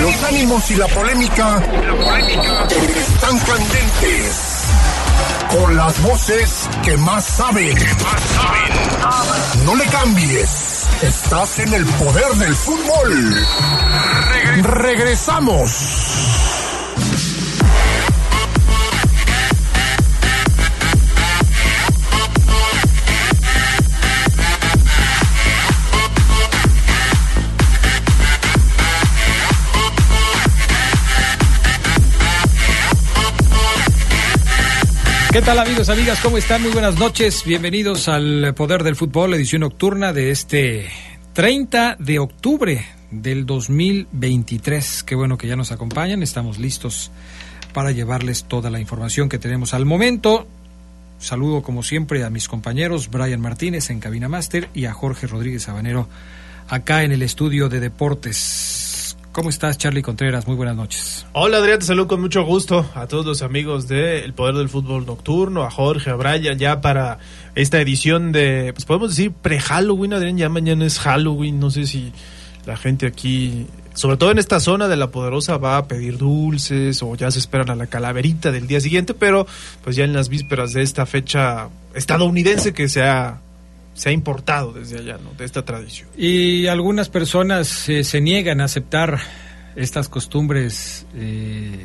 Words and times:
Los 0.00 0.22
ánimos 0.24 0.70
y 0.70 0.76
la 0.76 0.86
polémica, 0.88 1.62
están 2.96 3.38
candentes. 3.40 4.64
Con 5.50 5.76
las 5.76 6.00
voces 6.02 6.68
que 6.82 6.96
más 6.96 7.24
saben. 7.24 7.76
No 9.64 9.74
le 9.74 9.84
cambies. 9.86 10.86
Estás 11.02 11.58
en 11.58 11.74
el 11.74 11.84
poder 11.84 12.32
del 12.36 12.54
fútbol. 12.54 13.46
Regresamos. 14.62 16.39
¿Qué 35.32 35.42
tal 35.42 35.60
amigos, 35.60 35.88
amigas? 35.88 36.18
¿Cómo 36.20 36.38
están? 36.38 36.60
Muy 36.60 36.72
buenas 36.72 36.98
noches. 36.98 37.44
Bienvenidos 37.44 38.08
al 38.08 38.52
Poder 38.56 38.82
del 38.82 38.96
Fútbol, 38.96 39.32
edición 39.34 39.60
nocturna 39.60 40.12
de 40.12 40.32
este 40.32 40.90
30 41.34 41.98
de 42.00 42.18
octubre 42.18 42.84
del 43.12 43.46
2023. 43.46 45.04
Qué 45.04 45.14
bueno 45.14 45.38
que 45.38 45.46
ya 45.46 45.54
nos 45.54 45.70
acompañan. 45.70 46.24
Estamos 46.24 46.58
listos 46.58 47.12
para 47.72 47.92
llevarles 47.92 48.42
toda 48.46 48.70
la 48.70 48.80
información 48.80 49.28
que 49.28 49.38
tenemos 49.38 49.72
al 49.72 49.86
momento. 49.86 50.48
Saludo 51.20 51.62
como 51.62 51.84
siempre 51.84 52.24
a 52.24 52.30
mis 52.30 52.48
compañeros 52.48 53.08
Brian 53.08 53.40
Martínez 53.40 53.90
en 53.90 54.00
Cabina 54.00 54.28
Master 54.28 54.68
y 54.74 54.86
a 54.86 54.94
Jorge 54.94 55.28
Rodríguez 55.28 55.62
Sabanero 55.62 56.08
acá 56.66 57.04
en 57.04 57.12
el 57.12 57.22
estudio 57.22 57.68
de 57.68 57.78
deportes. 57.78 58.79
¿Cómo 59.32 59.48
estás, 59.48 59.78
Charlie 59.78 60.02
Contreras? 60.02 60.48
Muy 60.48 60.56
buenas 60.56 60.74
noches. 60.74 61.24
Hola, 61.32 61.58
Adrián, 61.58 61.78
te 61.78 61.84
saludo 61.84 62.08
con 62.08 62.20
mucho 62.20 62.44
gusto 62.44 62.90
a 62.96 63.06
todos 63.06 63.24
los 63.24 63.42
amigos 63.42 63.86
de 63.86 64.24
El 64.24 64.34
Poder 64.34 64.56
del 64.56 64.68
Fútbol 64.68 65.06
Nocturno, 65.06 65.62
a 65.62 65.70
Jorge, 65.70 66.10
a 66.10 66.16
Brian, 66.16 66.58
ya 66.58 66.80
para 66.80 67.18
esta 67.54 67.80
edición 67.80 68.32
de, 68.32 68.72
pues 68.74 68.84
podemos 68.84 69.10
decir 69.10 69.30
pre-Halloween, 69.30 70.14
Adrián, 70.14 70.36
ya 70.36 70.48
mañana 70.48 70.84
es 70.84 70.98
Halloween, 70.98 71.60
no 71.60 71.70
sé 71.70 71.86
si 71.86 72.12
la 72.66 72.76
gente 72.76 73.06
aquí, 73.06 73.68
sobre 73.94 74.16
todo 74.16 74.32
en 74.32 74.38
esta 74.38 74.58
zona 74.58 74.88
de 74.88 74.96
La 74.96 75.12
Poderosa, 75.12 75.58
va 75.58 75.76
a 75.76 75.86
pedir 75.86 76.18
dulces 76.18 77.00
o 77.00 77.14
ya 77.14 77.30
se 77.30 77.38
esperan 77.38 77.70
a 77.70 77.76
la 77.76 77.86
calaverita 77.86 78.50
del 78.50 78.66
día 78.66 78.80
siguiente, 78.80 79.14
pero 79.14 79.46
pues 79.84 79.94
ya 79.94 80.02
en 80.02 80.12
las 80.12 80.28
vísperas 80.28 80.72
de 80.72 80.82
esta 80.82 81.06
fecha 81.06 81.68
estadounidense 81.94 82.74
que 82.74 82.88
se 82.88 83.04
ha 83.04 83.38
se 84.00 84.08
ha 84.08 84.12
importado 84.12 84.72
desde 84.72 84.96
allá, 84.96 85.18
¿no? 85.22 85.34
De 85.34 85.44
esta 85.44 85.62
tradición. 85.62 86.08
Y 86.16 86.68
algunas 86.68 87.10
personas 87.10 87.86
eh, 87.90 88.02
se 88.02 88.22
niegan 88.22 88.62
a 88.62 88.64
aceptar 88.64 89.20
estas 89.76 90.08
costumbres 90.08 91.04
eh, 91.14 91.84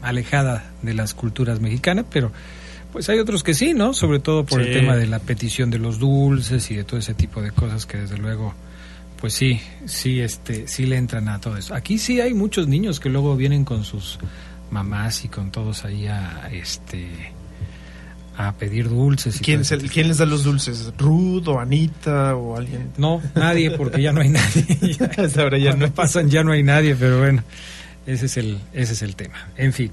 alejadas 0.00 0.62
de 0.80 0.94
las 0.94 1.12
culturas 1.12 1.60
mexicanas, 1.60 2.06
pero 2.10 2.32
pues 2.94 3.10
hay 3.10 3.18
otros 3.18 3.42
que 3.42 3.52
sí, 3.52 3.74
¿no? 3.74 3.92
Sobre 3.92 4.20
todo 4.20 4.46
por 4.46 4.62
el 4.62 4.72
tema 4.72 4.96
de 4.96 5.06
la 5.06 5.18
petición 5.18 5.68
de 5.68 5.78
los 5.78 5.98
dulces 5.98 6.70
y 6.70 6.76
de 6.76 6.84
todo 6.84 6.98
ese 6.98 7.12
tipo 7.12 7.42
de 7.42 7.50
cosas 7.50 7.84
que 7.84 7.98
desde 7.98 8.16
luego 8.16 8.54
pues 9.20 9.34
sí, 9.34 9.60
sí 9.84 10.20
este 10.20 10.66
sí 10.66 10.86
le 10.86 10.96
entran 10.96 11.28
a 11.28 11.42
todo 11.42 11.58
eso. 11.58 11.74
Aquí 11.74 11.98
sí 11.98 12.22
hay 12.22 12.32
muchos 12.32 12.68
niños 12.68 13.00
que 13.00 13.10
luego 13.10 13.36
vienen 13.36 13.66
con 13.66 13.84
sus 13.84 14.18
mamás 14.70 15.26
y 15.26 15.28
con 15.28 15.52
todos 15.52 15.84
ahí 15.84 16.06
a 16.06 16.48
este 16.50 17.33
a 18.36 18.52
pedir 18.52 18.88
dulces. 18.88 19.40
¿Quién, 19.40 19.60
les 19.60 20.18
da 20.18 20.26
los 20.26 20.44
dulces? 20.44 20.92
¿Ruth 20.98 21.48
o 21.48 21.60
Anita 21.60 22.34
o 22.36 22.56
alguien? 22.56 22.90
No, 22.96 23.22
nadie, 23.34 23.70
porque 23.72 24.02
ya 24.02 24.12
no 24.12 24.20
hay 24.20 24.30
nadie. 24.30 24.96
ya, 24.98 25.56
ya 25.56 25.76
no 25.76 25.90
pasan, 25.92 26.30
ya 26.30 26.42
no 26.42 26.52
hay 26.52 26.62
nadie, 26.62 26.96
pero 26.96 27.20
bueno, 27.20 27.42
ese 28.06 28.26
es 28.26 28.36
el, 28.36 28.58
ese 28.72 28.94
es 28.94 29.02
el 29.02 29.16
tema. 29.16 29.48
En 29.56 29.72
fin. 29.72 29.92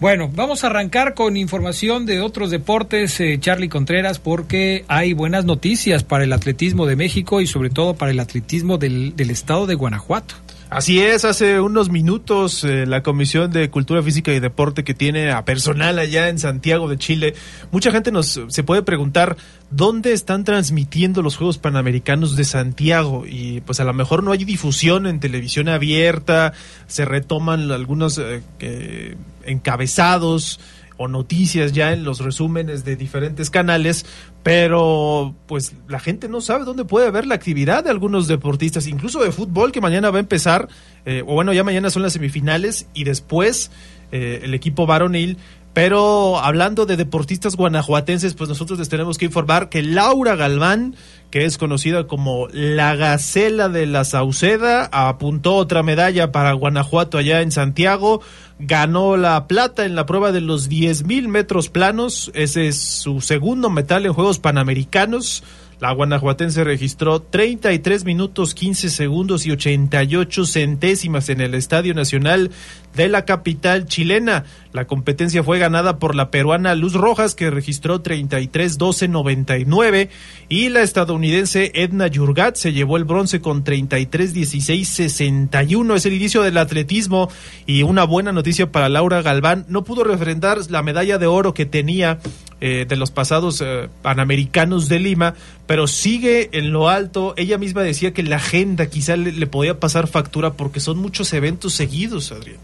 Bueno, 0.00 0.28
vamos 0.34 0.64
a 0.64 0.66
arrancar 0.66 1.14
con 1.14 1.36
información 1.36 2.06
de 2.06 2.20
otros 2.20 2.50
deportes, 2.50 3.20
eh, 3.20 3.38
Charlie 3.40 3.68
Contreras, 3.68 4.18
porque 4.18 4.84
hay 4.88 5.12
buenas 5.12 5.44
noticias 5.44 6.02
para 6.02 6.24
el 6.24 6.32
atletismo 6.32 6.86
de 6.86 6.96
México 6.96 7.40
y 7.40 7.46
sobre 7.46 7.70
todo 7.70 7.94
para 7.94 8.10
el 8.10 8.18
atletismo 8.18 8.78
del, 8.78 9.14
del 9.14 9.30
estado 9.30 9.66
de 9.66 9.76
Guanajuato. 9.76 10.34
Así 10.72 11.00
es, 11.00 11.26
hace 11.26 11.60
unos 11.60 11.90
minutos 11.90 12.64
eh, 12.64 12.86
la 12.86 13.02
Comisión 13.02 13.50
de 13.50 13.68
Cultura 13.68 14.02
Física 14.02 14.32
y 14.32 14.40
Deporte 14.40 14.84
que 14.84 14.94
tiene 14.94 15.30
a 15.30 15.44
personal 15.44 15.98
allá 15.98 16.30
en 16.30 16.38
Santiago 16.38 16.88
de 16.88 16.96
Chile, 16.96 17.34
mucha 17.70 17.90
gente 17.90 18.10
nos 18.10 18.40
se 18.48 18.62
puede 18.62 18.80
preguntar 18.80 19.36
dónde 19.70 20.14
están 20.14 20.44
transmitiendo 20.44 21.20
los 21.20 21.36
Juegos 21.36 21.58
Panamericanos 21.58 22.36
de 22.36 22.44
Santiago 22.44 23.24
y 23.26 23.60
pues 23.60 23.80
a 23.80 23.84
lo 23.84 23.92
mejor 23.92 24.22
no 24.22 24.32
hay 24.32 24.44
difusión 24.44 25.06
en 25.06 25.20
televisión 25.20 25.68
abierta, 25.68 26.54
se 26.86 27.04
retoman 27.04 27.70
algunos 27.70 28.18
eh, 28.18 29.16
encabezados 29.44 30.58
o 30.96 31.08
noticias 31.08 31.72
ya 31.72 31.92
en 31.92 32.04
los 32.04 32.20
resúmenes 32.20 32.84
de 32.84 32.96
diferentes 32.96 33.50
canales, 33.50 34.06
pero 34.42 35.34
pues 35.46 35.74
la 35.88 36.00
gente 36.00 36.28
no 36.28 36.40
sabe 36.40 36.64
dónde 36.64 36.84
puede 36.84 37.10
ver 37.10 37.26
la 37.26 37.34
actividad 37.34 37.84
de 37.84 37.90
algunos 37.90 38.28
deportistas, 38.28 38.86
incluso 38.86 39.22
de 39.22 39.32
fútbol 39.32 39.72
que 39.72 39.80
mañana 39.80 40.10
va 40.10 40.18
a 40.18 40.20
empezar, 40.20 40.68
eh, 41.04 41.22
o 41.26 41.34
bueno, 41.34 41.52
ya 41.52 41.64
mañana 41.64 41.90
son 41.90 42.02
las 42.02 42.12
semifinales 42.12 42.86
y 42.94 43.04
después 43.04 43.70
eh, 44.12 44.40
el 44.44 44.54
equipo 44.54 44.86
varonil. 44.86 45.38
Pero 45.74 46.38
hablando 46.38 46.84
de 46.84 46.98
deportistas 46.98 47.56
guanajuatenses, 47.56 48.34
pues 48.34 48.48
nosotros 48.50 48.78
les 48.78 48.90
tenemos 48.90 49.16
que 49.16 49.24
informar 49.24 49.70
que 49.70 49.82
Laura 49.82 50.36
Galván, 50.36 50.96
que 51.30 51.46
es 51.46 51.56
conocida 51.56 52.06
como 52.06 52.46
la 52.52 52.94
Gacela 52.94 53.70
de 53.70 53.86
la 53.86 54.04
Sauceda, 54.04 54.90
apuntó 54.92 55.54
otra 55.54 55.82
medalla 55.82 56.30
para 56.30 56.52
Guanajuato 56.52 57.16
allá 57.16 57.40
en 57.40 57.52
Santiago 57.52 58.20
ganó 58.62 59.16
la 59.16 59.46
plata 59.48 59.84
en 59.84 59.94
la 59.94 60.06
prueba 60.06 60.32
de 60.32 60.40
los 60.40 60.70
10.000 60.70 61.28
metros 61.28 61.68
planos. 61.68 62.30
Ese 62.34 62.68
es 62.68 62.80
su 62.80 63.20
segundo 63.20 63.70
metal 63.70 64.06
en 64.06 64.12
Juegos 64.12 64.38
Panamericanos. 64.38 65.42
La 65.82 65.90
guanajuatense 65.90 66.62
registró 66.62 67.20
33 67.22 68.04
minutos 68.04 68.54
15 68.54 68.88
segundos 68.88 69.46
y 69.46 69.50
88 69.50 70.46
centésimas 70.46 71.28
en 71.28 71.40
el 71.40 71.54
Estadio 71.54 71.92
Nacional 71.92 72.52
de 72.94 73.08
la 73.08 73.24
capital 73.24 73.86
chilena. 73.86 74.44
La 74.72 74.86
competencia 74.86 75.42
fue 75.42 75.58
ganada 75.58 75.98
por 75.98 76.14
la 76.14 76.30
peruana 76.30 76.76
Luz 76.76 76.94
Rojas, 76.94 77.34
que 77.34 77.50
registró 77.50 78.00
33 78.00 78.78
12 78.78 79.08
99, 79.08 80.08
y 80.48 80.68
la 80.68 80.82
estadounidense 80.82 81.72
Edna 81.74 82.06
Yurgat 82.06 82.54
se 82.54 82.72
llevó 82.72 82.96
el 82.96 83.04
bronce 83.04 83.40
con 83.40 83.64
33 83.64 84.32
16 84.32 84.88
61. 84.88 85.96
Es 85.96 86.06
el 86.06 86.12
inicio 86.12 86.42
del 86.42 86.58
atletismo 86.58 87.28
y 87.66 87.82
una 87.82 88.04
buena 88.04 88.30
noticia 88.30 88.70
para 88.70 88.88
Laura 88.88 89.20
Galván. 89.20 89.66
No 89.68 89.82
pudo 89.82 90.04
refrendar 90.04 90.58
la 90.70 90.84
medalla 90.84 91.18
de 91.18 91.26
oro 91.26 91.54
que 91.54 91.66
tenía 91.66 92.20
eh, 92.64 92.86
de 92.88 92.94
los 92.94 93.10
pasados 93.10 93.60
eh, 93.60 93.88
panamericanos 94.02 94.88
de 94.88 95.00
Lima, 95.00 95.34
pero 95.66 95.88
sigue 95.88 96.48
en 96.52 96.70
lo 96.70 96.88
alto. 96.88 97.34
Ella 97.36 97.58
misma 97.58 97.82
decía 97.82 98.14
que 98.14 98.22
la 98.22 98.36
agenda 98.36 98.86
quizá 98.86 99.16
le, 99.16 99.32
le 99.32 99.46
podía 99.48 99.80
pasar 99.80 100.06
factura 100.06 100.52
porque 100.52 100.78
son 100.78 100.98
muchos 100.98 101.32
eventos 101.32 101.74
seguidos, 101.74 102.30
Adrián 102.30 102.60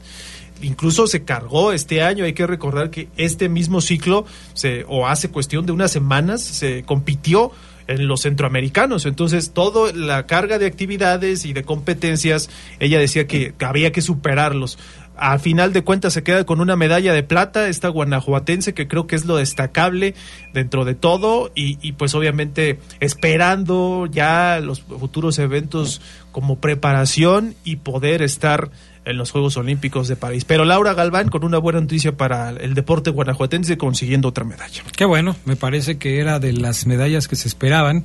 incluso 0.62 1.06
se 1.06 1.25
cargó 1.25 1.72
este 1.72 2.03
año. 2.03 2.25
Hay 2.25 2.32
que 2.32 2.47
recordar 2.47 2.91
que 2.91 3.08
este 3.16 3.48
mismo 3.48 3.81
ciclo, 3.81 4.26
se, 4.54 4.84
o 4.88 5.06
hace 5.06 5.31
cuestión 5.31 5.66
de 5.66 5.72
unas 5.72 5.91
semanas, 5.92 6.42
se 6.42 6.82
compitió 6.82 7.53
en 7.87 8.06
los 8.06 8.22
centroamericanos. 8.22 9.06
Entonces, 9.06 9.53
toda 9.53 9.92
la 9.92 10.26
carga 10.26 10.58
de 10.58 10.66
actividades 10.66 11.44
y 11.44 11.53
de 11.53 11.64
competencias, 11.64 12.50
ella 12.81 12.98
decía 12.98 13.26
que 13.26 13.54
había 13.60 13.92
que 13.92 14.03
superarlos. 14.03 14.78
Al 15.19 15.41
final 15.41 15.73
de 15.73 15.83
cuentas 15.83 16.12
se 16.12 16.23
queda 16.23 16.45
con 16.45 16.61
una 16.61 16.77
medalla 16.77 17.12
de 17.12 17.23
plata, 17.23 17.69
esta 17.69 17.89
guanajuatense, 17.89 18.75
que 18.75 18.89
creo 18.89 19.06
que 19.06 19.17
es 19.17 19.25
lo 19.25 19.37
destacable 19.37 20.15
dentro 20.55 20.84
de 20.84 20.95
todo, 20.95 21.51
y, 21.55 21.79
y 21.81 21.93
pues 21.93 22.15
obviamente 22.15 22.79
esperando 23.01 24.06
ya 24.06 24.61
los 24.61 24.81
futuros 24.81 25.39
eventos 25.39 26.01
como 26.33 26.59
preparación 26.59 27.55
y 27.65 27.77
poder 27.77 28.23
estar 28.23 28.71
en 29.09 29.17
los 29.17 29.31
Juegos 29.31 29.56
Olímpicos 29.56 30.06
de 30.06 30.17
París. 30.17 30.44
Pero 30.44 30.65
Laura 30.65 30.93
Galván 30.93 31.29
con 31.31 31.43
una 31.43 31.59
buena 31.59 31.81
noticia 31.81 32.17
para 32.17 32.50
el 32.50 32.75
deporte 32.75 33.11
guanajuatense 33.11 33.79
consiguiendo 33.79 34.29
otra 34.29 34.44
medalla. 34.44 34.82
Qué 34.94 35.06
bueno, 35.06 35.35
me 35.47 35.56
parece 35.56 35.97
que 35.97 36.21
era 36.21 36.38
de 36.38 36.53
las 36.53 36.87
medallas 36.87 37.26
que 37.26 37.37
se 37.37 37.49
esperaban. 37.49 38.05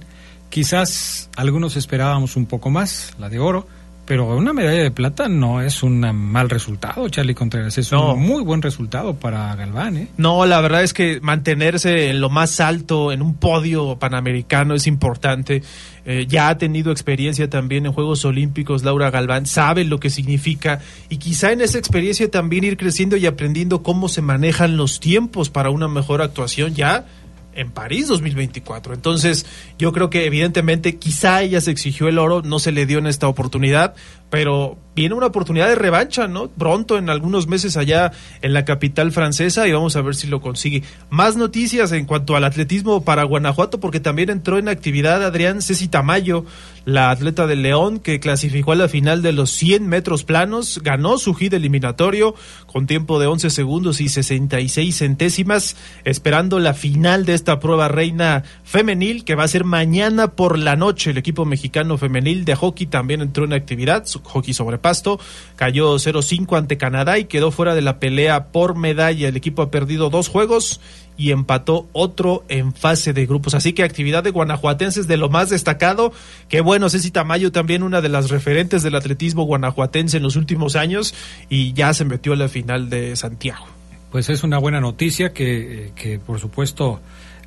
Quizás 0.50 1.30
algunos 1.36 1.75
esperábamos 1.75 2.38
un 2.38 2.45
poco 2.45 2.69
más, 2.69 3.13
la 3.19 3.27
de 3.27 3.39
oro, 3.39 3.68
pero 4.05 4.35
una 4.35 4.51
medalla 4.51 4.83
de 4.83 4.91
plata 4.91 5.29
no 5.29 5.61
es 5.61 5.81
un 5.81 6.00
mal 6.00 6.50
resultado, 6.50 7.07
Charlie 7.07 7.33
Contreras. 7.33 7.77
Es 7.77 7.91
un 7.91 8.21
muy 8.21 8.44
buen 8.44 8.61
resultado 8.61 9.15
para 9.15 9.55
Galván. 9.55 9.97
¿eh? 9.97 10.07
No, 10.17 10.45
la 10.45 10.59
verdad 10.59 10.83
es 10.83 10.94
que 10.94 11.19
mantenerse 11.21 12.09
en 12.09 12.19
lo 12.19 12.29
más 12.29 12.59
alto, 12.59 13.11
en 13.11 13.21
un 13.21 13.35
podio 13.35 13.97
panamericano, 13.97 14.75
es 14.75 14.88
importante. 14.88 15.63
Eh, 16.05 16.25
ya 16.27 16.50
ha 16.50 16.57
tenido 16.57 16.91
experiencia 16.91 17.50
también 17.50 17.85
en 17.85 17.94
Juegos 17.94 18.25
Olímpicos, 18.25 18.83
Laura 18.83 19.09
Galván, 19.09 19.45
sabe 19.45 19.85
lo 19.85 20.01
que 20.01 20.09
significa 20.09 20.81
y 21.07 21.15
quizá 21.15 21.53
en 21.53 21.61
esa 21.61 21.77
experiencia 21.77 22.29
también 22.29 22.65
ir 22.65 22.75
creciendo 22.75 23.15
y 23.15 23.25
aprendiendo 23.25 23.83
cómo 23.83 24.09
se 24.09 24.21
manejan 24.21 24.75
los 24.75 24.99
tiempos 24.99 25.49
para 25.49 25.69
una 25.69 25.88
mejor 25.88 26.21
actuación 26.21 26.75
ya 26.75 27.06
en 27.55 27.71
París 27.71 28.07
2024. 28.07 28.94
Entonces, 28.94 29.45
yo 29.77 29.91
creo 29.91 30.09
que 30.09 30.25
evidentemente 30.25 30.97
quizá 30.97 31.41
ella 31.41 31.61
se 31.61 31.71
exigió 31.71 32.07
el 32.07 32.19
oro, 32.19 32.41
no 32.41 32.59
se 32.59 32.71
le 32.71 32.85
dio 32.85 33.00
en 33.00 33.07
esta 33.07 33.27
oportunidad, 33.27 33.95
pero 34.33 34.80
viene 34.95 35.13
una 35.13 35.27
oportunidad 35.27 35.68
de 35.68 35.75
revancha, 35.75 36.27
¿no? 36.27 36.47
Pronto, 36.47 36.97
en 36.97 37.12
algunos 37.12 37.47
meses 37.47 37.77
allá 37.77 38.12
en 38.41 38.53
la 38.53 38.65
capital 38.65 39.12
francesa 39.12 39.68
y 39.68 39.71
vamos 39.71 39.95
a 39.95 40.01
ver 40.01 40.15
si 40.15 40.25
lo 40.25 40.41
consigue. 40.41 40.81
Más 41.12 41.35
noticias 41.35 41.91
en 41.91 42.06
cuanto 42.06 42.35
al 42.35 42.44
atletismo 42.44 43.03
para 43.03 43.24
Guanajuato, 43.25 43.80
porque 43.80 44.00
también 44.00 44.31
entró 44.31 44.57
en 44.57 44.69
actividad 44.69 45.24
Adrián 45.24 45.62
Ceci 45.62 45.88
Tamayo, 45.88 46.45
la 46.85 47.12
atleta 47.12 47.47
del 47.47 47.62
León, 47.62 48.00
que 48.00 48.19
clasificó 48.19 48.74
a 48.74 48.75
la 48.75 48.89
final 48.89 49.21
de 49.21 49.31
los 49.31 49.51
100 49.51 49.88
metros 49.88 50.24
planos, 50.24 50.81
ganó 50.83 51.18
su 51.18 51.33
hit 51.33 51.53
eliminatorio 51.53 52.35
con 52.65 52.88
tiempo 52.88 53.19
de 53.19 53.27
11 53.27 53.51
segundos 53.51 54.01
y 54.01 54.09
66 54.09 54.97
centésimas, 54.97 55.75
esperando 56.03 56.59
la 56.59 56.74
final 56.74 57.25
de 57.25 57.35
esta 57.35 57.59
prueba 57.59 57.88
reina 57.88 58.44
femenil, 58.63 59.24
que 59.24 59.35
va 59.35 59.44
a 59.44 59.47
ser 59.47 59.63
mañana 59.63 60.31
por 60.31 60.59
la 60.59 60.75
noche. 60.75 61.12
El 61.12 61.18
equipo 61.18 61.45
mexicano 61.45 61.97
femenil 61.97 62.45
de 62.45 62.56
hockey 62.56 62.88
también 62.88 63.21
entró 63.21 63.45
en 63.45 63.53
actividad, 63.53 64.06
hockey 64.23 64.53
sobre 64.53 64.77
Pasto, 64.77 65.19
cayó 65.55 65.95
0-5 65.95 66.57
ante 66.57 66.77
Canadá 66.77 67.19
y 67.19 67.25
quedó 67.25 67.51
fuera 67.51 67.75
de 67.75 67.81
la 67.81 67.99
pelea 67.99 68.47
por 68.47 68.75
medalla. 68.75 69.27
El 69.27 69.37
equipo 69.37 69.61
ha 69.61 69.71
perdido 69.71 70.09
dos 70.09 70.27
juegos 70.27 70.79
y 71.17 71.31
empató 71.31 71.87
otro 71.93 72.43
en 72.49 72.73
fase 72.73 73.13
de 73.13 73.25
grupos. 73.25 73.53
Así 73.53 73.73
que 73.73 73.83
actividad 73.83 74.23
de 74.23 74.31
guanajuatenses 74.31 75.07
de 75.07 75.17
lo 75.17 75.29
más 75.29 75.49
destacado. 75.49 76.11
Qué 76.49 76.61
bueno, 76.61 76.89
Ceci 76.89 77.11
Tamayo 77.11 77.51
también 77.51 77.83
una 77.83 78.01
de 78.01 78.09
las 78.09 78.29
referentes 78.29 78.83
del 78.83 78.95
atletismo 78.95 79.43
guanajuatense 79.43 80.17
en 80.17 80.23
los 80.23 80.35
últimos 80.35 80.75
años 80.75 81.13
y 81.49 81.73
ya 81.73 81.93
se 81.93 82.05
metió 82.05 82.33
a 82.33 82.37
la 82.37 82.49
final 82.49 82.89
de 82.89 83.15
Santiago. 83.15 83.65
Pues 84.11 84.29
es 84.29 84.43
una 84.43 84.57
buena 84.57 84.79
noticia 84.79 85.33
que, 85.33 85.91
que 85.95 86.19
por 86.19 86.39
supuesto 86.39 86.99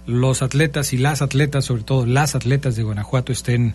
los 0.06 0.42
atletas 0.42 0.92
y 0.92 0.98
las 0.98 1.22
atletas, 1.22 1.64
sobre 1.64 1.82
todo 1.82 2.06
las 2.06 2.34
atletas 2.34 2.76
de 2.76 2.82
Guanajuato, 2.82 3.32
estén 3.32 3.74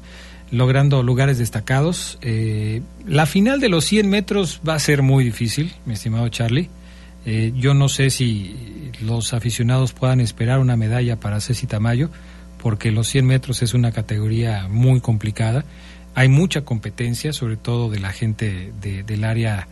logrando 0.52 1.02
lugares 1.02 1.38
destacados. 1.38 2.20
Eh, 2.22 2.82
la 3.08 3.26
final 3.26 3.60
de 3.60 3.70
los 3.70 3.86
100 3.86 4.10
metros 4.10 4.62
va 4.68 4.76
a 4.76 4.80
ser 4.80 5.02
muy 5.02 5.24
difícil, 5.24 5.74
mi 5.86 5.94
estimado 5.94 6.28
Charlie. 6.30 6.70
Eh, 7.26 7.54
yo 7.56 7.74
no 7.74 7.88
sé 7.88 8.10
si 8.10 8.92
los 9.02 9.34
aficionados 9.34 9.94
puedan 9.94 10.20
esperar 10.20 10.60
una 10.60 10.76
medalla 10.76 11.20
para 11.20 11.40
Ceci 11.40 11.68
Tamayo, 11.68 12.10
porque 12.62 12.92
los 12.92 13.08
100 13.08 13.26
metros 13.26 13.62
es 13.62 13.74
una 13.74 13.92
categoría 13.92 14.68
muy 14.70 15.00
complicada. 15.00 15.64
Hay 16.14 16.28
mucha 16.28 16.62
competencia, 16.62 17.32
sobre 17.32 17.56
todo 17.56 17.90
de 17.90 18.00
la 18.00 18.12
gente 18.12 18.74
de, 18.82 19.04
del 19.04 19.24
área 19.24 19.68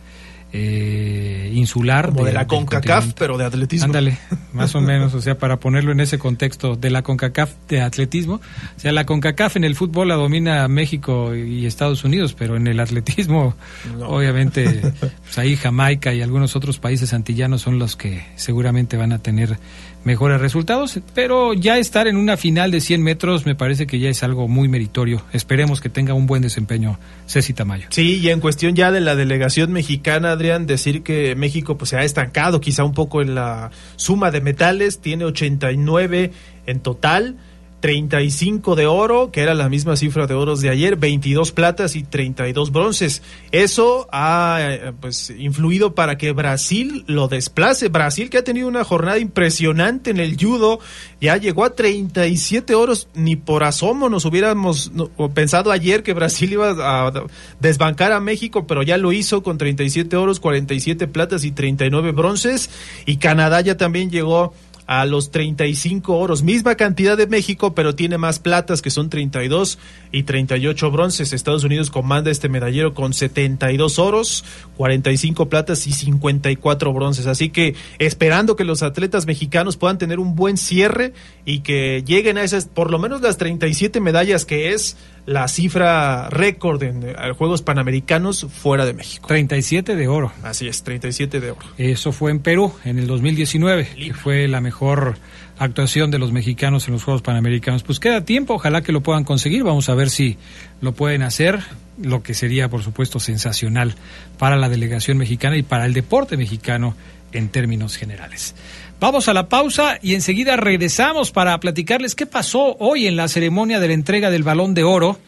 eh, 0.52 1.50
insular. 1.54 2.06
Como 2.06 2.24
de, 2.24 2.32
la 2.32 2.46
CONCACAF, 2.46 3.12
pero 3.14 3.38
de 3.38 3.44
atletismo. 3.44 3.86
Ándale, 3.86 4.18
más 4.52 4.74
o 4.74 4.80
menos, 4.80 5.14
o 5.14 5.20
sea, 5.20 5.38
para 5.38 5.58
ponerlo 5.58 5.92
en 5.92 6.00
ese 6.00 6.18
contexto 6.18 6.76
de 6.76 6.90
la 6.90 7.02
CONCACAF 7.02 7.52
de 7.68 7.80
atletismo. 7.80 8.34
O 8.34 8.80
sea, 8.80 8.92
la 8.92 9.06
CONCACAF 9.06 9.56
en 9.56 9.64
el 9.64 9.74
fútbol 9.74 10.08
la 10.08 10.14
domina 10.14 10.66
México 10.68 11.34
y 11.34 11.66
Estados 11.66 12.04
Unidos, 12.04 12.34
pero 12.36 12.56
en 12.56 12.66
el 12.66 12.80
atletismo, 12.80 13.54
obviamente, 14.00 14.80
pues 15.22 15.38
ahí 15.38 15.56
Jamaica 15.56 16.12
y 16.12 16.22
algunos 16.22 16.56
otros 16.56 16.78
países 16.78 17.12
antillanos 17.12 17.62
son 17.62 17.78
los 17.78 17.96
que 17.96 18.24
seguramente 18.36 18.96
van 18.96 19.12
a 19.12 19.18
tener 19.18 19.58
mejores 20.04 20.40
resultados, 20.40 20.98
pero 21.14 21.52
ya 21.54 21.78
estar 21.78 22.06
en 22.06 22.16
una 22.16 22.36
final 22.36 22.70
de 22.70 22.80
100 22.80 23.02
metros 23.02 23.46
me 23.46 23.54
parece 23.54 23.86
que 23.86 23.98
ya 23.98 24.08
es 24.08 24.22
algo 24.22 24.48
muy 24.48 24.68
meritorio. 24.68 25.22
Esperemos 25.32 25.80
que 25.80 25.88
tenga 25.88 26.14
un 26.14 26.26
buen 26.26 26.42
desempeño 26.42 26.98
Ceci 27.26 27.52
Tamayo. 27.52 27.86
Sí, 27.90 28.18
y 28.18 28.30
en 28.30 28.40
cuestión 28.40 28.74
ya 28.74 28.90
de 28.90 29.00
la 29.00 29.14
delegación 29.14 29.72
mexicana, 29.72 30.32
Adrián, 30.32 30.66
decir 30.66 31.02
que 31.02 31.34
México 31.34 31.76
pues 31.76 31.90
se 31.90 31.96
ha 31.96 32.04
estancado 32.04 32.60
quizá 32.60 32.84
un 32.84 32.94
poco 32.94 33.22
en 33.22 33.34
la 33.34 33.70
suma 33.96 34.30
de 34.30 34.40
metales, 34.40 35.00
tiene 35.00 35.24
89 35.24 36.32
en 36.66 36.80
total 36.80 37.36
35 37.80 38.76
de 38.76 38.86
oro, 38.86 39.30
que 39.32 39.40
era 39.40 39.54
la 39.54 39.68
misma 39.68 39.96
cifra 39.96 40.26
de 40.26 40.34
oros 40.34 40.60
de 40.60 40.68
ayer, 40.68 40.96
22 40.96 41.52
platas 41.52 41.96
y 41.96 42.02
32 42.02 42.72
bronces. 42.72 43.22
Eso 43.52 44.08
ha 44.12 44.58
eh, 44.60 44.92
pues 45.00 45.30
influido 45.30 45.94
para 45.94 46.18
que 46.18 46.32
Brasil 46.32 47.04
lo 47.06 47.28
desplace. 47.28 47.88
Brasil 47.88 48.30
que 48.30 48.38
ha 48.38 48.44
tenido 48.44 48.68
una 48.68 48.84
jornada 48.84 49.18
impresionante 49.18 50.10
en 50.10 50.20
el 50.20 50.36
judo, 50.38 50.80
ya 51.20 51.36
llegó 51.36 51.64
a 51.64 51.74
37 51.74 52.74
oros, 52.74 53.08
ni 53.14 53.36
por 53.36 53.64
asomo 53.64 54.08
nos 54.08 54.24
hubiéramos 54.24 54.92
pensado 55.34 55.72
ayer 55.72 56.02
que 56.02 56.12
Brasil 56.12 56.52
iba 56.52 56.70
a 56.70 57.12
desbancar 57.60 58.12
a 58.12 58.20
México, 58.20 58.66
pero 58.66 58.82
ya 58.82 58.98
lo 58.98 59.12
hizo 59.12 59.42
con 59.42 59.58
37 59.58 60.16
oros, 60.16 60.40
47 60.40 61.08
platas 61.08 61.44
y 61.44 61.52
39 61.52 62.12
bronces 62.12 62.70
y 63.06 63.16
Canadá 63.16 63.60
ya 63.60 63.76
también 63.76 64.10
llegó 64.10 64.52
a 64.90 65.06
los 65.06 65.30
35 65.30 66.16
oros, 66.16 66.42
misma 66.42 66.74
cantidad 66.74 67.16
de 67.16 67.28
México, 67.28 67.76
pero 67.76 67.94
tiene 67.94 68.18
más 68.18 68.40
platas 68.40 68.82
que 68.82 68.90
son 68.90 69.08
32 69.08 69.78
y 70.10 70.24
38 70.24 70.90
bronces. 70.90 71.32
Estados 71.32 71.62
Unidos 71.62 71.90
comanda 71.90 72.32
este 72.32 72.48
medallero 72.48 72.92
con 72.92 73.14
72 73.14 74.00
oros, 74.00 74.44
45 74.76 75.48
platas 75.48 75.86
y 75.86 75.92
54 75.92 76.92
bronces. 76.92 77.28
Así 77.28 77.50
que 77.50 77.76
esperando 78.00 78.56
que 78.56 78.64
los 78.64 78.82
atletas 78.82 79.26
mexicanos 79.26 79.76
puedan 79.76 79.98
tener 79.98 80.18
un 80.18 80.34
buen 80.34 80.56
cierre 80.56 81.12
y 81.44 81.60
que 81.60 82.02
lleguen 82.04 82.36
a 82.36 82.42
esas, 82.42 82.64
por 82.64 82.90
lo 82.90 82.98
menos 82.98 83.20
las 83.20 83.36
37 83.36 84.00
medallas 84.00 84.44
que 84.44 84.72
es 84.72 84.96
la 85.26 85.48
cifra 85.48 86.28
récord 86.30 86.82
en 86.82 87.02
eh, 87.02 87.14
Juegos 87.36 87.62
Panamericanos 87.62 88.46
fuera 88.50 88.84
de 88.84 88.94
México. 88.94 89.28
37 89.28 89.96
de 89.96 90.08
oro. 90.08 90.32
Así 90.42 90.68
es, 90.68 90.82
37 90.82 91.40
de 91.40 91.50
oro. 91.52 91.66
Eso 91.78 92.12
fue 92.12 92.30
en 92.30 92.40
Perú 92.40 92.72
en 92.84 92.98
el 92.98 93.06
2019, 93.06 93.88
que 93.96 94.14
fue 94.14 94.48
la 94.48 94.60
mejor 94.60 95.16
actuación 95.58 96.10
de 96.10 96.18
los 96.18 96.32
mexicanos 96.32 96.88
en 96.88 96.94
los 96.94 97.04
Juegos 97.04 97.22
Panamericanos. 97.22 97.82
Pues 97.82 98.00
queda 98.00 98.24
tiempo, 98.24 98.54
ojalá 98.54 98.82
que 98.82 98.92
lo 98.92 99.02
puedan 99.02 99.24
conseguir, 99.24 99.62
vamos 99.62 99.88
a 99.88 99.94
ver 99.94 100.08
si 100.08 100.38
lo 100.80 100.92
pueden 100.92 101.22
hacer, 101.22 101.60
lo 102.00 102.22
que 102.22 102.32
sería 102.32 102.70
por 102.70 102.82
supuesto 102.82 103.20
sensacional 103.20 103.94
para 104.38 104.56
la 104.56 104.70
delegación 104.70 105.18
mexicana 105.18 105.58
y 105.58 105.62
para 105.62 105.84
el 105.84 105.92
deporte 105.92 106.38
mexicano 106.38 106.96
en 107.32 107.48
términos 107.48 107.96
generales. 107.96 108.54
Vamos 109.00 109.28
a 109.28 109.32
la 109.32 109.48
pausa 109.48 109.98
y 110.02 110.14
enseguida 110.14 110.58
regresamos 110.58 111.32
para 111.32 111.58
platicarles 111.58 112.14
qué 112.14 112.26
pasó 112.26 112.76
hoy 112.80 113.06
en 113.06 113.16
la 113.16 113.28
ceremonia 113.28 113.80
de 113.80 113.88
la 113.88 113.94
entrega 113.94 114.30
del 114.30 114.42
balón 114.42 114.74
de 114.74 114.84
oro. 114.84 115.18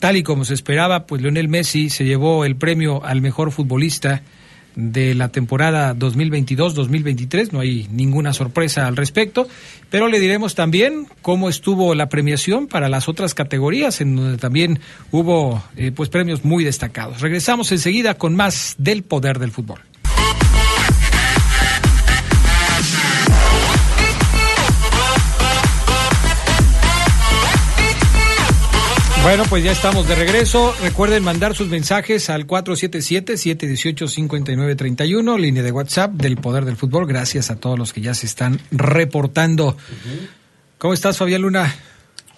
Tal 0.00 0.16
y 0.16 0.24
como 0.24 0.44
se 0.44 0.54
esperaba, 0.54 1.06
pues 1.06 1.22
Lionel 1.22 1.48
Messi 1.48 1.88
se 1.88 2.04
llevó 2.04 2.44
el 2.44 2.56
premio 2.56 3.04
al 3.04 3.22
mejor 3.22 3.52
futbolista 3.52 4.22
de 4.74 5.14
la 5.14 5.28
temporada 5.28 5.94
2022-2023. 5.94 7.52
No 7.52 7.60
hay 7.60 7.86
ninguna 7.92 8.32
sorpresa 8.32 8.88
al 8.88 8.96
respecto, 8.96 9.46
pero 9.88 10.08
le 10.08 10.18
diremos 10.18 10.56
también 10.56 11.06
cómo 11.22 11.48
estuvo 11.48 11.94
la 11.94 12.08
premiación 12.08 12.66
para 12.66 12.88
las 12.88 13.08
otras 13.08 13.34
categorías, 13.34 14.00
en 14.00 14.16
donde 14.16 14.36
también 14.36 14.80
hubo 15.12 15.62
eh, 15.76 15.92
pues 15.92 16.08
premios 16.08 16.44
muy 16.44 16.64
destacados. 16.64 17.20
Regresamos 17.20 17.70
enseguida 17.70 18.14
con 18.14 18.34
más 18.34 18.74
del 18.78 19.04
poder 19.04 19.38
del 19.38 19.52
fútbol. 19.52 19.78
Bueno, 29.22 29.44
pues 29.48 29.62
ya 29.62 29.70
estamos 29.70 30.08
de 30.08 30.16
regreso. 30.16 30.74
Recuerden 30.82 31.22
mandar 31.22 31.54
sus 31.54 31.68
mensajes 31.68 32.28
al 32.28 32.44
477-718-5931, 32.46 35.38
línea 35.38 35.62
de 35.62 35.70
WhatsApp 35.70 36.14
del 36.14 36.38
Poder 36.38 36.64
del 36.64 36.76
Fútbol. 36.76 37.06
Gracias 37.06 37.48
a 37.50 37.56
todos 37.56 37.78
los 37.78 37.92
que 37.92 38.00
ya 38.00 38.14
se 38.14 38.26
están 38.26 38.60
reportando. 38.72 39.76
¿Cómo 40.78 40.92
estás, 40.92 41.18
Fabián 41.18 41.42
Luna? 41.42 41.72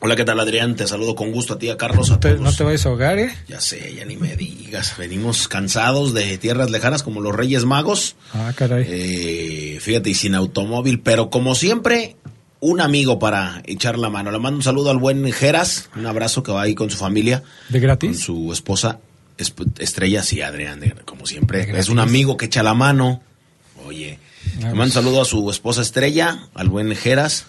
Hola, 0.01 0.15
¿qué 0.15 0.25
tal, 0.25 0.39
Adrián? 0.39 0.77
Te 0.77 0.87
saludo 0.87 1.15
con 1.15 1.33
gusto 1.33 1.55
a 1.55 1.59
ti, 1.59 1.71
a 1.71 1.79
Carlos, 1.79 2.11
a 2.11 2.15
no 2.15 2.21
te, 2.21 2.33
todos. 2.33 2.43
No 2.43 2.53
te 2.53 2.63
vayas 2.63 2.85
a 2.85 2.91
ahogar, 2.91 3.19
¿eh? 3.19 3.35
Ya 3.49 3.63
sé, 3.63 3.95
ya 3.95 4.05
ni 4.05 4.19
me 4.19 4.37
digas. 4.37 4.99
Venimos 4.99 5.49
cansados 5.49 6.13
de 6.13 6.37
tierras 6.37 6.71
lejanas 6.71 7.03
como 7.03 7.23
los 7.23 7.35
Reyes 7.35 7.65
Magos. 7.65 8.15
Ah, 8.35 8.53
caray. 8.55 8.85
Eh, 8.87 9.79
fíjate, 9.81 10.11
y 10.11 10.15
sin 10.15 10.35
automóvil, 10.35 11.01
pero 11.01 11.31
como 11.31 11.55
siempre, 11.55 12.17
un 12.65 12.81
amigo 12.81 13.19
para 13.19 13.61
echar 13.67 13.99
la 13.99 14.09
mano. 14.09 14.31
Le 14.31 14.39
mando 14.39 14.57
un 14.57 14.63
saludo 14.63 14.89
al 14.91 14.97
buen 14.97 15.31
Geras, 15.33 15.91
un 15.97 16.07
abrazo 16.07 16.43
que 16.43 16.51
va 16.51 16.63
ahí 16.63 16.75
con 16.75 16.89
su 16.89 16.97
familia. 16.97 17.43
¿De 17.69 17.79
gratis? 17.79 18.11
Con 18.11 18.19
su 18.19 18.53
esposa 18.55 19.01
Estrella, 19.37 20.23
sí, 20.23 20.41
Adrián, 20.41 20.81
de, 20.81 20.93
como 21.05 21.27
siempre. 21.27 21.79
Es 21.79 21.91
un 21.91 21.99
amigo 21.99 22.39
que 22.39 22.47
echa 22.47 22.63
la 22.63 22.73
mano. 22.73 23.21
Oye, 23.87 24.19
le 24.61 24.69
mando 24.69 24.85
un 24.85 24.93
saludo 24.93 25.21
a 25.21 25.25
su 25.27 25.51
esposa 25.51 25.83
Estrella, 25.83 26.49
al 26.55 26.71
buen 26.71 26.95
Geras. 26.97 27.47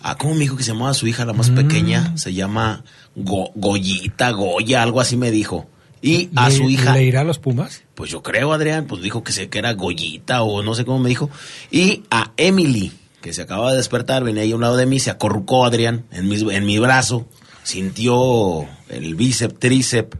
Ah, 0.00 0.16
¿cómo 0.16 0.34
me 0.34 0.40
dijo 0.40 0.56
que 0.56 0.62
se 0.62 0.72
llamaba 0.72 0.94
su 0.94 1.08
hija, 1.08 1.24
la 1.24 1.32
más 1.32 1.50
mm. 1.50 1.54
pequeña? 1.56 2.16
Se 2.16 2.32
llama 2.32 2.84
Go 3.16 3.50
Goyita, 3.56 4.30
Goya, 4.30 4.84
algo 4.84 5.00
así 5.00 5.16
me 5.16 5.32
dijo. 5.32 5.68
Y 6.02 6.30
a 6.36 6.50
¿Le, 6.50 6.56
su 6.56 6.70
hija. 6.70 6.94
¿Le 6.94 7.02
irá 7.02 7.22
a 7.22 7.24
los 7.24 7.40
Pumas? 7.40 7.82
Pues 7.96 8.12
yo 8.12 8.22
creo, 8.22 8.52
Adrián, 8.52 8.86
pues 8.86 9.02
dijo 9.02 9.24
que, 9.24 9.32
se, 9.32 9.48
que 9.48 9.58
era 9.58 9.72
Goyita 9.72 10.42
o 10.42 10.62
no 10.62 10.76
sé 10.76 10.84
cómo 10.84 11.00
me 11.00 11.08
dijo. 11.08 11.30
Y 11.72 12.04
a 12.10 12.30
Emily 12.36 12.92
que 13.22 13.32
se 13.32 13.40
acaba 13.40 13.70
de 13.70 13.78
despertar, 13.78 14.24
venía 14.24 14.42
ahí 14.42 14.52
a 14.52 14.56
un 14.56 14.60
lado 14.60 14.76
de 14.76 14.84
mí, 14.84 15.00
se 15.00 15.10
acorrucó 15.10 15.64
Adrián 15.64 16.04
en 16.10 16.28
mi, 16.28 16.36
en 16.52 16.66
mi 16.66 16.78
brazo, 16.78 17.26
sintió 17.62 18.66
el 18.90 19.14
bíceps, 19.14 19.58
tríceps, 19.58 20.18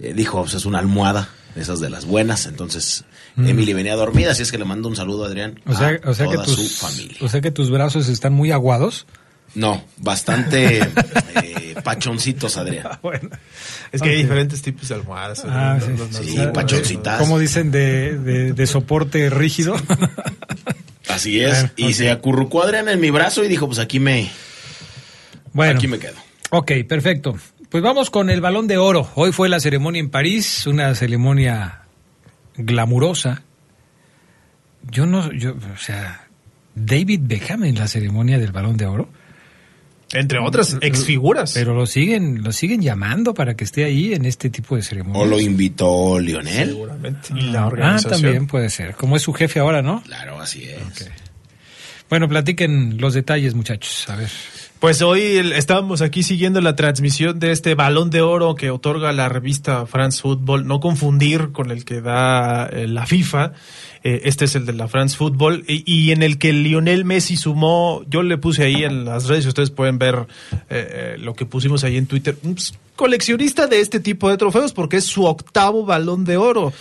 eh, 0.00 0.14
dijo, 0.14 0.40
pues 0.40 0.54
es 0.54 0.64
una 0.64 0.80
almohada, 0.80 1.28
esas 1.54 1.78
de 1.78 1.90
las 1.90 2.06
buenas, 2.06 2.46
entonces 2.46 3.04
mm. 3.36 3.46
Emily 3.46 3.74
venía 3.74 3.94
dormida, 3.94 4.32
así 4.32 4.42
es 4.42 4.50
que 4.50 4.58
le 4.58 4.64
mando 4.64 4.88
un 4.88 4.96
saludo 4.96 5.24
a 5.24 5.26
Adrián, 5.28 5.60
o 5.66 5.74
sea, 5.74 6.00
a 6.02 6.10
o 6.10 6.14
sea 6.14 6.26
toda 6.26 6.38
que 6.38 6.44
tus, 6.44 6.68
su 6.68 6.86
familia. 6.86 7.18
O 7.20 7.28
sea 7.28 7.40
que 7.40 7.50
tus 7.50 7.70
brazos 7.70 8.08
están 8.08 8.32
muy 8.32 8.50
aguados. 8.50 9.06
No, 9.54 9.84
bastante 9.98 10.78
eh, 11.42 11.74
pachoncitos, 11.84 12.56
Adrián. 12.56 12.98
Bueno, 13.02 13.28
Es 13.92 14.00
que 14.00 14.08
hay 14.08 14.22
diferentes 14.22 14.62
tipos 14.62 14.88
de 14.88 14.94
almohadas. 14.94 15.44
Ah, 15.46 15.78
sí. 16.10 16.38
pachoncitas. 16.54 17.18
como 17.20 17.38
dicen 17.38 17.70
de, 17.70 18.18
de, 18.18 18.52
de 18.54 18.66
soporte 18.66 19.28
rígido. 19.28 19.76
Así 21.08 21.40
es. 21.40 21.60
Bueno, 21.60 21.70
y 21.76 21.94
se 21.94 22.10
acurrucó 22.10 22.62
Adrián 22.62 22.88
en 22.88 23.00
mi 23.00 23.10
brazo 23.10 23.44
y 23.44 23.48
dijo, 23.48 23.66
pues 23.66 23.78
aquí 23.78 23.98
me, 24.00 24.30
Bueno, 25.52 25.76
aquí 25.78 25.88
me 25.88 25.98
quedo. 25.98 26.14
ok, 26.50 26.72
perfecto. 26.88 27.36
Pues 27.68 27.82
vamos 27.82 28.10
con 28.10 28.28
el 28.28 28.40
balón 28.40 28.66
de 28.68 28.76
oro. 28.76 29.10
Hoy 29.14 29.32
fue 29.32 29.48
la 29.48 29.58
ceremonia 29.58 30.00
en 30.00 30.10
París, 30.10 30.66
una 30.66 30.94
ceremonia 30.94 31.82
glamurosa. 32.56 33.42
Yo 34.90 35.06
no, 35.06 35.32
yo, 35.32 35.54
o 35.72 35.78
sea, 35.78 36.28
David 36.74 37.20
Beckham 37.24 37.64
en 37.64 37.76
la 37.78 37.88
ceremonia 37.88 38.38
del 38.38 38.52
balón 38.52 38.76
de 38.76 38.86
oro. 38.86 39.08
Entre 40.14 40.38
otras, 40.38 40.76
exfiguras. 40.80 41.52
Pero 41.54 41.74
lo 41.74 41.86
siguen, 41.86 42.42
lo 42.42 42.52
siguen 42.52 42.82
llamando 42.82 43.32
para 43.34 43.54
que 43.54 43.64
esté 43.64 43.84
ahí 43.84 44.12
en 44.12 44.24
este 44.26 44.50
tipo 44.50 44.76
de 44.76 44.82
ceremonias. 44.82 45.22
O 45.22 45.26
lo 45.26 45.40
invitó 45.40 46.18
Lionel. 46.18 46.68
Seguramente. 46.70 47.28
Y 47.34 47.42
la 47.50 47.62
Ah, 47.62 47.66
organización. 47.66 48.10
también 48.22 48.46
puede 48.46 48.68
ser. 48.70 48.94
Como 48.94 49.16
es 49.16 49.22
su 49.22 49.32
jefe 49.32 49.58
ahora, 49.60 49.80
¿no? 49.82 50.02
Claro, 50.02 50.40
así 50.40 50.64
es. 50.64 51.10
Bueno, 52.10 52.28
platiquen 52.28 52.98
los 53.00 53.14
detalles, 53.14 53.54
muchachos. 53.54 54.04
A 54.10 54.16
ver. 54.16 54.28
Pues 54.82 55.00
hoy 55.00 55.22
el- 55.36 55.52
estábamos 55.52 56.02
aquí 56.02 56.24
siguiendo 56.24 56.60
la 56.60 56.74
transmisión 56.74 57.38
de 57.38 57.52
este 57.52 57.76
balón 57.76 58.10
de 58.10 58.20
oro 58.20 58.56
que 58.56 58.72
otorga 58.72 59.12
la 59.12 59.28
revista 59.28 59.86
France 59.86 60.20
Football, 60.20 60.66
no 60.66 60.80
confundir 60.80 61.52
con 61.52 61.70
el 61.70 61.84
que 61.84 62.00
da 62.00 62.66
eh, 62.66 62.88
la 62.88 63.06
FIFA. 63.06 63.52
Eh, 64.02 64.22
este 64.24 64.44
es 64.46 64.56
el 64.56 64.66
de 64.66 64.72
la 64.72 64.88
France 64.88 65.16
Football 65.16 65.64
y, 65.68 65.84
y 65.86 66.10
en 66.10 66.24
el 66.24 66.36
que 66.36 66.52
Lionel 66.52 67.04
Messi 67.04 67.36
sumó, 67.36 68.02
yo 68.08 68.24
le 68.24 68.38
puse 68.38 68.64
ahí 68.64 68.82
en 68.82 69.04
las 69.04 69.28
redes, 69.28 69.46
ustedes 69.46 69.70
pueden 69.70 69.98
ver 70.00 70.16
eh, 70.16 70.64
eh, 70.68 71.16
lo 71.16 71.34
que 71.34 71.46
pusimos 71.46 71.84
ahí 71.84 71.96
en 71.96 72.06
Twitter, 72.06 72.36
coleccionista 72.96 73.68
de 73.68 73.80
este 73.80 74.00
tipo 74.00 74.28
de 74.30 74.36
trofeos 74.36 74.72
porque 74.72 74.96
es 74.96 75.04
su 75.04 75.26
octavo 75.26 75.86
balón 75.86 76.24
de 76.24 76.36
oro. 76.38 76.72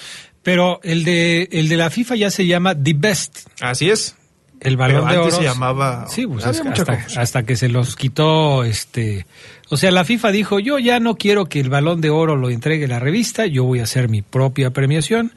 Pero 0.42 0.80
el 0.82 1.04
de, 1.04 1.50
el 1.52 1.70
de 1.70 1.78
la 1.78 1.92
FIFA 1.92 2.16
ya 2.16 2.32
se 2.32 2.48
llama 2.48 2.74
The 2.74 2.94
Best. 2.98 3.42
Así 3.60 3.92
es. 3.92 4.16
El 4.62 4.78
balón 4.78 5.06
Pero 5.08 5.12
de 5.12 5.18
antes 5.18 5.34
oro. 5.34 5.42
se 5.42 5.48
llamaba- 5.50 6.06
Sí, 6.08 6.26
pues 6.28 6.46
había 6.46 6.52
es 6.52 6.58
que 6.64 6.70
mucha 6.70 6.82
hasta, 6.84 6.94
confusión. 6.94 7.22
hasta 7.24 7.44
que 7.44 7.56
se 7.58 7.68
los 7.68 7.96
quitó, 7.96 8.64
este. 8.64 9.26
O 9.70 9.76
sea, 9.78 9.92
la 9.92 10.06
FIFA 10.06 10.32
dijo: 10.32 10.60
Yo 10.60 10.78
ya 10.80 11.00
no 11.00 11.16
quiero 11.18 11.46
que 11.46 11.60
el 11.60 11.70
balón 11.70 12.00
de 12.00 12.10
oro 12.12 12.36
lo 12.36 12.50
entregue 12.50 12.88
la 12.88 13.00
revista, 13.00 13.46
yo 13.48 13.64
voy 13.64 13.80
a 13.80 13.84
hacer 13.84 14.08
mi 14.08 14.22
propia 14.22 14.70
premiación. 14.70 15.34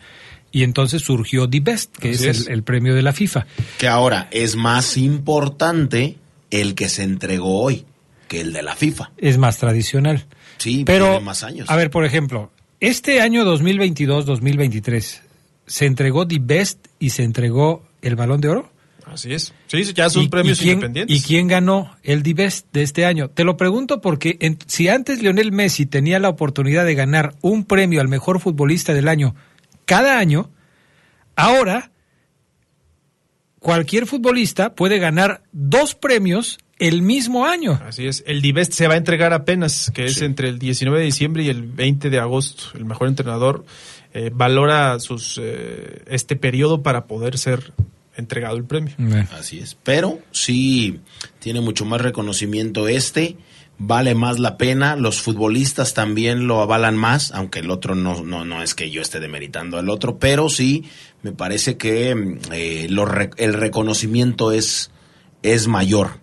Y 0.53 0.63
entonces 0.63 1.03
surgió 1.03 1.51
The 1.51 1.59
Best, 1.61 1.97
que 1.97 2.11
Así 2.11 2.29
es, 2.29 2.41
es. 2.43 2.47
El, 2.47 2.53
el 2.53 2.63
premio 2.63 2.95
de 2.95 3.03
la 3.03 3.13
FIFA. 3.13 3.45
Que 3.79 3.89
ahora 3.89 4.29
es 4.31 4.55
más 4.55 4.97
importante 4.97 6.17
el 6.53 6.77
que 6.77 6.89
se 6.89 7.03
entregó 7.03 7.61
hoy 7.63 7.85
que 8.29 8.41
el 8.43 8.53
de 8.53 8.63
la 8.63 8.77
FIFA. 8.77 9.11
Es 9.19 9.37
más 9.37 9.59
tradicional. 9.59 10.27
Sí, 10.59 10.85
Pero, 10.87 11.07
tiene 11.07 11.25
más 11.25 11.43
años. 11.43 11.69
a 11.69 11.75
ver, 11.75 11.91
por 11.91 12.05
ejemplo, 12.05 12.53
este 12.79 13.21
año 13.21 13.45
2022-2023, 13.45 15.21
¿se 15.67 15.87
entregó 15.87 16.27
The 16.27 16.39
Best 16.41 16.87
y 16.99 17.11
se 17.11 17.23
entregó 17.25 17.83
el 18.03 18.17
balón 18.17 18.41
de 18.41 18.49
oro? 18.49 18.71
Así 19.07 19.33
es. 19.35 19.53
Sí, 19.67 19.85
ya 19.95 20.09
son 20.11 20.25
¿Y- 20.25 20.29
premios 20.29 20.59
quién, 20.59 20.75
independientes. 20.75 21.17
¿Y 21.17 21.23
quién 21.23 21.47
ganó 21.49 21.97
el 22.03 22.23
Divest 22.23 22.67
de 22.73 22.83
este 22.83 23.05
año? 23.07 23.29
Te 23.31 23.45
lo 23.45 23.57
pregunto 23.57 24.01
porque 24.01 24.37
en- 24.41 24.59
si 24.67 24.89
antes 24.89 25.23
Lionel 25.23 25.53
Messi 25.53 25.87
tenía 25.87 26.19
la 26.19 26.29
oportunidad 26.29 26.85
de 26.85 26.95
ganar 26.95 27.35
un 27.41 27.65
premio 27.65 28.01
al 28.01 28.09
mejor 28.09 28.41
futbolista 28.41 28.95
del 28.95 29.09
año 29.09 29.35
cada 29.85 30.19
año, 30.19 30.51
ahora 31.37 31.91
cualquier 33.59 34.07
futbolista 34.07 34.75
puede 34.75 34.99
ganar 34.99 35.43
dos 35.53 35.95
premios 35.95 36.59
el 36.79 37.03
mismo 37.03 37.47
año. 37.47 37.81
Así 37.87 38.07
es. 38.07 38.25
El 38.27 38.43
Divest 38.43 38.73
se 38.73 38.89
va 38.89 38.95
a 38.95 38.97
entregar 38.97 39.33
apenas, 39.33 39.91
que 39.95 40.07
es 40.07 40.21
entre 40.23 40.49
el 40.49 40.59
19 40.59 40.99
de 40.99 41.05
diciembre 41.05 41.43
y 41.45 41.49
el 41.49 41.63
20 41.63 42.11
de 42.11 42.19
agosto. 42.19 42.65
El 42.75 42.85
mejor 42.85 43.09
entrenador 43.09 43.65
eh, 44.13 44.31
valora 44.35 44.99
sus 45.01 45.39
eh, 45.43 46.03
este 46.09 46.37
periodo 46.37 46.83
para 46.83 47.07
poder 47.07 47.39
ser 47.39 47.73
entregado 48.17 48.57
el 48.57 48.65
premio. 48.65 48.95
Así 49.33 49.59
es. 49.59 49.77
Pero 49.83 50.21
sí 50.31 51.01
tiene 51.39 51.61
mucho 51.61 51.85
más 51.85 52.01
reconocimiento 52.01 52.89
este. 52.89 53.37
Vale 53.77 54.15
más 54.15 54.39
la 54.39 54.57
pena. 54.57 54.95
Los 54.97 55.21
futbolistas 55.21 55.95
también 55.95 56.47
lo 56.47 56.61
avalan 56.61 56.97
más, 56.97 57.33
aunque 57.33 57.59
el 57.59 57.71
otro 57.71 57.95
no, 57.95 58.23
no, 58.23 58.45
no 58.45 58.63
es 58.63 58.75
que 58.75 58.91
yo 58.91 59.03
esté 59.03 59.19
demeritando 59.19 59.79
al 59.79 59.91
otro, 59.91 60.19
pero 60.19 60.49
sí 60.49 60.85
me 61.23 61.33
parece 61.33 61.77
que 61.77 62.15
mm, 62.15 62.39
eh, 62.53 62.87
lo 62.89 63.07
el 63.37 63.55
reconocimiento 63.55 64.53
es, 64.53 64.91
es 65.43 65.67
mayor. 65.67 66.21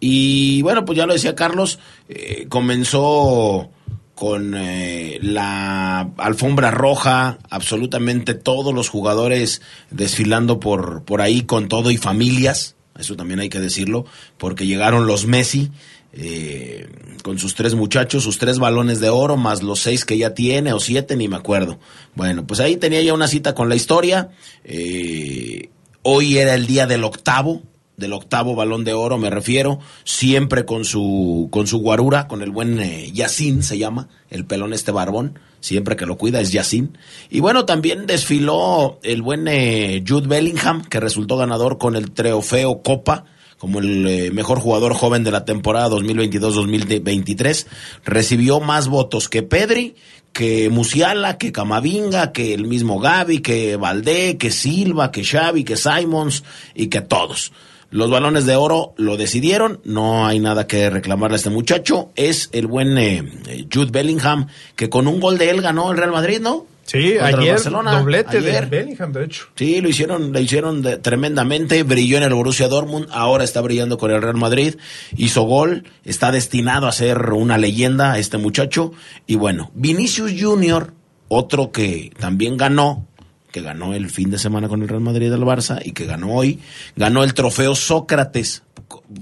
Y 0.00 0.62
bueno, 0.62 0.84
pues 0.84 0.98
ya 0.98 1.06
lo 1.06 1.12
decía 1.12 1.34
Carlos, 1.34 1.78
eh, 2.08 2.46
comenzó 2.48 3.70
con 4.14 4.54
eh, 4.56 5.18
la 5.22 6.08
alfombra 6.18 6.70
roja, 6.70 7.38
absolutamente 7.50 8.34
todos 8.34 8.72
los 8.72 8.88
jugadores 8.88 9.60
desfilando 9.90 10.60
por, 10.60 11.04
por 11.04 11.20
ahí 11.20 11.42
con 11.42 11.68
todo 11.68 11.90
y 11.90 11.96
familias, 11.96 12.76
eso 12.98 13.16
también 13.16 13.40
hay 13.40 13.48
que 13.48 13.60
decirlo, 13.60 14.06
porque 14.38 14.66
llegaron 14.66 15.06
los 15.06 15.26
Messi 15.26 15.72
eh, 16.12 16.88
con 17.24 17.40
sus 17.40 17.56
tres 17.56 17.74
muchachos, 17.74 18.22
sus 18.22 18.38
tres 18.38 18.60
balones 18.60 19.00
de 19.00 19.08
oro, 19.08 19.36
más 19.36 19.64
los 19.64 19.80
seis 19.80 20.04
que 20.04 20.16
ya 20.16 20.32
tiene, 20.32 20.72
o 20.72 20.78
siete, 20.78 21.16
ni 21.16 21.26
me 21.26 21.36
acuerdo. 21.36 21.80
Bueno, 22.14 22.46
pues 22.46 22.60
ahí 22.60 22.76
tenía 22.76 23.02
ya 23.02 23.14
una 23.14 23.26
cita 23.26 23.54
con 23.54 23.68
la 23.68 23.74
historia, 23.74 24.30
eh, 24.62 25.70
hoy 26.02 26.38
era 26.38 26.54
el 26.54 26.66
día 26.66 26.86
del 26.86 27.02
octavo, 27.02 27.62
del 27.96 28.12
octavo 28.12 28.54
balón 28.54 28.84
de 28.84 28.92
oro 28.92 29.18
me 29.18 29.30
refiero, 29.30 29.78
siempre 30.04 30.64
con 30.64 30.84
su 30.84 31.48
con 31.50 31.66
su 31.66 31.78
guarura, 31.78 32.26
con 32.26 32.42
el 32.42 32.50
buen 32.50 32.78
eh, 32.80 33.10
Yacine 33.12 33.62
se 33.62 33.78
llama, 33.78 34.08
el 34.30 34.46
pelón 34.46 34.72
este 34.72 34.92
barbón, 34.92 35.38
siempre 35.60 35.96
que 35.96 36.06
lo 36.06 36.16
cuida 36.16 36.40
es 36.40 36.52
Yacine. 36.52 36.90
Y 37.30 37.40
bueno, 37.40 37.64
también 37.64 38.06
desfiló 38.06 38.98
el 39.02 39.22
buen 39.22 39.46
eh, 39.48 40.02
Jude 40.06 40.26
Bellingham, 40.26 40.84
que 40.84 41.00
resultó 41.00 41.36
ganador 41.36 41.78
con 41.78 41.96
el 41.96 42.10
trofeo 42.10 42.82
Copa 42.82 43.24
como 43.58 43.78
el 43.78 44.06
eh, 44.06 44.30
mejor 44.30 44.58
jugador 44.58 44.92
joven 44.92 45.24
de 45.24 45.30
la 45.30 45.46
temporada 45.46 45.88
2022-2023, 45.88 47.66
recibió 48.04 48.60
más 48.60 48.88
votos 48.88 49.30
que 49.30 49.42
Pedri, 49.42 49.94
que 50.34 50.68
Musiala, 50.68 51.38
que 51.38 51.50
Camavinga, 51.50 52.32
que 52.32 52.52
el 52.52 52.66
mismo 52.66 52.98
Gaby, 52.98 53.38
que 53.38 53.76
Valdé, 53.76 54.36
que 54.36 54.50
Silva, 54.50 55.10
que 55.10 55.24
Xavi, 55.24 55.64
que 55.64 55.78
Simons 55.78 56.42
y 56.74 56.88
que 56.88 57.00
todos. 57.00 57.52
Los 57.90 58.10
balones 58.10 58.44
de 58.46 58.56
oro 58.56 58.92
lo 58.96 59.16
decidieron, 59.16 59.80
no 59.84 60.26
hay 60.26 60.40
nada 60.40 60.66
que 60.66 60.90
reclamarle 60.90 61.36
a 61.36 61.38
este 61.38 61.50
muchacho. 61.50 62.10
Es 62.16 62.48
el 62.52 62.66
buen 62.66 62.98
eh, 62.98 63.22
eh, 63.48 63.66
Jude 63.72 63.90
Bellingham, 63.92 64.48
que 64.76 64.88
con 64.90 65.06
un 65.06 65.20
gol 65.20 65.38
de 65.38 65.50
él 65.50 65.60
ganó 65.62 65.90
el 65.92 65.96
Real 65.98 66.10
Madrid, 66.12 66.40
¿no? 66.40 66.66
Sí, 66.86 67.12
Contra 67.18 67.26
ayer 67.38 67.52
Barcelona, 67.52 67.98
doblete 67.98 68.40
de 68.42 68.50
ayer. 68.50 68.66
Bellingham, 68.68 69.10
de 69.12 69.24
hecho. 69.24 69.46
Sí, 69.54 69.80
lo 69.80 69.88
hicieron, 69.88 70.32
lo 70.32 70.38
hicieron 70.38 70.82
de- 70.82 70.98
tremendamente, 70.98 71.82
brilló 71.82 72.18
en 72.18 72.24
el 72.24 72.34
Borussia 72.34 72.68
Dortmund, 72.68 73.06
ahora 73.10 73.42
está 73.42 73.62
brillando 73.62 73.96
con 73.96 74.10
el 74.10 74.20
Real 74.20 74.36
Madrid, 74.36 74.74
hizo 75.16 75.44
gol, 75.44 75.84
está 76.04 76.30
destinado 76.30 76.86
a 76.86 76.92
ser 76.92 77.30
una 77.32 77.56
leyenda 77.56 78.18
este 78.18 78.36
muchacho, 78.36 78.92
y 79.26 79.36
bueno, 79.36 79.70
Vinicius 79.74 80.32
Junior, 80.38 80.92
otro 81.28 81.72
que 81.72 82.12
también 82.18 82.58
ganó, 82.58 83.06
que 83.54 83.62
ganó 83.62 83.94
el 83.94 84.10
fin 84.10 84.30
de 84.30 84.38
semana 84.40 84.66
con 84.68 84.82
el 84.82 84.88
Real 84.88 85.00
Madrid 85.00 85.30
del 85.30 85.42
Barça 85.42 85.80
y 85.84 85.92
que 85.92 86.06
ganó 86.06 86.32
hoy, 86.34 86.58
ganó 86.96 87.22
el 87.22 87.34
trofeo 87.34 87.76
Sócrates. 87.76 88.64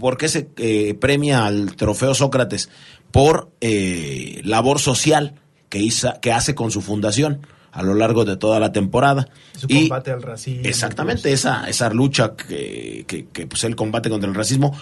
¿Por 0.00 0.16
qué 0.16 0.26
se 0.30 0.48
eh, 0.56 0.94
premia 0.94 1.44
al 1.44 1.76
trofeo 1.76 2.14
Sócrates? 2.14 2.70
Por 3.10 3.50
eh, 3.60 4.40
labor 4.42 4.78
social 4.80 5.34
que, 5.68 5.80
hizo, 5.80 6.14
que 6.22 6.32
hace 6.32 6.54
con 6.54 6.70
su 6.70 6.80
fundación 6.80 7.46
a 7.72 7.82
lo 7.82 7.92
largo 7.92 8.24
de 8.24 8.38
toda 8.38 8.58
la 8.58 8.72
temporada. 8.72 9.28
Su 9.54 9.66
Y- 9.68 9.80
combate 9.80 10.12
al 10.12 10.22
racismo. 10.22 10.62
Exactamente, 10.64 11.30
esa, 11.30 11.68
esa 11.68 11.90
lucha 11.90 12.34
que, 12.34 13.04
que, 13.06 13.26
que, 13.26 13.46
pues 13.46 13.64
él 13.64 13.76
combate 13.76 14.08
contra 14.08 14.30
el 14.30 14.34
racismo, 14.34 14.74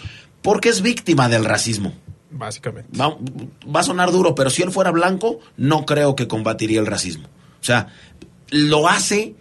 porque 0.43 0.69
es 0.69 0.81
víctima 0.81 1.29
del 1.29 1.45
racismo. 1.45 1.93
Básicamente. 2.31 2.97
Va, 2.97 3.17
va 3.75 3.81
a 3.81 3.83
sonar 3.83 4.13
duro, 4.13 4.37
pero 4.37 4.49
si 4.49 4.63
él 4.63 4.71
fuera 4.71 4.93
blanco, 4.93 5.41
no 5.57 5.85
creo 5.87 6.15
que 6.15 6.29
combatiría 6.29 6.79
el 6.79 6.87
racismo. 6.87 7.25
O 7.61 7.65
sea, 7.65 7.89
lo 8.51 8.89
hace 8.89 9.35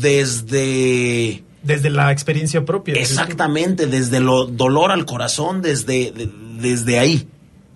desde... 0.00 1.44
Desde 1.62 1.90
la 1.90 2.12
experiencia 2.12 2.64
propia. 2.64 2.94
Exactamente, 2.94 3.86
desde 3.86 4.20
lo 4.20 4.46
dolor 4.46 4.90
al 4.92 5.04
corazón, 5.04 5.60
desde, 5.60 6.12
de- 6.12 6.30
desde 6.60 6.98
ahí. 6.98 7.28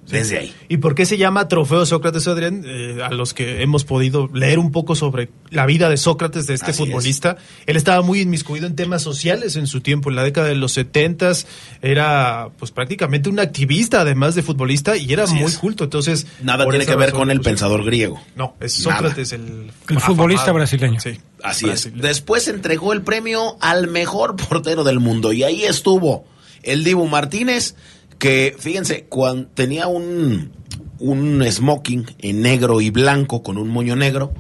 Desde 0.09 0.39
ahí. 0.39 0.55
¿Y 0.69 0.79
por 0.79 0.95
qué 0.95 1.07
se 1.07 1.17
llama 1.17 1.47
Trofeo 1.49 1.87
Sócrates, 1.87 2.27
Adrián? 2.27 2.65
Eh, 2.67 2.99
a 3.03 3.11
los 3.11 3.35
que 3.35 3.63
hemos 3.63 3.85
podido 3.85 4.29
leer 4.35 4.59
un 4.59 4.73
poco 4.73 4.95
sobre 4.95 5.31
la 5.51 5.65
vida 5.65 5.89
de 5.89 5.97
Sócrates, 5.97 6.47
de 6.47 6.55
este 6.55 6.73
Así 6.73 6.85
futbolista. 6.85 7.37
Él 7.67 7.77
estaba 7.77 8.03
muy 8.03 8.21
inmiscuido 8.21 8.67
en 8.67 8.75
temas 8.75 9.03
sociales 9.03 9.57
en 9.57 9.67
su 9.67 9.81
tiempo. 9.81 10.11
En 10.11 10.17
la 10.17 10.25
década 10.25 10.49
de 10.49 10.57
los 10.57 10.73
setentas 10.73 11.47
era 11.83 12.49
pues 12.59 12.73
prácticamente 12.73 13.29
un 13.29 13.39
activista, 13.39 14.01
además 14.01 14.35
de 14.35 14.43
futbolista, 14.43 14.97
y 14.97 15.13
era 15.13 15.25
Así 15.25 15.35
muy 15.35 15.45
es. 15.45 15.59
culto. 15.59 15.85
Entonces, 15.85 16.27
Nada 16.43 16.69
tiene 16.69 16.85
que 16.85 16.97
ver 16.97 17.11
razón, 17.11 17.21
con 17.21 17.31
el 17.31 17.39
pues, 17.39 17.49
pensador 17.49 17.85
griego. 17.85 18.21
No, 18.35 18.57
es 18.61 18.85
Nada. 18.85 18.99
Sócrates 18.99 19.33
el... 19.33 19.71
El 19.89 20.01
futbolista 20.01 20.51
brasileño. 20.53 21.01
Sí, 21.01 21.19
Así 21.43 21.67
es. 21.67 21.71
brasileño. 21.71 22.03
Después 22.03 22.49
entregó 22.49 22.93
el 22.93 23.03
premio 23.03 23.57
al 23.61 23.87
mejor 23.89 24.37
portero 24.37 24.85
del 24.85 24.99
mundo 25.01 25.33
y 25.33 25.45
ahí 25.45 25.63
estuvo 25.65 26.25
el 26.63 26.85
Dibu 26.85 27.07
Martínez 27.07 27.75
que 28.23 28.55
fíjense, 28.57 29.07
cuando 29.09 29.49
tenía 29.49 29.89
un, 29.89 30.53
un 31.01 31.45
smoking 31.51 32.07
en 32.21 32.41
negro 32.41 32.81
y 32.81 32.91
blanco 32.91 33.43
con 33.43 33.59
un 33.59 33.69
moño 33.69 33.97
negro, 33.97 34.33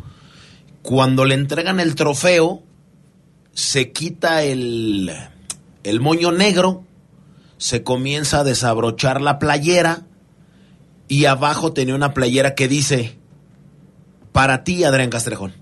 cuando 0.82 1.24
le 1.24 1.34
entregan 1.34 1.80
el 1.80 1.96
trofeo, 1.96 2.62
se 3.54 3.90
quita 3.90 4.44
el, 4.44 5.10
el 5.82 5.98
moño 5.98 6.30
negro, 6.30 6.84
se 7.56 7.82
comienza 7.82 8.38
a 8.38 8.44
desabrochar 8.44 9.20
la 9.20 9.40
playera 9.40 10.06
y 11.08 11.24
abajo 11.24 11.72
tenía 11.72 11.96
una 11.96 12.14
playera 12.14 12.54
que 12.54 12.68
dice, 12.68 13.18
para 14.30 14.62
ti, 14.62 14.84
Adrián 14.84 15.10
Castrejón. 15.10 15.54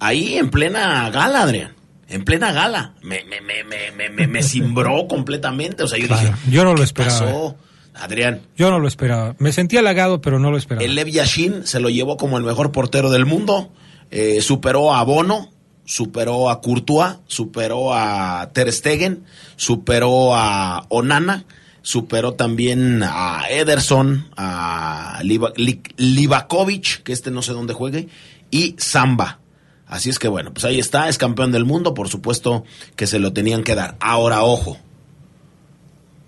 Ahí 0.00 0.36
en 0.36 0.50
plena 0.50 1.08
gala, 1.10 1.42
Adrián. 1.42 1.75
En 2.08 2.24
plena 2.24 2.52
gala. 2.52 2.94
Me, 3.02 3.24
me, 3.24 3.40
me, 3.40 3.64
me, 3.64 4.08
me, 4.10 4.26
me 4.26 4.42
cimbró 4.42 5.06
completamente. 5.08 5.82
O 5.82 5.88
sea, 5.88 5.98
yo 5.98 6.06
Claro, 6.06 6.22
dije, 6.28 6.50
yo 6.50 6.64
no 6.64 6.70
lo 6.70 6.76
¿qué 6.78 6.84
esperaba, 6.84 7.18
pasó? 7.20 7.56
Adrián, 7.94 8.42
Yo 8.56 8.70
no 8.70 8.78
lo 8.78 8.88
esperaba. 8.88 9.34
Me 9.38 9.52
sentí 9.52 9.76
halagado, 9.78 10.20
pero 10.20 10.38
no 10.38 10.50
lo 10.50 10.58
esperaba. 10.58 10.84
el 10.84 10.94
Lev 10.94 11.08
Yashin 11.08 11.66
se 11.66 11.80
lo 11.80 11.88
llevó 11.88 12.16
como 12.18 12.36
el 12.36 12.44
mejor 12.44 12.70
portero 12.70 13.10
del 13.10 13.24
mundo. 13.24 13.72
Eh, 14.10 14.40
superó 14.42 14.94
a 14.94 15.02
Bono, 15.02 15.50
superó 15.86 16.50
a 16.50 16.60
Courtois, 16.60 17.14
superó 17.26 17.94
a 17.94 18.50
Ter 18.52 18.70
Stegen, 18.72 19.24
superó 19.56 20.34
a 20.36 20.84
Onana, 20.90 21.44
superó 21.80 22.34
también 22.34 23.02
a 23.02 23.44
Ederson, 23.48 24.28
a 24.36 25.20
Liva- 25.24 25.52
Li- 25.56 25.80
Livakovic, 25.96 27.02
que 27.02 27.12
este 27.12 27.30
no 27.30 27.40
sé 27.42 27.52
dónde 27.52 27.72
juegue, 27.72 28.08
y 28.50 28.74
Samba. 28.78 29.38
Así 29.86 30.10
es 30.10 30.18
que 30.18 30.26
bueno, 30.28 30.52
pues 30.52 30.64
ahí 30.64 30.78
está, 30.80 31.08
es 31.08 31.16
campeón 31.18 31.52
del 31.52 31.64
mundo, 31.64 31.94
por 31.94 32.08
supuesto 32.08 32.64
que 32.96 33.06
se 33.06 33.18
lo 33.20 33.32
tenían 33.32 33.62
que 33.62 33.74
dar. 33.76 33.96
Ahora, 34.00 34.42
ojo, 34.42 34.78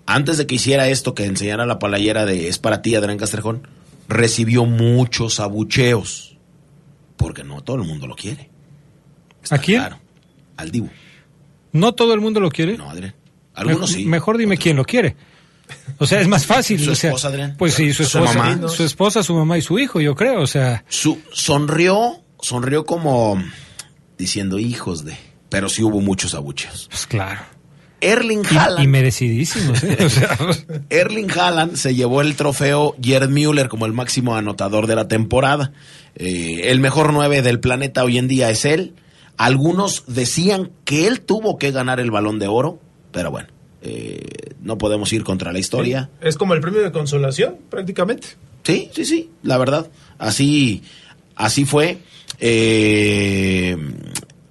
antes 0.05 0.37
de 0.37 0.47
que 0.47 0.55
hiciera 0.55 0.87
esto, 0.87 1.13
que 1.13 1.25
enseñara 1.25 1.65
la 1.65 1.77
playera 1.79 2.25
de 2.25 2.47
Es 2.47 2.57
para 2.57 2.81
ti, 2.81 2.95
Adrián 2.95 3.17
Castrejón, 3.17 3.67
recibió 4.07 4.65
muchos 4.65 5.39
abucheos. 5.39 6.37
Porque 7.17 7.43
no 7.43 7.61
todo 7.61 7.75
el 7.75 7.83
mundo 7.83 8.07
lo 8.07 8.15
quiere. 8.15 8.49
Está 9.43 9.55
¿A 9.55 9.59
quién? 9.59 9.79
claro. 9.81 9.99
Al 10.57 10.71
Dibu. 10.71 10.89
¿No 11.73 11.93
todo 11.93 12.13
el 12.13 12.21
mundo 12.21 12.39
lo 12.39 12.49
quiere? 12.49 12.77
No, 12.77 12.89
Adrián. 12.89 13.13
Algunos 13.53 13.91
Me- 13.91 13.97
sí. 13.97 14.05
Mejor 14.05 14.37
dime 14.37 14.57
quién 14.57 14.77
lo 14.77 14.85
quiere. 14.85 15.15
O 15.97 16.07
sea, 16.07 16.21
es 16.21 16.27
más 16.29 16.45
fácil. 16.47 16.79
Su 16.83 16.91
o 16.91 16.95
sea, 16.95 17.09
esposa, 17.09 17.27
Adrián. 17.27 17.55
Pues 17.57 17.73
sí, 17.75 17.91
su 17.93 18.05
Su 18.05 18.19
esposa, 18.19 18.39
mamá. 18.39 18.67
su 18.69 18.83
esposa, 18.83 19.21
su 19.21 19.33
mamá 19.35 19.57
y 19.57 19.61
su 19.61 19.77
hijo, 19.77 19.99
yo 19.99 20.15
creo. 20.15 20.41
O 20.41 20.47
sea, 20.47 20.83
Su, 20.87 21.19
sonrió, 21.33 22.21
sonrió 22.41 22.85
como 22.85 23.41
diciendo 24.17 24.59
hijos 24.59 25.05
de. 25.05 25.15
Pero 25.49 25.67
sí 25.69 25.83
hubo 25.83 25.99
muchos 26.01 26.35
abucheos. 26.35 26.87
pues 26.89 27.07
claro. 27.07 27.41
Erling 28.01 28.43
Y, 28.49 28.55
Haaland. 28.55 28.83
y 28.83 28.87
merecidísimos, 28.87 29.83
¿eh? 29.83 29.97
O 30.05 30.09
sea, 30.09 30.37
Erling 30.89 31.29
Haaland 31.31 31.75
se 31.75 31.95
llevó 31.95 32.21
el 32.21 32.35
trofeo 32.35 32.95
Gerd 33.01 33.29
Müller 33.29 33.67
como 33.67 33.85
el 33.85 33.93
máximo 33.93 34.35
anotador 34.35 34.87
de 34.87 34.95
la 34.95 35.07
temporada. 35.07 35.73
Eh, 36.15 36.61
el 36.65 36.79
mejor 36.79 37.11
nueve 37.11 37.41
del 37.41 37.59
planeta 37.59 38.03
hoy 38.03 38.17
en 38.17 38.27
día 38.27 38.49
es 38.51 38.63
él. 38.63 38.93
Algunos 39.37 40.03
decían 40.07 40.71
que 40.85 41.07
él 41.07 41.21
tuvo 41.21 41.57
que 41.57 41.71
ganar 41.71 41.99
el 41.99 42.11
balón 42.11 42.39
de 42.39 42.47
oro, 42.47 42.79
pero 43.11 43.31
bueno, 43.31 43.49
eh, 43.81 44.21
no 44.61 44.77
podemos 44.77 45.11
ir 45.13 45.23
contra 45.23 45.51
la 45.51 45.59
historia. 45.59 46.09
Es 46.21 46.37
como 46.37 46.53
el 46.53 46.61
premio 46.61 46.81
de 46.81 46.91
consolación, 46.91 47.55
prácticamente. 47.69 48.27
Sí, 48.63 48.89
sí, 48.93 49.03
sí, 49.05 49.29
la 49.43 49.57
verdad. 49.57 49.89
Así, 50.17 50.83
así 51.35 51.65
fue. 51.65 51.97
Eh, 52.39 53.77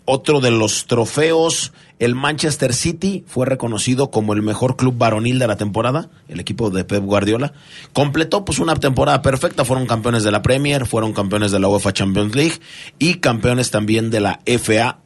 otro 0.04 0.40
de 0.40 0.50
los 0.50 0.86
trofeos, 0.86 1.72
el 1.98 2.14
Manchester 2.14 2.72
City 2.72 3.24
fue 3.26 3.44
reconocido 3.44 4.10
como 4.10 4.32
el 4.32 4.40
mejor 4.42 4.76
club 4.76 4.96
varonil 4.96 5.38
de 5.38 5.46
la 5.46 5.56
temporada, 5.56 6.08
el 6.28 6.40
equipo 6.40 6.70
de 6.70 6.84
Pep 6.84 7.02
Guardiola. 7.04 7.52
Completó 7.92 8.44
pues 8.44 8.58
una 8.58 8.74
temporada 8.76 9.20
perfecta, 9.20 9.64
fueron 9.64 9.86
campeones 9.86 10.24
de 10.24 10.30
la 10.30 10.40
Premier, 10.42 10.86
fueron 10.86 11.12
campeones 11.12 11.50
de 11.52 11.60
la 11.60 11.68
UEFA 11.68 11.92
Champions 11.92 12.34
League 12.34 12.54
y 12.98 13.14
campeones 13.14 13.70
también 13.70 14.10
de 14.10 14.20
la 14.20 14.40
FA 14.46 14.98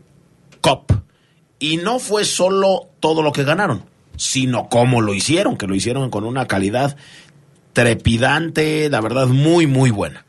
Cup. 0.61 1.03
Y 1.59 1.79
no 1.79 1.99
fue 1.99 2.25
solo 2.25 2.89
todo 3.01 3.23
lo 3.23 3.33
que 3.33 3.45
ganaron, 3.45 3.85
sino 4.17 4.69
cómo 4.69 5.01
lo 5.01 5.15
hicieron, 5.15 5.57
que 5.57 5.67
lo 5.67 5.75
hicieron 5.75 6.11
con 6.11 6.25
una 6.25 6.47
calidad 6.47 6.97
trepidante, 7.73 8.89
la 8.91 9.01
verdad, 9.01 9.27
muy, 9.27 9.67
muy 9.67 9.91
buena. 9.91 10.25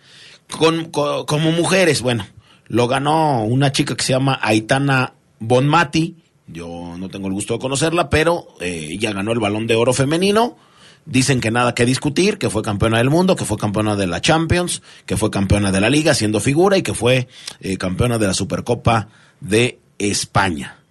Con, 0.50 0.86
co- 0.86 1.26
como 1.26 1.52
mujeres, 1.52 2.02
bueno, 2.02 2.26
lo 2.68 2.88
ganó 2.88 3.44
una 3.44 3.72
chica 3.72 3.96
que 3.96 4.04
se 4.04 4.14
llama 4.14 4.40
Aitana 4.42 5.14
Bonmati. 5.40 6.16
Yo 6.48 6.96
no 6.98 7.10
tengo 7.10 7.28
el 7.28 7.34
gusto 7.34 7.54
de 7.54 7.60
conocerla, 7.60 8.10
pero 8.10 8.48
eh, 8.60 8.90
ella 8.92 9.14
ganó 9.14 9.32
el 9.32 9.40
balón 9.40 9.68
de 9.68 9.76
oro 9.76 9.94
femenino. 9.94 10.58
Dicen 11.06 11.42
que 11.42 11.52
nada 11.52 11.76
que 11.76 11.86
discutir, 11.86 12.38
que 12.38 12.50
fue 12.50 12.62
campeona 12.62 12.98
del 12.98 13.10
mundo, 13.10 13.36
que 13.36 13.46
fue 13.46 13.58
campeona 13.58 13.96
de 13.96 14.08
la 14.08 14.22
Champions, 14.22 14.82
que 15.06 15.18
fue 15.18 15.30
campeona 15.30 15.72
de 15.72 15.82
la 15.82 15.90
Liga 15.90 16.14
siendo 16.14 16.40
figura 16.40 16.78
y 16.78 16.82
que 16.82 16.94
fue 16.94 17.28
eh, 17.60 17.78
campeona 17.78 18.18
de 18.18 18.28
la 18.28 18.34
Supercopa 18.34 19.10
de 19.42 19.80
España. 20.00 20.83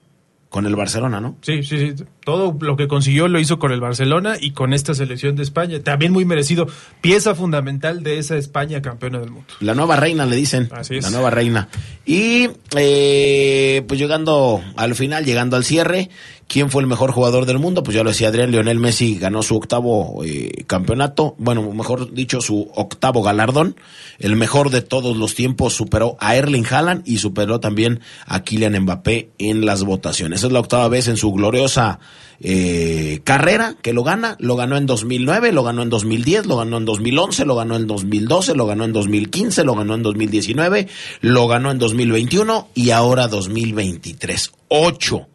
Con 0.53 0.67
el 0.67 0.77
Barcelona, 0.77 1.19
¿no? 1.19 1.39
Sí, 1.41 1.63
sí, 1.63 1.79
sí. 1.97 2.05
Todo 2.23 2.55
lo 2.61 2.77
que 2.77 2.87
consiguió 2.87 3.27
lo 3.27 3.41
hizo 3.41 3.59
con 3.59 3.73
el 3.73 3.81
Barcelona 3.81 4.37
y 4.39 4.51
con 4.51 4.75
esta 4.75 4.93
selección 4.93 5.35
de 5.35 5.43
España. 5.43 5.83
También 5.83 6.13
muy 6.13 6.27
merecido. 6.27 6.67
Pieza 7.01 7.35
fundamental 7.35 8.03
de 8.03 8.19
esa 8.19 8.37
España 8.37 8.83
campeona 8.83 9.19
del 9.19 9.31
mundo. 9.31 9.49
La 9.61 9.75
nueva 9.75 9.97
reina, 9.97 10.27
le 10.27 10.37
dicen. 10.37 10.69
Así 10.71 10.97
es. 10.97 11.05
La 11.05 11.11
nueva 11.11 11.31
reina. 11.31 11.71
Y 12.05 12.51
eh, 12.77 13.83
pues 13.89 13.99
llegando 13.99 14.63
al 14.77 14.95
final, 14.95 15.25
llegando 15.25 15.57
al 15.57 15.65
cierre, 15.65 16.11
¿quién 16.53 16.71
fue 16.71 16.83
el 16.83 16.87
mejor 16.87 17.13
jugador 17.13 17.47
del 17.47 17.59
mundo? 17.59 17.83
Pues 17.83 17.97
ya 17.97 18.05
lo 18.05 18.11
decía 18.11 18.29
Adrián, 18.29 18.51
Lionel 18.51 18.79
Messi 18.79 19.15
ganó 19.15 19.43
su 19.43 19.57
octavo 19.57 20.23
eh, 20.23 20.65
campeonato, 20.67 21.35
bueno, 21.39 21.73
mejor 21.73 22.13
dicho, 22.13 22.43
su 22.43 22.71
octavo 22.75 23.23
galardón. 23.23 23.75
El 24.19 24.37
mejor 24.37 24.69
de 24.69 24.83
todos 24.83 25.17
los 25.17 25.35
tiempos 25.35 25.73
superó 25.73 26.19
a 26.21 26.37
Erling 26.37 26.67
Haaland 26.71 27.09
y 27.09 27.19
superó 27.19 27.59
también 27.59 28.01
a 28.27 28.45
Kylian 28.45 28.79
Mbappé 28.83 29.31
en 29.39 29.65
las 29.65 29.83
votaciones. 29.85 30.43
Es 30.43 30.53
la 30.53 30.61
octava 30.61 30.89
vez 30.89 31.09
en 31.09 31.17
su 31.17 31.33
gloriosa 31.33 32.01
eh, 32.41 33.21
carrera 33.25 33.77
que 33.81 33.95
lo 33.95 34.05
gana. 34.05 34.37
Lo 34.39 34.55
ganó 34.55 34.77
en 34.77 34.85
2009, 34.85 35.53
lo 35.53 35.63
ganó 35.63 35.83
en 35.83 35.89
2010, 35.89 36.45
lo 36.45 36.59
ganó 36.59 36.77
en 36.77 36.85
2011, 36.85 37.47
lo 37.47 37.57
ganó 37.57 37.77
en 37.77 37.87
2012, 37.87 38.55
lo 38.55 38.67
ganó 38.67 38.85
en 38.85 38.93
2015, 38.93 39.65
lo 39.65 39.75
ganó 39.75 39.95
en 39.95 40.03
2019, 40.03 40.89
lo 41.23 41.49
ganó 41.49 41.71
en 41.71 41.79
2021 41.79 42.69
y 42.75 42.91
ahora 42.91 43.29
2023. 43.29 44.53
Ocho. 44.69 45.29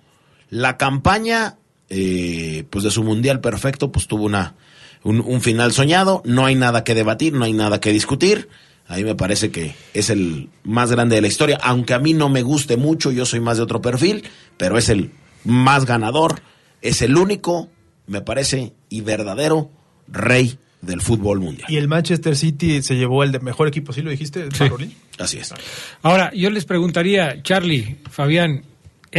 La 0.49 0.77
campaña, 0.77 1.57
eh, 1.89 2.65
pues 2.69 2.83
de 2.83 2.91
su 2.91 3.03
mundial 3.03 3.41
perfecto, 3.41 3.91
pues 3.91 4.07
tuvo 4.07 4.25
una 4.25 4.55
un, 5.03 5.21
un 5.21 5.41
final 5.41 5.71
soñado. 5.71 6.21
No 6.25 6.45
hay 6.45 6.55
nada 6.55 6.83
que 6.83 6.95
debatir, 6.95 7.33
no 7.33 7.45
hay 7.45 7.53
nada 7.53 7.79
que 7.79 7.91
discutir. 7.91 8.49
A 8.87 8.95
mí 8.95 9.03
me 9.03 9.15
parece 9.15 9.51
que 9.51 9.75
es 9.93 10.09
el 10.09 10.49
más 10.63 10.91
grande 10.91 11.15
de 11.15 11.21
la 11.21 11.27
historia, 11.27 11.59
aunque 11.61 11.93
a 11.93 11.99
mí 11.99 12.13
no 12.13 12.29
me 12.29 12.41
guste 12.41 12.77
mucho, 12.77 13.11
yo 13.11 13.25
soy 13.25 13.41
más 13.41 13.57
de 13.57 13.63
otro 13.63 13.81
perfil, 13.81 14.23
pero 14.55 14.77
es 14.77 14.87
el 14.87 15.11
más 15.43 15.85
ganador, 15.85 16.41
es 16.81 17.01
el 17.01 17.17
único, 17.17 17.69
me 18.05 18.21
parece, 18.21 18.73
y 18.89 19.01
verdadero 19.01 19.69
rey 20.07 20.57
del 20.81 21.01
fútbol 21.01 21.41
mundial. 21.41 21.69
Y 21.69 21.75
el 21.75 21.89
Manchester 21.89 22.37
City 22.37 22.81
se 22.81 22.95
llevó 22.95 23.23
el 23.23 23.33
de 23.33 23.39
mejor 23.39 23.67
equipo, 23.67 23.91
¿sí 23.91 24.01
lo 24.01 24.09
dijiste? 24.09 24.47
Sí. 24.53 24.95
Así 25.19 25.37
es. 25.37 25.53
Ahora, 26.01 26.31
yo 26.33 26.49
les 26.49 26.63
preguntaría, 26.63 27.41
Charlie, 27.43 27.97
Fabián, 28.09 28.63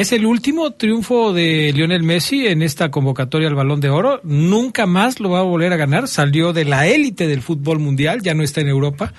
¿es 0.01 0.13
el 0.13 0.27
último 0.27 0.75
triunfo 0.75 1.33
de 1.33 1.73
Lionel 1.75 2.05
Messi 2.05 2.47
en 2.47 2.63
esta 2.63 2.89
convocatoria 2.89 3.49
al 3.49 3.57
Balón 3.57 3.81
de 3.81 3.89
Oro? 3.89 4.21
¿Nunca 4.23 4.87
más 4.87 5.19
lo 5.19 5.31
va 5.31 5.41
a 5.41 5.43
volver 5.43 5.73
a 5.73 5.77
ganar? 5.77 6.07
Salió 6.07 6.53
de 6.53 6.65
la 6.65 6.87
élite 6.87 7.27
del 7.27 7.43
fútbol 7.43 7.81
mundial, 7.81 8.23
ya 8.23 8.33
no 8.33 8.45
está 8.45 8.61
en 8.61 8.69
Europa, 8.69 9.13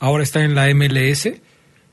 ahora 0.00 0.24
está 0.24 0.42
en 0.42 0.56
la 0.56 0.66
MLS. 0.74 1.28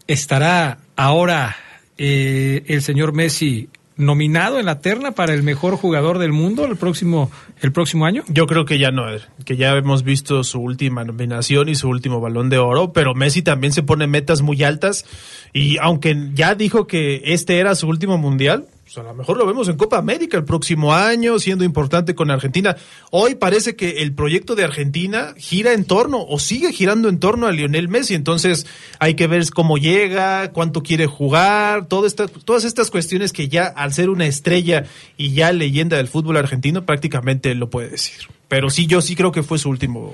¿Estará 0.08 0.80
ahora 0.95 1.56
eh, 1.99 2.63
el 2.65 2.82
señor 2.82 3.13
Messi 3.13 3.69
nominado 4.01 4.59
en 4.59 4.65
la 4.65 4.79
terna 4.79 5.11
para 5.11 5.33
el 5.33 5.43
mejor 5.43 5.75
jugador 5.77 6.17
del 6.17 6.33
mundo 6.33 6.65
el 6.65 6.75
próximo, 6.75 7.31
el 7.61 7.71
próximo 7.71 8.05
año? 8.05 8.23
Yo 8.27 8.47
creo 8.47 8.65
que 8.65 8.79
ya 8.79 8.91
no, 8.91 9.05
que 9.45 9.55
ya 9.55 9.75
hemos 9.75 10.03
visto 10.03 10.43
su 10.43 10.59
última 10.59 11.03
nominación 11.03 11.69
y 11.69 11.75
su 11.75 11.87
último 11.87 12.19
balón 12.19 12.49
de 12.49 12.57
oro, 12.57 12.93
pero 12.93 13.13
Messi 13.13 13.41
también 13.41 13.73
se 13.73 13.83
pone 13.83 14.07
metas 14.07 14.41
muy 14.41 14.63
altas 14.63 15.05
y 15.53 15.77
aunque 15.77 16.15
ya 16.33 16.55
dijo 16.55 16.87
que 16.87 17.21
este 17.25 17.59
era 17.59 17.75
su 17.75 17.87
último 17.87 18.17
mundial, 18.17 18.65
pues 18.93 19.06
a 19.06 19.08
lo 19.08 19.15
mejor 19.15 19.38
lo 19.38 19.45
vemos 19.45 19.69
en 19.69 19.77
Copa 19.77 19.97
América 19.97 20.36
el 20.36 20.43
próximo 20.43 20.93
año, 20.93 21.39
siendo 21.39 21.63
importante 21.63 22.13
con 22.13 22.30
Argentina. 22.30 22.75
Hoy 23.10 23.36
parece 23.36 23.77
que 23.77 24.01
el 24.01 24.13
proyecto 24.13 24.54
de 24.54 24.65
Argentina 24.65 25.34
gira 25.38 25.71
en 25.71 25.86
torno 25.86 26.21
o 26.21 26.39
sigue 26.39 26.73
girando 26.73 27.08
en 27.08 27.17
torno 27.17 27.47
a 27.47 27.54
Lionel 27.54 27.88
Messi, 27.88 28.15
entonces 28.15 28.67
hay 28.99 29.13
que 29.13 29.27
ver 29.27 29.49
cómo 29.51 29.77
llega, 29.77 30.51
cuánto 30.51 30.84
quiere 30.84 31.08
jugar, 31.08 31.88
todas 31.88 32.65
estas 32.65 32.91
cuestiones 32.91 33.32
que 33.32 33.47
ya 33.47 33.63
al 33.63 33.93
ser 33.93 34.10
una 34.10 34.25
estrella 34.25 34.84
y 35.15 35.34
ya 35.34 35.54
leyenda 35.54 35.95
del 35.95 36.10
fútbol 36.10 36.36
argentino 36.36 36.86
prácticamente 36.86 37.56
lo 37.56 37.69
puede 37.69 37.89
decir. 37.89 38.27
Pero 38.49 38.69
sí, 38.69 38.88
yo 38.88 38.99
sí 38.99 39.15
creo 39.15 39.32
que 39.32 39.43
fue 39.43 39.58
su 39.58 39.69
último 39.69 40.13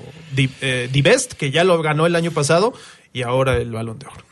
eh, 0.61 0.87
Di 0.93 1.01
Best, 1.01 1.33
que 1.33 1.49
ya 1.49 1.63
lo 1.63 1.81
ganó 1.81 2.05
el 2.05 2.15
año 2.15 2.29
pasado 2.29 2.73
y 3.11 3.23
ahora 3.23 3.57
el 3.57 3.71
balón 3.71 3.97
de 3.97 4.05
oro. 4.05 4.23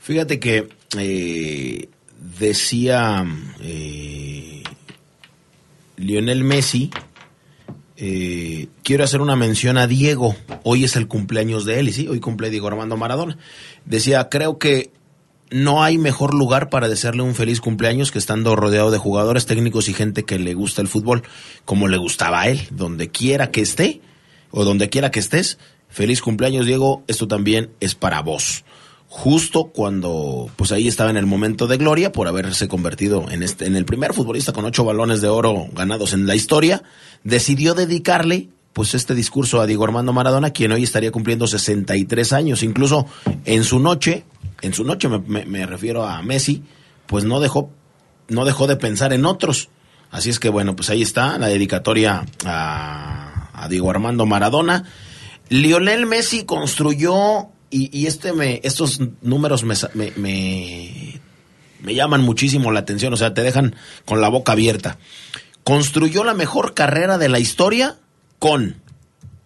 Fíjate 0.00 0.40
que 0.40 0.68
eh, 0.98 1.88
decía 2.18 3.24
eh, 3.60 4.62
Lionel 5.96 6.44
Messi 6.44 6.90
eh, 8.00 8.68
quiero 8.84 9.02
hacer 9.02 9.20
una 9.20 9.34
mención 9.34 9.76
a 9.76 9.88
Diego. 9.88 10.36
Hoy 10.62 10.84
es 10.84 10.94
el 10.94 11.08
cumpleaños 11.08 11.64
de 11.64 11.80
él, 11.80 11.88
y 11.88 11.92
sí, 11.92 12.06
hoy 12.06 12.20
cumple 12.20 12.48
Diego 12.48 12.68
Armando 12.68 12.96
Maradona. 12.96 13.36
Decía, 13.84 14.28
creo 14.28 14.58
que 14.58 14.92
no 15.50 15.82
hay 15.82 15.98
mejor 15.98 16.32
lugar 16.32 16.70
para 16.70 16.88
desearle 16.88 17.22
un 17.22 17.34
feliz 17.34 17.60
cumpleaños 17.60 18.12
que 18.12 18.20
estando 18.20 18.54
rodeado 18.54 18.92
de 18.92 18.98
jugadores 18.98 19.46
técnicos 19.46 19.88
y 19.88 19.94
gente 19.94 20.24
que 20.24 20.38
le 20.38 20.54
gusta 20.54 20.80
el 20.80 20.86
fútbol, 20.86 21.24
como 21.64 21.88
le 21.88 21.96
gustaba 21.96 22.42
a 22.42 22.48
él, 22.48 22.68
donde 22.70 23.08
quiera 23.08 23.50
que 23.50 23.62
esté 23.62 24.00
o 24.52 24.64
donde 24.64 24.88
quiera 24.90 25.10
que 25.10 25.18
estés. 25.18 25.58
Feliz 25.88 26.22
cumpleaños, 26.22 26.66
Diego. 26.66 27.02
Esto 27.08 27.26
también 27.26 27.70
es 27.80 27.96
para 27.96 28.22
vos. 28.22 28.64
Justo 29.10 29.70
cuando, 29.74 30.50
pues 30.56 30.70
ahí 30.70 30.86
estaba 30.86 31.08
en 31.08 31.16
el 31.16 31.24
momento 31.24 31.66
de 31.66 31.78
gloria 31.78 32.12
por 32.12 32.28
haberse 32.28 32.68
convertido 32.68 33.30
en 33.30 33.42
este, 33.42 33.64
en 33.66 33.74
el 33.74 33.86
primer 33.86 34.12
futbolista 34.12 34.52
con 34.52 34.66
ocho 34.66 34.84
balones 34.84 35.22
de 35.22 35.28
oro 35.28 35.66
ganados 35.72 36.12
en 36.12 36.26
la 36.26 36.34
historia, 36.34 36.82
decidió 37.24 37.74
dedicarle 37.74 38.48
pues 38.74 38.94
este 38.94 39.14
discurso 39.14 39.60
a 39.60 39.66
Diego 39.66 39.84
Armando 39.84 40.12
Maradona, 40.12 40.50
quien 40.50 40.72
hoy 40.72 40.84
estaría 40.84 41.10
cumpliendo 41.10 41.46
63 41.46 42.32
años. 42.32 42.62
Incluso 42.62 43.06
en 43.46 43.64
su 43.64 43.80
noche, 43.80 44.24
en 44.60 44.74
su 44.74 44.84
noche 44.84 45.08
me, 45.08 45.66
refiero 45.66 46.06
a 46.06 46.22
Messi, 46.22 46.62
pues 47.06 47.24
no 47.24 47.40
dejó, 47.40 47.70
no 48.28 48.44
dejó 48.44 48.66
de 48.66 48.76
pensar 48.76 49.14
en 49.14 49.24
otros. 49.24 49.70
Así 50.10 50.30
es 50.30 50.38
que 50.38 50.50
bueno, 50.50 50.76
pues 50.76 50.90
ahí 50.90 51.02
está 51.02 51.38
la 51.38 51.48
dedicatoria 51.48 52.24
a, 52.44 53.50
a 53.54 53.68
Diego 53.68 53.90
Armando 53.90 54.26
Maradona. 54.26 54.84
Lionel 55.48 56.06
Messi 56.06 56.44
construyó, 56.44 57.48
y, 57.70 58.06
este 58.06 58.32
me, 58.32 58.60
estos 58.64 59.00
números 59.20 59.64
me, 59.64 59.74
me, 60.16 61.20
me 61.80 61.94
llaman 61.94 62.22
muchísimo 62.22 62.70
la 62.72 62.80
atención, 62.80 63.12
o 63.12 63.16
sea, 63.16 63.34
te 63.34 63.42
dejan 63.42 63.76
con 64.04 64.20
la 64.20 64.28
boca 64.28 64.52
abierta. 64.52 64.98
Construyó 65.64 66.24
la 66.24 66.34
mejor 66.34 66.74
carrera 66.74 67.18
de 67.18 67.28
la 67.28 67.38
historia 67.38 67.98
con 68.38 68.80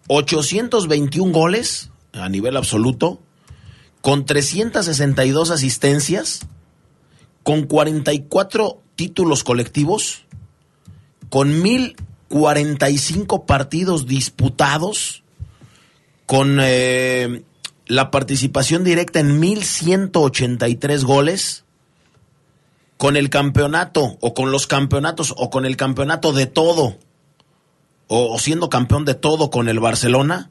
821 0.08 1.32
goles 1.32 1.90
a 2.12 2.28
nivel 2.28 2.56
absoluto, 2.56 3.20
con 4.00 4.26
362 4.26 5.50
asistencias, 5.50 6.40
con 7.42 7.64
44 7.64 8.80
títulos 8.94 9.44
colectivos, 9.44 10.24
con 11.28 11.62
1045 11.62 13.46
partidos 13.46 14.06
disputados, 14.06 15.22
con 16.26 16.58
eh, 16.60 17.42
la 17.86 18.10
participación 18.10 18.84
directa 18.84 19.20
en 19.20 19.40
1183 19.40 21.04
goles, 21.04 21.64
con 23.02 23.16
el 23.16 23.30
campeonato 23.30 24.16
o 24.20 24.32
con 24.32 24.52
los 24.52 24.68
campeonatos 24.68 25.34
o 25.36 25.50
con 25.50 25.66
el 25.66 25.76
campeonato 25.76 26.32
de 26.32 26.46
todo 26.46 26.98
o, 28.06 28.38
siendo 28.38 28.68
campeón 28.68 29.04
de 29.04 29.14
todo 29.14 29.50
con 29.50 29.68
el 29.68 29.80
Barcelona, 29.80 30.50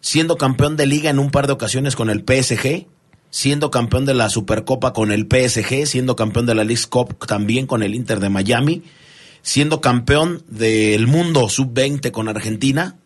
siendo 0.00 0.36
campeón 0.36 0.76
de 0.76 0.86
liga 0.86 1.10
en 1.10 1.20
un 1.20 1.30
par 1.30 1.46
de 1.46 1.52
ocasiones 1.52 1.94
con 1.94 2.10
el 2.10 2.24
PSG, 2.26 2.86
siendo 3.30 3.70
campeón 3.70 4.06
de 4.06 4.14
la 4.14 4.28
Supercopa 4.28 4.92
con 4.92 5.12
el 5.12 5.28
PSG, 5.30 5.86
siendo 5.86 6.16
campeón 6.16 6.46
de 6.46 6.56
la 6.56 6.64
League 6.64 6.82
Cup 6.88 7.24
también 7.26 7.68
con 7.68 7.84
el 7.84 7.94
Inter 7.94 8.18
de 8.18 8.30
Miami, 8.30 8.82
siendo 9.42 9.80
campeón 9.80 10.42
del 10.48 11.06
mundo 11.06 11.48
sub-20 11.48 12.10
con 12.10 12.28
Argentina, 12.28 12.96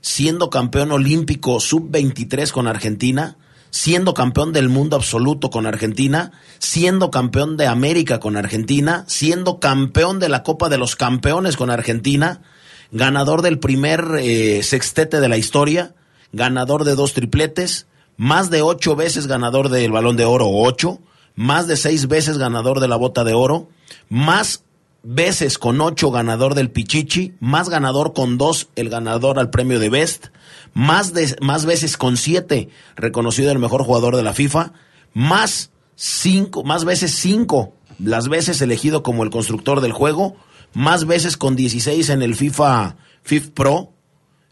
siendo 0.00 0.50
campeón 0.50 0.92
olímpico 0.92 1.60
sub-23 1.60 2.50
con 2.52 2.66
Argentina, 2.66 3.36
siendo 3.70 4.14
campeón 4.14 4.52
del 4.52 4.68
mundo 4.68 4.96
absoluto 4.96 5.50
con 5.50 5.66
Argentina, 5.66 6.32
siendo 6.58 7.10
campeón 7.10 7.56
de 7.56 7.66
América 7.66 8.20
con 8.20 8.36
Argentina, 8.36 9.04
siendo 9.08 9.60
campeón 9.60 10.18
de 10.18 10.28
la 10.28 10.42
Copa 10.42 10.68
de 10.68 10.78
los 10.78 10.96
Campeones 10.96 11.56
con 11.56 11.70
Argentina, 11.70 12.42
ganador 12.90 13.42
del 13.42 13.58
primer 13.58 14.04
eh, 14.20 14.62
sextete 14.62 15.20
de 15.20 15.28
la 15.28 15.36
historia, 15.36 15.94
ganador 16.32 16.84
de 16.84 16.94
dos 16.94 17.12
tripletes, 17.12 17.86
más 18.16 18.50
de 18.50 18.62
ocho 18.62 18.96
veces 18.96 19.26
ganador 19.26 19.68
del 19.68 19.92
balón 19.92 20.16
de 20.16 20.24
oro, 20.24 20.48
ocho, 20.48 21.00
más 21.34 21.66
de 21.68 21.76
seis 21.76 22.08
veces 22.08 22.38
ganador 22.38 22.80
de 22.80 22.88
la 22.88 22.96
bota 22.96 23.24
de 23.24 23.34
oro, 23.34 23.68
más 24.08 24.64
veces 25.10 25.58
con 25.58 25.80
ocho 25.80 26.10
ganador 26.10 26.54
del 26.54 26.70
Pichichi, 26.70 27.32
más 27.40 27.70
ganador 27.70 28.12
con 28.12 28.36
dos 28.36 28.68
el 28.76 28.90
ganador 28.90 29.38
al 29.38 29.48
premio 29.48 29.80
de 29.80 29.88
Best, 29.88 30.26
más, 30.74 31.14
de, 31.14 31.34
más 31.40 31.64
veces 31.64 31.96
con 31.96 32.18
siete 32.18 32.68
reconocido 32.94 33.50
el 33.50 33.58
mejor 33.58 33.84
jugador 33.84 34.16
de 34.16 34.22
la 34.22 34.34
FIFA, 34.34 34.74
más 35.14 35.70
cinco, 35.94 36.62
más 36.62 36.84
veces 36.84 37.14
cinco 37.14 37.72
las 37.98 38.28
veces 38.28 38.60
elegido 38.60 39.02
como 39.02 39.24
el 39.24 39.30
constructor 39.30 39.80
del 39.80 39.92
juego, 39.92 40.36
más 40.74 41.06
veces 41.06 41.38
con 41.38 41.56
16 41.56 42.10
en 42.10 42.20
el 42.20 42.36
FIFA 42.36 42.96
FIFA 43.22 43.50
Pro. 43.54 43.92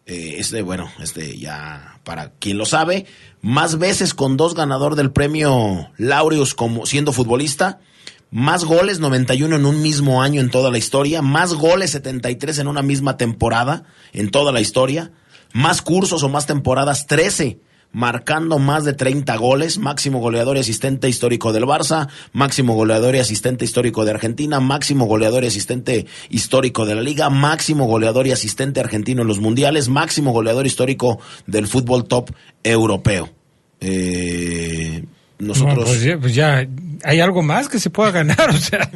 Eh, 0.07 0.37
este, 0.39 0.63
bueno, 0.63 0.91
este 1.01 1.37
ya 1.37 2.01
para 2.03 2.31
quien 2.31 2.57
lo 2.57 2.65
sabe, 2.65 3.05
más 3.43 3.77
veces 3.79 4.15
con 4.15 4.39
dos 4.39 4.55
ganador 4.55 4.97
del 4.97 5.13
premio 5.13 5.91
Laureus 5.99 6.55
como 6.55 6.87
siendo 6.87 7.13
futbolista, 7.13 7.81
más 8.31 8.65
goles 8.65 8.99
91 9.01 9.57
en 9.57 9.67
un 9.67 9.83
mismo 9.83 10.23
año 10.23 10.41
en 10.41 10.51
toda 10.51 10.71
la 10.71 10.79
historia, 10.79 11.23
más 11.23 11.55
goles 11.55 11.93
73 11.93 12.59
en 12.59 12.69
una 12.69 12.83
misma 12.83 13.17
temporada 13.17 13.85
en 14.13 14.31
toda 14.31 14.53
la 14.53 14.61
historia, 14.61 15.13
más 15.53 15.83
cursos 15.83 16.23
o 16.23 16.29
más 16.29 16.47
temporadas 16.47 17.07
13 17.07 17.61
marcando 17.97 18.59
más 18.59 18.85
de 18.85 18.93
30 18.93 19.35
goles, 19.37 19.79
máximo 19.79 20.19
goleador 20.19 20.59
y 20.59 20.61
asistente 20.61 21.09
histórico 21.09 21.55
del 21.55 21.65
Barça, 21.65 22.09
máximo 22.35 22.75
goleador 22.75 23.17
y 23.17 23.21
asistente 23.21 23.65
histórico 23.65 24.05
de 24.05 24.11
Argentina, 24.11 24.61
máximo 24.61 25.07
goleador 25.07 25.45
y 25.45 25.47
asistente 25.47 26.07
histórico 26.29 26.85
de 26.85 26.95
la 26.95 27.01
Liga, 27.01 27.31
máximo 27.31 27.87
goleador 27.87 28.27
y 28.27 28.33
asistente 28.33 28.81
argentino 28.81 29.23
en 29.23 29.29
los 29.29 29.41
mundiales, 29.41 29.89
máximo 29.89 30.33
goleador 30.33 30.67
histórico 30.67 31.21
del 31.47 31.67
fútbol 31.69 32.05
top 32.05 32.33
europeo. 32.63 33.31
Eh, 33.81 35.05
nosotros. 35.39 35.89
Pues, 35.89 36.17
pues, 36.21 36.35
ya, 36.35 36.67
hay 37.05 37.21
algo 37.21 37.43
más 37.43 37.69
que 37.69 37.79
se 37.79 37.91
pueda 37.91 38.11
ganar, 38.11 38.51
o 38.51 38.59
sea. 38.59 38.91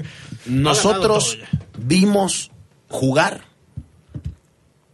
Nosotros 0.46 1.38
vimos 1.78 2.50
jugar 2.88 3.42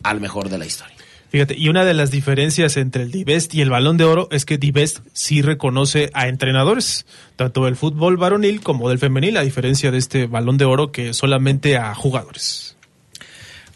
al 0.03 0.21
mejor 0.21 0.49
de 0.49 0.59
la 0.59 0.67
historia. 0.67 0.97
Fíjate, 1.29 1.55
y 1.59 1.69
una 1.69 1.85
de 1.85 1.93
las 1.93 2.11
diferencias 2.11 2.77
entre 2.77 3.03
el 3.03 3.11
Divest 3.11 3.53
y 3.55 3.61
el 3.61 3.69
Balón 3.69 3.97
de 3.97 4.05
Oro 4.05 4.29
es 4.31 4.45
que 4.45 4.59
Divest 4.59 5.01
sí 5.13 5.43
reconoce 5.43 6.11
a 6.15 6.29
entrenadores, 6.29 7.05
tanto 7.35 7.65
del 7.65 7.77
fútbol 7.77 8.17
varonil 8.17 8.61
como 8.61 8.89
del 8.89 8.99
femenil, 8.99 9.37
a 9.37 9.43
diferencia 9.43 9.91
de 9.91 9.99
este 9.99 10.27
Balón 10.27 10.57
de 10.57 10.65
Oro 10.65 10.93
que 10.93 11.13
solamente 11.13 11.77
a 11.77 11.95
jugadores. 11.95 12.77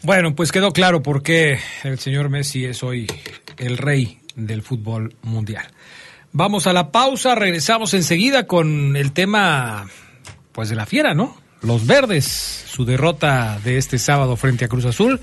Bueno, 0.03 0.33
pues 0.33 0.51
quedó 0.51 0.71
claro 0.71 1.03
por 1.03 1.21
qué 1.21 1.59
el 1.83 1.99
señor 1.99 2.29
Messi 2.29 2.65
es 2.65 2.81
hoy 2.81 3.05
el 3.57 3.77
rey 3.77 4.19
del 4.35 4.63
fútbol 4.63 5.13
mundial. 5.21 5.67
Vamos 6.33 6.65
a 6.65 6.73
la 6.73 6.91
pausa, 6.91 7.35
regresamos 7.35 7.93
enseguida 7.93 8.47
con 8.47 8.95
el 8.95 9.11
tema 9.11 9.87
pues 10.53 10.69
de 10.69 10.75
la 10.75 10.85
fiera, 10.85 11.13
¿no? 11.13 11.35
Los 11.61 11.85
verdes, 11.85 12.65
su 12.67 12.85
derrota 12.85 13.59
de 13.63 13.77
este 13.77 13.99
sábado 13.99 14.35
frente 14.37 14.65
a 14.65 14.67
Cruz 14.67 14.85
Azul 14.85 15.19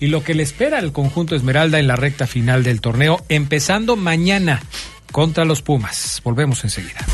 y 0.00 0.08
lo 0.08 0.22
que 0.22 0.34
le 0.34 0.42
espera 0.42 0.78
al 0.78 0.92
conjunto 0.92 1.36
Esmeralda 1.36 1.78
en 1.78 1.86
la 1.86 1.96
recta 1.96 2.26
final 2.26 2.64
del 2.64 2.80
torneo, 2.80 3.24
empezando 3.28 3.96
mañana 3.96 4.62
contra 5.12 5.44
los 5.44 5.62
Pumas. 5.62 6.20
Volvemos 6.24 6.62
enseguida. 6.64 7.06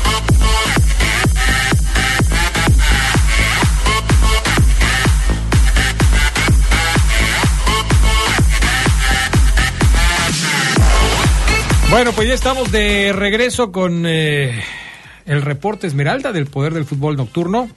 Bueno, 11.95 12.11
pues 12.11 12.27
ya 12.27 12.33
estamos 12.33 12.73
de 12.73 13.13
regreso 13.13 13.71
con 13.71 14.05
eh, 14.05 14.61
el 15.25 15.41
reporte 15.41 15.87
Esmeralda 15.87 16.33
del 16.33 16.45
Poder 16.45 16.73
del 16.73 16.83
Fútbol 16.83 17.15
Nocturno. 17.15 17.69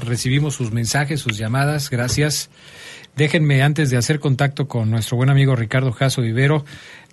Recibimos 0.00 0.54
sus 0.54 0.70
mensajes, 0.70 1.20
sus 1.20 1.36
llamadas. 1.36 1.90
Gracias. 1.90 2.50
Déjenme, 3.16 3.64
antes 3.64 3.90
de 3.90 3.96
hacer 3.96 4.20
contacto 4.20 4.68
con 4.68 4.92
nuestro 4.92 5.16
buen 5.16 5.28
amigo 5.28 5.56
Ricardo 5.56 5.90
Jasso 5.90 6.22
Vivero, 6.22 6.64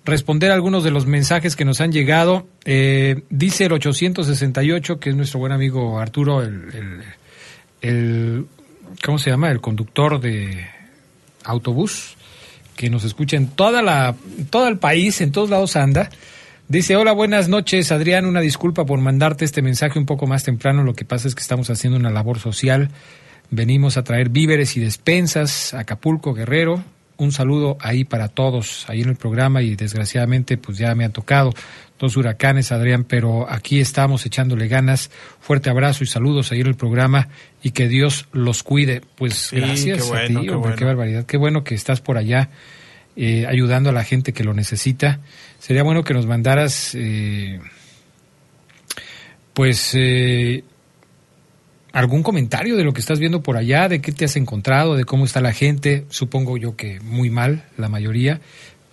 responder 0.04 0.52
algunos 0.52 0.84
de 0.84 0.92
los 0.92 1.04
mensajes 1.04 1.56
que 1.56 1.64
nos 1.64 1.80
han 1.80 1.90
llegado. 1.90 2.46
Eh, 2.64 3.24
dice 3.28 3.64
el 3.64 3.72
868, 3.72 5.00
que 5.00 5.10
es 5.10 5.16
nuestro 5.16 5.40
buen 5.40 5.50
amigo 5.50 5.98
Arturo, 5.98 6.42
el, 6.42 7.02
el, 7.80 8.46
¿cómo 9.04 9.18
se 9.18 9.30
llama? 9.30 9.50
El 9.50 9.60
conductor 9.60 10.20
de 10.20 10.64
autobús, 11.42 12.14
que 12.76 12.88
nos 12.88 13.02
escucha 13.02 13.36
en 13.36 13.48
toda 13.48 13.82
la, 13.82 14.14
todo 14.50 14.68
el 14.68 14.78
país, 14.78 15.20
en 15.22 15.32
todos 15.32 15.50
lados 15.50 15.74
anda. 15.74 16.08
Dice, 16.72 16.96
hola, 16.96 17.12
buenas 17.12 17.50
noches, 17.50 17.92
Adrián, 17.92 18.24
una 18.24 18.40
disculpa 18.40 18.86
por 18.86 18.98
mandarte 18.98 19.44
este 19.44 19.60
mensaje 19.60 19.98
un 19.98 20.06
poco 20.06 20.26
más 20.26 20.42
temprano, 20.42 20.82
lo 20.82 20.94
que 20.94 21.04
pasa 21.04 21.28
es 21.28 21.34
que 21.34 21.42
estamos 21.42 21.68
haciendo 21.68 21.98
una 21.98 22.08
labor 22.08 22.38
social 22.38 22.88
Venimos 23.50 23.98
a 23.98 24.04
traer 24.04 24.30
víveres 24.30 24.78
y 24.78 24.80
despensas 24.80 25.74
a 25.74 25.80
Acapulco, 25.80 26.32
Guerrero. 26.32 26.82
Un 27.18 27.30
saludo 27.30 27.76
ahí 27.82 28.04
para 28.04 28.28
todos, 28.28 28.86
ahí 28.88 29.02
en 29.02 29.10
el 29.10 29.16
programa 29.16 29.60
y 29.60 29.76
desgraciadamente 29.76 30.56
pues 30.56 30.78
ya 30.78 30.94
me 30.94 31.04
han 31.04 31.12
tocado 31.12 31.52
dos 31.98 32.16
huracanes, 32.16 32.72
Adrián, 32.72 33.04
pero 33.04 33.46
aquí 33.50 33.78
estamos 33.78 34.24
echándole 34.24 34.68
ganas. 34.68 35.10
Fuerte 35.40 35.68
abrazo 35.68 36.02
y 36.04 36.06
saludos 36.06 36.52
ahí 36.52 36.62
en 36.62 36.68
el 36.68 36.76
programa 36.76 37.28
y 37.62 37.72
que 37.72 37.88
Dios 37.88 38.28
los 38.32 38.62
cuide. 38.62 39.02
Pues 39.16 39.50
gracias 39.52 40.10
a 40.10 40.24
ti, 40.24 40.34
qué, 40.34 40.74
qué 40.78 40.84
barbaridad. 40.86 41.26
Qué 41.26 41.36
bueno 41.36 41.64
que 41.64 41.74
estás 41.74 42.00
por 42.00 42.16
allá 42.16 42.48
eh, 43.14 43.44
ayudando 43.46 43.90
a 43.90 43.92
la 43.92 44.04
gente 44.04 44.32
que 44.32 44.42
lo 44.42 44.54
necesita. 44.54 45.20
Sería 45.62 45.84
bueno 45.84 46.02
que 46.02 46.12
nos 46.12 46.26
mandaras, 46.26 46.92
eh, 46.96 47.60
pues, 49.54 49.92
eh, 49.94 50.64
algún 51.92 52.24
comentario 52.24 52.76
de 52.76 52.82
lo 52.82 52.92
que 52.92 52.98
estás 52.98 53.20
viendo 53.20 53.44
por 53.44 53.56
allá, 53.56 53.88
de 53.88 54.00
qué 54.00 54.10
te 54.10 54.24
has 54.24 54.34
encontrado, 54.34 54.96
de 54.96 55.04
cómo 55.04 55.24
está 55.24 55.40
la 55.40 55.52
gente. 55.52 56.04
Supongo 56.08 56.56
yo 56.56 56.74
que 56.74 56.98
muy 56.98 57.30
mal, 57.30 57.62
la 57.76 57.88
mayoría, 57.88 58.40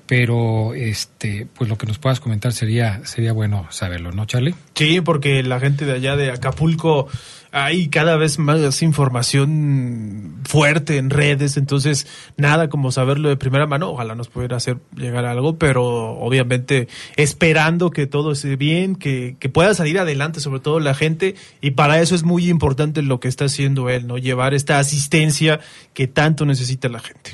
pero 0.06 0.76
este, 0.76 1.48
pues 1.56 1.72
lo 1.72 1.76
que 1.80 1.88
nos 1.88 1.98
puedas 1.98 2.20
comentar 2.20 2.54
sería, 2.54 3.02
sería 3.04 3.34
bueno 3.34 3.66
saberlo, 3.72 4.12
¿no, 4.12 4.28
Charlie? 4.28 4.54
Sí, 4.76 5.02
porque 5.02 5.42
la 5.42 5.60
gente 5.60 5.86
de 5.86 5.94
allá 5.94 6.16
de 6.18 6.30
Acapulco 6.30 7.08
hay 7.52 7.90
cada 7.90 8.16
vez 8.16 8.38
más 8.38 8.82
información 8.82 10.36
fuerte 10.46 10.98
en 10.98 11.10
redes, 11.10 11.58
entonces 11.58 12.08
nada 12.38 12.70
como 12.70 12.92
saberlo 12.92 13.30
de 13.30 13.38
primera 13.38 13.66
mano, 13.66 13.90
ojalá 13.90 14.16
nos 14.16 14.30
pudiera 14.30 14.58
hacer 14.58 14.78
llegar 14.96 15.26
algo, 15.26 15.58
pero 15.58 15.84
obviamente 15.84 16.88
esperando 17.16 17.90
que 17.90 18.08
todo 18.08 18.34
esté 18.34 18.56
bien, 18.56 18.96
que, 18.96 19.36
que 19.40 19.50
pueda 19.50 19.74
salir 19.74 19.98
adelante 20.00 20.40
sobre 20.40 20.60
todo 20.60 20.80
la 20.80 20.94
gente 20.94 21.36
y 21.62 21.72
para 21.72 22.00
eso 22.00 22.16
es 22.16 22.24
muy 22.24 22.50
importante 22.50 23.02
lo 23.02 23.20
que 23.20 23.28
está 23.28 23.46
haciendo 23.46 23.90
él, 23.90 24.08
¿no? 24.08 24.18
Llevar 24.18 24.54
esta 24.54 24.80
asistencia 24.80 25.60
que 25.94 26.08
tanto 26.08 26.46
necesita 26.46 26.88
la 26.90 27.00
gente. 27.00 27.32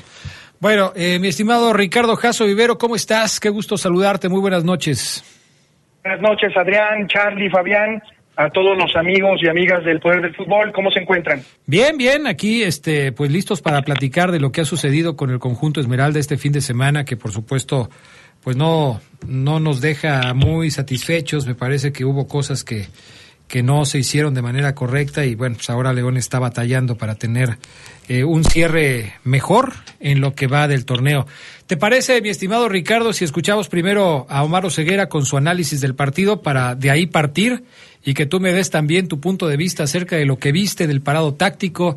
Bueno, 0.60 0.92
eh, 0.96 1.18
mi 1.18 1.28
estimado 1.28 1.74
Ricardo 1.74 2.16
Jasso 2.16 2.46
Vivero, 2.46 2.78
¿cómo 2.78 2.96
estás? 2.96 3.38
Qué 3.40 3.50
gusto 3.50 3.76
saludarte, 3.76 4.30
muy 4.30 4.40
buenas 4.40 4.64
noches. 4.64 5.22
Buenas 6.02 6.22
noches, 6.22 6.56
Adrián, 6.56 7.06
Charlie, 7.08 7.50
Fabián 7.50 8.00
a 8.36 8.50
todos 8.50 8.76
los 8.76 8.94
amigos 8.96 9.40
y 9.42 9.48
amigas 9.48 9.84
del 9.84 9.98
Poder 9.98 10.20
del 10.20 10.34
Fútbol. 10.34 10.72
¿Cómo 10.72 10.90
se 10.90 11.00
encuentran? 11.00 11.42
Bien, 11.66 11.96
bien, 11.96 12.26
aquí 12.26 12.62
este, 12.62 13.12
pues 13.12 13.30
listos 13.30 13.62
para 13.62 13.82
platicar 13.82 14.30
de 14.30 14.40
lo 14.40 14.52
que 14.52 14.60
ha 14.60 14.64
sucedido 14.64 15.16
con 15.16 15.30
el 15.30 15.38
conjunto 15.38 15.80
Esmeralda 15.80 16.20
este 16.20 16.36
fin 16.36 16.52
de 16.52 16.60
semana, 16.60 17.04
que 17.04 17.16
por 17.16 17.32
supuesto 17.32 17.88
pues 18.44 18.56
no, 18.56 19.00
no 19.26 19.58
nos 19.58 19.80
deja 19.80 20.34
muy 20.34 20.70
satisfechos. 20.70 21.46
Me 21.46 21.54
parece 21.54 21.92
que 21.92 22.04
hubo 22.04 22.28
cosas 22.28 22.62
que, 22.62 22.86
que 23.48 23.62
no 23.62 23.84
se 23.84 23.98
hicieron 23.98 24.34
de 24.34 24.42
manera 24.42 24.74
correcta 24.74 25.24
y 25.24 25.34
bueno, 25.34 25.56
pues 25.56 25.70
ahora 25.70 25.92
León 25.92 26.16
está 26.16 26.38
batallando 26.38 26.96
para 26.96 27.14
tener 27.14 27.58
eh, 28.08 28.24
un 28.24 28.44
cierre 28.44 29.14
mejor 29.24 29.72
en 30.00 30.20
lo 30.20 30.34
que 30.34 30.46
va 30.46 30.68
del 30.68 30.84
torneo. 30.84 31.26
¿Te 31.66 31.76
parece, 31.76 32.20
mi 32.22 32.28
estimado 32.28 32.68
Ricardo, 32.68 33.12
si 33.12 33.24
escuchamos 33.24 33.68
primero 33.68 34.26
a 34.28 34.42
Omar 34.42 34.70
Ceguera 34.70 35.08
con 35.08 35.24
su 35.24 35.36
análisis 35.36 35.80
del 35.80 35.94
partido 35.94 36.42
para 36.42 36.74
de 36.74 36.90
ahí 36.90 37.06
partir 37.06 37.64
y 38.04 38.14
que 38.14 38.26
tú 38.26 38.38
me 38.38 38.52
des 38.52 38.70
también 38.70 39.08
tu 39.08 39.20
punto 39.20 39.48
de 39.48 39.56
vista 39.56 39.82
acerca 39.82 40.16
de 40.16 40.26
lo 40.26 40.38
que 40.38 40.52
viste 40.52 40.86
del 40.86 41.00
parado 41.00 41.34
táctico? 41.34 41.96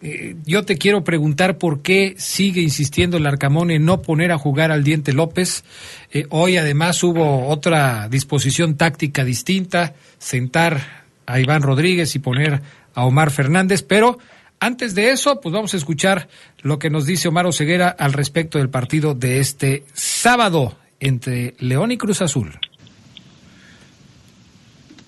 Eh, 0.00 0.36
yo 0.44 0.64
te 0.64 0.78
quiero 0.78 1.02
preguntar 1.02 1.58
por 1.58 1.82
qué 1.82 2.14
sigue 2.18 2.60
insistiendo 2.60 3.16
el 3.16 3.26
Arcamón 3.26 3.70
en 3.70 3.84
no 3.84 4.02
poner 4.02 4.30
a 4.30 4.38
jugar 4.38 4.70
al 4.70 4.84
Diente 4.84 5.12
López. 5.12 5.64
Eh, 6.12 6.26
hoy 6.30 6.56
además 6.56 7.02
hubo 7.02 7.48
otra 7.48 8.08
disposición 8.08 8.76
táctica 8.76 9.24
distinta, 9.24 9.94
sentar 10.18 11.04
a 11.26 11.40
Iván 11.40 11.62
Rodríguez 11.62 12.14
y 12.14 12.20
poner 12.20 12.62
a 12.94 13.04
Omar 13.04 13.30
Fernández, 13.30 13.82
pero 13.82 14.18
antes 14.60 14.94
de 14.94 15.10
eso, 15.10 15.40
pues 15.40 15.52
vamos 15.52 15.74
a 15.74 15.76
escuchar 15.76 16.28
lo 16.62 16.78
que 16.78 16.90
nos 16.90 17.06
dice 17.06 17.28
Omar 17.28 17.52
Ceguera 17.52 17.88
al 17.88 18.12
respecto 18.12 18.58
del 18.58 18.70
partido 18.70 19.14
de 19.14 19.38
este 19.38 19.84
sábado 19.92 20.76
entre 21.00 21.54
León 21.58 21.92
y 21.92 21.98
Cruz 21.98 22.22
Azul. 22.22 22.58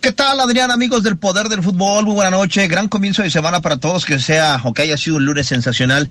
¿Qué 0.01 0.13
tal, 0.13 0.41
Adrián, 0.41 0.71
amigos 0.71 1.03
del 1.03 1.19
Poder 1.19 1.51
del 1.51 1.63
Fútbol? 1.63 2.07
Muy 2.07 2.15
buena 2.15 2.31
noche. 2.31 2.67
Gran 2.69 2.89
comienzo 2.89 3.23
de 3.23 3.31
semana 3.31 3.61
para 3.61 3.77
todos, 3.77 4.07
que 4.07 4.19
sea 4.19 4.59
o 4.65 4.73
que 4.73 4.81
haya 4.81 4.97
sido 4.97 5.17
un 5.17 5.27
lunes 5.27 5.47
sensacional. 5.47 6.09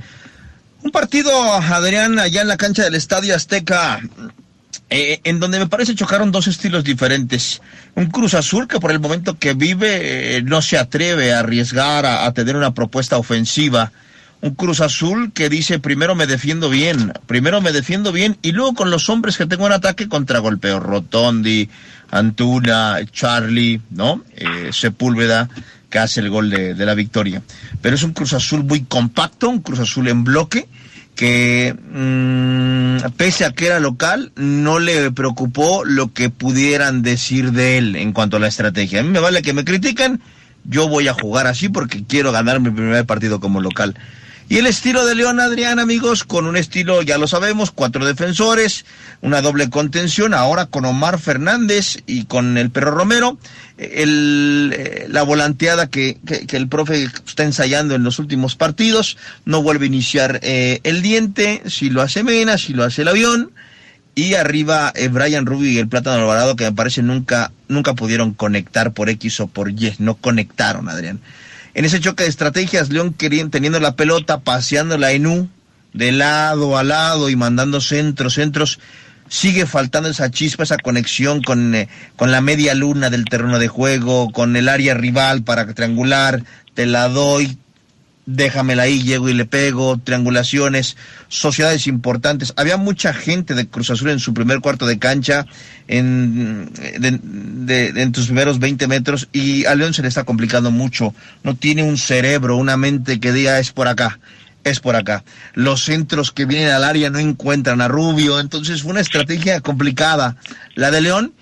Un 0.84 0.91
partido, 0.91 1.32
Adrián, 1.54 2.19
allá 2.19 2.43
en 2.43 2.47
la 2.47 2.58
cancha 2.58 2.84
del 2.84 2.93
Estadio 2.93 3.36
Azteca, 3.36 3.99
eh, 4.91 5.21
en 5.23 5.39
donde 5.39 5.58
me 5.58 5.65
parece 5.65 5.95
chocaron 5.95 6.32
dos 6.32 6.45
estilos 6.45 6.84
diferentes. 6.84 7.63
Un 7.95 8.12
Cruz 8.12 8.36
Azul 8.36 8.67
que 8.67 8.80
por 8.80 8.91
el 8.91 8.99
momento 8.99 9.39
que 9.39 9.56
vive 9.56 10.38
eh, 10.38 10.41
no 10.43 10.62
se 10.62 10.78
atreve 10.78 11.34
a 11.34 11.39
arriesgar 11.39 12.06
a, 12.06 12.32
tener 12.32 12.56
una 12.56 12.75
propuesta 12.75 13.17
ofensiva. 13.17 13.91
Un 14.41 14.54
Cruz 14.54 14.82
Azul 14.82 15.32
que 15.34 15.49
dice 15.49 15.80
primero 15.80 16.13
me 16.13 16.28
defiendo 16.28 16.69
bien, 16.69 17.12
primero 17.25 17.60
me 17.60 17.71
defiendo 17.71 18.12
bien 18.12 18.38
y 18.43 18.52
luego 18.52 18.75
con 18.75 18.91
los 18.91 19.10
hombres 19.10 19.36
que 19.36 19.47
tengo 19.47 19.65
en 19.65 19.73
ataque 19.73 20.08
contra 20.08 20.38
golpeo. 20.38 20.80
Rotondi, 20.80 21.69
Antuna, 22.12 23.00
Charlie, 23.12 23.82
¿no? 23.89 24.24
Eh, 24.36 24.69
Sepúlveda 24.72 25.50
que 25.89 26.00
hace 26.00 26.19
el 26.19 26.30
gol 26.30 26.50
de, 26.50 26.76
la 26.86 26.93
victoria. 26.93 27.41
Pero 27.82 27.95
es 27.95 28.04
un 28.04 28.13
Cruz 28.13 28.34
Azul 28.34 28.63
muy 28.63 28.82
compacto, 28.84 29.50
un 29.50 29.62
Cruz 29.62 29.80
Azul 29.80 30.08
en 30.08 30.24
bloque 30.24 30.67
que 31.15 31.76
mmm, 31.76 33.10
pese 33.17 33.43
a 33.43 33.52
que 33.52 33.65
era 33.65 33.80
local, 33.80 34.32
no 34.36 34.80
le 34.80 35.12
preocupó 35.12 35.84
lo 35.84 36.13
que 36.13 36.30
pudieran 36.30 37.02
decir 37.02 37.52
de 37.52 37.78
él 37.78 37.95
en 37.98 38.13
cuanto 38.13 38.38
a 38.38 38.39
la 38.39 38.48
estrategia. 38.48 39.02
A 39.02 39.04
mí 39.04 39.10
me 39.10 39.19
vale 39.19 39.41
que 39.41 39.52
me 39.52 39.65
critiquen, 39.65 40.22
yo 40.63 40.88
voy 40.88 41.10
a 41.10 41.13
jugar 41.13 41.48
así 41.48 41.67
porque 41.67 42.06
quiero 42.06 42.32
ganar 42.32 42.62
mi 42.62 42.69
primer 42.69 43.06
partido 43.06 43.41
como 43.41 43.60
local. 43.60 43.95
Y 44.50 44.58
el 44.58 44.66
estilo 44.66 45.06
de 45.06 45.14
León 45.14 45.40
Adrián, 45.40 45.78
amigos, 45.78 46.24
con 46.24 46.48
un 46.48 46.58
estilo, 46.58 47.04
ya 47.04 47.20
lo 47.20 47.28
sabemos, 47.28 47.70
cuatro 47.70 48.04
defensores, 48.04 48.84
una 49.22 49.44
doble 49.44 49.70
contención, 49.70 50.34
ahora 50.34 50.66
con 50.66 50.86
Omar 50.86 51.20
Fernández 51.20 52.00
y 52.08 52.26
con 52.26 52.58
el 52.58 52.72
Perro 52.72 52.90
Romero, 52.90 53.38
el, 53.78 54.74
eh, 54.76 55.06
la 55.08 55.22
volanteada 55.22 55.86
que, 55.86 56.18
que, 56.26 56.58
el 56.58 56.68
profe 56.68 57.04
está 57.28 57.44
ensayando 57.44 57.94
en 57.94 58.04
los 58.04 58.18
últimos 58.18 58.56
partidos, 58.56 59.18
no 59.46 59.62
vuelve 59.62 59.86
a 59.86 59.90
iniciar 59.90 60.40
eh, 60.42 60.80
el 60.82 61.04
diente, 61.04 61.62
si 61.68 61.92
lo 61.92 62.02
hace 62.02 62.24
Mena, 62.24 62.58
si 62.58 62.74
lo 62.74 62.84
hace 62.84 63.04
el 63.04 63.10
avión, 63.10 63.52
y 64.16 64.34
arriba 64.34 64.92
eh, 64.96 65.10
Brian 65.10 65.46
Rubio 65.46 65.70
y 65.70 65.78
el 65.78 65.88
Plátano 65.88 66.24
Alvarado, 66.24 66.56
que 66.56 66.64
me 66.64 66.72
parece 66.72 67.04
nunca, 67.04 67.52
nunca 67.68 67.94
pudieron 67.94 68.34
conectar 68.34 68.94
por 68.94 69.10
X 69.10 69.42
o 69.42 69.48
por 69.48 69.70
Y, 69.70 69.94
no 70.00 70.16
conectaron, 70.16 70.90
Adrián. 70.90 71.20
En 71.74 71.86
ese 71.86 72.00
choque 72.00 72.24
de 72.24 72.30
estrategias, 72.30 72.90
León 72.90 73.14
teniendo 73.14 73.80
la 73.80 73.96
pelota, 73.96 74.40
paseando 74.40 74.98
la 74.98 75.12
ENU 75.12 75.50
de 75.94 76.12
lado 76.12 76.78
a 76.78 76.84
lado 76.84 77.30
y 77.30 77.36
mandando 77.36 77.82
centros, 77.82 78.34
centros, 78.36 78.80
sigue 79.28 79.66
faltando 79.66 80.10
esa 80.10 80.32
chispa, 80.32 80.64
esa 80.64 80.78
conexión 80.78 81.42
con, 81.42 81.76
eh, 81.76 81.88
con 82.16 82.32
la 82.32 82.42
media 82.42 82.74
luna 82.74 83.10
del 83.10 83.26
terreno 83.26 83.60
de 83.60 83.68
juego, 83.68 84.32
con 84.32 84.56
el 84.56 84.68
área 84.70 84.94
rival 84.94 85.44
para 85.44 85.72
triangular, 85.74 86.44
te 86.74 86.86
la 86.86 87.08
doy, 87.08 87.58
déjamela 88.30 88.84
ahí, 88.84 89.02
llego 89.02 89.28
y 89.28 89.34
le 89.34 89.46
pego, 89.46 89.98
triangulaciones, 89.98 90.98
sociedades 91.30 91.88
importantes. 91.88 92.54
Había 92.58 92.78
mucha 92.78 93.13
gente 93.13 93.56
de 93.56 93.68
Cruz 93.68 93.89
Azul 93.89 94.12
en 94.12 94.20
su 94.20 94.36
primer 94.36 94.60
cuarto 94.60 94.86
de 94.86 95.00
cancha, 95.00 95.48
en, 95.88 96.72
en 96.78 98.12
tus 98.12 98.28
primeros 98.28 98.60
20 98.60 98.88
metros, 98.88 99.28
y 99.34 99.65
a 99.65 99.74
León 99.74 99.96
se 99.96 100.04
le 100.04 100.08
está 100.08 100.26
complicando 100.26 100.70
mucho. 100.70 101.13
No 101.44 101.56
tiene 101.56 101.82
un 101.82 101.98
cerebro, 101.98 102.56
una 102.58 102.78
mente 102.78 103.20
que 103.20 103.34
diga 103.34 103.60
es 103.60 103.72
por 103.72 103.88
acá. 103.88 104.20
Es 104.63 104.80
por 104.80 104.96
acá. 104.96 105.24
Los 105.56 105.84
centros 105.86 106.32
que 106.32 106.46
vienen 106.46 106.70
al 106.70 106.84
área 106.84 107.10
no 107.10 107.18
encuentran 107.18 107.82
a 107.82 107.88
Rubio, 107.88 108.39
entonces 108.39 108.84
fue 108.84 108.92
una 108.92 109.02
estrategia 109.02 109.62
complicada. 109.62 110.36
La 110.76 110.92
de 110.92 111.02
León, 111.02 111.34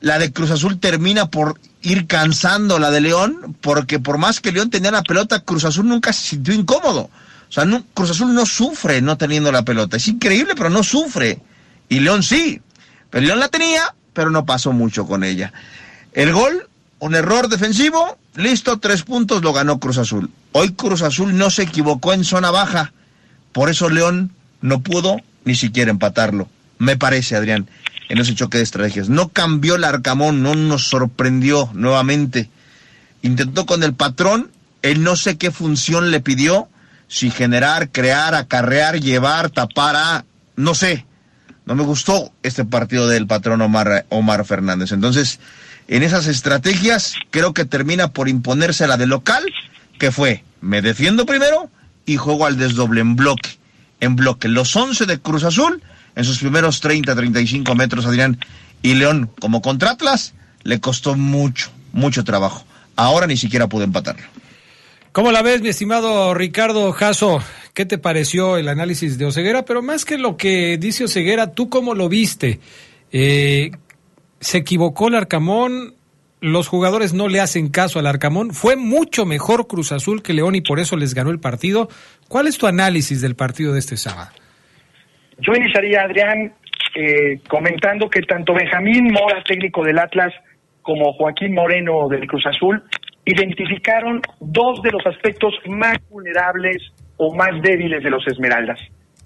la 0.00 0.18
de 0.18 0.32
Cruz 0.32 0.50
Azul 0.50 0.80
termina 0.80 1.26
por 1.26 1.60
ir 1.82 2.06
cansando 2.06 2.78
la 2.78 2.90
de 2.90 3.00
León, 3.00 3.56
porque 3.60 3.98
por 3.98 4.18
más 4.18 4.40
que 4.40 4.52
León 4.52 4.70
tenía 4.70 4.90
la 4.90 5.02
pelota, 5.02 5.40
Cruz 5.40 5.64
Azul 5.64 5.86
nunca 5.86 6.12
se 6.12 6.30
sintió 6.30 6.54
incómodo. 6.54 7.10
O 7.48 7.52
sea, 7.52 7.66
Cruz 7.92 8.10
Azul 8.10 8.32
no 8.32 8.46
sufre 8.46 9.02
no 9.02 9.18
teniendo 9.18 9.52
la 9.52 9.62
pelota. 9.62 9.96
Es 9.96 10.08
increíble, 10.08 10.54
pero 10.56 10.70
no 10.70 10.82
sufre. 10.82 11.40
Y 11.88 12.00
León 12.00 12.22
sí. 12.22 12.62
Pero 13.10 13.26
León 13.26 13.40
la 13.40 13.48
tenía, 13.48 13.94
pero 14.14 14.30
no 14.30 14.46
pasó 14.46 14.72
mucho 14.72 15.06
con 15.06 15.22
ella. 15.22 15.52
El 16.14 16.32
gol, 16.32 16.68
un 16.98 17.14
error 17.14 17.48
defensivo, 17.48 18.16
listo, 18.36 18.78
tres 18.78 19.02
puntos, 19.02 19.42
lo 19.42 19.52
ganó 19.52 19.78
Cruz 19.78 19.98
Azul. 19.98 20.30
Hoy 20.52 20.72
Cruz 20.72 21.02
Azul 21.02 21.36
no 21.36 21.50
se 21.50 21.64
equivocó 21.64 22.14
en 22.14 22.24
zona 22.24 22.50
baja. 22.50 22.92
Por 23.52 23.68
eso 23.68 23.90
León 23.90 24.32
no 24.62 24.80
pudo 24.80 25.18
ni 25.44 25.54
siquiera 25.54 25.90
empatarlo. 25.90 26.48
Me 26.78 26.96
parece, 26.96 27.36
Adrián 27.36 27.68
en 28.12 28.18
ese 28.18 28.34
choque 28.34 28.58
de 28.58 28.64
estrategias. 28.64 29.08
No 29.08 29.30
cambió 29.30 29.76
el 29.76 29.84
Arcamón, 29.84 30.42
no 30.42 30.54
nos 30.54 30.86
sorprendió 30.86 31.70
nuevamente. 31.72 32.50
Intentó 33.22 33.64
con 33.64 33.82
el 33.82 33.94
patrón, 33.94 34.50
él 34.82 35.02
no 35.02 35.16
sé 35.16 35.38
qué 35.38 35.50
función 35.50 36.10
le 36.10 36.20
pidió, 36.20 36.68
si 37.08 37.30
generar, 37.30 37.88
crear, 37.88 38.34
acarrear, 38.34 39.00
llevar, 39.00 39.48
tapar 39.48 39.96
a, 39.96 40.24
no 40.56 40.74
sé. 40.74 41.06
No 41.64 41.74
me 41.74 41.84
gustó 41.84 42.30
este 42.42 42.66
partido 42.66 43.08
del 43.08 43.26
patrón 43.26 43.62
Omar, 43.62 44.04
Omar 44.10 44.44
Fernández. 44.44 44.92
Entonces, 44.92 45.40
en 45.88 46.02
esas 46.02 46.26
estrategias, 46.26 47.14
creo 47.30 47.54
que 47.54 47.64
termina 47.64 48.08
por 48.08 48.28
imponerse 48.28 48.86
la 48.86 48.98
de 48.98 49.06
local, 49.06 49.42
que 49.98 50.12
fue, 50.12 50.44
me 50.60 50.82
defiendo 50.82 51.24
primero 51.24 51.70
y 52.04 52.18
juego 52.18 52.44
al 52.44 52.58
desdoble 52.58 53.00
en 53.00 53.16
bloque. 53.16 53.56
En 54.00 54.16
bloque. 54.16 54.48
Los 54.48 54.76
11 54.76 55.06
de 55.06 55.18
Cruz 55.18 55.44
Azul 55.44 55.82
en 56.14 56.24
sus 56.24 56.38
primeros 56.38 56.80
30, 56.80 57.14
35 57.14 57.74
metros, 57.74 58.06
Adrián. 58.06 58.38
Y 58.82 58.94
León, 58.94 59.30
como 59.40 59.62
contra 59.62 59.92
Atlas, 59.92 60.34
le 60.62 60.80
costó 60.80 61.14
mucho, 61.14 61.70
mucho 61.92 62.24
trabajo. 62.24 62.64
Ahora 62.96 63.26
ni 63.26 63.36
siquiera 63.36 63.68
pudo 63.68 63.84
empatarlo. 63.84 64.24
¿Cómo 65.12 65.30
la 65.30 65.42
ves, 65.42 65.60
mi 65.60 65.68
estimado 65.68 66.34
Ricardo 66.34 66.92
Jasso? 66.92 67.42
¿qué 67.74 67.86
te 67.86 67.98
pareció 67.98 68.56
el 68.56 68.68
análisis 68.68 69.18
de 69.18 69.26
Oseguera? 69.26 69.64
Pero 69.64 69.82
más 69.82 70.04
que 70.04 70.18
lo 70.18 70.36
que 70.36 70.78
dice 70.78 71.04
Oseguera, 71.04 71.52
¿tú 71.52 71.68
cómo 71.68 71.94
lo 71.94 72.08
viste? 72.08 72.60
Eh, 73.12 73.72
¿Se 74.40 74.58
equivocó 74.58 75.08
el 75.08 75.14
Arcamón? 75.14 75.94
los 76.40 76.66
jugadores 76.66 77.12
no 77.12 77.28
le 77.28 77.40
hacen 77.40 77.68
caso 77.68 78.00
al 78.00 78.06
Arcamón. 78.08 78.52
Fue 78.52 78.74
mucho 78.74 79.24
mejor 79.24 79.68
Cruz 79.68 79.92
Azul 79.92 80.22
que 80.22 80.32
León 80.32 80.56
y 80.56 80.60
por 80.60 80.80
eso 80.80 80.96
les 80.96 81.14
ganó 81.14 81.30
el 81.30 81.38
partido. 81.38 81.88
¿Cuál 82.26 82.48
es 82.48 82.58
tu 82.58 82.66
análisis 82.66 83.20
del 83.20 83.36
partido 83.36 83.72
de 83.72 83.78
este 83.78 83.96
sábado? 83.96 84.32
Yo 85.42 85.54
iniciaría, 85.54 86.02
Adrián, 86.02 86.52
eh, 86.94 87.40
comentando 87.48 88.08
que 88.08 88.22
tanto 88.22 88.54
Benjamín 88.54 89.12
Mora, 89.12 89.42
técnico 89.42 89.82
del 89.82 89.98
Atlas, 89.98 90.32
como 90.82 91.12
Joaquín 91.14 91.52
Moreno 91.52 92.08
del 92.08 92.28
Cruz 92.28 92.46
Azul, 92.46 92.80
identificaron 93.24 94.20
dos 94.38 94.80
de 94.82 94.92
los 94.92 95.04
aspectos 95.04 95.54
más 95.66 95.98
vulnerables 96.08 96.76
o 97.16 97.34
más 97.34 97.60
débiles 97.60 98.04
de 98.04 98.10
los 98.10 98.24
Esmeraldas. 98.28 98.78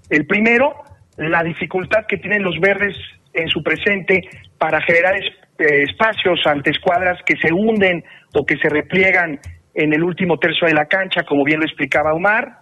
El 0.09 0.25
primero, 0.25 0.73
la 1.17 1.43
dificultad 1.43 2.05
que 2.07 2.17
tienen 2.17 2.41
los 2.41 2.59
verdes 2.59 2.95
en 3.33 3.47
su 3.49 3.61
presente 3.61 4.27
para 4.57 4.81
generar 4.81 5.15
eh, 5.17 5.83
espacios 5.83 6.39
ante 6.47 6.71
escuadras 6.71 7.19
que 7.25 7.35
se 7.37 7.53
hunden 7.53 8.03
o 8.33 8.43
que 8.43 8.57
se 8.57 8.69
repliegan 8.69 9.39
en 9.75 9.93
el 9.93 10.03
último 10.03 10.39
tercio 10.39 10.67
de 10.67 10.73
la 10.73 10.85
cancha, 10.85 11.23
como 11.23 11.43
bien 11.43 11.59
lo 11.59 11.65
explicaba 11.67 12.13
Omar. 12.13 12.61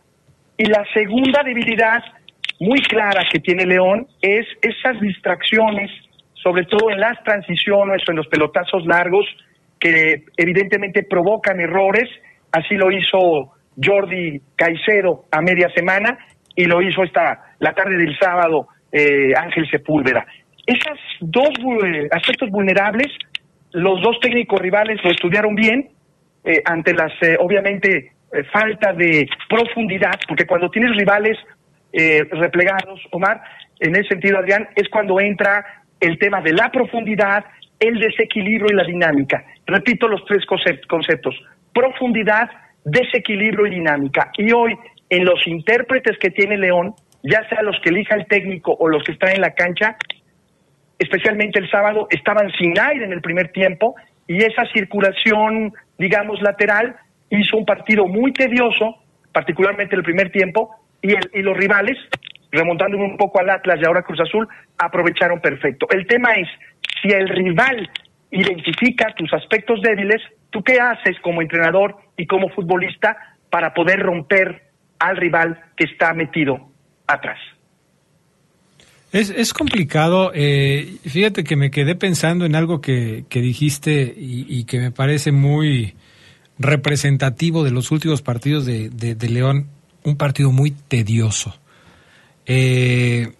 Y 0.58 0.66
la 0.66 0.84
segunda 0.94 1.42
debilidad 1.44 2.04
muy 2.60 2.82
clara 2.82 3.24
que 3.32 3.40
tiene 3.40 3.66
León 3.66 4.08
es 4.22 4.46
esas 4.62 5.00
distracciones, 5.02 5.92
sobre 6.34 6.66
todo 6.66 6.90
en 6.90 7.00
las 7.00 7.22
transiciones 7.24 8.02
o 8.08 8.12
en 8.12 8.18
los 8.18 8.28
pelotazos 8.28 8.86
largos, 8.86 9.26
que 9.80 10.24
evidentemente 10.38 11.04
provocan 11.04 11.60
errores. 11.60 12.10
Así 12.52 12.76
lo 12.76 12.92
hizo 12.92 13.52
Jordi 13.84 14.42
Caicedo 14.56 15.26
a 15.32 15.42
media 15.42 15.70
semana 15.76 16.18
y 16.56 16.66
lo 16.66 16.82
hizo 16.82 17.04
esta 17.04 17.56
la 17.60 17.74
tarde 17.74 17.98
del 17.98 18.18
sábado 18.18 18.68
eh, 18.92 19.34
Ángel 19.36 19.70
Sepúlveda. 19.70 20.26
Esos 20.66 20.98
dos 21.20 21.50
eh, 21.84 22.08
aspectos 22.12 22.50
vulnerables, 22.50 23.08
los 23.72 24.02
dos 24.02 24.20
técnicos 24.20 24.60
rivales 24.60 25.00
lo 25.04 25.12
estudiaron 25.12 25.54
bien 25.54 25.90
eh, 26.44 26.62
ante 26.66 26.94
las, 26.94 27.12
eh, 27.22 27.38
obviamente, 27.40 28.14
falta 28.52 28.94
de 28.94 29.28
profundidad, 29.48 30.20
porque 30.28 30.46
cuando 30.46 30.70
tienes 30.70 30.96
rivales 30.98 31.38
replegados, 32.32 33.02
Omar, 33.12 33.42
en 33.80 33.96
ese 33.96 34.10
sentido, 34.10 34.38
Adrián, 34.38 34.68
es 34.76 34.90
cuando 34.90 35.20
entra 35.20 35.66
el 36.00 36.18
tema 36.20 36.42
de 36.42 36.54
la 36.54 36.72
profundidad, 36.72 37.46
el 37.80 38.00
desequilibrio 38.00 38.68
y 38.72 38.76
la 38.76 38.84
dinámica. 38.84 39.46
Repito 39.66 40.08
los 40.08 40.24
tres 40.26 40.46
conceptos, 40.46 41.36
profundidad, 41.74 42.50
desequilibrio 42.84 43.68
y 43.68 43.72
dinámica. 43.72 44.32
Y 44.38 44.52
hoy, 44.52 44.78
en 45.10 45.26
los 45.26 45.46
intérpretes 45.48 46.18
que 46.20 46.32
tiene 46.32 46.58
León, 46.58 46.94
ya 47.24 47.48
sea 47.50 47.62
los 47.64 47.80
que 47.82 47.90
elija 47.90 48.16
el 48.16 48.28
técnico 48.28 48.76
o 48.80 48.88
los 48.88 49.04
que 49.04 49.14
están 49.14 49.32
en 49.32 49.42
la 49.42 49.52
cancha, 49.52 49.98
especialmente 51.00 51.60
el 51.60 51.70
sábado, 51.70 52.08
estaban 52.12 52.52
sin 52.52 52.80
aire 52.80 53.06
en 53.06 53.12
el 53.12 53.22
primer 53.22 53.50
tiempo 53.50 53.96
y 54.28 54.44
esa 54.44 54.66
circulación, 54.74 55.74
digamos, 55.98 56.42
lateral 56.42 56.96
hizo 57.30 57.58
un 57.58 57.66
partido 57.66 58.06
muy 58.06 58.32
tedioso, 58.32 58.96
particularmente 59.34 59.96
el 59.96 60.04
primer 60.04 60.32
tiempo, 60.32 60.76
y, 61.06 61.40
y 61.40 61.42
los 61.42 61.58
rivales, 61.58 61.98
remontando 62.52 62.98
un 62.98 63.18
poco 63.18 63.40
al 63.40 63.50
Atlas 63.50 63.80
y 63.82 63.86
ahora 63.86 64.04
Cruz 64.04 64.20
Azul, 64.22 64.48
aprovecharon 64.78 65.40
perfecto. 65.40 65.88
El 65.90 66.08
tema 66.08 66.34
es, 66.34 66.48
si 67.02 67.10
el 67.10 67.28
rival 67.30 67.90
identifica 68.32 69.14
tus 69.16 69.32
aspectos 69.34 69.82
débiles, 69.82 70.22
¿tú 70.50 70.64
qué 70.64 70.80
haces 70.80 71.18
como 71.22 71.42
entrenador 71.42 71.96
y 72.18 72.26
como 72.28 72.50
futbolista 72.50 73.18
para 73.50 73.74
poder 73.74 74.00
romper 74.00 74.64
al 75.00 75.18
rival 75.18 75.60
que 75.78 75.86
está 75.86 76.14
metido 76.14 76.70
atrás? 77.08 77.40
Es, 79.12 79.30
es 79.30 79.54
complicado. 79.54 80.32
Eh, 80.34 80.98
fíjate 81.06 81.46
que 81.46 81.56
me 81.56 81.72
quedé 81.72 81.96
pensando 81.96 82.46
en 82.46 82.56
algo 82.56 82.82
que, 82.82 83.24
dijiste 83.30 84.14
y, 84.18 84.66
que 84.66 84.80
me 84.80 84.92
parece 84.92 85.32
muy 85.32 85.96
representativo 86.60 87.64
de 87.64 87.72
los 87.72 87.92
últimos 87.92 88.22
partidos 88.22 88.66
de, 88.66 88.90
de, 88.90 89.30
León. 89.30 89.68
Un 90.06 90.16
partido 90.16 90.52
muy 90.52 90.72
tedioso. 90.72 91.56
Eh, 92.46 93.34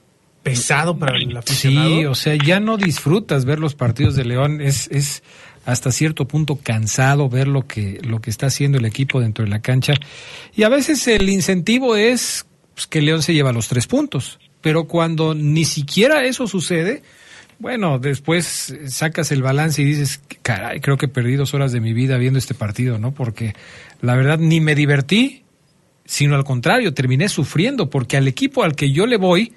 Pesado 0.44 0.98
para 0.98 1.18
el 1.18 1.36
aficionado. 1.36 1.90
Sí, 1.90 2.06
o 2.06 2.16
sea, 2.16 2.36
ya 2.36 2.60
no 2.60 2.78
disfrutas 2.78 3.46
ver 3.46 3.60
los 3.60 3.74
partidos 3.74 4.16
de 4.16 4.26
León. 4.26 4.62
Es, 4.62 4.88
es 4.92 5.24
hasta 5.66 5.92
cierto 5.92 6.28
punto 6.28 6.58
cansado 6.58 7.30
ver 7.30 7.48
lo 7.48 7.66
que, 7.66 8.00
lo 8.04 8.20
que 8.20 8.30
está 8.30 8.48
haciendo 8.48 8.78
el 8.78 8.86
equipo 8.86 9.22
dentro 9.22 9.46
de 9.46 9.52
la 9.52 9.62
cancha. 9.62 9.94
Y 10.56 10.64
a 10.64 10.70
veces 10.70 11.08
el 11.08 11.30
incentivo 11.30 11.96
es 11.96 12.46
pues, 12.74 12.86
que 12.86 13.02
León 13.02 13.24
se 13.24 13.34
lleva 13.34 13.54
los 13.54 13.68
tres 13.68 13.88
puntos 13.88 14.40
pero 14.66 14.86
cuando 14.86 15.36
ni 15.36 15.64
siquiera 15.64 16.26
eso 16.26 16.48
sucede, 16.48 17.04
bueno, 17.60 18.00
después 18.00 18.76
sacas 18.88 19.32
el 19.32 19.44
balance 19.44 19.80
y 19.80 19.86
dices, 19.86 20.22
caray, 20.42 20.80
creo 20.80 20.98
que 20.98 21.08
perdí 21.08 21.36
dos 21.36 21.54
horas 21.54 21.72
de 21.72 21.82
mi 21.82 21.94
vida 21.94 22.18
viendo 22.18 22.40
este 22.40 22.56
partido, 22.56 22.98
¿no? 22.98 23.12
Porque 23.12 23.54
la 24.02 24.16
verdad 24.16 24.40
ni 24.40 24.62
me 24.62 24.74
divertí, 24.74 25.44
sino 26.06 26.36
al 26.36 26.44
contrario, 26.44 26.94
terminé 26.94 27.28
sufriendo, 27.30 27.90
porque 27.90 28.18
al 28.18 28.28
equipo 28.28 28.64
al 28.64 28.76
que 28.76 28.92
yo 28.92 29.06
le 29.06 29.18
voy, 29.18 29.54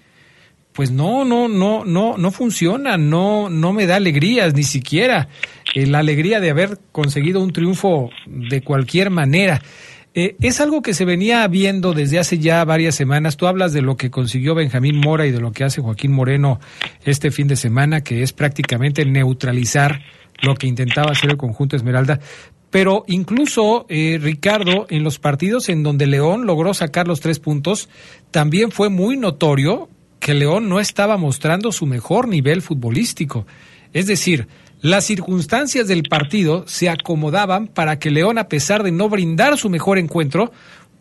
pues 0.72 0.90
no, 0.90 1.24
no, 1.24 1.48
no, 1.48 1.84
no, 1.84 2.16
no 2.16 2.30
funciona, 2.30 2.96
no, 2.96 3.50
no 3.50 3.72
me 3.72 3.86
da 3.86 3.96
alegrías, 3.96 4.54
ni 4.54 4.62
siquiera 4.62 5.28
eh, 5.74 5.86
la 5.86 5.98
alegría 5.98 6.40
de 6.40 6.50
haber 6.50 6.78
conseguido 6.92 7.42
un 7.42 7.52
triunfo 7.52 8.10
de 8.26 8.62
cualquier 8.62 9.10
manera. 9.10 9.60
Eh, 10.14 10.36
es 10.40 10.60
algo 10.60 10.80
que 10.80 10.94
se 10.94 11.04
venía 11.04 11.46
viendo 11.48 11.92
desde 11.92 12.18
hace 12.18 12.38
ya 12.38 12.64
varias 12.64 12.94
semanas. 12.94 13.36
Tú 13.36 13.46
hablas 13.46 13.72
de 13.72 13.82
lo 13.82 13.96
que 13.96 14.10
consiguió 14.10 14.54
Benjamín 14.54 14.98
Mora 14.98 15.26
y 15.26 15.32
de 15.32 15.40
lo 15.40 15.52
que 15.52 15.64
hace 15.64 15.80
Joaquín 15.80 16.12
Moreno 16.12 16.60
este 17.04 17.30
fin 17.30 17.46
de 17.46 17.56
semana, 17.56 18.02
que 18.02 18.22
es 18.22 18.32
prácticamente 18.32 19.04
neutralizar 19.04 20.00
lo 20.42 20.54
que 20.54 20.66
intentaba 20.66 21.12
hacer 21.12 21.30
el 21.30 21.36
conjunto 21.36 21.76
Esmeralda. 21.76 22.20
Pero 22.70 23.04
incluso, 23.06 23.86
eh, 23.88 24.18
Ricardo, 24.20 24.86
en 24.90 25.02
los 25.02 25.18
partidos 25.18 25.68
en 25.68 25.82
donde 25.82 26.06
León 26.06 26.46
logró 26.46 26.74
sacar 26.74 27.08
los 27.08 27.20
tres 27.20 27.38
puntos, 27.38 27.88
también 28.30 28.70
fue 28.70 28.90
muy 28.90 29.16
notorio 29.16 29.88
que 30.20 30.34
León 30.34 30.68
no 30.68 30.80
estaba 30.80 31.16
mostrando 31.16 31.72
su 31.72 31.86
mejor 31.86 32.28
nivel 32.28 32.60
futbolístico. 32.60 33.46
Es 33.92 34.06
decir, 34.06 34.48
las 34.80 35.04
circunstancias 35.04 35.88
del 35.88 36.02
partido 36.02 36.64
se 36.66 36.88
acomodaban 36.88 37.68
para 37.68 37.98
que 37.98 38.10
León, 38.10 38.38
a 38.38 38.48
pesar 38.48 38.82
de 38.82 38.92
no 38.92 39.08
brindar 39.08 39.56
su 39.56 39.70
mejor 39.70 39.98
encuentro, 39.98 40.52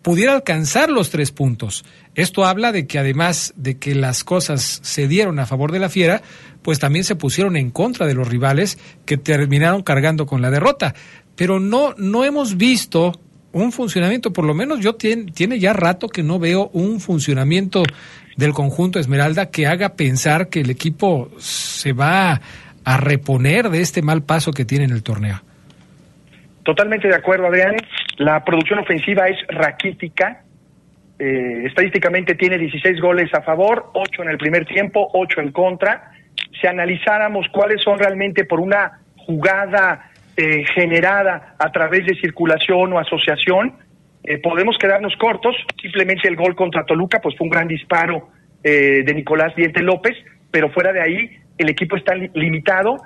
pudiera 0.01 0.33
alcanzar 0.33 0.89
los 0.89 1.09
tres 1.09 1.31
puntos. 1.31 1.83
Esto 2.15 2.45
habla 2.45 2.71
de 2.71 2.87
que 2.87 2.97
además 2.97 3.53
de 3.57 3.77
que 3.77 3.93
las 3.93 4.23
cosas 4.23 4.79
se 4.81 5.07
dieron 5.07 5.37
a 5.37 5.45
favor 5.45 5.71
de 5.71 5.79
la 5.79 5.89
Fiera, 5.89 6.21
pues 6.61 6.79
también 6.79 7.03
se 7.03 7.15
pusieron 7.15 7.57
en 7.57 7.71
contra 7.71 8.07
de 8.07 8.13
los 8.13 8.27
rivales 8.27 8.79
que 9.05 9.17
terminaron 9.17 9.83
cargando 9.83 10.25
con 10.25 10.41
la 10.41 10.49
derrota. 10.49 10.95
Pero 11.37 11.59
no, 11.59 11.93
no 11.97 12.25
hemos 12.25 12.57
visto 12.57 13.13
un 13.53 13.71
funcionamiento, 13.71 14.33
por 14.33 14.45
lo 14.45 14.53
menos 14.53 14.79
yo 14.79 14.95
tiene, 14.95 15.31
tiene 15.31 15.59
ya 15.59 15.73
rato 15.73 16.09
que 16.09 16.23
no 16.23 16.39
veo 16.39 16.69
un 16.73 16.99
funcionamiento 16.99 17.83
del 18.35 18.53
conjunto 18.53 18.99
Esmeralda 18.99 19.49
que 19.49 19.67
haga 19.67 19.95
pensar 19.95 20.49
que 20.49 20.61
el 20.61 20.69
equipo 20.69 21.29
se 21.37 21.93
va 21.93 22.41
a 22.83 22.97
reponer 22.97 23.69
de 23.69 23.81
este 23.81 24.01
mal 24.01 24.23
paso 24.23 24.51
que 24.51 24.65
tiene 24.65 24.85
en 24.85 24.91
el 24.91 25.03
torneo. 25.03 25.41
Totalmente 26.63 27.07
de 27.07 27.15
acuerdo, 27.15 27.47
Adrián. 27.47 27.75
La 28.17 28.43
producción 28.43 28.79
ofensiva 28.79 29.27
es 29.27 29.37
raquítica. 29.47 30.43
Eh, 31.19 31.63
estadísticamente 31.65 32.35
tiene 32.35 32.57
16 32.57 32.99
goles 33.01 33.33
a 33.33 33.41
favor, 33.41 33.89
8 33.93 34.23
en 34.23 34.29
el 34.29 34.37
primer 34.37 34.65
tiempo, 34.65 35.09
8 35.13 35.41
en 35.41 35.51
contra. 35.51 36.11
Si 36.59 36.67
analizáramos 36.67 37.47
cuáles 37.51 37.81
son 37.81 37.97
realmente 37.97 38.45
por 38.45 38.59
una 38.59 38.99
jugada 39.15 40.11
eh, 40.37 40.63
generada 40.73 41.55
a 41.59 41.71
través 41.71 42.05
de 42.05 42.15
circulación 42.15 42.93
o 42.93 42.99
asociación, 42.99 43.73
eh, 44.23 44.37
podemos 44.37 44.77
quedarnos 44.77 45.15
cortos. 45.17 45.55
Simplemente 45.81 46.27
el 46.27 46.35
gol 46.35 46.55
contra 46.55 46.85
Toluca 46.85 47.19
pues 47.19 47.35
fue 47.37 47.45
un 47.45 47.51
gran 47.51 47.67
disparo 47.67 48.29
de 48.63 49.13
Nicolás 49.13 49.55
Diente 49.55 49.81
López, 49.81 50.13
pero 50.51 50.69
fuera 50.71 50.91
de 50.91 51.01
ahí 51.01 51.37
el 51.57 51.69
equipo 51.69 51.95
está 51.95 52.15
limitado. 52.15 52.97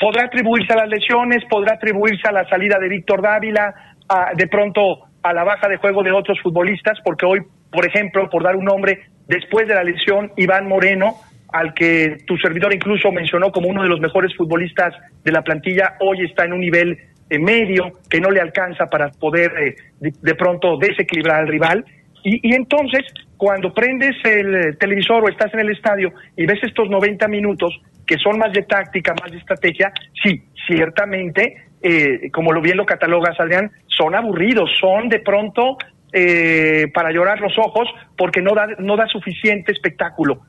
Podrá 0.00 0.24
atribuirse 0.24 0.72
a 0.72 0.76
las 0.76 0.88
lesiones, 0.88 1.44
podrá 1.48 1.74
atribuirse 1.74 2.26
a 2.28 2.32
la 2.32 2.48
salida 2.48 2.78
de 2.78 2.88
Víctor 2.88 3.22
Dávila, 3.22 3.74
a, 4.08 4.32
de 4.34 4.46
pronto 4.48 5.06
a 5.22 5.32
la 5.32 5.44
baja 5.44 5.68
de 5.68 5.76
juego 5.76 6.02
de 6.02 6.10
otros 6.10 6.40
futbolistas, 6.42 6.98
porque 7.04 7.26
hoy, 7.26 7.40
por 7.70 7.86
ejemplo, 7.86 8.28
por 8.28 8.42
dar 8.42 8.56
un 8.56 8.64
nombre, 8.64 9.06
después 9.28 9.68
de 9.68 9.74
la 9.74 9.84
lesión, 9.84 10.32
Iván 10.36 10.66
Moreno, 10.66 11.14
al 11.52 11.74
que 11.74 12.18
tu 12.26 12.36
servidor 12.38 12.74
incluso 12.74 13.10
mencionó 13.12 13.50
como 13.50 13.68
uno 13.68 13.82
de 13.82 13.88
los 13.88 14.00
mejores 14.00 14.34
futbolistas 14.36 14.94
de 15.24 15.32
la 15.32 15.42
plantilla, 15.42 15.94
hoy 16.00 16.24
está 16.24 16.44
en 16.44 16.54
un 16.54 16.60
nivel 16.60 16.98
eh, 17.30 17.38
medio 17.38 17.92
que 18.08 18.20
no 18.20 18.30
le 18.30 18.40
alcanza 18.40 18.86
para 18.86 19.10
poder 19.10 19.52
eh, 19.58 19.76
de, 20.00 20.34
pronto 20.34 20.76
desequilibrar 20.78 21.40
al 21.40 21.48
rival. 21.48 21.84
Y, 22.24 22.54
entonces, 22.54 23.02
cuando 23.36 23.74
prendes 23.74 24.14
el 24.24 24.54
eh, 24.54 24.72
televisor 24.78 25.24
o 25.24 25.28
estás 25.28 25.52
en 25.54 25.60
el 25.60 25.70
estadio 25.70 26.12
y 26.36 26.46
ves 26.46 26.60
estos 26.62 26.88
90 26.88 27.26
minutos, 27.28 27.80
que 28.06 28.16
son 28.18 28.38
más 28.38 28.52
de 28.52 28.62
táctica, 28.62 29.14
más 29.20 29.32
de 29.32 29.38
estrategia, 29.38 29.92
sí, 30.22 30.42
ciertamente, 30.66 31.66
eh, 31.82 32.30
como 32.30 32.52
lo 32.52 32.60
bien 32.60 32.76
lo 32.76 32.86
catalogas, 32.86 33.38
Adrián, 33.40 33.72
son 33.86 34.14
aburridos, 34.14 34.70
son 34.80 35.08
de 35.08 35.18
pronto 35.18 35.76
eh, 36.12 36.86
para 36.94 37.10
llorar 37.10 37.40
los 37.40 37.56
ojos 37.58 37.88
porque 38.16 38.40
no 38.40 38.54
da, 38.54 38.68
no 38.78 38.96
da 38.96 39.06
suficiente 39.06 39.72
espectáculo. 39.72 40.42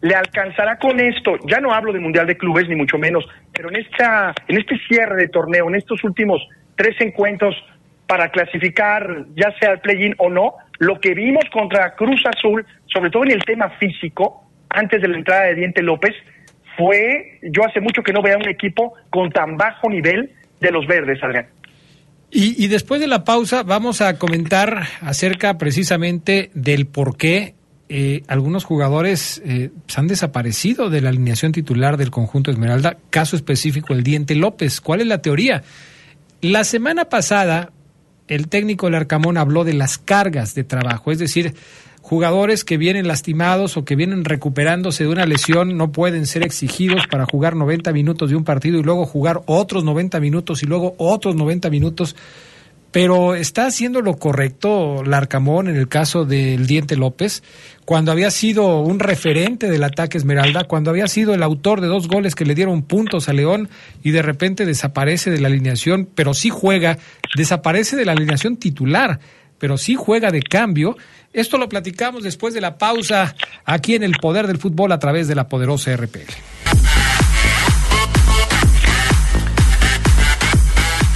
¿Le 0.00 0.14
alcanzará 0.14 0.78
con 0.78 1.00
esto? 1.00 1.36
Ya 1.48 1.58
no 1.60 1.72
hablo 1.72 1.92
de 1.92 1.98
Mundial 1.98 2.26
de 2.26 2.36
Clubes, 2.36 2.68
ni 2.68 2.76
mucho 2.76 2.98
menos, 2.98 3.24
pero 3.52 3.68
en, 3.68 3.76
esta, 3.76 4.32
en 4.46 4.58
este 4.58 4.78
cierre 4.86 5.16
de 5.16 5.28
torneo, 5.28 5.68
en 5.68 5.74
estos 5.74 6.04
últimos 6.04 6.40
tres 6.76 6.94
encuentros 7.00 7.56
para 8.06 8.30
clasificar, 8.30 9.26
ya 9.34 9.52
sea 9.58 9.70
al 9.70 9.80
play-in 9.80 10.14
o 10.18 10.30
no, 10.30 10.54
lo 10.78 11.00
que 11.00 11.14
vimos 11.14 11.44
contra 11.52 11.94
Cruz 11.94 12.22
Azul, 12.26 12.64
sobre 12.86 13.10
todo 13.10 13.24
en 13.24 13.32
el 13.32 13.44
tema 13.44 13.70
físico, 13.78 14.44
antes 14.70 15.02
de 15.02 15.08
la 15.08 15.18
entrada 15.18 15.44
de 15.46 15.56
Diente 15.56 15.82
López, 15.82 16.14
fue, 16.76 17.40
yo 17.42 17.64
hace 17.66 17.80
mucho 17.80 18.02
que 18.02 18.12
no 18.12 18.22
veía 18.22 18.36
un 18.36 18.48
equipo 18.48 18.94
con 19.10 19.30
tan 19.30 19.56
bajo 19.56 19.90
nivel 19.90 20.30
de 20.60 20.70
los 20.70 20.86
verdes, 20.86 21.22
Adrián. 21.22 21.48
Y, 22.30 22.62
y, 22.62 22.68
después 22.68 23.00
de 23.00 23.06
la 23.06 23.24
pausa 23.24 23.62
vamos 23.62 24.02
a 24.02 24.18
comentar 24.18 24.82
acerca 25.00 25.56
precisamente 25.56 26.50
del 26.52 26.86
por 26.86 27.16
qué 27.16 27.54
eh, 27.88 28.22
algunos 28.28 28.64
jugadores 28.64 29.40
eh, 29.44 29.70
se 29.86 30.00
han 30.00 30.08
desaparecido 30.08 30.90
de 30.90 31.00
la 31.00 31.08
alineación 31.08 31.52
titular 31.52 31.96
del 31.96 32.10
conjunto 32.10 32.50
Esmeralda, 32.50 32.98
caso 33.10 33.36
específico 33.36 33.94
el 33.94 34.02
Diente 34.02 34.34
López. 34.34 34.80
¿Cuál 34.80 35.00
es 35.00 35.06
la 35.06 35.22
teoría? 35.22 35.62
La 36.40 36.64
semana 36.64 37.06
pasada 37.06 37.72
el 38.28 38.48
técnico 38.48 38.90
Larcamón 38.90 39.38
habló 39.38 39.64
de 39.64 39.72
las 39.72 39.98
cargas 39.98 40.54
de 40.54 40.64
trabajo, 40.64 41.10
es 41.10 41.18
decir, 41.18 41.54
jugadores 42.02 42.64
que 42.64 42.76
vienen 42.76 43.08
lastimados 43.08 43.76
o 43.76 43.84
que 43.84 43.96
vienen 43.96 44.24
recuperándose 44.24 45.04
de 45.04 45.10
una 45.10 45.26
lesión 45.26 45.76
no 45.76 45.92
pueden 45.92 46.26
ser 46.26 46.42
exigidos 46.42 47.06
para 47.10 47.26
jugar 47.26 47.56
90 47.56 47.92
minutos 47.92 48.30
de 48.30 48.36
un 48.36 48.44
partido 48.44 48.78
y 48.78 48.82
luego 48.82 49.04
jugar 49.04 49.40
otros 49.46 49.84
90 49.84 50.20
minutos 50.20 50.62
y 50.62 50.66
luego 50.66 50.94
otros 50.98 51.34
90 51.36 51.70
minutos 51.70 52.16
pero 52.90 53.34
está 53.34 53.66
haciendo 53.66 54.00
lo 54.00 54.16
correcto 54.16 55.02
Larcamón 55.04 55.68
en 55.68 55.76
el 55.76 55.88
caso 55.88 56.24
del 56.24 56.66
Diente 56.66 56.96
López, 56.96 57.42
cuando 57.84 58.12
había 58.12 58.30
sido 58.30 58.80
un 58.80 58.98
referente 58.98 59.70
del 59.70 59.84
ataque 59.84 60.18
Esmeralda, 60.18 60.64
cuando 60.64 60.90
había 60.90 61.08
sido 61.08 61.34
el 61.34 61.42
autor 61.42 61.80
de 61.80 61.86
dos 61.86 62.08
goles 62.08 62.34
que 62.34 62.44
le 62.44 62.54
dieron 62.54 62.82
puntos 62.82 63.28
a 63.28 63.32
León 63.32 63.68
y 64.02 64.10
de 64.10 64.22
repente 64.22 64.66
desaparece 64.66 65.30
de 65.30 65.40
la 65.40 65.48
alineación, 65.48 66.08
pero 66.14 66.34
sí 66.34 66.50
juega, 66.50 66.98
desaparece 67.36 67.96
de 67.96 68.04
la 68.04 68.12
alineación 68.12 68.56
titular, 68.56 69.20
pero 69.58 69.76
sí 69.76 69.94
juega 69.94 70.30
de 70.30 70.42
cambio. 70.42 70.96
Esto 71.32 71.58
lo 71.58 71.68
platicamos 71.68 72.22
después 72.22 72.54
de 72.54 72.60
la 72.60 72.78
pausa 72.78 73.34
aquí 73.64 73.94
en 73.94 74.02
el 74.02 74.12
Poder 74.20 74.46
del 74.46 74.58
Fútbol 74.58 74.92
a 74.92 74.98
través 74.98 75.28
de 75.28 75.34
la 75.34 75.48
poderosa 75.48 75.94
RPL. 75.94 76.57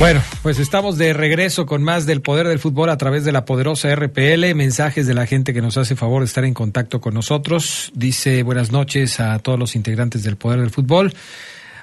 Bueno, 0.03 0.21
pues 0.43 0.59
estamos 0.59 0.99
de 0.99 1.13
regreso 1.13 1.65
con 1.65 1.85
más 1.85 2.07
del 2.07 2.23
poder 2.23 2.49
del 2.49 2.59
fútbol 2.59 2.91
a 2.91 2.97
través 2.97 3.25
de 3.25 3.31
la 3.31 3.45
poderosa 3.45 3.95
RPL. 3.95 4.53
Mensajes 4.57 5.07
de 5.07 5.15
la 5.15 5.27
gente 5.27 5.55
que 5.55 5.63
nos 5.63 5.77
hace 5.77 5.95
favor 5.95 6.23
de 6.23 6.27
estar 6.27 6.45
en 6.45 6.55
contacto 6.55 7.01
con 7.01 7.15
nosotros. 7.15 7.93
Dice 7.95 8.43
buenas 8.43 8.73
noches 8.73 9.21
a 9.21 9.39
todos 9.39 9.61
los 9.61 9.77
integrantes 9.77 10.25
del 10.25 10.35
poder 10.35 10.59
del 10.59 10.71
fútbol. 10.71 11.15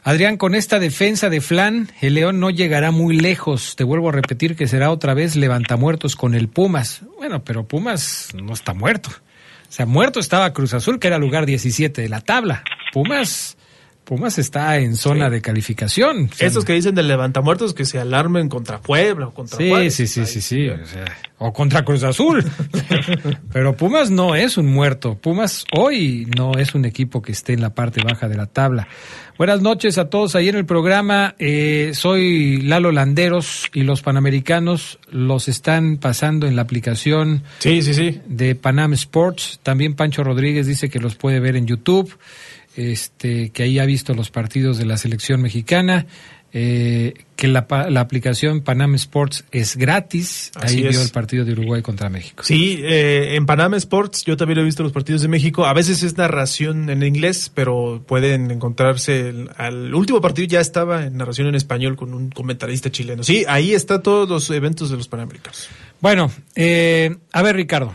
Adrián, 0.04 0.36
con 0.36 0.54
esta 0.54 0.80
defensa 0.80 1.30
de 1.30 1.40
Flan, 1.40 1.94
el 2.02 2.16
León 2.16 2.42
no 2.42 2.50
llegará 2.50 2.92
muy 2.92 3.18
lejos. 3.18 3.78
Te 3.78 3.86
vuelvo 3.86 4.10
a 4.10 4.12
repetir 4.12 4.58
que 4.58 4.68
será 4.68 4.92
otra 4.92 5.14
vez 5.14 5.38
levantamuertos 5.38 6.18
con 6.18 6.36
el 6.36 6.50
Pumas. 6.50 7.04
Bueno, 7.16 7.46
pero 7.46 7.70
Pumas 7.70 8.32
no 8.36 8.52
está 8.52 8.74
muerto. 8.74 9.12
O 9.12 9.72
sea, 9.72 9.86
muerto 9.86 10.20
estaba 10.20 10.52
Cruz 10.52 10.74
Azul, 10.74 11.00
que 11.00 11.08
era 11.08 11.20
lugar 11.20 11.46
17 11.46 12.02
de 12.02 12.10
la 12.10 12.20
tabla. 12.20 12.66
Pumas 12.92 13.56
Pumas 14.10 14.40
está 14.40 14.76
en 14.80 14.96
zona 14.96 15.30
de 15.30 15.40
calificación. 15.40 16.32
Estos 16.40 16.66
que 16.66 16.74
dicen 16.74 16.96
de 16.96 17.04
levantamuertos 17.04 17.76
que 17.76 17.86
se 17.86 18.00
alarmen 18.00 18.50
contra 18.50 18.82
Puebla 18.82 19.28
o 19.28 19.34
contra 19.36 19.60
sí, 19.60 19.70
Juárez. 19.70 19.94
Sí, 19.94 20.08
sí, 20.08 20.26
sí, 20.26 20.42
sí, 20.42 20.68
o, 21.38 21.54
contra 21.54 21.86
Cruz 21.86 22.02
Azul. 22.02 22.44
Pero 23.54 23.78
Pumas 23.78 24.10
no 24.10 24.34
es 24.34 24.58
un 24.58 24.66
muerto. 24.66 25.14
Pumas 25.14 25.64
hoy 25.74 26.28
no 26.36 26.54
es 26.58 26.74
un 26.74 26.86
equipo 26.86 27.22
que 27.22 27.34
esté 27.34 27.54
en 27.54 27.62
la 27.62 27.76
parte 27.76 28.02
baja 28.04 28.28
de 28.28 28.36
la 28.36 28.48
tabla. 28.48 28.88
Buenas 29.38 29.62
noches 29.62 30.00
a 30.00 30.10
todos 30.10 30.34
ahí 30.34 30.50
en 30.50 30.56
el 30.56 30.66
programa. 30.66 31.36
Eh, 31.38 31.92
soy 31.94 32.64
Lalo 32.64 32.92
Landeros 32.92 33.68
y 33.76 33.84
los 33.84 34.02
Panamericanos 34.02 34.98
los 35.12 35.48
están 35.48 35.98
pasando 35.98 36.48
en 36.48 36.56
la 36.56 36.64
aplicación 36.64 37.44
sí, 37.60 37.84
sí, 37.84 37.94
sí. 37.94 38.22
de 38.26 38.56
Panam 38.56 38.94
Sports. 38.94 39.60
También 39.62 39.94
Pancho 39.94 40.24
Rodríguez 40.24 40.66
dice 40.66 40.90
que 40.90 41.00
los 41.00 41.14
puede 41.14 41.40
ver 41.40 41.56
en 41.56 41.68
YouTube 41.68 42.18
este, 42.80 43.50
que 43.50 43.64
ahí 43.64 43.78
ha 43.78 43.86
visto 43.86 44.14
los 44.14 44.32
partidos 44.32 44.78
de 44.78 44.86
la 44.86 44.96
selección 44.96 45.42
mexicana, 45.42 46.06
eh, 46.54 47.14
que 47.36 47.48
la, 47.48 47.68
la, 47.90 48.00
aplicación 48.00 48.62
Panam 48.62 48.96
Sports 48.96 49.44
es 49.52 49.76
gratis. 49.76 50.52
ahí 50.56 50.82
vio 50.82 51.02
el 51.02 51.10
partido 51.10 51.44
de 51.44 51.52
Uruguay 51.52 51.82
contra 51.82 52.10
México. 52.10 52.42
Sí, 52.44 52.80
eh, 52.82 53.36
en 53.36 53.46
Panam 53.46 53.74
Sports 53.76 54.24
yo 54.24 54.38
también 54.38 54.60
he 54.60 54.64
visto 54.64 54.82
los 54.82 54.94
partidos 54.94 55.22
de 55.22 55.28
México. 55.28 55.66
A 55.66 55.74
veces 55.74 56.02
es 56.04 56.18
narración 56.18 56.90
en 56.90 57.04
inglés, 57.04 57.52
pero 57.54 58.02
pueden 58.08 58.50
encontrarse. 58.50 59.30
El, 59.30 59.50
al 59.58 59.94
último 59.94 60.22
partido 60.22 60.48
ya 60.48 60.62
estaba 60.62 61.06
en 61.06 61.18
narración 61.18 61.48
en 61.48 61.56
español 61.56 61.98
con 61.98 62.14
un 62.14 62.30
comentarista 62.30 62.90
chileno. 62.90 63.24
Sí, 63.24 63.44
ahí 63.48 63.74
está 63.74 64.02
todos 64.02 64.28
los 64.30 64.50
eventos 64.50 64.90
de 64.90 64.98
los 64.98 65.08
Panamericanos. 65.08 65.68
Bueno, 66.00 66.32
eh, 66.56 67.16
a 67.34 67.42
ver, 67.42 67.58
Ricardo. 67.58 67.94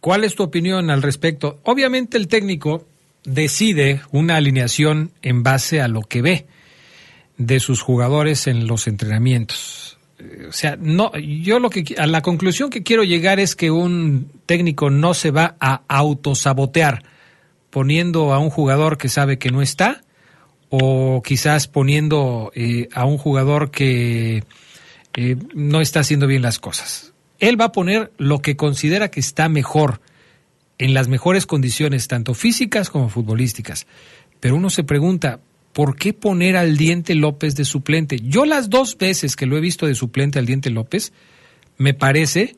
¿Cuál 0.00 0.24
es 0.24 0.34
tu 0.34 0.42
opinión 0.42 0.90
al 0.90 1.00
respecto? 1.00 1.60
Obviamente 1.62 2.18
el 2.18 2.28
técnico 2.28 2.86
decide 3.24 4.02
una 4.10 4.36
alineación 4.36 5.12
en 5.22 5.42
base 5.42 5.80
a 5.80 5.88
lo 5.88 6.02
que 6.02 6.22
ve 6.22 6.46
de 7.36 7.60
sus 7.60 7.80
jugadores 7.82 8.46
en 8.46 8.66
los 8.66 8.86
entrenamientos. 8.86 9.98
O 10.48 10.52
sea, 10.52 10.76
no, 10.78 11.12
yo 11.16 11.58
lo 11.58 11.70
que 11.70 11.96
a 11.98 12.06
la 12.06 12.22
conclusión 12.22 12.70
que 12.70 12.82
quiero 12.82 13.02
llegar 13.02 13.40
es 13.40 13.56
que 13.56 13.70
un 13.70 14.30
técnico 14.46 14.90
no 14.90 15.14
se 15.14 15.30
va 15.30 15.56
a 15.58 15.82
autosabotear 15.88 17.02
poniendo 17.70 18.32
a 18.32 18.38
un 18.38 18.50
jugador 18.50 18.98
que 18.98 19.08
sabe 19.08 19.38
que 19.38 19.50
no 19.50 19.62
está 19.62 20.02
o 20.68 21.22
quizás 21.22 21.66
poniendo 21.66 22.52
eh, 22.54 22.88
a 22.92 23.04
un 23.04 23.18
jugador 23.18 23.70
que 23.70 24.44
eh, 25.14 25.36
no 25.54 25.80
está 25.80 26.00
haciendo 26.00 26.26
bien 26.26 26.42
las 26.42 26.58
cosas. 26.58 27.12
Él 27.38 27.60
va 27.60 27.66
a 27.66 27.72
poner 27.72 28.12
lo 28.18 28.40
que 28.40 28.56
considera 28.56 29.10
que 29.10 29.20
está 29.20 29.48
mejor 29.48 30.00
en 30.82 30.94
las 30.94 31.06
mejores 31.06 31.46
condiciones, 31.46 32.08
tanto 32.08 32.34
físicas 32.34 32.90
como 32.90 33.08
futbolísticas. 33.08 33.86
Pero 34.40 34.56
uno 34.56 34.68
se 34.68 34.82
pregunta, 34.82 35.38
¿por 35.72 35.94
qué 35.94 36.12
poner 36.12 36.56
al 36.56 36.76
Diente 36.76 37.14
López 37.14 37.54
de 37.54 37.64
suplente? 37.64 38.18
Yo 38.20 38.44
las 38.46 38.68
dos 38.68 38.98
veces 38.98 39.36
que 39.36 39.46
lo 39.46 39.56
he 39.56 39.60
visto 39.60 39.86
de 39.86 39.94
suplente 39.94 40.40
al 40.40 40.46
Diente 40.46 40.70
López, 40.70 41.12
me 41.78 41.94
parece 41.94 42.56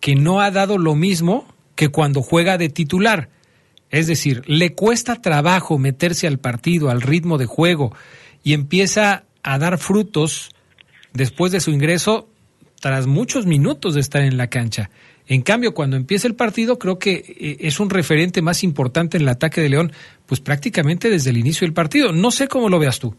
que 0.00 0.14
no 0.14 0.40
ha 0.40 0.50
dado 0.50 0.78
lo 0.78 0.94
mismo 0.94 1.46
que 1.74 1.90
cuando 1.90 2.22
juega 2.22 2.56
de 2.56 2.70
titular. 2.70 3.28
Es 3.90 4.06
decir, 4.06 4.42
le 4.46 4.72
cuesta 4.72 5.20
trabajo 5.20 5.76
meterse 5.76 6.26
al 6.26 6.38
partido, 6.38 6.88
al 6.88 7.02
ritmo 7.02 7.36
de 7.36 7.44
juego, 7.44 7.94
y 8.44 8.54
empieza 8.54 9.24
a 9.42 9.58
dar 9.58 9.76
frutos 9.76 10.52
después 11.12 11.52
de 11.52 11.60
su 11.60 11.70
ingreso 11.70 12.30
tras 12.80 13.06
muchos 13.06 13.44
minutos 13.44 13.92
de 13.92 14.00
estar 14.00 14.22
en 14.22 14.38
la 14.38 14.46
cancha. 14.46 14.88
En 15.28 15.42
cambio, 15.42 15.74
cuando 15.74 15.96
empieza 15.96 16.28
el 16.28 16.36
partido, 16.36 16.78
creo 16.78 16.98
que 16.98 17.14
eh, 17.14 17.56
es 17.60 17.80
un 17.80 17.90
referente 17.90 18.42
más 18.42 18.62
importante 18.62 19.16
en 19.16 19.24
el 19.24 19.28
ataque 19.28 19.60
de 19.60 19.68
León, 19.68 19.92
pues 20.26 20.40
prácticamente 20.40 21.10
desde 21.10 21.30
el 21.30 21.36
inicio 21.36 21.66
del 21.66 21.74
partido. 21.74 22.12
No 22.12 22.30
sé 22.30 22.46
cómo 22.46 22.68
lo 22.68 22.78
veas 22.78 23.00
tú. 23.00 23.14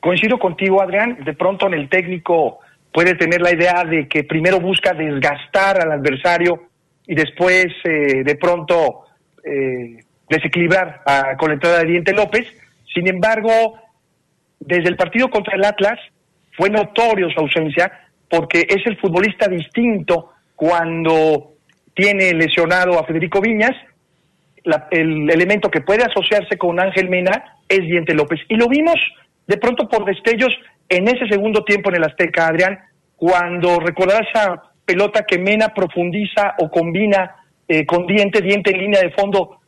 Coincido 0.00 0.38
contigo, 0.38 0.80
Adrián. 0.80 1.18
De 1.24 1.34
pronto 1.34 1.66
en 1.66 1.74
el 1.74 1.88
técnico 1.88 2.60
puede 2.92 3.14
tener 3.14 3.42
la 3.42 3.52
idea 3.52 3.84
de 3.84 4.08
que 4.08 4.24
primero 4.24 4.58
busca 4.58 4.94
desgastar 4.94 5.82
al 5.82 5.92
adversario 5.92 6.68
y 7.06 7.14
después 7.14 7.66
eh, 7.84 8.22
de 8.24 8.36
pronto 8.36 9.04
eh, 9.44 10.02
desequilibrar 10.30 11.02
a, 11.04 11.36
con 11.36 11.48
la 11.48 11.54
entrada 11.54 11.80
de 11.80 11.90
Diente 11.90 12.14
López. 12.14 12.46
Sin 12.94 13.06
embargo, 13.06 13.78
desde 14.60 14.88
el 14.88 14.96
partido 14.96 15.28
contra 15.28 15.56
el 15.56 15.64
Atlas 15.64 15.98
fue 16.56 16.70
notorio 16.70 17.28
su 17.30 17.40
ausencia 17.40 17.92
porque 18.30 18.66
es 18.68 18.86
el 18.86 18.96
futbolista 18.96 19.46
distinto 19.46 20.32
cuando 20.56 21.52
tiene 21.94 22.32
lesionado 22.32 22.98
a 22.98 23.04
Federico 23.04 23.40
Viñas, 23.40 23.76
el 24.90 25.30
elemento 25.30 25.70
que 25.70 25.82
puede 25.82 26.02
asociarse 26.02 26.58
con 26.58 26.80
Ángel 26.80 27.08
Mena 27.08 27.58
es 27.68 27.80
Diente 27.80 28.14
López. 28.14 28.40
Y 28.48 28.56
lo 28.56 28.68
vimos 28.68 28.96
de 29.46 29.58
pronto 29.58 29.88
por 29.88 30.04
destellos 30.04 30.52
en 30.88 31.06
ese 31.08 31.28
segundo 31.28 31.62
tiempo 31.62 31.90
en 31.90 31.96
el 31.96 32.04
Azteca, 32.04 32.48
Adrián, 32.48 32.78
cuando 33.16 33.78
recordarás 33.78 34.28
esa 34.28 34.62
pelota 34.84 35.24
que 35.24 35.38
Mena 35.38 35.68
profundiza 35.68 36.54
o 36.58 36.70
combina 36.70 37.36
eh, 37.68 37.84
con 37.86 38.06
Diente, 38.06 38.40
Diente 38.40 38.70
en 38.70 38.78
línea 38.78 39.00
de 39.00 39.10
fondo 39.10 39.60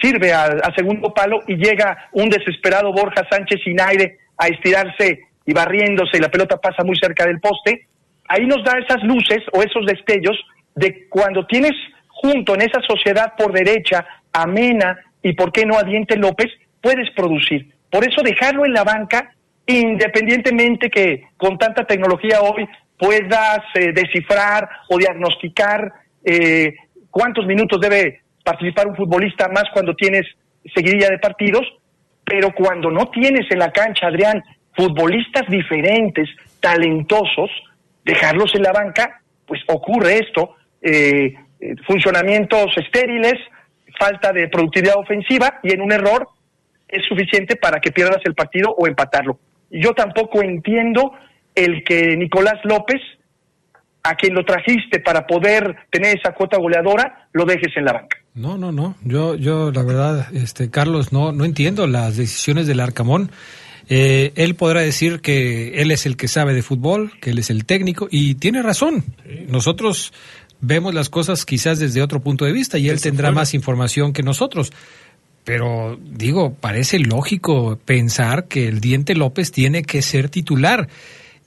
sirve 0.00 0.32
a, 0.32 0.44
a, 0.44 0.74
segundo 0.74 1.12
palo 1.12 1.40
y 1.46 1.56
llega 1.56 2.08
un 2.12 2.30
desesperado 2.30 2.90
Borja 2.90 3.26
Sánchez 3.30 3.60
sin 3.62 3.78
aire 3.80 4.16
a 4.38 4.48
estirarse 4.48 5.24
y 5.44 5.52
barriéndose 5.52 6.16
y 6.16 6.20
la 6.20 6.30
pelota 6.30 6.56
pasa 6.58 6.84
muy 6.84 6.96
cerca 6.96 7.26
del 7.26 7.38
poste 7.38 7.86
ahí 8.28 8.46
nos 8.46 8.62
da 8.64 8.78
esas 8.78 9.02
luces 9.02 9.42
o 9.52 9.62
esos 9.62 9.84
destellos 9.86 10.38
de 10.74 11.08
cuando 11.08 11.46
tienes 11.46 11.72
junto 12.08 12.54
en 12.54 12.62
esa 12.62 12.80
sociedad 12.82 13.32
por 13.36 13.52
derecha 13.52 14.06
a 14.32 14.46
Mena 14.46 14.98
y 15.22 15.32
por 15.32 15.52
qué 15.52 15.66
no 15.66 15.76
a 15.78 15.82
Diente 15.82 16.16
López, 16.16 16.48
puedes 16.80 17.10
producir. 17.16 17.72
Por 17.90 18.06
eso 18.06 18.22
dejarlo 18.22 18.64
en 18.64 18.72
la 18.72 18.84
banca, 18.84 19.32
independientemente 19.66 20.90
que 20.90 21.28
con 21.36 21.58
tanta 21.58 21.84
tecnología 21.84 22.40
hoy 22.40 22.68
puedas 22.98 23.60
eh, 23.74 23.92
descifrar 23.92 24.68
o 24.88 24.98
diagnosticar 24.98 25.92
eh, 26.24 26.74
cuántos 27.10 27.46
minutos 27.46 27.80
debe 27.80 28.20
participar 28.44 28.88
un 28.88 28.96
futbolista 28.96 29.48
más 29.48 29.64
cuando 29.72 29.94
tienes 29.94 30.26
seguidilla 30.74 31.08
de 31.08 31.18
partidos, 31.18 31.66
pero 32.24 32.52
cuando 32.54 32.90
no 32.90 33.06
tienes 33.10 33.50
en 33.50 33.58
la 33.58 33.70
cancha, 33.70 34.08
Adrián, 34.08 34.42
futbolistas 34.74 35.46
diferentes, 35.48 36.28
talentosos, 36.60 37.50
dejarlos 38.08 38.54
en 38.54 38.62
la 38.62 38.72
banca, 38.72 39.20
pues 39.46 39.60
ocurre 39.68 40.18
esto, 40.18 40.56
eh, 40.80 41.34
eh, 41.60 41.74
funcionamientos 41.86 42.66
estériles, 42.76 43.34
falta 43.98 44.32
de 44.32 44.48
productividad 44.48 44.96
ofensiva 44.96 45.60
y 45.62 45.72
en 45.74 45.82
un 45.82 45.92
error 45.92 46.26
es 46.88 47.04
suficiente 47.06 47.56
para 47.56 47.80
que 47.80 47.92
pierdas 47.92 48.22
el 48.24 48.34
partido 48.34 48.74
o 48.76 48.86
empatarlo. 48.86 49.38
Yo 49.70 49.92
tampoco 49.92 50.42
entiendo 50.42 51.12
el 51.54 51.84
que 51.84 52.16
Nicolás 52.16 52.58
López, 52.64 53.00
a 54.02 54.14
quien 54.14 54.34
lo 54.34 54.44
trajiste 54.44 55.00
para 55.00 55.26
poder 55.26 55.76
tener 55.90 56.16
esa 56.16 56.32
cuota 56.32 56.56
goleadora, 56.56 57.28
lo 57.32 57.44
dejes 57.44 57.76
en 57.76 57.84
la 57.84 57.92
banca. 57.92 58.16
No, 58.34 58.56
no, 58.56 58.72
no. 58.72 58.94
Yo, 59.02 59.34
yo, 59.34 59.70
la 59.70 59.82
verdad, 59.82 60.34
este, 60.34 60.70
Carlos, 60.70 61.12
no, 61.12 61.32
no 61.32 61.44
entiendo 61.44 61.86
las 61.86 62.16
decisiones 62.16 62.66
del 62.66 62.80
Arcamón. 62.80 63.30
Eh, 63.88 64.32
él 64.34 64.54
podrá 64.54 64.80
decir 64.80 65.20
que 65.20 65.80
él 65.80 65.90
es 65.90 66.04
el 66.04 66.16
que 66.16 66.28
sabe 66.28 66.52
de 66.52 66.62
fútbol, 66.62 67.12
que 67.20 67.30
él 67.30 67.38
es 67.38 67.50
el 67.50 67.64
técnico, 67.64 68.08
y 68.10 68.34
tiene 68.34 68.62
razón. 68.62 69.04
Nosotros 69.48 70.12
vemos 70.60 70.94
las 70.94 71.08
cosas 71.08 71.44
quizás 71.44 71.78
desde 71.78 72.02
otro 72.02 72.20
punto 72.20 72.44
de 72.44 72.52
vista 72.52 72.78
y 72.78 72.88
él 72.88 73.00
tendrá 73.00 73.30
más 73.30 73.54
información 73.54 74.12
que 74.12 74.22
nosotros. 74.22 74.72
Pero 75.44 75.98
digo, 76.02 76.52
parece 76.52 76.98
lógico 76.98 77.78
pensar 77.84 78.48
que 78.48 78.68
el 78.68 78.80
Diente 78.80 79.14
López 79.14 79.50
tiene 79.50 79.82
que 79.82 80.02
ser 80.02 80.28
titular. 80.28 80.88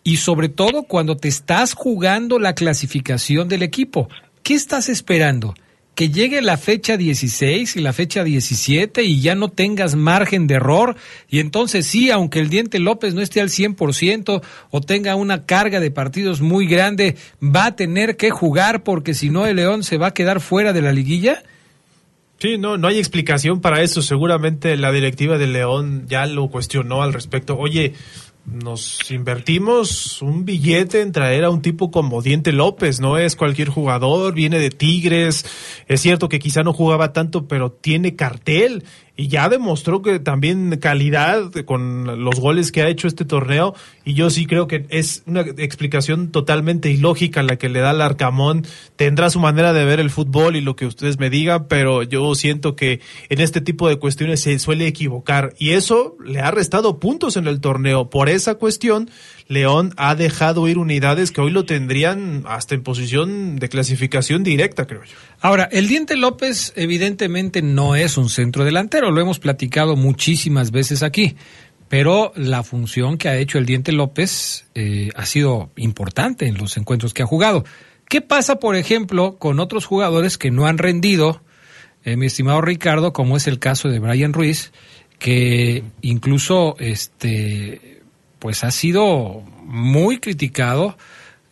Y 0.04 0.18
sobre 0.18 0.50
todo 0.50 0.84
cuando 0.84 1.18
te 1.18 1.28
estás 1.28 1.74
jugando 1.76 2.40
la 2.40 2.56
clasificación 2.56 3.48
del 3.48 3.62
equipo. 3.62 4.10
¿Qué 4.42 4.56
estás 4.56 4.90
esperando? 4.90 5.54
Que 6.02 6.10
llegue 6.10 6.42
la 6.42 6.58
fecha 6.58 6.98
16 6.98 7.76
y 7.76 7.80
la 7.80 7.94
fecha 7.94 8.24
17 8.24 9.04
y 9.04 9.22
ya 9.22 9.36
no 9.36 9.50
tengas 9.50 9.96
margen 9.96 10.48
de 10.48 10.56
error 10.56 10.96
y 11.30 11.38
entonces 11.38 11.86
sí, 11.86 12.10
aunque 12.10 12.40
el 12.40 12.50
Diente 12.50 12.80
López 12.80 13.14
no 13.14 13.22
esté 13.22 13.40
al 13.40 13.50
100% 13.50 14.42
o 14.72 14.82
tenga 14.82 15.16
una 15.16 15.46
carga 15.46 15.80
de 15.80 15.92
partidos 15.92 16.42
muy 16.42 16.66
grande, 16.66 17.18
va 17.40 17.68
a 17.68 17.76
tener 17.76 18.18
que 18.18 18.32
jugar 18.32 18.82
porque 18.82 19.14
si 19.14 19.30
no 19.30 19.46
el 19.46 19.58
León 19.58 19.84
se 19.84 20.00
va 20.00 20.08
a 20.08 20.14
quedar 20.16 20.42
fuera 20.42 20.74
de 20.74 20.82
la 20.82 20.92
liguilla? 20.92 21.44
Sí, 22.40 22.58
no, 22.58 22.80
no 22.80 22.88
hay 22.88 22.98
explicación 22.98 23.62
para 23.62 23.84
eso. 23.84 24.02
Seguramente 24.02 24.76
la 24.78 24.92
directiva 24.92 25.38
de 25.38 25.46
León 25.46 26.08
ya 26.08 26.26
lo 26.26 26.48
cuestionó 26.48 27.04
al 27.04 27.14
respecto. 27.14 27.56
Oye, 27.60 27.94
nos 28.52 29.10
invertimos 29.12 30.22
un 30.22 30.46
billete 30.46 31.02
en 31.02 31.12
traer 31.12 31.46
a 31.46 31.50
un 31.50 31.62
tipo 31.62 31.90
como 31.90 32.22
Diente 32.22 32.52
López, 32.52 33.00
no 33.00 33.18
es 33.18 33.36
cualquier 33.36 33.70
jugador, 33.70 34.34
viene 34.34 34.60
de 34.60 34.70
Tigres, 34.70 35.46
es 35.88 36.02
cierto 36.02 36.28
que 36.28 36.40
quizá 36.40 36.64
no 36.64 36.74
jugaba 36.74 37.14
tanto, 37.14 37.48
pero 37.48 37.72
tiene 37.72 38.16
cartel 38.16 38.84
y 39.22 39.28
ya 39.28 39.50
demostró 39.50 40.02
que 40.02 40.20
también 40.20 40.78
calidad 40.78 41.52
con 41.66 42.24
los 42.24 42.40
goles 42.40 42.72
que 42.72 42.82
ha 42.82 42.88
hecho 42.88 43.08
este 43.08 43.24
torneo 43.24 43.76
y 44.04 44.16
yo 44.16 44.30
sí 44.30 44.48
creo 44.48 44.68
que 44.68 44.86
es 44.90 45.24
una 45.28 45.42
explicación 45.42 46.32
totalmente 46.32 46.90
ilógica 46.90 47.44
la 47.44 47.58
que 47.58 47.70
le 47.70 47.82
da 47.82 47.92
al 47.92 48.02
Arcamón. 48.02 48.66
Tendrá 48.96 49.30
su 49.30 49.40
manera 49.40 49.74
de 49.74 49.86
ver 49.86 50.00
el 50.00 50.10
fútbol 50.10 50.56
y 50.56 50.62
lo 50.62 50.76
que 50.76 50.88
ustedes 50.88 51.20
me 51.20 51.30
digan, 51.30 51.68
pero 51.68 52.04
yo 52.04 52.34
siento 52.34 52.76
que 52.76 53.02
en 53.30 53.42
este 53.42 53.62
tipo 53.62 53.88
de 53.88 53.98
cuestiones 53.98 54.42
se 54.42 54.58
suele 54.58 54.88
equivocar 54.88 55.54
y 55.60 55.72
eso 55.72 56.16
le 56.26 56.40
ha 56.40 56.50
restado 56.50 57.00
puntos 57.00 57.38
en 57.38 57.46
el 57.48 57.62
torneo. 57.62 58.10
Por 58.10 58.30
esa 58.42 58.56
cuestión, 58.56 59.10
León 59.48 59.94
ha 59.98 60.16
dejado 60.16 60.68
ir 60.68 60.78
unidades 60.78 61.32
que 61.32 61.42
hoy 61.42 61.52
lo 61.52 61.66
tendrían 61.66 62.44
hasta 62.48 62.76
en 62.76 62.84
posición 62.84 63.58
de 63.58 63.70
clasificación 63.70 64.44
directa, 64.44 64.88
creo 64.88 65.04
yo. 65.04 65.16
Ahora, 65.40 65.70
el 65.72 65.88
Diente 65.88 66.16
López 66.16 66.74
evidentemente 66.76 67.62
no 67.62 67.96
es 67.96 68.18
un 68.18 68.30
centro 68.30 68.66
delantero, 68.66 69.12
lo 69.12 69.22
hemos 69.22 69.40
platicado 69.40 69.96
muchísimas 69.96 70.72
veces 70.72 71.04
aquí, 71.04 71.36
pero 71.88 72.32
la 72.36 72.64
función 72.64 73.18
que 73.18 73.28
ha 73.30 73.38
hecho 73.38 73.58
el 73.58 73.66
Diente 73.66 73.92
López 73.92 74.66
eh, 74.76 75.10
ha 75.16 75.26
sido 75.26 75.72
importante 75.76 76.48
en 76.48 76.58
los 76.58 76.78
encuentros 76.78 77.14
que 77.14 77.24
ha 77.24 77.26
jugado. 77.28 77.66
¿Qué 78.08 78.22
pasa, 78.22 78.56
por 78.56 78.76
ejemplo, 78.76 79.38
con 79.38 79.60
otros 79.60 79.86
jugadores 79.86 80.38
que 80.38 80.52
no 80.52 80.68
han 80.68 80.78
rendido, 80.78 81.42
eh, 82.04 82.18
mi 82.18 82.26
estimado 82.28 82.62
Ricardo, 82.62 83.14
como 83.14 83.38
es 83.38 83.48
el 83.48 83.60
caso 83.60 83.90
de 83.90 84.00
Brian 84.00 84.34
Ruiz, 84.34 84.72
que 85.20 85.84
incluso 86.02 86.76
este 86.80 87.91
pues 88.42 88.64
ha 88.64 88.72
sido 88.72 89.44
muy 89.64 90.18
criticado 90.18 90.98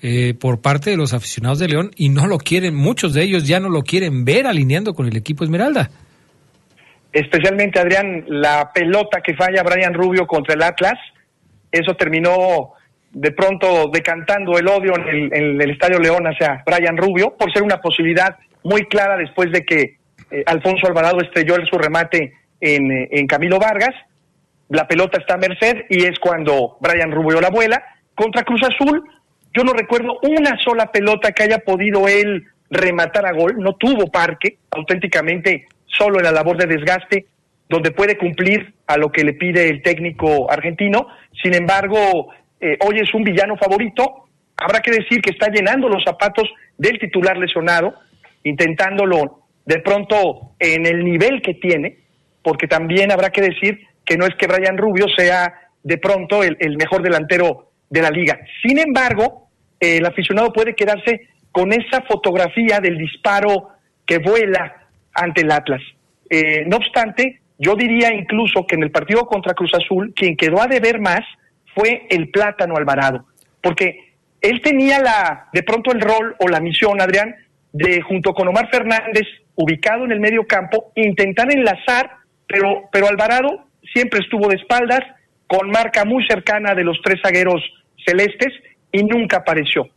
eh, 0.01 0.33
por 0.33 0.59
parte 0.59 0.89
de 0.89 0.97
los 0.97 1.13
aficionados 1.13 1.59
de 1.59 1.67
León 1.67 1.91
y 1.95 2.09
no 2.09 2.25
lo 2.25 2.39
quieren, 2.39 2.75
muchos 2.75 3.13
de 3.13 3.21
ellos 3.21 3.47
ya 3.47 3.59
no 3.59 3.69
lo 3.69 3.83
quieren 3.83 4.25
ver 4.25 4.47
alineando 4.47 4.95
con 4.95 5.07
el 5.07 5.15
equipo 5.15 5.43
Esmeralda. 5.43 5.91
Especialmente, 7.13 7.79
Adrián, 7.79 8.25
la 8.27 8.71
pelota 8.73 9.21
que 9.21 9.35
falla 9.35 9.61
Brian 9.61 9.93
Rubio 9.93 10.25
contra 10.25 10.55
el 10.55 10.63
Atlas, 10.63 10.97
eso 11.71 11.93
terminó 11.93 12.73
de 13.11 13.31
pronto 13.31 13.89
decantando 13.93 14.57
el 14.57 14.67
odio 14.67 14.93
en 14.97 15.61
el, 15.61 15.69
Estadio 15.69 15.99
León 15.99 16.25
hacia 16.25 16.63
Brian 16.65 16.97
Rubio, 16.97 17.35
por 17.37 17.53
ser 17.53 17.61
una 17.61 17.79
posibilidad 17.79 18.35
muy 18.63 18.85
clara 18.85 19.15
después 19.15 19.51
de 19.51 19.63
que 19.63 19.97
eh, 20.31 20.43
Alfonso 20.47 20.87
Alvarado 20.87 21.19
estrelló 21.21 21.55
su 21.69 21.77
remate 21.77 22.33
en, 22.59 22.91
eh, 22.91 23.09
en 23.11 23.27
Camilo 23.27 23.59
Vargas 23.59 23.93
la 24.69 24.87
pelota 24.87 25.17
está 25.19 25.33
a 25.33 25.37
merced 25.37 25.85
y 25.89 26.05
es 26.05 26.19
cuando 26.19 26.77
Brian 26.79 27.11
Rubio 27.11 27.41
la 27.41 27.49
vuela. 27.49 27.83
Contra 28.15 28.43
Cruz 28.43 28.61
Azul, 28.63 29.03
yo 29.53 29.63
no 29.63 29.73
recuerdo 29.73 30.19
una 30.21 30.57
sola 30.63 30.91
pelota 30.91 31.31
que 31.31 31.43
haya 31.43 31.59
podido 31.59 32.07
él 32.07 32.45
rematar 32.69 33.25
a 33.25 33.33
gol, 33.33 33.55
no 33.57 33.73
tuvo 33.73 34.11
parque, 34.11 34.57
auténticamente 34.69 35.65
solo 35.85 36.19
en 36.19 36.25
la 36.25 36.31
labor 36.31 36.57
de 36.57 36.67
desgaste, 36.67 37.25
donde 37.67 37.91
puede 37.91 38.17
cumplir 38.17 38.73
a 38.85 38.97
lo 38.97 39.11
que 39.11 39.23
le 39.23 39.33
pide 39.33 39.69
el 39.69 39.81
técnico 39.81 40.51
argentino. 40.51 41.07
Sin 41.41 41.55
embargo, 41.55 42.31
eh, 42.59 42.77
hoy 42.81 42.99
es 42.99 43.13
un 43.13 43.23
villano 43.23 43.57
favorito. 43.57 44.25
Habrá 44.57 44.81
que 44.81 44.91
decir 44.91 45.21
que 45.21 45.31
está 45.31 45.49
llenando 45.49 45.89
los 45.89 46.03
zapatos 46.03 46.47
del 46.77 46.99
titular 46.99 47.37
lesionado, 47.37 47.95
intentándolo 48.43 49.41
de 49.65 49.79
pronto 49.79 50.53
en 50.59 50.85
el 50.85 51.03
nivel 51.03 51.41
que 51.41 51.55
tiene, 51.55 51.97
porque 52.43 52.67
también 52.67 53.11
habrá 53.11 53.29
que 53.29 53.41
decir 53.41 53.88
que 54.09 54.17
no 54.17 54.25
es 54.25 54.33
que 54.35 54.47
Brian 54.47 54.75
Rubio 54.75 55.05
sea 55.15 55.53
de 55.83 55.99
pronto 55.99 56.43
el, 56.43 56.77
mejor 56.77 57.03
delantero 57.03 57.69
de 57.91 58.01
la 58.01 58.09
liga. 58.09 58.39
Sin 58.63 58.79
embargo, 58.79 59.49
el 59.79 60.03
aficionado 60.03 60.51
puede 60.51 60.73
quedarse 60.73 61.29
con 61.51 61.71
esa 61.71 62.01
fotografía 62.01 62.79
del 62.79 62.97
disparo 62.97 63.69
que 64.07 64.17
vuela 64.17 64.87
ante 65.13 65.41
el 65.41 65.51
Atlas. 65.51 65.81
Eh, 66.27 66.63
no 66.65 66.77
obstante, 66.77 67.41
yo 67.59 67.75
diría 67.75 68.11
incluso 68.11 68.65
que 68.65 68.75
en 68.75 68.83
el 68.83 68.89
partido 68.89 69.27
contra 69.27 69.53
Cruz 69.53 69.71
Azul, 69.75 70.11
quien 70.15 70.35
quedó 70.35 70.59
a 70.59 70.67
deber 70.67 70.99
más 70.99 71.21
fue 71.75 72.07
el 72.09 72.29
Plátano 72.29 72.77
Alvarado, 72.77 73.25
porque 73.61 74.15
él 74.41 74.59
tenía 74.63 74.99
la, 74.99 75.49
de 75.53 75.61
pronto 75.61 75.91
el 75.91 76.01
rol 76.01 76.35
o 76.39 76.47
la 76.47 76.59
misión, 76.59 76.99
Adrián, 76.99 77.35
de 77.73 78.01
junto 78.01 78.33
con 78.33 78.47
Omar 78.47 78.71
Fernández, 78.71 79.27
ubicado 79.53 80.05
en 80.05 80.13
el 80.13 80.19
medio 80.19 80.47
campo, 80.47 80.91
intentar 80.95 81.51
enlazar, 81.51 82.09
pero, 82.47 82.89
pero 82.91 83.07
Alvarado 83.07 83.68
siempre 83.93 84.19
estuvo 84.21 84.47
de 84.47 84.55
espaldas, 84.55 85.01
con 85.47 85.69
marca 85.69 86.05
muy 86.05 86.25
cercana 86.27 86.75
de 86.75 86.83
los 86.83 86.99
tres 87.03 87.19
zagueros 87.21 87.61
celestes 88.05 88.53
y 88.91 89.03
nunca 89.03 89.37
apareció. 89.37 89.87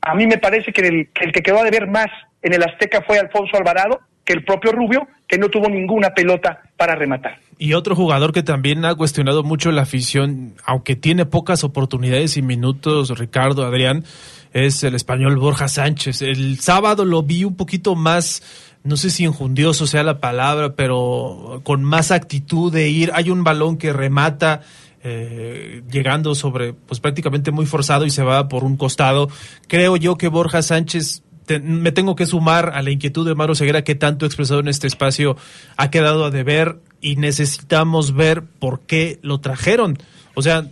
A 0.00 0.14
mí 0.14 0.26
me 0.26 0.38
parece 0.38 0.72
que 0.72 0.86
el, 0.86 1.08
que 1.32 1.42
quedó 1.42 1.60
a 1.60 1.64
deber 1.64 1.88
más 1.88 2.06
en 2.42 2.54
el 2.54 2.62
Azteca 2.62 3.02
fue 3.02 3.18
Alfonso 3.18 3.56
Alvarado 3.56 4.00
que 4.24 4.32
el 4.32 4.44
propio 4.44 4.72
Rubio, 4.72 5.06
que 5.28 5.38
no 5.38 5.48
tuvo 5.48 5.68
ninguna 5.68 6.10
pelota 6.10 6.60
para 6.76 6.96
rematar. 6.96 7.38
Y 7.58 7.72
otro 7.72 7.94
jugador 7.94 8.32
que 8.32 8.42
también 8.42 8.84
ha 8.84 8.94
cuestionado 8.94 9.44
mucho 9.44 9.70
la 9.70 9.82
afición, 9.82 10.54
aunque 10.64 10.96
tiene 10.96 11.24
pocas 11.24 11.64
oportunidades 11.64 12.36
y 12.36 12.42
minutos, 12.42 13.16
Ricardo, 13.18 13.64
Adrián, 13.64 14.04
es 14.52 14.82
el 14.82 14.94
español 14.94 15.36
Borja 15.38 15.68
Sánchez. 15.68 16.22
El 16.22 16.58
sábado 16.58 17.04
lo 17.04 17.22
vi 17.22 17.44
un 17.44 17.56
poquito 17.56 17.94
más 17.94 18.42
no 18.86 18.96
sé 18.96 19.10
si 19.10 19.24
enjundioso 19.24 19.86
sea 19.86 20.02
la 20.02 20.20
palabra, 20.20 20.74
pero 20.74 21.60
con 21.64 21.84
más 21.84 22.10
actitud 22.10 22.72
de 22.72 22.88
ir. 22.88 23.10
Hay 23.14 23.30
un 23.30 23.44
balón 23.44 23.76
que 23.76 23.92
remata 23.92 24.62
eh, 25.02 25.82
llegando 25.90 26.34
sobre, 26.34 26.72
pues 26.72 27.00
prácticamente 27.00 27.50
muy 27.50 27.66
forzado 27.66 28.06
y 28.06 28.10
se 28.10 28.22
va 28.22 28.48
por 28.48 28.64
un 28.64 28.76
costado. 28.76 29.28
Creo 29.68 29.96
yo 29.96 30.16
que 30.16 30.28
Borja 30.28 30.62
Sánchez 30.62 31.22
me 31.62 31.92
tengo 31.92 32.16
que 32.16 32.26
sumar 32.26 32.72
a 32.74 32.82
la 32.82 32.90
inquietud 32.90 33.26
de 33.26 33.34
Maro 33.34 33.54
Ceguera 33.54 33.84
que 33.84 33.94
tanto 33.94 34.26
expresado 34.26 34.60
en 34.60 34.68
este 34.68 34.86
espacio 34.86 35.36
ha 35.76 35.90
quedado 35.90 36.24
a 36.24 36.30
deber 36.30 36.80
y 37.00 37.16
necesitamos 37.16 38.14
ver 38.14 38.42
por 38.42 38.80
qué 38.80 39.18
lo 39.22 39.38
trajeron. 39.38 39.98
O 40.34 40.42
sea, 40.42 40.68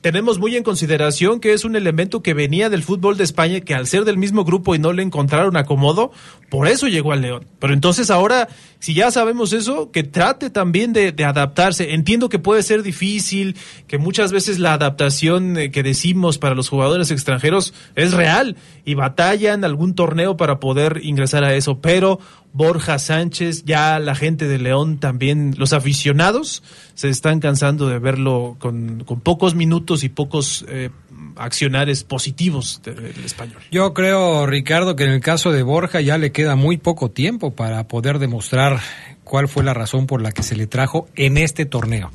tenemos 0.00 0.38
muy 0.38 0.56
en 0.56 0.62
consideración 0.62 1.40
que 1.40 1.52
es 1.52 1.64
un 1.64 1.76
elemento 1.76 2.22
que 2.22 2.34
venía 2.34 2.70
del 2.70 2.82
fútbol 2.82 3.16
de 3.16 3.24
España, 3.24 3.60
que 3.60 3.74
al 3.74 3.86
ser 3.86 4.04
del 4.04 4.16
mismo 4.16 4.44
grupo 4.44 4.74
y 4.74 4.78
no 4.78 4.92
le 4.92 5.02
encontraron 5.02 5.56
acomodo, 5.56 6.10
por 6.48 6.68
eso 6.68 6.88
llegó 6.88 7.12
al 7.12 7.20
León. 7.20 7.46
Pero 7.58 7.74
entonces 7.74 8.10
ahora, 8.10 8.48
si 8.78 8.94
ya 8.94 9.10
sabemos 9.10 9.52
eso, 9.52 9.90
que 9.90 10.02
trate 10.02 10.48
también 10.50 10.92
de, 10.92 11.14
adaptarse. 11.24 11.92
Entiendo 11.92 12.28
que 12.28 12.38
puede 12.38 12.62
ser 12.62 12.82
difícil, 12.82 13.56
que 13.86 13.98
muchas 13.98 14.32
veces 14.32 14.58
la 14.58 14.72
adaptación 14.72 15.56
eh, 15.58 15.70
que 15.70 15.82
decimos 15.82 16.38
para 16.38 16.54
los 16.54 16.68
jugadores 16.68 17.10
extranjeros 17.10 17.74
es 17.94 18.12
real 18.12 18.56
y 18.84 18.94
batallan 18.94 19.64
algún 19.64 19.94
torneo 19.94 20.36
para 20.36 20.60
poder 20.60 21.00
ingresar 21.02 21.44
a 21.44 21.54
eso, 21.54 21.80
pero 21.80 22.18
Borja 22.52 22.98
Sánchez, 22.98 23.64
ya 23.64 23.98
la 24.00 24.14
gente 24.14 24.48
de 24.48 24.58
León 24.58 24.98
también, 24.98 25.54
los 25.56 25.72
aficionados 25.72 26.62
se 26.94 27.08
están 27.08 27.40
cansando 27.40 27.88
de 27.88 27.98
verlo 27.98 28.56
con, 28.58 29.04
pocos 29.22 29.54
minutos 29.54 30.02
y 30.02 30.08
pocos 30.08 30.64
eh, 30.68 30.90
accionares 31.36 32.02
positivos 32.02 32.82
del 32.84 33.24
español. 33.24 33.62
Yo 33.70 33.94
creo, 33.94 34.46
Ricardo, 34.46 34.96
que 34.96 35.04
en 35.04 35.10
el 35.10 35.20
caso 35.20 35.52
de 35.52 35.62
Borja 35.62 36.00
ya 36.00 36.18
le 36.18 36.32
queda 36.32 36.56
muy 36.56 36.76
poco 36.76 37.10
tiempo 37.10 37.54
para 37.54 37.86
poder 37.86 38.18
demostrar 38.18 38.80
cuál 39.22 39.48
fue 39.48 39.62
la 39.62 39.74
razón 39.74 40.06
por 40.06 40.20
la 40.20 40.32
que 40.32 40.42
se 40.42 40.56
le 40.56 40.66
trajo 40.66 41.08
en 41.14 41.38
este 41.38 41.66
torneo. 41.66 42.10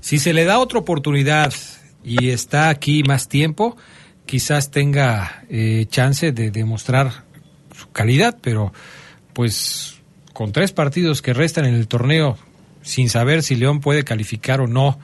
Si 0.00 0.18
se 0.18 0.34
le 0.34 0.44
da 0.44 0.58
otra 0.58 0.78
oportunidad 0.78 1.52
y 2.04 2.28
está 2.28 2.68
aquí 2.68 3.02
más 3.02 3.28
tiempo, 3.28 3.76
quizás 4.26 4.70
tenga 4.70 5.44
eh, 5.48 5.86
chance 5.88 6.30
de 6.32 6.50
demostrar 6.50 7.24
su 7.74 7.90
calidad, 7.90 8.36
pero 8.40 8.72
pues 9.38 10.02
con 10.32 10.50
tres 10.50 10.72
partidos 10.72 11.22
que 11.22 11.32
restan 11.32 11.64
en 11.64 11.74
el 11.74 11.86
torneo, 11.86 12.36
sin 12.82 13.08
saber 13.08 13.44
si 13.44 13.54
León 13.54 13.78
puede 13.78 14.02
calificar 14.02 14.60
o 14.60 14.66
no, 14.66 14.98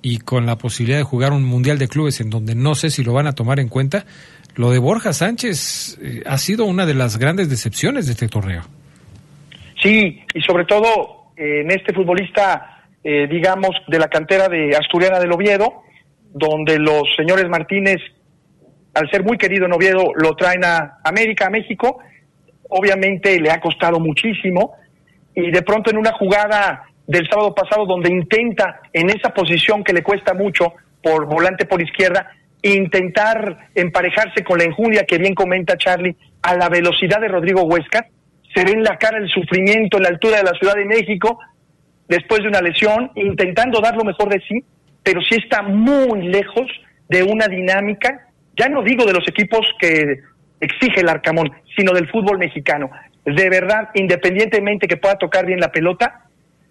y 0.00 0.18
con 0.18 0.46
la 0.46 0.56
posibilidad 0.58 0.98
de 0.98 1.02
jugar 1.02 1.32
un 1.32 1.42
Mundial 1.42 1.76
de 1.80 1.88
Clubes 1.88 2.20
en 2.20 2.30
donde 2.30 2.54
no 2.54 2.76
sé 2.76 2.90
si 2.90 3.02
lo 3.02 3.12
van 3.12 3.26
a 3.26 3.32
tomar 3.32 3.58
en 3.58 3.68
cuenta, 3.68 4.06
lo 4.54 4.70
de 4.70 4.78
Borja 4.78 5.12
Sánchez 5.12 5.98
eh, 6.00 6.22
ha 6.24 6.38
sido 6.38 6.66
una 6.66 6.86
de 6.86 6.94
las 6.94 7.18
grandes 7.18 7.50
decepciones 7.50 8.06
de 8.06 8.12
este 8.12 8.28
torneo. 8.28 8.62
Sí, 9.82 10.22
y 10.32 10.40
sobre 10.42 10.66
todo 10.66 11.32
eh, 11.36 11.62
en 11.62 11.72
este 11.72 11.92
futbolista, 11.92 12.84
eh, 13.02 13.26
digamos, 13.28 13.70
de 13.88 13.98
la 13.98 14.06
cantera 14.06 14.46
de 14.46 14.76
Asturiana 14.76 15.18
del 15.18 15.32
Oviedo, 15.32 15.82
donde 16.32 16.78
los 16.78 17.12
señores 17.16 17.48
Martínez, 17.48 17.96
al 18.94 19.10
ser 19.10 19.24
muy 19.24 19.36
querido 19.36 19.66
en 19.66 19.72
Oviedo, 19.72 20.12
lo 20.14 20.36
traen 20.36 20.64
a 20.64 21.00
América, 21.02 21.48
a 21.48 21.50
México, 21.50 21.98
obviamente 22.76 23.40
le 23.40 23.50
ha 23.50 23.60
costado 23.60 24.00
muchísimo 24.00 24.72
y 25.32 25.50
de 25.50 25.62
pronto 25.62 25.90
en 25.90 25.96
una 25.96 26.12
jugada 26.12 26.82
del 27.06 27.28
sábado 27.28 27.54
pasado 27.54 27.86
donde 27.86 28.10
intenta 28.10 28.80
en 28.92 29.10
esa 29.10 29.30
posición 29.30 29.84
que 29.84 29.92
le 29.92 30.02
cuesta 30.02 30.34
mucho 30.34 30.72
por 31.00 31.26
volante 31.26 31.66
por 31.66 31.80
izquierda 31.80 32.32
intentar 32.62 33.68
emparejarse 33.76 34.42
con 34.42 34.58
la 34.58 34.64
enjundia 34.64 35.04
que 35.04 35.18
bien 35.18 35.34
comenta 35.34 35.76
Charlie 35.76 36.16
a 36.42 36.56
la 36.56 36.68
velocidad 36.68 37.20
de 37.20 37.28
Rodrigo 37.28 37.62
Huesca 37.62 38.06
se 38.52 38.64
ve 38.64 38.72
en 38.72 38.82
la 38.82 38.98
cara 38.98 39.18
el 39.18 39.28
sufrimiento 39.28 39.98
en 39.98 40.02
la 40.02 40.08
altura 40.08 40.38
de 40.38 40.44
la 40.44 40.58
Ciudad 40.58 40.74
de 40.74 40.84
México 40.84 41.38
después 42.08 42.42
de 42.42 42.48
una 42.48 42.60
lesión 42.60 43.12
intentando 43.14 43.80
dar 43.80 43.96
lo 43.96 44.04
mejor 44.04 44.30
de 44.30 44.40
sí 44.48 44.64
pero 45.04 45.20
sí 45.20 45.36
está 45.36 45.62
muy 45.62 46.26
lejos 46.26 46.66
de 47.08 47.22
una 47.22 47.46
dinámica 47.46 48.26
ya 48.58 48.68
no 48.68 48.82
digo 48.82 49.04
de 49.04 49.12
los 49.12 49.28
equipos 49.28 49.64
que 49.78 50.18
exige 50.64 51.00
el 51.00 51.08
Arcamón, 51.08 51.52
sino 51.76 51.92
del 51.92 52.08
fútbol 52.10 52.38
mexicano. 52.38 52.90
De 53.24 53.48
verdad, 53.48 53.90
independientemente 53.94 54.86
que 54.86 54.96
pueda 54.96 55.16
tocar 55.16 55.46
bien 55.46 55.60
la 55.60 55.72
pelota, 55.72 56.26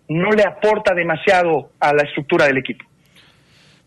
no 0.10 0.32
le 0.32 0.44
aporta 0.44 0.94
demasiado 0.94 1.72
a 1.80 1.94
la 1.94 2.04
estructura 2.04 2.46
del 2.46 2.58
equipo. 2.58 2.86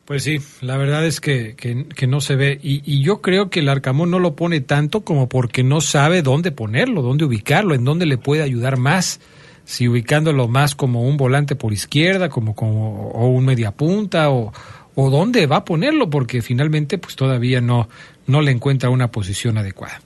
Pues 0.07 0.23
sí, 0.23 0.39
la 0.61 0.77
verdad 0.77 1.05
es 1.05 1.21
que, 1.21 1.57
que, 1.57 2.07
no 2.07 2.21
se 2.21 2.37
ve. 2.37 2.61
Y, 2.63 2.81
y, 2.85 3.03
yo 3.03 3.21
creo 3.21 3.51
que 3.51 3.59
el 3.59 3.69
Arcamón 3.69 4.13
no 4.13 4.21
lo 4.21 4.37
pone 4.37 4.61
tanto 4.61 5.01
como 5.01 5.29
porque 5.29 5.65
no 5.65 5.81
sabe 5.81 6.23
dónde 6.23 6.53
ponerlo, 6.53 7.03
dónde 7.03 7.25
ubicarlo, 7.25 7.75
en 7.75 7.85
dónde 7.85 8.07
le 8.07 8.17
puede 8.17 8.43
ayudar 8.43 8.77
más. 8.77 9.21
Si 9.65 9.89
ubicándolo 9.89 10.47
más 10.47 10.77
como 10.77 11.03
un 11.03 11.17
volante 11.17 11.57
por 11.57 11.73
izquierda, 11.73 12.29
como, 12.29 12.55
como 12.55 13.09
o 13.09 13.27
un 13.27 13.45
mediapunta, 13.45 14.31
o, 14.31 14.53
o 14.97 15.11
dónde 15.11 15.47
va 15.47 15.57
a 15.57 15.65
ponerlo, 15.65 16.11
porque 16.11 16.43
finalmente 16.43 16.99
pues 16.99 17.15
todavía 17.17 17.61
no, 17.61 17.89
no 18.27 18.41
le 18.41 18.51
encuentra 18.51 18.91
una 18.91 19.13
posición 19.13 19.59
adecuada. 19.59 20.01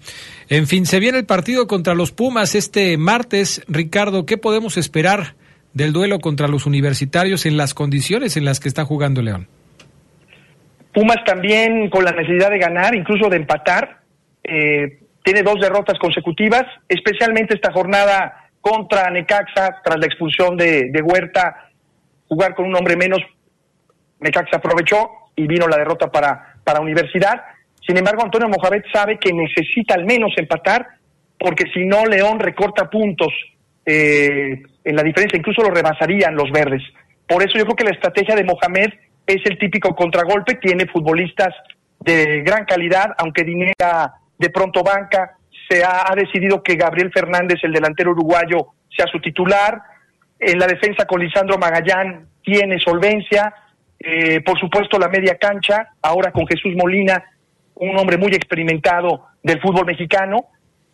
En 0.49 0.67
fin, 0.67 0.85
se 0.85 0.99
viene 0.99 1.19
el 1.19 1.27
partido 1.27 1.67
contra 1.67 1.95
los 1.95 2.11
Pumas 2.11 2.55
este 2.57 2.99
martes. 2.99 3.63
Ricardo, 3.69 4.27
¿qué 4.27 4.37
podemos 4.37 4.77
esperar 4.77 5.35
del 5.73 5.93
duelo 5.93 6.19
contra 6.19 6.49
los 6.49 6.67
universitarios 6.67 7.47
en 7.47 7.57
las 7.57 7.73
condiciones 7.73 8.37
en 8.37 8.45
las 8.45 8.59
que 8.59 8.69
está 8.69 8.85
jugando 8.85 9.23
León? 9.23 9.47
Pumas 10.93 11.19
también 11.25 11.89
con 11.89 12.05
la 12.05 12.11
necesidad 12.11 12.51
de 12.51 12.59
ganar, 12.59 12.97
incluso 12.97 13.31
de 13.31 13.37
empatar. 13.37 14.01
Eh, 14.43 14.99
tiene 15.23 15.43
dos 15.43 15.61
derrotas 15.61 16.01
consecutivas, 16.01 16.65
especialmente 16.89 17.55
esta 17.55 17.73
jornada 17.73 18.49
contra 18.61 19.09
Necaxa, 19.09 19.81
tras 19.85 19.99
la 20.01 20.07
expulsión 20.07 20.57
de, 20.57 20.91
de 20.91 21.01
Huerta, 21.01 21.71
jugar 22.27 22.57
con 22.57 22.67
un 22.67 22.75
hombre 22.75 22.97
menos 22.97 23.21
Necaxa 24.21 24.57
aprovechó 24.57 25.11
y 25.37 25.47
vino 25.47 25.67
la 25.67 25.79
derrota 25.79 26.11
para, 26.11 26.55
para 26.65 26.81
Universidad. 26.81 27.43
Sin 27.87 27.97
embargo, 27.97 28.23
Antonio 28.23 28.49
Mohamed 28.49 28.85
sabe 28.93 29.19
que 29.19 29.33
necesita 29.33 29.95
al 29.95 30.05
menos 30.05 30.33
empatar, 30.37 30.87
porque 31.39 31.65
si 31.73 31.85
no, 31.87 32.05
León 32.05 32.39
recorta 32.39 32.91
puntos 32.91 33.33
eh, 33.87 34.63
en 34.85 34.97
la 34.97 35.03
diferencia, 35.03 35.39
incluso 35.39 35.63
lo 35.63 35.71
rebasarían 35.71 36.35
los 36.35 36.51
verdes. 36.51 36.83
Por 37.27 37.43
eso 37.43 37.59
yo 37.59 37.65
creo 37.65 37.77
que 37.77 37.85
la 37.85 37.91
estrategia 37.91 38.35
de 38.35 38.45
Mohamed 38.45 38.93
es 39.27 39.41
el 39.45 39.59
típico 39.59 39.95
contragolpe, 39.95 40.57
tiene 40.57 40.87
futbolistas 40.87 41.55
de 42.01 42.43
gran 42.43 42.65
calidad, 42.65 43.15
aunque 43.19 43.45
Dinera 43.45 44.15
de 44.39 44.51
pronto 44.51 44.83
banca, 44.83 45.37
se 45.69 45.85
ha, 45.85 46.11
ha 46.11 46.15
decidido 46.15 46.63
que 46.63 46.75
Gabriel 46.75 47.13
Fernández, 47.13 47.61
el 47.63 47.73
delantero 47.73 48.11
uruguayo, 48.11 48.69
sea 48.95 49.07
su 49.07 49.21
titular. 49.21 49.81
En 50.39 50.59
la 50.59 50.67
defensa 50.67 51.05
con 51.05 51.21
Lisandro 51.21 51.59
Magallán 51.59 52.27
tiene 52.43 52.79
solvencia, 52.79 53.55
eh, 54.01 54.41
por 54.41 54.59
supuesto 54.59 54.99
la 54.99 55.09
media 55.09 55.37
cancha, 55.37 55.91
ahora 56.01 56.33
con 56.33 56.47
Jesús 56.47 56.75
Molina, 56.75 57.23
un 57.75 57.99
hombre 57.99 58.17
muy 58.17 58.31
experimentado 58.33 59.27
del 59.43 59.61
fútbol 59.61 59.87
mexicano, 59.87 60.47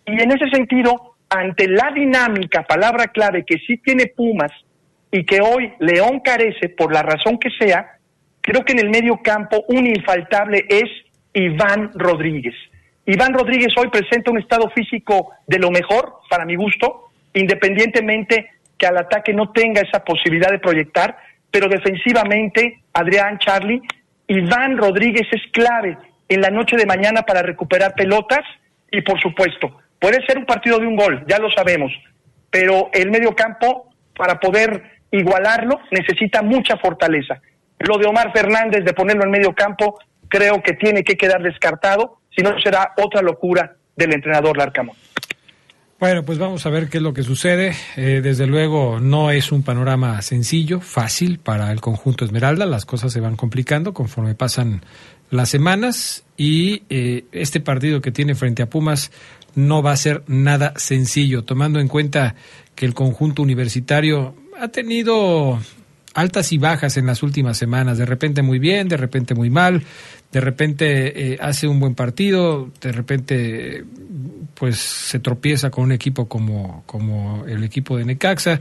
y 0.05 0.21
en 0.21 0.31
ese 0.33 0.49
sentido, 0.51 1.15
ante 1.29 1.69
la 1.69 1.91
dinámica, 1.95 2.63
palabra 2.63 3.07
clave 3.09 3.45
que 3.45 3.59
sí 3.67 3.79
tiene 3.79 4.07
Pumas 4.07 4.53
y 5.11 5.25
que 5.25 5.41
hoy 5.41 5.73
León 5.79 6.21
carece 6.21 6.69
por 6.69 6.93
la 6.93 7.03
razón 7.03 7.39
que 7.39 7.51
sea, 7.59 7.99
creo 8.41 8.65
que 8.65 8.73
en 8.73 8.81
el 8.81 8.91
medio 8.91 9.21
campo 9.23 9.65
un 9.69 9.87
infaltable 9.87 10.65
es 10.69 10.89
Iván 11.33 11.91
Rodríguez. 11.95 12.55
Iván 13.05 13.35
Rodríguez 13.35 13.73
hoy 13.77 13.89
presenta 13.89 14.31
un 14.31 14.39
estado 14.39 14.69
físico 14.71 15.31
de 15.47 15.59
lo 15.59 15.71
mejor, 15.71 16.15
para 16.29 16.45
mi 16.45 16.57
gusto, 16.57 17.11
independientemente 17.35 18.51
que 18.79 18.87
al 18.87 18.99
ataque 18.99 19.33
no 19.33 19.53
tenga 19.53 19.81
esa 19.81 20.05
posibilidad 20.05 20.51
de 20.51 20.59
proyectar, 20.59 21.17
pero 21.57 21.71
defensivamente, 21.71 22.83
Adrián, 22.93 23.39
Charlie, 23.39 23.81
Iván 24.27 24.77
Rodríguez 24.77 25.27
es 25.33 25.41
clave 25.53 25.97
en 26.29 26.43
la 26.43 26.51
noche 26.51 26.77
de 26.77 26.85
mañana 26.85 27.23
para 27.23 27.41
recuperar 27.41 27.95
pelotas 27.95 28.43
y 28.91 29.01
por 29.01 29.19
supuesto, 29.23 29.75
puede 29.99 30.23
ser 30.27 30.37
un 30.37 30.45
partido 30.45 30.79
de 30.79 30.87
un 30.87 30.97
gol, 30.97 31.25
ya 31.27 31.39
lo 31.39 31.51
sabemos, 31.51 31.91
pero 32.51 32.91
el 32.93 33.11
medio 33.11 33.35
campo, 33.35 33.89
para 34.15 34.39
poder 34.39 35.01
igualarlo, 35.11 35.81
necesita 35.93 36.43
mucha 36.43 36.77
fortaleza. 36.77 37.41
Lo 37.79 37.97
de 37.97 38.07
Omar 38.07 38.33
Fernández, 38.35 38.85
de 38.85 38.93
ponerlo 38.93 39.25
en 39.25 39.31
medio 39.31 39.55
campo, 39.55 39.99
creo 40.29 40.63
que 40.63 40.75
tiene 40.75 41.05
que 41.05 41.17
quedar 41.17 41.43
descartado, 41.43 42.19
si 42.37 42.43
no 42.43 42.61
será 42.61 42.93
otra 43.03 43.23
locura 43.23 43.77
del 43.97 44.13
entrenador 44.13 44.59
Larcamón. 44.59 44.97
Bueno, 45.99 46.25
pues 46.27 46.39
vamos 46.39 46.67
a 46.67 46.69
ver 46.71 46.91
qué 46.91 46.99
es 46.99 47.03
lo 47.03 47.15
que 47.15 47.23
sucede. 47.23 47.75
Eh, 47.97 48.21
desde 48.23 48.47
luego 48.47 49.01
no 49.01 49.31
es 49.31 49.51
un 49.51 49.63
panorama 49.63 50.21
sencillo, 50.21 50.81
fácil 50.81 51.39
para 51.39 51.73
el 51.73 51.81
conjunto 51.81 52.27
Esmeralda. 52.27 52.67
Las 52.67 52.85
cosas 52.85 53.15
se 53.15 53.21
van 53.21 53.35
complicando 53.35 53.95
conforme 53.95 54.35
pasan 54.35 54.83
las 55.31 55.49
semanas 55.49 56.25
y 56.37 56.83
eh, 56.91 57.25
este 57.33 57.61
partido 57.61 58.03
que 58.03 58.13
tiene 58.13 58.35
frente 58.35 58.63
a 58.63 58.69
Pumas 58.69 59.11
no 59.55 59.83
va 59.83 59.93
a 59.93 59.97
ser 59.97 60.23
nada 60.27 60.75
sencillo, 60.77 61.45
tomando 61.45 61.81
en 61.81 61.89
cuenta 61.89 62.35
que 62.75 62.85
el 62.85 62.93
conjunto 62.93 63.41
universitario 63.41 64.35
ha 64.61 64.69
tenido 64.69 65.59
altas 66.13 66.53
y 66.53 66.59
bajas 66.59 66.99
en 66.99 67.07
las 67.07 67.23
últimas 67.23 67.57
semanas, 67.57 67.99
de 67.99 68.07
repente 68.07 68.43
muy 68.43 68.59
bien, 68.59 68.89
de 68.89 68.97
repente 68.97 69.35
muy 69.35 69.51
mal, 69.51 69.83
de 70.33 70.41
repente 70.41 71.33
eh, 71.33 71.39
hace 71.41 71.69
un 71.69 71.81
buen 71.81 71.95
partido, 71.95 72.71
de 72.81 72.93
repente 72.93 73.85
pues 74.55 74.79
se 74.79 75.19
tropieza 75.19 75.71
con 75.71 75.85
un 75.85 75.93
equipo 75.93 76.29
como, 76.29 76.83
como 76.87 77.45
el 77.47 77.63
equipo 77.65 77.97
de 77.97 78.05
Necaxa. 78.05 78.61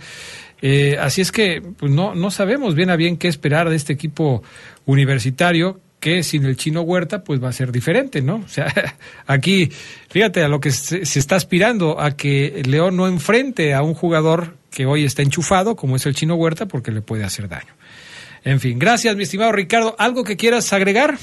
Eh, 0.61 0.97
así 0.99 1.21
es 1.21 1.31
que 1.31 1.61
pues 1.77 1.91
no, 1.91 2.15
no 2.15 2.31
sabemos 2.31 2.75
bien 2.75 2.89
a 2.89 2.95
bien 2.95 3.17
qué 3.17 3.27
esperar 3.27 3.69
de 3.69 3.75
este 3.75 3.93
equipo 3.93 4.43
universitario 4.85 5.79
que 5.99 6.21
sin 6.21 6.45
el 6.45 6.55
chino 6.55 6.81
Huerta 6.81 7.23
pues 7.23 7.43
va 7.43 7.49
a 7.49 7.53
ser 7.53 7.71
diferente, 7.71 8.21
¿no? 8.21 8.35
O 8.35 8.47
sea, 8.47 8.71
aquí, 9.25 9.71
fíjate 10.09 10.43
a 10.43 10.47
lo 10.47 10.59
que 10.59 10.71
se, 10.71 11.05
se, 11.05 11.19
está 11.19 11.35
aspirando, 11.35 11.99
a 11.99 12.15
que 12.15 12.61
León 12.65 12.95
no 12.95 13.07
enfrente 13.07 13.73
a 13.73 13.81
un 13.81 13.95
jugador 13.95 14.55
que 14.69 14.85
hoy 14.85 15.03
está 15.03 15.23
enchufado, 15.23 15.75
como 15.75 15.95
es 15.95 16.05
el 16.05 16.13
chino 16.13 16.35
Huerta, 16.35 16.67
porque 16.67 16.91
le 16.91 17.01
puede 17.01 17.23
hacer 17.23 17.47
daño. 17.47 17.73
En 18.43 18.59
fin, 18.59 18.77
gracias 18.77 19.15
mi 19.15 19.23
estimado 19.23 19.51
Ricardo. 19.51 19.95
¿Algo 19.97 20.23
que 20.23 20.37
quieras 20.37 20.71
agregar? 20.73 21.17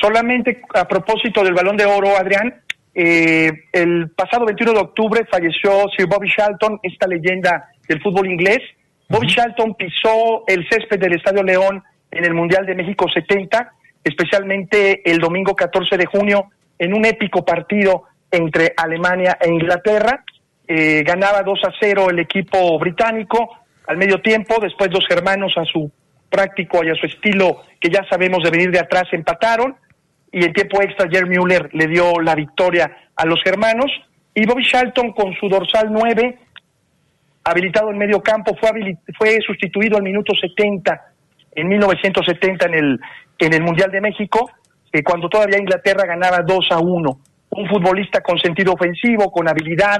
Solamente 0.00 0.62
a 0.74 0.88
propósito 0.88 1.44
del 1.44 1.52
balón 1.52 1.76
de 1.76 1.84
oro, 1.84 2.16
Adrián, 2.16 2.62
eh, 2.94 3.52
el 3.72 4.10
pasado 4.10 4.46
21 4.46 4.72
de 4.72 4.80
octubre 4.80 5.26
falleció 5.30 5.88
Sir 5.94 6.06
Bobby 6.06 6.28
Charlton, 6.34 6.80
esta 6.82 7.06
leyenda 7.06 7.68
del 7.86 8.00
fútbol 8.00 8.28
inglés. 8.28 8.60
Bobby 9.08 9.26
Charlton 9.26 9.74
pisó 9.74 10.44
el 10.46 10.66
césped 10.68 10.98
del 10.98 11.16
Estadio 11.16 11.42
León 11.42 11.82
en 12.10 12.24
el 12.24 12.32
Mundial 12.32 12.64
de 12.64 12.74
México 12.74 13.06
70, 13.12 13.72
especialmente 14.02 15.08
el 15.10 15.18
domingo 15.18 15.54
14 15.54 15.96
de 15.98 16.06
junio, 16.06 16.46
en 16.78 16.94
un 16.94 17.04
épico 17.04 17.44
partido 17.44 18.04
entre 18.30 18.72
Alemania 18.76 19.36
e 19.40 19.50
Inglaterra. 19.50 20.24
Eh, 20.66 21.02
ganaba 21.04 21.42
2 21.42 21.60
a 21.64 21.72
0 21.78 22.08
el 22.10 22.20
equipo 22.20 22.78
británico 22.78 23.58
al 23.86 23.98
medio 23.98 24.22
tiempo, 24.22 24.60
después 24.60 24.90
los 24.92 25.04
hermanos 25.10 25.52
a 25.56 25.64
su 25.64 25.90
práctico 26.30 26.82
y 26.84 26.90
a 26.90 26.94
su 26.94 27.06
estilo 27.06 27.62
que 27.80 27.90
ya 27.90 28.04
sabemos 28.08 28.42
de 28.44 28.50
venir 28.50 28.70
de 28.70 28.78
atrás 28.78 29.04
empataron 29.12 29.76
y 30.32 30.44
en 30.44 30.52
tiempo 30.52 30.80
extra 30.82 31.08
Jerry 31.10 31.28
Müller 31.28 31.70
le 31.72 31.86
dio 31.86 32.20
la 32.20 32.34
victoria 32.34 32.90
a 33.16 33.26
los 33.26 33.40
hermanos 33.44 33.90
y 34.34 34.46
Bobby 34.46 34.64
Charlton 34.64 35.12
con 35.12 35.34
su 35.34 35.48
dorsal 35.48 35.88
9 35.90 36.38
habilitado 37.44 37.90
en 37.90 37.98
medio 37.98 38.22
campo 38.22 38.56
fue 38.60 38.96
fue 39.18 39.38
sustituido 39.40 39.96
al 39.96 40.02
minuto 40.02 40.32
70 40.34 41.00
en 41.52 41.68
1970 41.68 42.66
en 42.66 42.74
el 42.74 43.00
en 43.38 43.52
el 43.54 43.62
Mundial 43.62 43.90
de 43.90 44.00
México 44.00 44.50
eh, 44.92 45.02
cuando 45.02 45.28
todavía 45.28 45.58
Inglaterra 45.58 46.04
ganaba 46.06 46.42
2 46.46 46.68
a 46.70 46.78
1 46.78 47.20
un 47.50 47.68
futbolista 47.68 48.20
con 48.22 48.38
sentido 48.38 48.74
ofensivo 48.74 49.32
con 49.32 49.48
habilidad 49.48 49.98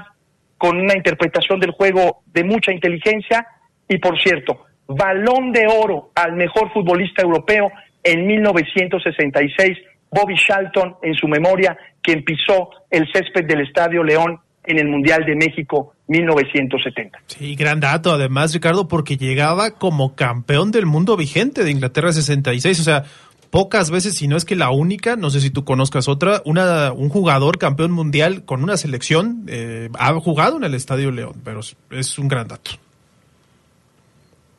con 0.57 0.79
una 0.79 0.95
interpretación 0.95 1.59
del 1.59 1.73
juego 1.73 2.23
de 2.27 2.45
mucha 2.45 2.73
inteligencia 2.73 3.47
y 3.89 3.99
por 3.99 4.21
cierto 4.21 4.67
balón 4.87 5.53
de 5.53 5.67
oro 5.67 6.11
al 6.15 6.35
mejor 6.35 6.73
futbolista 6.73 7.23
europeo 7.23 7.73
en 8.03 8.27
1966 8.27 9.79
Bobby 10.11 10.35
Charlton 10.37 10.97
en 11.03 11.15
su 11.15 11.29
memoria, 11.29 11.77
quien 12.03 12.25
pisó 12.25 12.71
el 12.91 13.07
césped 13.13 13.47
del 13.47 13.63
Estadio 13.63 14.03
León 14.03 14.41
en 14.65 14.79
el 14.79 14.89
Mundial 14.89 15.25
de 15.25 15.35
México 15.37 15.95
1970. 16.09 17.19
Sí, 17.27 17.55
gran 17.55 17.81
dato 17.81 18.13
además, 18.13 18.53
Ricardo, 18.53 18.89
porque 18.89 19.17
llegaba 19.17 19.73
como 19.73 20.15
campeón 20.15 20.71
del 20.71 20.87
mundo 20.87 21.17
vigente 21.17 21.65
de 21.65 21.71
Inglaterra 21.71 22.13
66, 22.13 22.81
o 22.81 22.83
sea, 22.83 23.05
pocas 23.51 23.91
veces, 23.91 24.17
si 24.17 24.29
no 24.29 24.37
es 24.37 24.45
que 24.45 24.57
la 24.57 24.71
única, 24.71 25.17
no 25.17 25.31
sé 25.31 25.41
si 25.41 25.51
tú 25.51 25.65
conozcas 25.65 26.09
otra, 26.09 26.43
una, 26.45 26.93
un 26.93 27.09
jugador 27.09 27.59
campeón 27.59 27.93
mundial 27.93 28.45
con 28.45 28.63
una 28.63 28.77
selección 28.77 29.45
eh, 29.49 29.89
ha 29.99 30.13
jugado 30.15 30.57
en 30.57 30.65
el 30.65 30.75
Estadio 30.75 31.11
León, 31.11 31.35
pero 31.45 31.61
es 31.91 32.19
un 32.19 32.29
gran 32.29 32.49
dato. 32.49 32.73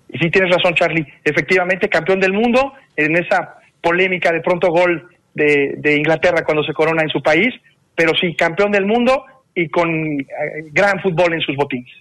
Y 0.10 0.18
sí 0.18 0.30
tienes 0.30 0.54
razón, 0.54 0.74
Charlie. 0.76 1.06
Efectivamente, 1.24 1.88
campeón 1.88 2.20
del 2.20 2.34
mundo 2.34 2.74
en 2.98 3.16
esa 3.16 3.56
polémica 3.82 4.32
de 4.32 4.42
pronto 4.42 4.68
gol 4.68 5.10
de, 5.34 5.96
Inglaterra 5.96 6.44
cuando 6.46 6.64
se 6.64 6.74
corona 6.74 7.04
en 7.04 7.10
su 7.10 7.22
país, 7.22 7.54
pero 7.96 8.14
sí, 8.20 8.36
campeón 8.36 8.72
del 8.72 8.86
mundo 8.86 9.24
y 9.56 9.70
con 9.70 9.90
eh, 9.90 10.26
gran 10.72 11.00
fútbol 11.02 11.34
en 11.34 11.42
sus 11.42 11.56
botines. 11.56 11.92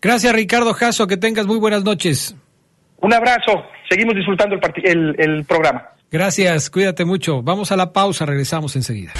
Gracias, 0.00 0.34
Ricardo 0.34 0.72
Jasso. 0.74 1.06
Que 1.06 1.16
tengas 1.16 1.46
muy 1.46 1.58
buenas 1.58 1.84
noches. 1.84 2.34
Un 3.00 3.12
abrazo. 3.12 3.64
Seguimos 3.88 4.14
disfrutando 4.14 4.58
el, 4.82 5.14
el 5.18 5.44
programa. 5.44 5.88
Gracias. 6.10 6.70
Cuídate 6.70 7.04
mucho. 7.04 7.42
Vamos 7.42 7.72
a 7.72 7.76
la 7.76 7.92
pausa. 7.92 8.26
Regresamos 8.26 8.76
enseguida. 8.76 9.12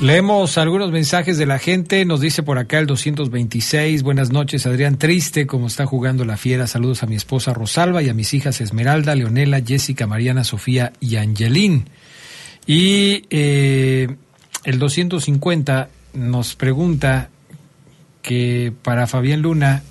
Leemos 0.00 0.58
algunos 0.58 0.92
mensajes 0.92 1.38
de 1.38 1.46
la 1.46 1.58
gente. 1.58 2.04
Nos 2.04 2.20
dice 2.20 2.44
por 2.44 2.58
acá 2.58 2.78
el 2.78 2.86
226. 2.86 4.04
Buenas 4.04 4.30
noches, 4.30 4.64
Adrián. 4.64 4.96
Triste 4.96 5.48
como 5.48 5.66
está 5.66 5.86
jugando 5.86 6.24
la 6.24 6.36
fiera. 6.36 6.68
Saludos 6.68 7.02
a 7.02 7.06
mi 7.06 7.16
esposa 7.16 7.52
Rosalba 7.52 8.00
y 8.00 8.08
a 8.08 8.14
mis 8.14 8.32
hijas 8.32 8.60
Esmeralda, 8.60 9.16
Leonela, 9.16 9.60
Jessica, 9.60 10.06
Mariana, 10.06 10.44
Sofía 10.44 10.92
y 11.00 11.16
Angelín. 11.16 11.90
Y 12.64 13.24
eh, 13.30 14.06
el 14.62 14.78
250 14.78 15.88
nos 16.14 16.54
pregunta 16.54 17.30
que 18.22 18.72
para 18.82 19.08
Fabián 19.08 19.42
Luna, 19.42 19.82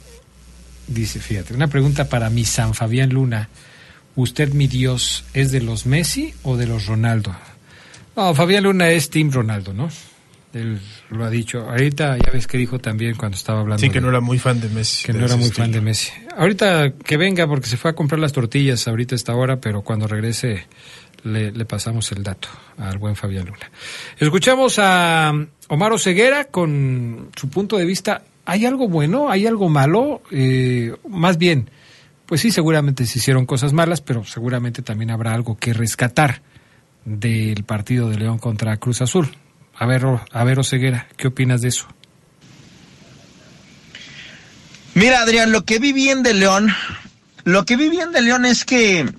dice, 0.88 1.20
fíjate, 1.20 1.54
una 1.54 1.68
pregunta 1.68 2.08
para 2.08 2.30
mi 2.30 2.46
San 2.46 2.74
Fabián 2.74 3.10
Luna. 3.10 3.50
¿Usted, 4.16 4.54
mi 4.54 4.68
Dios, 4.68 5.26
es 5.34 5.52
de 5.52 5.60
los 5.60 5.86
Messi 5.86 6.34
o 6.44 6.56
de 6.56 6.66
los 6.66 6.86
Ronaldo? 6.86 7.36
No, 8.18 8.34
Fabián 8.34 8.64
Luna 8.64 8.90
es 8.90 9.12
Team 9.12 9.32
Ronaldo, 9.32 9.74
¿no? 9.74 9.90
Él 10.52 10.80
lo 11.12 11.24
ha 11.24 11.30
dicho. 11.30 11.70
Ahorita 11.70 12.18
ya 12.18 12.32
ves 12.32 12.48
que 12.48 12.58
dijo 12.58 12.80
también 12.80 13.16
cuando 13.16 13.38
estaba 13.38 13.60
hablando. 13.60 13.80
Sí, 13.80 13.92
que 13.92 14.02
no 14.02 14.10
era 14.10 14.22
muy 14.22 14.40
fan 14.40 14.60
de 14.60 14.70
Messi. 14.70 15.06
Que 15.06 15.14
no 15.14 15.24
era 15.24 15.36
muy 15.36 15.52
fan 15.52 15.72
de 15.72 15.82
Messi. 15.82 16.12
Ahorita 16.36 16.94
que 16.94 17.16
venga, 17.16 17.46
porque 17.46 17.68
se 17.68 17.78
fue 17.78 17.92
a 17.92 17.94
comprar 17.94 18.20
las 18.20 18.34
tortillas 18.34 18.88
ahorita 18.88 19.14
a 19.14 19.18
esta 19.18 19.36
hora, 19.36 19.62
pero 19.62 19.84
cuando 19.84 20.08
regrese 20.08 20.66
le, 21.24 21.52
pasamos 21.66 22.12
el 22.12 22.24
dato 22.24 22.48
al 22.80 22.98
buen 22.98 23.16
Fabián 23.16 23.46
Luna. 23.46 23.70
Escuchamos 24.18 24.80
a 24.80 25.32
Omar 25.68 25.92
Oseguera 25.92 26.46
con 26.46 27.30
su 27.36 27.50
punto 27.50 27.78
de 27.78 27.86
vista. 27.86 28.24
¿Hay 28.46 28.66
algo 28.66 28.88
bueno? 28.88 29.30
¿Hay 29.30 29.46
algo 29.46 29.70
malo? 29.70 30.24
Eh, 30.32 30.92
más 31.08 31.38
bien, 31.38 31.70
pues 32.26 32.42
sí, 32.42 32.50
seguramente 32.50 33.06
se 33.06 33.20
hicieron 33.20 33.46
cosas 33.46 33.74
malas, 33.74 34.02
pero 34.02 34.24
seguramente 34.24 34.82
también 34.82 35.12
habrá 35.12 35.36
algo 35.36 35.56
que 35.60 35.72
rescatar 35.74 36.42
del 37.08 37.64
partido 37.64 38.10
de 38.10 38.18
León 38.18 38.38
contra 38.38 38.76
Cruz 38.76 39.02
Azul. 39.02 39.30
A 39.78 39.86
ver, 39.86 40.06
a 40.30 40.44
ver, 40.44 40.60
Oseguera, 40.60 41.08
¿qué 41.16 41.28
opinas 41.28 41.62
de 41.62 41.70
eso? 41.70 41.88
Mira, 44.94 45.22
Adrián, 45.22 45.54
lo 45.54 45.64
que 45.64 45.80
vi 45.80 45.94
bien 45.94 46.22
de 46.22 46.34
León, 46.34 46.70
lo 47.46 47.66
que 47.66 47.78
vi 47.78 47.88
bien 47.88 48.12
de 48.12 48.22
León 48.22 48.46
es 48.46 48.66
que 48.66 49.10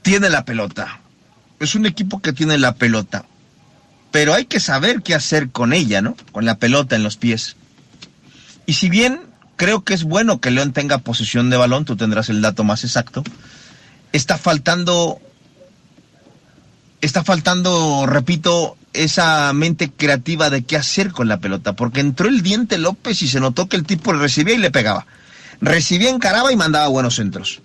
tiene 0.00 0.30
la 0.30 0.46
pelota. 0.46 1.00
Es 1.60 1.74
un 1.74 1.84
equipo 1.84 2.22
que 2.22 2.32
tiene 2.32 2.56
la 2.56 2.76
pelota. 2.76 3.26
Pero 4.10 4.32
hay 4.32 4.46
que 4.46 4.60
saber 4.60 5.02
qué 5.02 5.14
hacer 5.14 5.50
con 5.50 5.74
ella, 5.74 6.00
¿no? 6.00 6.16
Con 6.32 6.46
la 6.46 6.58
pelota 6.58 6.96
en 6.96 7.02
los 7.02 7.18
pies. 7.18 7.56
Y 8.64 8.74
si 8.74 8.88
bien 8.88 9.20
creo 9.56 9.84
que 9.84 9.92
es 9.92 10.04
bueno 10.04 10.40
que 10.40 10.52
León 10.52 10.72
tenga 10.72 10.98
posesión 10.98 11.50
de 11.50 11.58
balón, 11.58 11.84
tú 11.84 11.96
tendrás 11.96 12.30
el 12.30 12.40
dato 12.40 12.64
más 12.64 12.84
exacto, 12.84 13.24
está 14.12 14.38
faltando 14.38 15.20
está 17.00 17.24
faltando, 17.24 18.06
repito, 18.06 18.76
esa 18.92 19.52
mente 19.52 19.90
creativa 19.90 20.50
de 20.50 20.62
qué 20.62 20.76
hacer 20.76 21.12
con 21.12 21.28
la 21.28 21.38
pelota, 21.38 21.74
porque 21.74 22.00
entró 22.00 22.28
el 22.28 22.42
diente 22.42 22.78
López 22.78 23.22
y 23.22 23.28
se 23.28 23.40
notó 23.40 23.68
que 23.68 23.76
el 23.76 23.84
tipo 23.84 24.12
le 24.12 24.20
recibía 24.20 24.54
y 24.54 24.58
le 24.58 24.70
pegaba. 24.70 25.06
Recibía, 25.60 26.10
encaraba 26.10 26.52
y 26.52 26.56
mandaba 26.56 26.88
buenos 26.88 27.16
centros. 27.16 27.60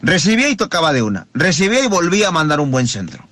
Recibía 0.00 0.48
y 0.48 0.56
tocaba 0.56 0.92
de 0.92 1.02
una. 1.02 1.26
Recibía 1.32 1.84
y 1.84 1.88
volvía 1.88 2.28
a 2.28 2.32
mandar 2.32 2.60
un 2.60 2.70
buen 2.70 2.88
centro. 2.88 3.26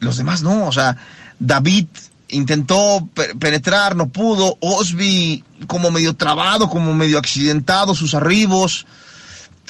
Los 0.00 0.16
demás 0.16 0.42
no, 0.42 0.66
o 0.66 0.72
sea, 0.72 0.96
David 1.38 1.86
intentó 2.28 3.08
penetrar, 3.38 3.94
no 3.94 4.08
pudo. 4.08 4.56
Osby 4.60 5.44
como 5.66 5.90
medio 5.90 6.14
trabado, 6.14 6.68
como 6.68 6.92
medio 6.92 7.18
accidentado, 7.18 7.94
sus 7.94 8.14
arribos. 8.14 8.86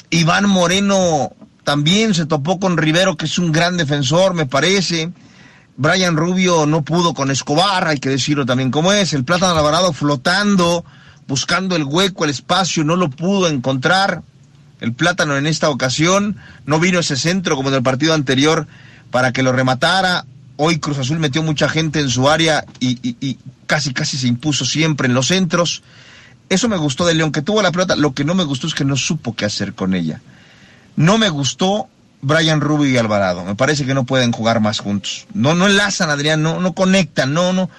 Iván 0.09 0.49
Moreno 0.49 1.33
también 1.63 2.13
se 2.13 2.25
topó 2.25 2.59
con 2.59 2.77
Rivero, 2.77 3.15
que 3.15 3.25
es 3.25 3.37
un 3.37 3.51
gran 3.51 3.77
defensor, 3.77 4.33
me 4.33 4.45
parece. 4.45 5.11
Brian 5.75 6.17
Rubio 6.17 6.65
no 6.65 6.83
pudo 6.83 7.13
con 7.13 7.31
Escobar, 7.31 7.87
hay 7.87 7.99
que 7.99 8.09
decirlo 8.09 8.45
también 8.45 8.69
como 8.69 8.91
es. 8.91 9.13
El 9.13 9.23
Plátano 9.23 9.57
Alvarado 9.57 9.93
flotando, 9.93 10.85
buscando 11.27 11.75
el 11.75 11.85
hueco, 11.85 12.25
el 12.25 12.29
espacio, 12.29 12.83
no 12.83 12.95
lo 12.95 13.09
pudo 13.09 13.47
encontrar. 13.47 14.21
El 14.81 14.93
Plátano 14.93 15.37
en 15.37 15.47
esta 15.47 15.69
ocasión 15.69 16.37
no 16.65 16.79
vino 16.79 16.99
ese 16.99 17.15
centro 17.15 17.55
como 17.55 17.69
en 17.69 17.75
el 17.75 17.83
partido 17.83 18.13
anterior 18.13 18.67
para 19.09 19.31
que 19.31 19.41
lo 19.41 19.53
rematara. 19.53 20.25
Hoy 20.57 20.79
Cruz 20.79 20.99
Azul 20.99 21.19
metió 21.19 21.41
mucha 21.41 21.69
gente 21.69 21.99
en 21.99 22.09
su 22.09 22.29
área 22.29 22.65
y, 22.79 22.99
y 23.01 23.37
casi 23.65 23.93
casi 23.93 24.17
se 24.17 24.27
impuso 24.27 24.65
siempre 24.65 25.07
en 25.07 25.13
los 25.13 25.27
centros. 25.27 25.81
Eso 26.49 26.67
me 26.67 26.77
gustó 26.77 27.05
de 27.05 27.15
León, 27.15 27.31
que 27.31 27.41
tuvo 27.41 27.61
la 27.61 27.71
pelota. 27.71 27.95
Lo 27.95 28.13
que 28.13 28.25
no 28.25 28.35
me 28.35 28.43
gustó 28.43 28.67
es 28.67 28.75
que 28.75 28.85
no 28.85 28.97
supo 28.97 29.35
qué 29.35 29.45
hacer 29.45 29.73
con 29.73 29.95
ella. 29.95 30.21
No 30.95 31.17
me 31.17 31.29
gustó 31.29 31.87
Brian 32.21 32.61
Rubio 32.61 32.89
y 32.91 32.97
Alvarado. 32.97 33.43
Me 33.43 33.55
parece 33.55 33.85
que 33.85 33.93
no 33.93 34.05
pueden 34.05 34.31
jugar 34.31 34.59
más 34.59 34.79
juntos. 34.79 35.27
No, 35.33 35.55
no 35.55 35.67
enlazan, 35.67 36.09
Adrián, 36.09 36.41
no, 36.41 36.59
no 36.59 36.73
conectan, 36.73 37.33
no, 37.33 37.53
no, 37.53 37.69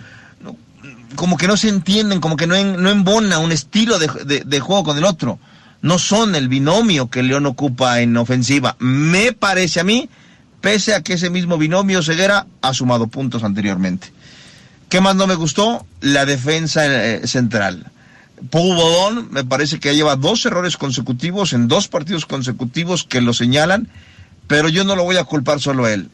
como 1.15 1.37
que 1.37 1.49
no 1.49 1.57
se 1.57 1.69
entienden, 1.69 2.21
como 2.21 2.37
que 2.37 2.47
no, 2.47 2.63
no 2.63 2.91
embona 2.91 3.39
un 3.39 3.53
estilo 3.53 3.99
de, 3.99 4.61
juego 4.61 4.85
con 4.85 4.99
el 4.99 5.05
otro. 5.05 5.39
No 5.83 5.99
son 5.99 6.35
el 6.35 6.49
binomio 6.49 7.11
que 7.11 7.23
León 7.23 7.47
ocupa 7.47 8.01
en 8.01 8.17
ofensiva. 8.17 8.77
Me 8.79 9.33
parece 9.33 9.81
a 9.81 9.85
mí, 9.85 10.09
pese 10.61 10.95
a 10.95 11.03
que 11.03 11.15
ese 11.15 11.31
mismo 11.31 11.59
binomio 11.59 12.03
Ceguera 12.03 12.47
ha 12.63 12.75
sumado 12.75 13.07
puntos 13.07 13.45
anteriormente. 13.45 14.13
¿Qué 14.89 15.01
más 15.01 15.17
no 15.17 15.27
me 15.27 15.35
gustó? 15.35 15.87
La 16.01 16.25
defensa 16.25 16.87
eh, 16.87 17.27
central. 17.27 17.91
Paul 18.51 18.77
Bodón 18.77 19.29
me 19.31 19.45
parece 19.45 19.81
que 19.81 19.95
lleva 19.95 20.17
dos 20.17 20.45
errores 20.47 20.77
consecutivos 20.77 21.53
en 21.53 21.69
dos 21.69 21.89
partidos 21.89 22.27
consecutivos 22.27 23.05
que 23.05 23.21
lo 23.21 23.33
señalan, 23.33 23.89
pero 24.47 24.69
yo 24.69 24.85
no 24.85 24.97
lo 24.97 25.05
voy 25.05 25.17
a 25.17 25.25
culpar 25.25 25.61
solo 25.61 25.85
a 25.85 25.93
él. 25.93 26.11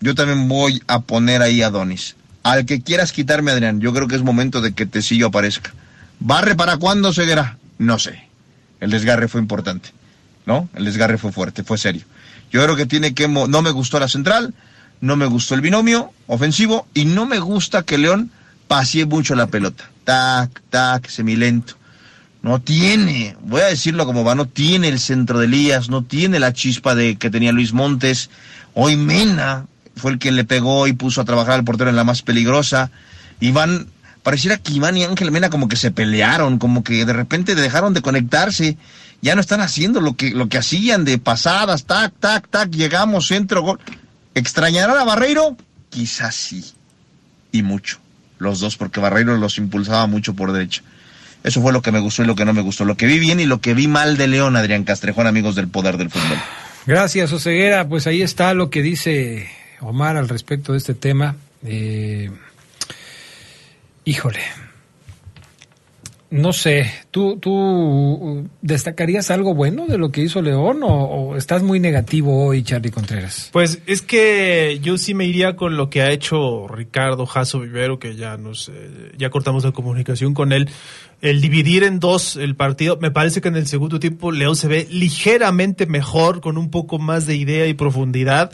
Yo 0.00 0.14
también 0.14 0.48
voy 0.48 0.82
a 0.86 1.00
poner 1.00 1.42
ahí 1.42 1.62
a 1.62 1.70
Donis. 1.70 2.16
Al 2.42 2.66
que 2.66 2.82
quieras 2.82 3.12
quitarme, 3.12 3.52
Adrián, 3.52 3.80
yo 3.80 3.92
creo 3.92 4.08
que 4.08 4.16
es 4.16 4.22
momento 4.22 4.60
de 4.60 4.72
que 4.72 4.86
Tecillo 4.86 5.28
aparezca. 5.28 5.72
¿Barre 6.18 6.54
para 6.56 6.76
cuándo, 6.76 7.12
Ceguera? 7.12 7.58
No 7.78 7.98
sé. 7.98 8.28
El 8.80 8.90
desgarre 8.90 9.28
fue 9.28 9.40
importante. 9.40 9.90
¿no? 10.46 10.68
El 10.74 10.84
desgarre 10.84 11.18
fue 11.18 11.32
fuerte, 11.32 11.62
fue 11.62 11.78
serio. 11.78 12.02
Yo 12.50 12.62
creo 12.62 12.76
que 12.76 12.86
tiene 12.86 13.14
que... 13.14 13.28
No 13.28 13.62
me 13.62 13.70
gustó 13.70 13.98
la 13.98 14.08
central, 14.08 14.54
no 15.00 15.16
me 15.16 15.26
gustó 15.26 15.54
el 15.54 15.60
binomio 15.60 16.12
ofensivo 16.26 16.86
y 16.94 17.04
no 17.04 17.26
me 17.26 17.38
gusta 17.38 17.82
que 17.82 17.98
León 17.98 18.30
pasee 18.68 19.06
mucho 19.06 19.34
la 19.34 19.46
pelota. 19.46 19.90
Tac, 20.04 20.62
tac, 20.70 21.08
semilento. 21.08 21.74
No 22.42 22.60
tiene, 22.60 23.36
voy 23.42 23.60
a 23.60 23.66
decirlo 23.66 24.04
como 24.04 24.24
va, 24.24 24.34
no 24.34 24.46
tiene 24.46 24.88
el 24.88 24.98
centro 24.98 25.38
de 25.38 25.46
Elías, 25.46 25.88
no 25.88 26.02
tiene 26.02 26.40
la 26.40 26.52
chispa 26.52 26.96
de 26.96 27.16
que 27.16 27.30
tenía 27.30 27.52
Luis 27.52 27.72
Montes. 27.72 28.30
Hoy 28.74 28.96
Mena 28.96 29.66
fue 29.94 30.10
el 30.10 30.18
que 30.18 30.32
le 30.32 30.44
pegó 30.44 30.88
y 30.88 30.92
puso 30.92 31.20
a 31.20 31.24
trabajar 31.24 31.54
al 31.54 31.64
portero 31.64 31.88
en 31.88 31.94
la 31.94 32.02
más 32.02 32.22
peligrosa. 32.22 32.90
Iván, 33.38 33.86
pareciera 34.24 34.58
que 34.58 34.72
Iván 34.72 34.96
y 34.96 35.04
Ángel 35.04 35.30
Mena 35.30 35.50
como 35.50 35.68
que 35.68 35.76
se 35.76 35.92
pelearon, 35.92 36.58
como 36.58 36.82
que 36.82 37.04
de 37.04 37.12
repente 37.12 37.54
dejaron 37.54 37.94
de 37.94 38.02
conectarse. 38.02 38.76
Ya 39.20 39.36
no 39.36 39.40
están 39.40 39.60
haciendo 39.60 40.00
lo 40.00 40.16
que, 40.16 40.32
lo 40.32 40.48
que 40.48 40.58
hacían 40.58 41.04
de 41.04 41.18
pasadas, 41.18 41.84
tac, 41.84 42.12
tac, 42.18 42.48
tac, 42.48 42.70
llegamos, 42.70 43.28
centro, 43.28 43.62
gol. 43.62 43.78
¿Extrañará 44.34 45.00
a 45.00 45.04
Barreiro? 45.04 45.56
Quizás 45.90 46.34
sí. 46.34 46.64
Y 47.52 47.62
mucho. 47.62 48.01
Los 48.42 48.58
dos, 48.60 48.76
porque 48.76 49.00
Barreiro 49.00 49.36
los 49.36 49.56
impulsaba 49.58 50.06
mucho 50.06 50.34
por 50.34 50.52
derecha. 50.52 50.82
Eso 51.44 51.62
fue 51.62 51.72
lo 51.72 51.80
que 51.80 51.92
me 51.92 52.00
gustó 52.00 52.22
y 52.22 52.26
lo 52.26 52.34
que 52.34 52.44
no 52.44 52.52
me 52.52 52.60
gustó. 52.60 52.84
Lo 52.84 52.96
que 52.96 53.06
vi 53.06 53.18
bien 53.18 53.38
y 53.38 53.46
lo 53.46 53.60
que 53.60 53.72
vi 53.72 53.86
mal 53.86 54.16
de 54.16 54.26
León, 54.26 54.56
Adrián 54.56 54.84
Castrejón, 54.84 55.26
amigos 55.26 55.54
del 55.54 55.68
poder 55.68 55.96
del 55.96 56.10
fútbol. 56.10 56.38
Gracias, 56.86 57.32
Oseguera. 57.32 57.88
Pues 57.88 58.06
ahí 58.08 58.20
está 58.20 58.52
lo 58.54 58.68
que 58.68 58.82
dice 58.82 59.48
Omar 59.80 60.16
al 60.16 60.28
respecto 60.28 60.72
de 60.72 60.78
este 60.78 60.94
tema. 60.94 61.36
Eh, 61.64 62.30
híjole, 64.04 64.40
no 66.32 66.54
sé, 66.54 66.90
¿tú, 67.10 67.36
¿tú 67.36 68.48
destacarías 68.62 69.30
algo 69.30 69.54
bueno 69.54 69.86
de 69.86 69.98
lo 69.98 70.10
que 70.10 70.22
hizo 70.22 70.40
León 70.40 70.80
o, 70.82 71.36
estás 71.36 71.62
muy 71.62 71.78
negativo 71.78 72.46
hoy, 72.46 72.62
Charlie 72.62 72.90
Contreras? 72.90 73.50
Pues 73.52 73.80
es 73.86 74.00
que 74.00 74.78
yo 74.82 74.96
sí 74.96 75.12
me 75.12 75.26
iría 75.26 75.56
con 75.56 75.76
lo 75.76 75.90
que 75.90 76.00
ha 76.00 76.10
hecho 76.10 76.66
Ricardo 76.68 77.26
Jasso 77.26 77.60
Vivero, 77.60 77.98
que 77.98 78.16
ya 78.16 78.38
nos 78.38 78.70
eh, 78.70 79.12
ya 79.18 79.28
cortamos 79.28 79.62
la 79.64 79.72
comunicación 79.72 80.32
con 80.32 80.52
él. 80.52 80.70
El 81.20 81.42
dividir 81.42 81.84
en 81.84 82.00
dos 82.00 82.36
el 82.36 82.56
partido, 82.56 82.96
me 82.96 83.10
parece 83.10 83.42
que 83.42 83.48
en 83.48 83.56
el 83.56 83.66
segundo 83.66 84.00
tiempo 84.00 84.32
León 84.32 84.56
se 84.56 84.68
ve 84.68 84.88
ligeramente 84.90 85.84
mejor, 85.84 86.40
con 86.40 86.56
un 86.56 86.70
poco 86.70 86.98
más 86.98 87.26
de 87.26 87.36
idea 87.36 87.66
y 87.66 87.74
profundidad. 87.74 88.50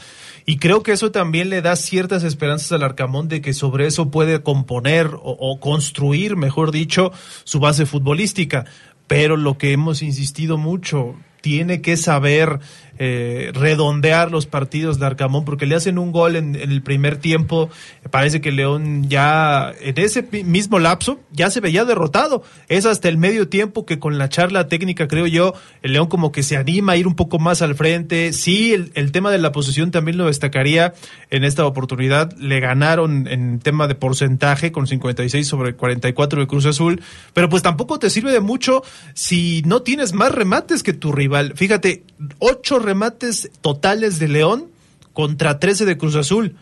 Y 0.49 0.57
creo 0.57 0.83
que 0.83 0.93
eso 0.93 1.13
también 1.13 1.51
le 1.51 1.61
da 1.61 1.77
ciertas 1.77 2.25
esperanzas 2.25 2.73
al 2.73 2.83
Arcamón 2.83 3.29
de 3.29 3.43
que 3.43 3.53
sobre 3.53 3.87
eso 3.87 4.11
puede 4.11 4.43
componer 4.43 5.11
o, 5.13 5.61
construir, 5.61 6.37
mejor 6.37 6.73
dicho, 6.73 7.13
su 7.45 7.61
base 7.61 7.85
futbolística. 7.85 8.65
Pero 9.07 9.37
lo 9.37 9.59
que 9.59 9.73
hemos 9.73 10.01
insistido 10.01 10.57
mucho, 10.57 11.17
tiene 11.43 11.83
que 11.83 11.99
saber 11.99 12.61
eh, 12.99 13.53
redondear 13.55 14.31
los 14.31 14.47
partidos 14.47 14.99
de 14.99 15.07
Arcamón 15.07 15.45
porque 15.45 15.67
le 15.67 15.77
hacen 15.77 15.99
un 15.99 16.11
gol 16.11 16.37
en, 16.37 16.57
el 16.57 16.83
primer 16.83 17.17
tiempo. 17.19 17.71
Parece 18.11 18.41
que 18.41 18.51
León 18.51 19.09
ya 19.09 19.73
en 19.81 19.99
ese 19.99 20.23
mismo 20.45 20.79
lapso 20.79 21.21
ya 21.31 21.51
se 21.51 21.61
veía 21.61 21.85
derrotado. 21.85 22.43
Es 22.69 22.87
hasta 22.87 23.09
el 23.09 23.17
medio 23.17 23.49
tiempo 23.49 23.87
que 23.87 23.99
con 23.99 24.19
la 24.19 24.29
charla 24.29 24.69
técnica, 24.69 25.07
creo 25.07 25.27
yo, 25.27 25.55
el 25.83 25.93
León 25.93 26.09
como 26.09 26.33
que 26.33 26.43
se 26.43 26.57
anima 26.57 26.93
a 26.93 26.97
ir 26.97 27.07
un 27.07 27.15
poco 27.15 27.39
más 27.39 27.63
al 27.63 27.75
frente. 27.75 28.33
Sí, 28.33 28.73
el, 28.73 29.13
tema 29.13 29.31
de 29.31 29.39
la 29.39 29.53
posición 29.53 29.91
también 29.91 30.19
lo 30.19 30.27
destacaría 30.27 30.95
en 31.31 31.45
esta 31.45 31.67
oportunidad. 31.67 32.37
Le 32.37 32.61
ganaron 32.61 33.27
en 33.29 33.61
tema 33.61 33.87
de 33.87 33.95
porcentaje 33.95 34.73
con 34.73 34.87
56 34.87 35.47
sobre 35.47 35.75
44 35.75 36.41
de 36.41 36.47
Cruz 36.47 36.67
Azul, 36.67 37.01
pero 37.33 37.49
pues 37.49 37.63
tampoco 37.63 37.99
te 37.99 38.11
sirve 38.11 38.33
de 38.33 38.41
mucho 38.41 38.83
si 39.15 39.63
no 39.67 39.83
tienes 39.83 40.13
más 40.13 40.33
remates 40.33 40.83
que 40.83 40.93
tu 40.93 41.13
rival. 41.13 41.53
Fíjate, 41.55 42.05
ocho 42.39 42.79
remates 42.89 43.51
totales 43.61 44.19
de 44.19 44.29
León 44.29 44.69
contra 45.13 45.61
13 45.61 45.85
de 45.85 45.99
Cruz 45.99 46.17
Azul. 46.17 46.57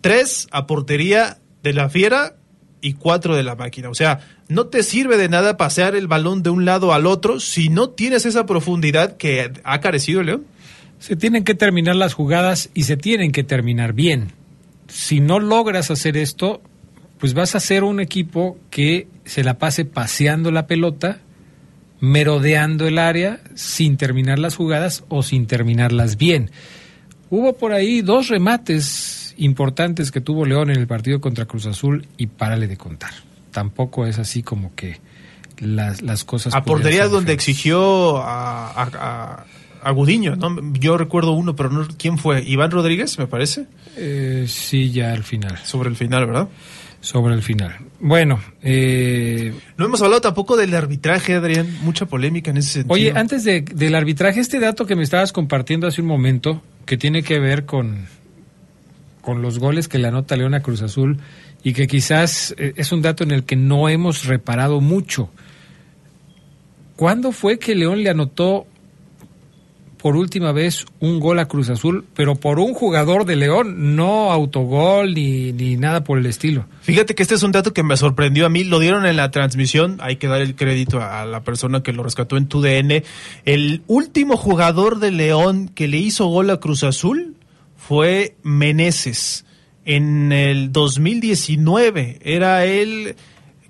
Tres 0.00 0.46
a 0.52 0.66
portería 0.68 1.38
de 1.64 1.72
la 1.72 1.90
Fiera 1.90 2.36
y 2.80 2.92
cuatro 2.92 3.34
de 3.34 3.42
la 3.42 3.56
máquina. 3.56 3.88
O 3.88 3.94
sea, 3.94 4.20
no 4.48 4.66
te 4.66 4.84
sirve 4.84 5.16
de 5.16 5.28
nada 5.28 5.56
pasear 5.56 5.96
el 5.96 6.06
balón 6.06 6.44
de 6.44 6.50
un 6.50 6.64
lado 6.64 6.92
al 6.92 7.06
otro 7.06 7.40
si 7.40 7.70
no 7.70 7.88
tienes 7.90 8.24
esa 8.24 8.46
profundidad 8.46 9.16
que 9.16 9.50
ha 9.64 9.80
carecido 9.80 10.22
León. 10.22 10.44
Se 11.00 11.16
tienen 11.16 11.42
que 11.42 11.54
terminar 11.54 11.96
las 11.96 12.14
jugadas 12.14 12.70
y 12.72 12.84
se 12.84 12.96
tienen 12.96 13.32
que 13.32 13.42
terminar 13.42 13.94
bien. 13.94 14.32
Si 14.86 15.18
no 15.18 15.40
logras 15.40 15.90
hacer 15.90 16.16
esto, 16.16 16.62
pues 17.18 17.34
vas 17.34 17.56
a 17.56 17.60
ser 17.60 17.82
un 17.82 17.98
equipo 17.98 18.58
que 18.70 19.08
se 19.24 19.42
la 19.42 19.58
pase 19.58 19.84
paseando 19.84 20.52
la 20.52 20.68
pelota 20.68 21.18
merodeando 22.00 22.86
el 22.86 22.98
área 22.98 23.40
sin 23.54 23.96
terminar 23.96 24.38
las 24.38 24.56
jugadas 24.56 25.04
o 25.08 25.22
sin 25.22 25.46
terminarlas 25.46 26.16
bien. 26.16 26.50
Hubo 27.30 27.54
por 27.54 27.72
ahí 27.72 28.02
dos 28.02 28.28
remates 28.28 29.34
importantes 29.36 30.10
que 30.10 30.20
tuvo 30.20 30.44
León 30.44 30.70
en 30.70 30.78
el 30.78 30.86
partido 30.86 31.20
contra 31.20 31.46
Cruz 31.46 31.66
Azul 31.66 32.06
y 32.16 32.26
párale 32.26 32.68
de 32.68 32.76
contar. 32.76 33.12
Tampoco 33.50 34.06
es 34.06 34.18
así 34.18 34.42
como 34.42 34.74
que 34.74 35.00
las, 35.58 36.02
las 36.02 36.24
cosas... 36.24 36.54
A 36.54 36.62
portería 36.62 37.08
donde 37.08 37.32
exigió 37.32 38.18
a, 38.18 39.44
a, 39.82 39.90
Gudiño, 39.90 40.36
¿no? 40.36 40.72
yo 40.72 40.96
recuerdo 40.96 41.32
uno, 41.32 41.54
pero 41.54 41.68
no 41.68 41.86
quién 41.98 42.16
fue, 42.16 42.42
Iván 42.42 42.70
Rodríguez, 42.70 43.18
me 43.18 43.26
parece. 43.26 43.66
Eh, 43.96 44.46
sí, 44.48 44.90
ya 44.90 45.12
al 45.12 45.24
final. 45.24 45.58
Sobre 45.62 45.90
el 45.90 45.96
final, 45.96 46.26
¿verdad? 46.26 46.48
Sobre 47.04 47.34
el 47.34 47.42
final. 47.42 47.76
Bueno, 48.00 48.40
eh... 48.62 49.52
no 49.76 49.84
hemos 49.84 50.00
hablado 50.00 50.22
tampoco 50.22 50.56
del 50.56 50.74
arbitraje, 50.74 51.34
Adrián, 51.34 51.68
mucha 51.82 52.06
polémica 52.06 52.50
en 52.50 52.56
ese 52.56 52.72
sentido. 52.72 52.94
Oye, 52.94 53.12
antes 53.14 53.44
de, 53.44 53.60
del 53.60 53.94
arbitraje, 53.94 54.40
este 54.40 54.58
dato 54.58 54.86
que 54.86 54.96
me 54.96 55.02
estabas 55.02 55.30
compartiendo 55.30 55.86
hace 55.86 56.00
un 56.00 56.06
momento, 56.06 56.62
que 56.86 56.96
tiene 56.96 57.22
que 57.22 57.38
ver 57.38 57.66
con, 57.66 58.06
con 59.20 59.42
los 59.42 59.58
goles 59.58 59.86
que 59.86 59.98
le 59.98 60.08
anota 60.08 60.34
León 60.34 60.54
a 60.54 60.60
Cruz 60.60 60.80
Azul 60.80 61.18
y 61.62 61.74
que 61.74 61.86
quizás 61.86 62.54
eh, 62.56 62.72
es 62.76 62.90
un 62.90 63.02
dato 63.02 63.22
en 63.22 63.32
el 63.32 63.44
que 63.44 63.56
no 63.56 63.90
hemos 63.90 64.24
reparado 64.24 64.80
mucho. 64.80 65.28
¿Cuándo 66.96 67.32
fue 67.32 67.58
que 67.58 67.74
León 67.74 68.02
le 68.02 68.08
anotó 68.08 68.66
por 70.04 70.16
última 70.16 70.52
vez 70.52 70.84
un 71.00 71.18
gol 71.18 71.38
a 71.38 71.48
Cruz 71.48 71.70
Azul, 71.70 72.04
pero 72.14 72.34
por 72.34 72.58
un 72.58 72.74
jugador 72.74 73.24
de 73.24 73.36
León, 73.36 73.96
no 73.96 74.30
autogol 74.32 75.14
ni, 75.14 75.50
ni 75.52 75.76
nada 75.76 76.04
por 76.04 76.18
el 76.18 76.26
estilo. 76.26 76.66
Fíjate 76.82 77.14
que 77.14 77.22
este 77.22 77.36
es 77.36 77.42
un 77.42 77.52
dato 77.52 77.72
que 77.72 77.82
me 77.82 77.96
sorprendió 77.96 78.44
a 78.44 78.50
mí, 78.50 78.64
lo 78.64 78.80
dieron 78.80 79.06
en 79.06 79.16
la 79.16 79.30
transmisión, 79.30 79.96
hay 80.02 80.16
que 80.16 80.26
dar 80.26 80.42
el 80.42 80.56
crédito 80.56 81.00
a 81.00 81.24
la 81.24 81.42
persona 81.42 81.82
que 81.82 81.94
lo 81.94 82.02
rescató 82.02 82.36
en 82.36 82.48
tu 82.48 82.60
DN. 82.60 83.02
El 83.46 83.80
último 83.86 84.36
jugador 84.36 84.98
de 84.98 85.10
León 85.10 85.70
que 85.74 85.88
le 85.88 85.96
hizo 85.96 86.26
gol 86.26 86.50
a 86.50 86.60
Cruz 86.60 86.84
Azul 86.84 87.34
fue 87.74 88.36
Meneses 88.42 89.46
en 89.86 90.32
el 90.32 90.70
2019. 90.70 92.18
Era 92.22 92.66
el 92.66 93.16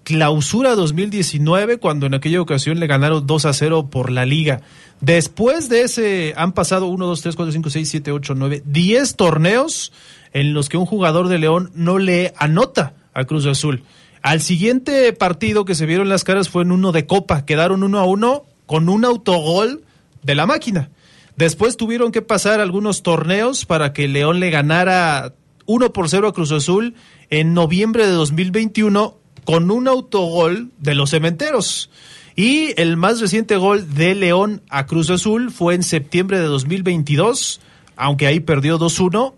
clausura 0.05 0.75
2019 0.75 1.79
cuando 1.79 2.07
en 2.07 2.15
aquella 2.15 2.41
ocasión 2.41 2.79
le 2.79 2.87
ganaron 2.87 3.27
2 3.27 3.45
a 3.47 3.53
0 3.53 3.89
por 3.91 4.11
la 4.11 4.25
liga. 4.25 4.63
Después 5.01 5.69
de 5.69 5.83
ese, 5.83 6.35
han 6.37 6.53
pasado 6.53 6.87
1, 6.87 7.07
2, 7.07 7.23
3, 7.23 7.37
4, 7.37 7.53
5, 7.53 7.71
6, 7.71 7.89
7, 7.89 8.13
8, 8.13 8.35
9, 8.37 8.63
10 8.65 9.17
torneos 9.17 9.93
en 10.33 10.55
los 10.55 10.69
que 10.69 10.77
un 10.77 10.87
jugador 10.87 11.29
de 11.29 11.39
León 11.39 11.71
no 11.75 11.99
le 11.99 12.33
anota 12.37 12.95
a 13.13 13.25
Cruz 13.25 13.47
Azul. 13.47 13.85
Al 14.23 14.41
siguiente 14.41 15.13
partido 15.13 15.65
que 15.65 15.75
se 15.75 15.87
vieron 15.87 16.09
las 16.09 16.25
caras 16.25 16.49
fue 16.49 16.63
en 16.63 16.73
uno 16.73 16.93
de 16.93 17.07
Copa. 17.07 17.45
Quedaron 17.45 17.83
uno 17.83 17.99
a 17.99 18.05
uno 18.05 18.45
con 18.67 18.89
un 18.89 19.05
autogol 19.05 19.83
de 20.23 20.35
la 20.35 20.47
máquina. 20.47 20.91
Después 21.37 21.77
tuvieron 21.77 22.13
que 22.13 22.23
pasar 22.23 22.61
algunos 22.61 23.03
torneos 23.03 23.67
para 23.67 23.93
que 23.93 24.09
León 24.09 24.41
le 24.41 24.51
ganara 24.51 25.35
1 25.67 25.93
por 25.93 26.09
0 26.09 26.29
a 26.29 26.33
Cruz 26.33 26.53
Azul 26.53 26.95
en 27.31 27.55
noviembre 27.55 28.07
de 28.07 28.13
2021 28.13 29.19
con 29.45 29.71
un 29.71 29.89
autogol 29.89 30.71
de 30.79 30.95
los 30.95 31.11
cementeros. 31.11 31.91
Y 32.37 32.81
el 32.81 32.97
más 32.97 33.21
reciente 33.21 33.57
gol 33.57 33.95
de 33.95 34.15
León 34.15 34.63
a 34.69 34.87
Cruz 34.87 35.11
Azul 35.11 35.53
fue 35.53 35.75
en 35.75 35.83
septiembre 35.83 36.41
de 36.41 36.47
2022, 36.47 37.61
aunque 37.97 38.27
ahí 38.27 38.41
perdió 38.41 38.79
2-1, 38.79 39.35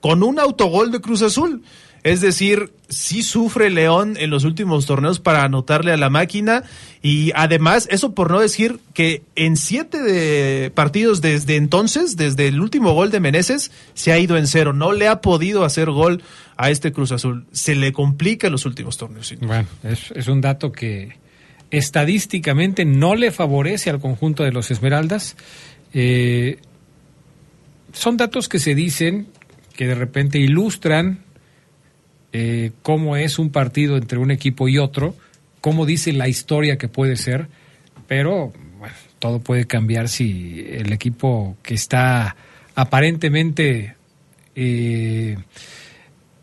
con 0.00 0.22
un 0.22 0.38
autogol 0.38 0.90
de 0.90 1.00
Cruz 1.00 1.22
Azul. 1.22 1.62
Es 2.02 2.20
decir, 2.20 2.70
sí 2.90 3.22
sufre 3.22 3.70
León 3.70 4.18
en 4.18 4.28
los 4.28 4.44
últimos 4.44 4.84
torneos 4.84 5.20
para 5.20 5.42
anotarle 5.42 5.90
a 5.90 5.96
la 5.96 6.10
máquina 6.10 6.62
y 7.00 7.32
además, 7.34 7.88
eso 7.90 8.14
por 8.14 8.30
no 8.30 8.40
decir 8.40 8.78
que 8.92 9.22
en 9.36 9.56
siete 9.56 10.02
de 10.02 10.70
partidos 10.70 11.22
desde 11.22 11.56
entonces, 11.56 12.18
desde 12.18 12.48
el 12.48 12.60
último 12.60 12.92
gol 12.92 13.10
de 13.10 13.20
Meneses, 13.20 13.70
se 13.94 14.12
ha 14.12 14.18
ido 14.18 14.36
en 14.36 14.46
cero. 14.46 14.74
No 14.74 14.92
le 14.92 15.08
ha 15.08 15.22
podido 15.22 15.64
hacer 15.64 15.90
gol 15.90 16.22
a 16.58 16.68
este 16.68 16.92
Cruz 16.92 17.10
Azul. 17.10 17.46
Se 17.52 17.74
le 17.74 17.94
complica 17.94 18.48
en 18.48 18.52
los 18.52 18.66
últimos 18.66 18.98
torneos. 18.98 19.34
Bueno, 19.40 19.66
es, 19.82 20.10
es 20.10 20.28
un 20.28 20.42
dato 20.42 20.72
que, 20.72 21.16
estadísticamente 21.78 22.84
no 22.84 23.14
le 23.14 23.30
favorece 23.30 23.90
al 23.90 24.00
conjunto 24.00 24.44
de 24.44 24.52
los 24.52 24.70
Esmeraldas. 24.70 25.36
Eh, 25.92 26.58
son 27.92 28.16
datos 28.16 28.48
que 28.48 28.58
se 28.58 28.74
dicen, 28.74 29.26
que 29.76 29.86
de 29.86 29.94
repente 29.94 30.38
ilustran 30.38 31.20
eh, 32.32 32.72
cómo 32.82 33.16
es 33.16 33.38
un 33.38 33.50
partido 33.50 33.96
entre 33.96 34.18
un 34.18 34.30
equipo 34.30 34.68
y 34.68 34.78
otro, 34.78 35.14
cómo 35.60 35.86
dice 35.86 36.12
la 36.12 36.28
historia 36.28 36.78
que 36.78 36.88
puede 36.88 37.16
ser, 37.16 37.48
pero 38.06 38.52
todo 39.18 39.40
puede 39.40 39.66
cambiar 39.66 40.08
si 40.08 40.64
el 40.68 40.92
equipo 40.92 41.56
que 41.62 41.74
está 41.74 42.36
aparentemente 42.74 43.94
eh, 44.54 45.36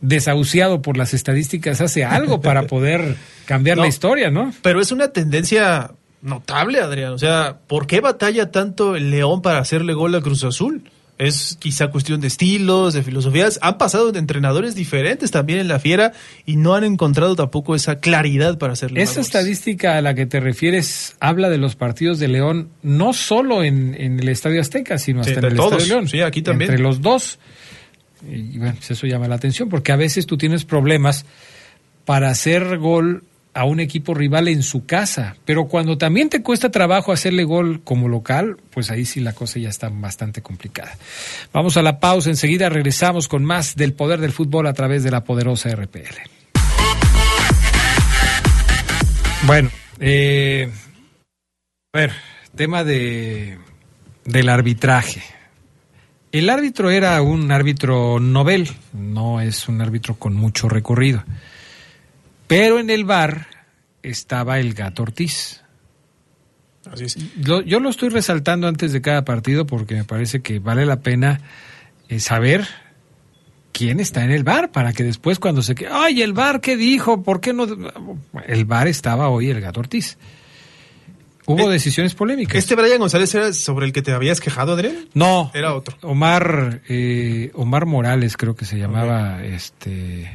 desahuciado 0.01 0.81
por 0.81 0.97
las 0.97 1.13
estadísticas 1.13 1.79
hace 1.81 2.03
algo 2.03 2.41
para 2.41 2.63
poder 2.67 3.15
cambiar 3.45 3.77
No, 3.77 3.83
la 3.83 3.89
historia, 3.89 4.29
¿no? 4.29 4.53
Pero 4.61 4.81
es 4.81 4.91
una 4.91 5.09
tendencia 5.09 5.91
notable, 6.21 6.79
Adrián. 6.79 7.13
O 7.13 7.17
sea, 7.17 7.59
¿por 7.67 7.87
qué 7.87 8.01
batalla 8.01 8.51
tanto 8.51 8.95
el 8.95 9.11
León 9.11 9.41
para 9.41 9.59
hacerle 9.59 9.93
gol 9.93 10.13
a 10.15 10.21
Cruz 10.21 10.43
Azul? 10.43 10.83
Es 11.17 11.55
quizá 11.59 11.89
cuestión 11.89 12.19
de 12.19 12.27
estilos, 12.27 12.95
de 12.95 13.03
filosofías. 13.03 13.59
Han 13.61 13.77
pasado 13.77 14.11
de 14.11 14.17
entrenadores 14.17 14.73
diferentes 14.73 15.29
también 15.29 15.59
en 15.59 15.67
la 15.67 15.77
fiera 15.77 16.13
y 16.47 16.55
no 16.55 16.73
han 16.73 16.83
encontrado 16.83 17.35
tampoco 17.35 17.75
esa 17.75 17.99
claridad 17.99 18.57
para 18.57 18.73
hacerle 18.73 19.03
Esa 19.03 19.21
estadística 19.21 19.97
a 19.97 20.01
la 20.01 20.15
que 20.15 20.25
te 20.25 20.39
refieres 20.39 21.15
habla 21.19 21.51
de 21.51 21.59
los 21.59 21.75
partidos 21.75 22.17
de 22.17 22.27
León, 22.27 22.69
no 22.81 23.13
solo 23.13 23.63
en, 23.63 23.93
en 23.99 24.19
el 24.19 24.29
Estadio 24.29 24.61
Azteca, 24.61 24.97
sino 24.97 25.21
hasta 25.21 25.33
en 25.33 25.45
el 25.45 25.55
todos. 25.55 25.73
Estadio 25.73 25.93
León. 25.93 26.07
Sí, 26.07 26.21
aquí 26.21 26.41
también. 26.41 26.71
Entre 26.71 26.81
los 26.81 27.01
dos. 27.01 27.37
Y 28.29 28.57
bueno, 28.57 28.75
pues 28.75 28.91
eso 28.91 29.07
llama 29.07 29.27
la 29.27 29.35
atención, 29.35 29.69
porque 29.69 29.91
a 29.91 29.95
veces 29.95 30.25
tú 30.25 30.37
tienes 30.37 30.65
problemas 30.65 31.25
para 32.05 32.29
hacer 32.29 32.77
gol 32.77 33.23
a 33.53 33.65
un 33.65 33.79
equipo 33.79 34.13
rival 34.13 34.47
en 34.47 34.63
su 34.63 34.85
casa, 34.85 35.35
pero 35.43 35.65
cuando 35.67 35.97
también 35.97 36.29
te 36.29 36.41
cuesta 36.41 36.71
trabajo 36.71 37.11
hacerle 37.11 37.43
gol 37.43 37.81
como 37.83 38.07
local, 38.07 38.57
pues 38.69 38.91
ahí 38.91 39.05
sí 39.05 39.19
la 39.19 39.33
cosa 39.33 39.59
ya 39.59 39.69
está 39.69 39.89
bastante 39.89 40.41
complicada. 40.41 40.97
Vamos 41.51 41.75
a 41.75 41.81
la 41.81 41.99
pausa, 41.99 42.29
enseguida 42.29 42.69
regresamos 42.69 43.27
con 43.27 43.43
más 43.43 43.75
del 43.75 43.93
poder 43.93 44.21
del 44.21 44.31
fútbol 44.31 44.67
a 44.67 44.73
través 44.73 45.03
de 45.03 45.11
la 45.11 45.23
poderosa 45.23 45.69
RPL. 45.69 46.15
Bueno, 49.45 49.69
eh, 49.99 50.71
a 51.93 51.97
ver, 51.97 52.11
tema 52.55 52.83
de 52.83 53.57
del 54.23 54.49
arbitraje. 54.49 55.21
El 56.31 56.49
árbitro 56.49 56.89
era 56.91 57.21
un 57.21 57.51
árbitro 57.51 58.19
novel, 58.19 58.69
no 58.93 59.41
es 59.41 59.67
un 59.67 59.81
árbitro 59.81 60.15
con 60.15 60.33
mucho 60.33 60.69
recorrido. 60.69 61.23
Pero 62.47 62.79
en 62.79 62.89
el 62.89 63.03
bar 63.03 63.47
estaba 64.03 64.59
el 64.59 64.73
gato 64.73 65.03
Ortiz. 65.03 65.61
Así 66.91 67.03
es. 67.05 67.17
Lo- 67.45 67.61
yo 67.61 67.79
lo 67.79 67.89
estoy 67.89 68.09
resaltando 68.09 68.67
antes 68.67 68.91
de 68.93 69.01
cada 69.01 69.23
partido 69.25 69.65
porque 69.67 69.95
me 69.95 70.03
parece 70.03 70.41
que 70.41 70.59
vale 70.59 70.85
la 70.85 71.01
pena 71.01 71.41
eh, 72.09 72.19
saber 72.19 72.67
quién 73.71 73.99
está 73.99 74.23
en 74.23 74.31
el 74.31 74.43
bar 74.43 74.71
para 74.71 74.91
que 74.93 75.03
después 75.03 75.37
cuando 75.39 75.61
se 75.61 75.75
quede, 75.75 75.89
ay, 75.91 76.21
el 76.21 76.33
bar, 76.33 76.59
¿qué 76.61 76.75
dijo? 76.77 77.23
¿Por 77.23 77.39
qué 77.41 77.53
no? 77.53 77.65
El 78.47 78.65
bar 78.65 78.87
estaba 78.87 79.29
hoy 79.29 79.49
el 79.49 79.61
gato 79.61 79.79
Ortiz. 79.81 80.17
Hubo 81.53 81.69
Eh, 81.69 81.73
decisiones 81.73 82.13
polémicas. 82.15 82.55
¿Este 82.55 82.75
Brian 82.75 82.99
González 82.99 83.33
era 83.35 83.53
sobre 83.53 83.85
el 83.85 83.93
que 83.93 84.01
te 84.01 84.11
habías 84.11 84.39
quejado, 84.39 84.73
Adrián? 84.73 84.95
No, 85.13 85.51
Era 85.53 85.73
otro. 85.73 85.97
Omar, 86.01 86.81
eh, 86.89 87.51
Omar 87.53 87.85
Morales 87.85 88.37
creo 88.37 88.55
que 88.55 88.65
se 88.65 88.77
llamaba, 88.77 89.43
este... 89.43 90.31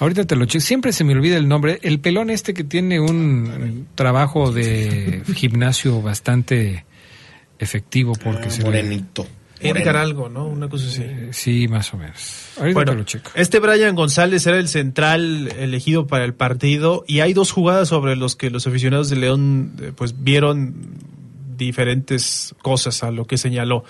Ahorita 0.00 0.24
te 0.24 0.34
lo 0.36 0.44
checo, 0.46 0.60
siempre 0.60 0.92
se 0.92 1.04
me 1.04 1.12
olvida 1.12 1.36
el 1.36 1.46
nombre. 1.48 1.78
El 1.82 2.00
pelón 2.00 2.28
este 2.30 2.52
que 2.52 2.64
tiene 2.64 2.98
un 3.00 3.86
trabajo 3.94 4.50
de 4.50 5.22
gimnasio 5.34 6.02
bastante 6.02 6.84
efectivo 7.60 8.12
porque 8.22 8.50
se 8.50 8.58
le- 8.58 8.64
Morenito. 8.64 9.26
Edgar 9.60 9.96
algo, 9.96 10.28
¿no? 10.28 10.46
Una 10.46 10.68
cosa 10.68 10.86
así. 10.88 11.02
Eh, 11.02 11.28
Sí, 11.32 11.68
más 11.68 11.92
o 11.94 11.96
menos. 11.96 12.46
Ahorita 12.58 12.74
Bueno, 12.74 12.92
te 12.92 12.98
lo 12.98 13.04
checo. 13.04 13.30
este 13.34 13.60
Brian 13.60 13.94
González 13.94 14.46
era 14.46 14.58
el 14.58 14.68
central 14.68 15.48
elegido 15.58 16.06
para 16.06 16.24
el 16.24 16.34
partido 16.34 17.04
y 17.06 17.20
hay 17.20 17.32
dos 17.32 17.50
jugadas 17.52 17.88
sobre 17.88 18.16
los 18.16 18.36
que 18.36 18.50
los 18.50 18.66
aficionados 18.66 19.10
de 19.10 19.16
León 19.16 19.72
eh, 19.80 19.92
pues 19.94 20.22
vieron 20.22 20.74
diferentes 21.56 22.54
cosas 22.62 23.02
a 23.02 23.10
lo 23.10 23.26
que 23.26 23.38
señaló. 23.38 23.84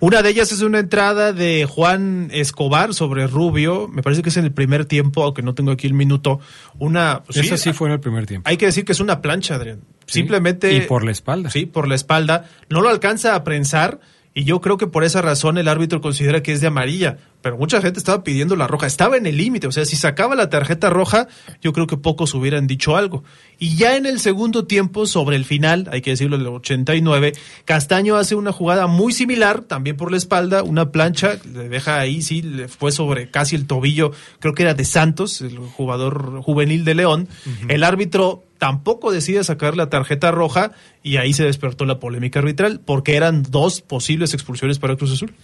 Una 0.00 0.22
de 0.22 0.30
ellas 0.30 0.52
es 0.52 0.60
una 0.60 0.78
entrada 0.78 1.32
de 1.32 1.64
Juan 1.64 2.28
Escobar 2.32 2.92
sobre 2.92 3.26
Rubio, 3.26 3.88
me 3.88 4.02
parece 4.02 4.22
que 4.22 4.28
es 4.28 4.36
en 4.36 4.44
el 4.44 4.52
primer 4.52 4.84
tiempo, 4.84 5.24
aunque 5.24 5.42
no 5.42 5.54
tengo 5.54 5.70
aquí 5.70 5.86
el 5.86 5.94
minuto. 5.94 6.40
Una 6.78 7.22
pues 7.24 7.38
Esa 7.38 7.56
sí 7.56 7.72
fue 7.72 7.88
en 7.88 7.94
el 7.94 8.00
primer 8.00 8.26
tiempo. 8.26 8.48
hay 8.48 8.56
que 8.58 8.66
decir 8.66 8.84
que 8.84 8.92
es 8.92 9.00
una 9.00 9.22
plancha, 9.22 9.54
Adrián. 9.54 9.80
Sí, 10.06 10.20
Simplemente 10.20 10.72
y 10.74 10.82
por 10.82 11.04
la 11.04 11.10
espalda. 11.10 11.50
Sí, 11.50 11.66
por 11.66 11.88
la 11.88 11.94
espalda. 11.94 12.48
No 12.68 12.80
lo 12.80 12.88
alcanza 12.90 13.34
a 13.34 13.42
prensar 13.42 13.98
y 14.36 14.44
yo 14.44 14.60
creo 14.60 14.76
que 14.76 14.86
por 14.86 15.02
esa 15.02 15.22
razón 15.22 15.56
el 15.56 15.66
árbitro 15.66 16.02
considera 16.02 16.42
que 16.42 16.52
es 16.52 16.60
de 16.60 16.66
amarilla. 16.66 17.16
Pero 17.40 17.56
mucha 17.56 17.80
gente 17.80 17.98
estaba 17.98 18.22
pidiendo 18.22 18.54
la 18.54 18.66
roja. 18.66 18.86
Estaba 18.86 19.16
en 19.16 19.24
el 19.24 19.38
límite. 19.38 19.66
O 19.66 19.72
sea, 19.72 19.86
si 19.86 19.96
sacaba 19.96 20.34
la 20.34 20.50
tarjeta 20.50 20.90
roja, 20.90 21.26
yo 21.62 21.72
creo 21.72 21.86
que 21.86 21.96
pocos 21.96 22.34
hubieran 22.34 22.66
dicho 22.66 22.98
algo. 22.98 23.24
Y 23.58 23.76
ya 23.76 23.96
en 23.96 24.04
el 24.04 24.20
segundo 24.20 24.66
tiempo, 24.66 25.06
sobre 25.06 25.36
el 25.36 25.46
final, 25.46 25.88
hay 25.90 26.02
que 26.02 26.10
decirlo, 26.10 26.36
el 26.36 26.46
89, 26.46 27.32
Castaño 27.64 28.16
hace 28.16 28.34
una 28.34 28.52
jugada 28.52 28.86
muy 28.88 29.14
similar, 29.14 29.62
también 29.62 29.96
por 29.96 30.10
la 30.10 30.18
espalda, 30.18 30.62
una 30.62 30.92
plancha, 30.92 31.38
le 31.54 31.70
deja 31.70 31.98
ahí, 31.98 32.20
sí, 32.20 32.42
le 32.42 32.68
fue 32.68 32.92
sobre 32.92 33.30
casi 33.30 33.56
el 33.56 33.66
tobillo, 33.66 34.12
creo 34.38 34.52
que 34.52 34.64
era 34.64 34.74
de 34.74 34.84
Santos, 34.84 35.40
el 35.40 35.56
jugador 35.56 36.42
juvenil 36.42 36.84
de 36.84 36.94
León. 36.94 37.28
El 37.68 37.84
árbitro 37.84 38.44
tampoco 38.58 39.12
decide 39.12 39.44
sacar 39.44 39.76
la 39.76 39.88
tarjeta 39.88 40.30
roja 40.30 40.72
y 41.02 41.16
ahí 41.18 41.32
se 41.32 41.44
despertó 41.44 41.84
la 41.84 41.98
polémica 42.00 42.38
arbitral 42.38 42.80
porque 42.84 43.16
eran 43.16 43.42
dos 43.42 43.80
posibles 43.80 44.34
expulsiones 44.34 44.78
para 44.78 44.96
Cruz 44.96 45.12
Azul. 45.12 45.34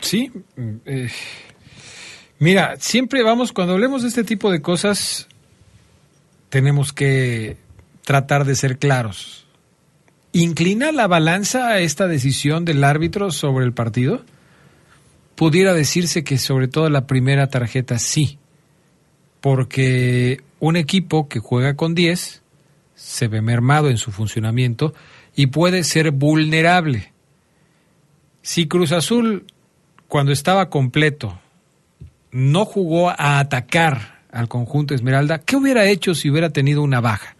Sí. 0.00 0.30
eh, 0.84 1.10
mira, 2.38 2.76
siempre 2.78 3.22
vamos, 3.22 3.52
cuando 3.52 3.74
hablemos 3.74 4.02
de 4.02 4.08
este 4.08 4.24
tipo 4.24 4.50
de 4.50 4.60
cosas, 4.60 5.28
tenemos 6.50 6.92
que 6.92 7.56
tratar 8.04 8.44
de 8.44 8.54
ser 8.54 8.78
claros. 8.78 9.46
¿Inclina 10.32 10.92
la 10.92 11.06
balanza 11.06 11.68
a 11.68 11.80
esta 11.80 12.08
decisión 12.08 12.64
del 12.64 12.84
árbitro 12.84 13.30
sobre 13.30 13.64
el 13.64 13.72
partido? 13.72 14.24
Pudiera 15.36 15.72
decirse 15.72 16.24
que 16.24 16.38
sobre 16.38 16.68
todo 16.68 16.88
la 16.90 17.06
primera 17.06 17.48
tarjeta 17.48 17.98
sí, 17.98 18.38
porque 19.40 20.42
un 20.66 20.76
equipo 20.76 21.28
que 21.28 21.40
juega 21.40 21.76
con 21.76 21.94
10 21.94 22.42
se 22.94 23.28
ve 23.28 23.42
mermado 23.42 23.90
en 23.90 23.98
su 23.98 24.12
funcionamiento 24.12 24.94
y 25.36 25.48
puede 25.48 25.84
ser 25.84 26.10
vulnerable. 26.10 27.12
Si 28.40 28.66
Cruz 28.66 28.92
Azul, 28.92 29.46
cuando 30.08 30.32
estaba 30.32 30.70
completo, 30.70 31.38
no 32.30 32.64
jugó 32.64 33.10
a 33.10 33.38
atacar 33.38 34.22
al 34.30 34.48
conjunto 34.48 34.94
Esmeralda, 34.94 35.38
¿qué 35.38 35.56
hubiera 35.56 35.86
hecho 35.86 36.14
si 36.14 36.30
hubiera 36.30 36.50
tenido 36.50 36.82
una 36.82 37.00
baja? 37.00 37.36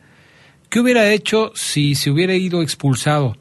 ¿Qué 0.68 0.80
hubiera 0.80 1.10
hecho 1.10 1.52
si 1.54 1.94
se 1.94 2.10
hubiera 2.10 2.34
ido 2.34 2.62
expulsado 2.62 3.36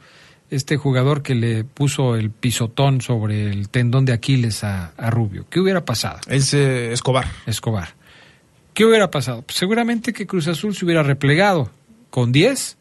este 0.50 0.78
jugador 0.78 1.24
que 1.24 1.36
le 1.36 1.64
puso 1.64 2.16
el 2.16 2.32
pisotón 2.32 3.02
sobre 3.02 3.50
el 3.50 3.70
tendón 3.70 4.06
de 4.06 4.14
Aquiles 4.14 4.64
a, 4.64 4.94
a 4.96 5.10
Rubio? 5.10 5.46
¿Qué 5.50 5.60
hubiera 5.60 5.84
pasado? 5.84 6.20
Es 6.28 6.54
eh, 6.54 6.94
Escobar. 6.94 7.28
Escobar. 7.46 7.96
¿Qué 8.74 8.86
hubiera 8.86 9.12
pasado? 9.12 9.44
Pues 9.44 9.58
seguramente 9.58 10.14
que 10.14 10.26
Cruz 10.26 10.48
Azul 10.48 10.76
se 10.76 10.86
hubiera 10.86 11.04
replegado. 11.04 11.70
Con 12.10 12.32
10, 12.32 12.78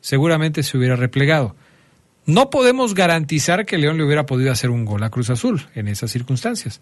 seguramente 0.00 0.62
se 0.62 0.76
hubiera 0.76 0.96
replegado. 0.96 1.54
No 2.26 2.48
podemos 2.48 2.94
garantizar 2.94 3.66
que 3.66 3.76
León 3.76 3.98
le 3.98 4.04
hubiera 4.04 4.26
podido 4.26 4.50
hacer 4.50 4.70
un 4.70 4.84
gol 4.84 5.02
a 5.02 5.10
Cruz 5.10 5.28
Azul 5.28 5.66
en 5.74 5.88
esas 5.88 6.10
circunstancias, 6.10 6.80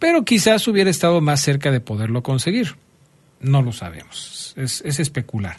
pero 0.00 0.24
quizás 0.24 0.66
hubiera 0.66 0.90
estado 0.90 1.20
más 1.20 1.40
cerca 1.40 1.70
de 1.70 1.80
poderlo 1.80 2.22
conseguir. 2.22 2.76
No 3.40 3.62
lo 3.62 3.72
sabemos, 3.72 4.54
es, 4.56 4.82
es 4.84 4.98
especular. 4.98 5.58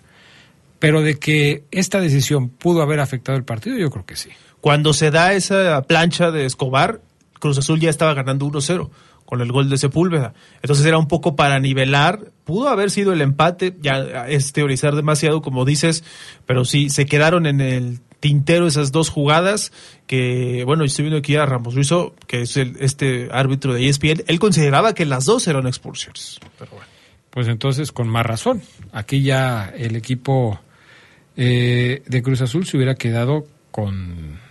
Pero 0.79 1.01
de 1.01 1.17
que 1.17 1.63
esta 1.71 2.01
decisión 2.01 2.49
pudo 2.49 2.81
haber 2.81 2.99
afectado 2.99 3.37
el 3.37 3.45
partido, 3.45 3.77
yo 3.77 3.89
creo 3.89 4.05
que 4.05 4.17
sí. 4.17 4.29
Cuando 4.59 4.93
se 4.93 5.11
da 5.11 5.33
esa 5.33 5.81
plancha 5.83 6.31
de 6.31 6.45
Escobar, 6.45 7.01
Cruz 7.39 7.57
Azul 7.57 7.79
ya 7.79 7.89
estaba 7.89 8.13
ganando 8.13 8.45
1-0 8.45 8.89
con 9.31 9.39
el 9.39 9.49
gol 9.49 9.69
de 9.69 9.77
Sepúlveda. 9.77 10.33
Entonces 10.61 10.85
era 10.85 10.97
un 10.97 11.07
poco 11.07 11.37
para 11.37 11.57
nivelar. 11.61 12.19
Pudo 12.43 12.67
haber 12.67 12.91
sido 12.91 13.13
el 13.13 13.21
empate, 13.21 13.73
ya 13.79 14.27
es 14.27 14.51
teorizar 14.51 14.93
demasiado, 14.93 15.41
como 15.41 15.63
dices, 15.63 16.03
pero 16.45 16.65
sí, 16.65 16.89
se 16.89 17.05
quedaron 17.05 17.45
en 17.45 17.61
el 17.61 18.01
tintero 18.19 18.67
esas 18.67 18.91
dos 18.91 19.07
jugadas 19.07 19.71
que, 20.05 20.63
bueno, 20.65 20.83
estoy 20.83 21.03
viendo 21.03 21.19
aquí 21.19 21.37
a 21.37 21.45
Ramos 21.45 21.75
Ruizo, 21.75 22.13
que 22.27 22.41
es 22.41 22.57
el, 22.57 22.75
este 22.81 23.29
árbitro 23.31 23.73
de 23.73 23.87
ESPN, 23.87 24.25
él 24.27 24.37
consideraba 24.37 24.93
que 24.93 25.05
las 25.05 25.23
dos 25.23 25.47
eran 25.47 25.65
expulsiones. 25.65 26.37
Pero 26.59 26.71
bueno. 26.71 26.87
Pues 27.29 27.47
entonces, 27.47 27.93
con 27.93 28.09
más 28.09 28.25
razón. 28.25 28.61
Aquí 28.91 29.23
ya 29.23 29.69
el 29.77 29.95
equipo 29.95 30.59
eh, 31.37 32.03
de 32.05 32.21
Cruz 32.21 32.41
Azul 32.41 32.65
se 32.65 32.75
hubiera 32.75 32.95
quedado 32.95 33.47
con 33.71 34.41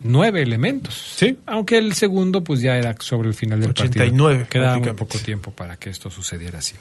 nueve 0.00 0.42
elementos. 0.42 0.94
Sí. 1.16 1.38
Aunque 1.46 1.78
el 1.78 1.94
segundo, 1.94 2.44
pues 2.44 2.60
ya 2.60 2.76
era 2.76 2.94
sobre 3.00 3.28
el 3.28 3.34
final 3.34 3.60
del 3.60 3.70
89 3.70 4.38
partido. 4.40 4.48
Quedaba 4.48 4.78
muy 4.78 4.92
poco 4.92 5.18
tiempo 5.18 5.50
para 5.50 5.76
que 5.76 5.90
esto 5.90 6.10
sucediera 6.10 6.58
así. 6.58 6.74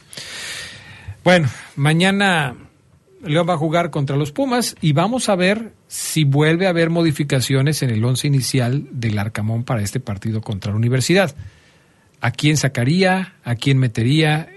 Bueno, 1.23 1.49
mañana 1.75 2.55
León 3.23 3.47
va 3.49 3.53
a 3.53 3.57
jugar 3.57 3.89
contra 3.89 4.15
los 4.15 4.31
Pumas 4.31 4.75
y 4.81 4.93
vamos 4.93 5.29
a 5.29 5.35
ver 5.35 5.73
si 5.87 6.23
vuelve 6.23 6.67
a 6.67 6.69
haber 6.69 6.89
modificaciones 6.89 7.81
en 7.83 7.89
el 7.89 8.03
once 8.03 8.27
inicial 8.27 8.87
del 8.91 9.17
Arcamón 9.19 9.63
para 9.63 9.81
este 9.81 9.99
partido 9.99 10.41
contra 10.41 10.71
la 10.71 10.77
Universidad. 10.77 11.35
¿A 12.21 12.31
quién 12.31 12.57
sacaría? 12.57 13.35
¿A 13.43 13.55
quién 13.55 13.77
metería? 13.77 14.49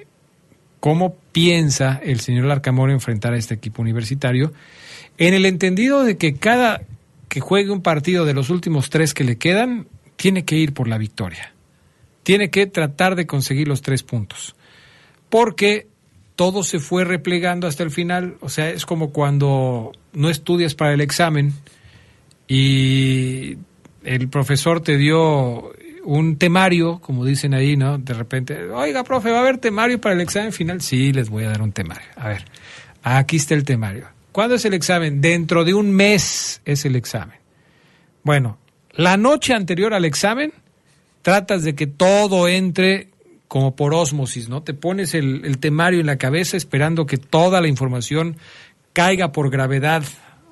cómo 0.80 1.16
piensa 1.32 2.00
el 2.02 2.20
señor 2.20 2.46
Larcamón 2.46 2.90
enfrentar 2.90 3.34
a 3.34 3.36
este 3.36 3.54
equipo 3.54 3.82
universitario, 3.82 4.52
en 5.18 5.34
el 5.34 5.44
entendido 5.44 6.02
de 6.02 6.16
que 6.16 6.34
cada 6.34 6.82
que 7.30 7.40
juegue 7.40 7.70
un 7.70 7.80
partido 7.80 8.26
de 8.26 8.34
los 8.34 8.50
últimos 8.50 8.90
tres 8.90 9.14
que 9.14 9.24
le 9.24 9.38
quedan, 9.38 9.86
tiene 10.16 10.44
que 10.44 10.56
ir 10.56 10.74
por 10.74 10.88
la 10.88 10.98
victoria. 10.98 11.54
Tiene 12.24 12.50
que 12.50 12.66
tratar 12.66 13.14
de 13.14 13.26
conseguir 13.26 13.68
los 13.68 13.80
tres 13.80 14.02
puntos. 14.02 14.56
Porque 15.30 15.86
todo 16.34 16.64
se 16.64 16.80
fue 16.80 17.04
replegando 17.04 17.68
hasta 17.68 17.84
el 17.84 17.92
final. 17.92 18.36
O 18.40 18.48
sea, 18.48 18.68
es 18.68 18.84
como 18.84 19.12
cuando 19.12 19.92
no 20.12 20.28
estudias 20.28 20.74
para 20.74 20.92
el 20.92 21.00
examen 21.00 21.52
y 22.48 23.56
el 24.02 24.28
profesor 24.28 24.80
te 24.80 24.96
dio 24.96 25.72
un 26.04 26.36
temario, 26.36 26.98
como 26.98 27.24
dicen 27.24 27.54
ahí, 27.54 27.76
¿no? 27.76 27.98
De 27.98 28.12
repente, 28.12 28.70
oiga, 28.70 29.04
profe, 29.04 29.30
¿va 29.30 29.38
a 29.38 29.40
haber 29.42 29.58
temario 29.58 30.00
para 30.00 30.16
el 30.16 30.20
examen 30.20 30.52
final? 30.52 30.80
Sí, 30.80 31.12
les 31.12 31.30
voy 31.30 31.44
a 31.44 31.50
dar 31.50 31.62
un 31.62 31.70
temario. 31.70 32.08
A 32.16 32.28
ver, 32.28 32.44
aquí 33.04 33.36
está 33.36 33.54
el 33.54 33.64
temario. 33.64 34.08
¿Cuándo 34.32 34.54
es 34.54 34.64
el 34.64 34.74
examen? 34.74 35.20
Dentro 35.20 35.64
de 35.64 35.74
un 35.74 35.90
mes 35.92 36.60
es 36.64 36.84
el 36.84 36.96
examen. 36.96 37.38
Bueno, 38.22 38.58
la 38.92 39.16
noche 39.16 39.54
anterior 39.54 39.94
al 39.94 40.04
examen, 40.04 40.52
tratas 41.22 41.64
de 41.64 41.74
que 41.74 41.86
todo 41.86 42.48
entre 42.48 43.08
como 43.48 43.74
por 43.74 43.94
ósmosis, 43.94 44.48
¿no? 44.48 44.62
Te 44.62 44.74
pones 44.74 45.12
el, 45.12 45.58
temario 45.58 45.98
en 45.98 46.06
la 46.06 46.18
cabeza 46.18 46.56
esperando 46.56 47.06
que 47.06 47.16
toda 47.16 47.60
la 47.60 47.66
información 47.66 48.36
caiga 48.92 49.32
por 49.32 49.50
gravedad 49.50 50.04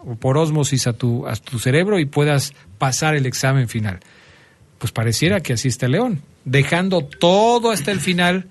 o 0.04 0.16
por 0.16 0.36
ósmosis 0.36 0.88
a 0.88 0.94
tu, 0.94 1.24
a 1.28 1.36
tu 1.36 1.60
cerebro 1.60 2.00
y 2.00 2.06
puedas 2.06 2.54
pasar 2.78 3.14
el 3.14 3.26
examen 3.26 3.68
final. 3.68 4.00
Pues 4.78 4.90
pareciera 4.90 5.40
que 5.40 5.52
así 5.52 5.68
está 5.68 5.86
León, 5.86 6.22
dejando 6.44 7.04
todo 7.04 7.70
hasta 7.70 7.92
el 7.92 8.00
final 8.00 8.48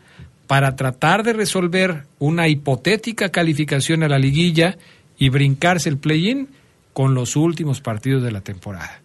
para 0.48 0.78
tratar 0.78 1.24
de 1.24 1.34
resolver 1.34 2.06
una 2.18 2.48
hipotética 2.48 3.30
calificación 3.30 4.02
a 4.04 4.08
la 4.08 4.18
liguilla 4.18 4.78
y 5.18 5.30
brincarse 5.30 5.90
el 5.90 5.98
play-in 5.98 6.50
con 6.94 7.14
los 7.14 7.36
últimos 7.36 7.82
partidos 7.82 8.24
de 8.24 8.32
la 8.32 8.42
temporada. 8.42 9.02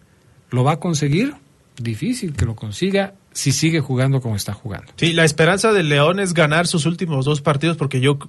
¿Lo 0.49 0.63
va 0.63 0.73
a 0.73 0.79
conseguir? 0.79 1.35
Difícil 1.77 2.33
que 2.33 2.45
lo 2.45 2.55
consiga 2.55 3.15
si 3.33 3.51
sigue 3.51 3.79
jugando 3.79 4.21
como 4.21 4.35
está 4.35 4.53
jugando. 4.53 4.91
Sí, 4.95 5.11
la 5.13 5.25
esperanza 5.25 5.73
del 5.73 5.89
León 5.89 6.19
es 6.19 6.33
ganar 6.33 6.67
sus 6.67 6.85
últimos 6.85 7.25
dos 7.25 7.41
partidos 7.41 7.77
porque 7.77 7.99
yo, 7.99 8.19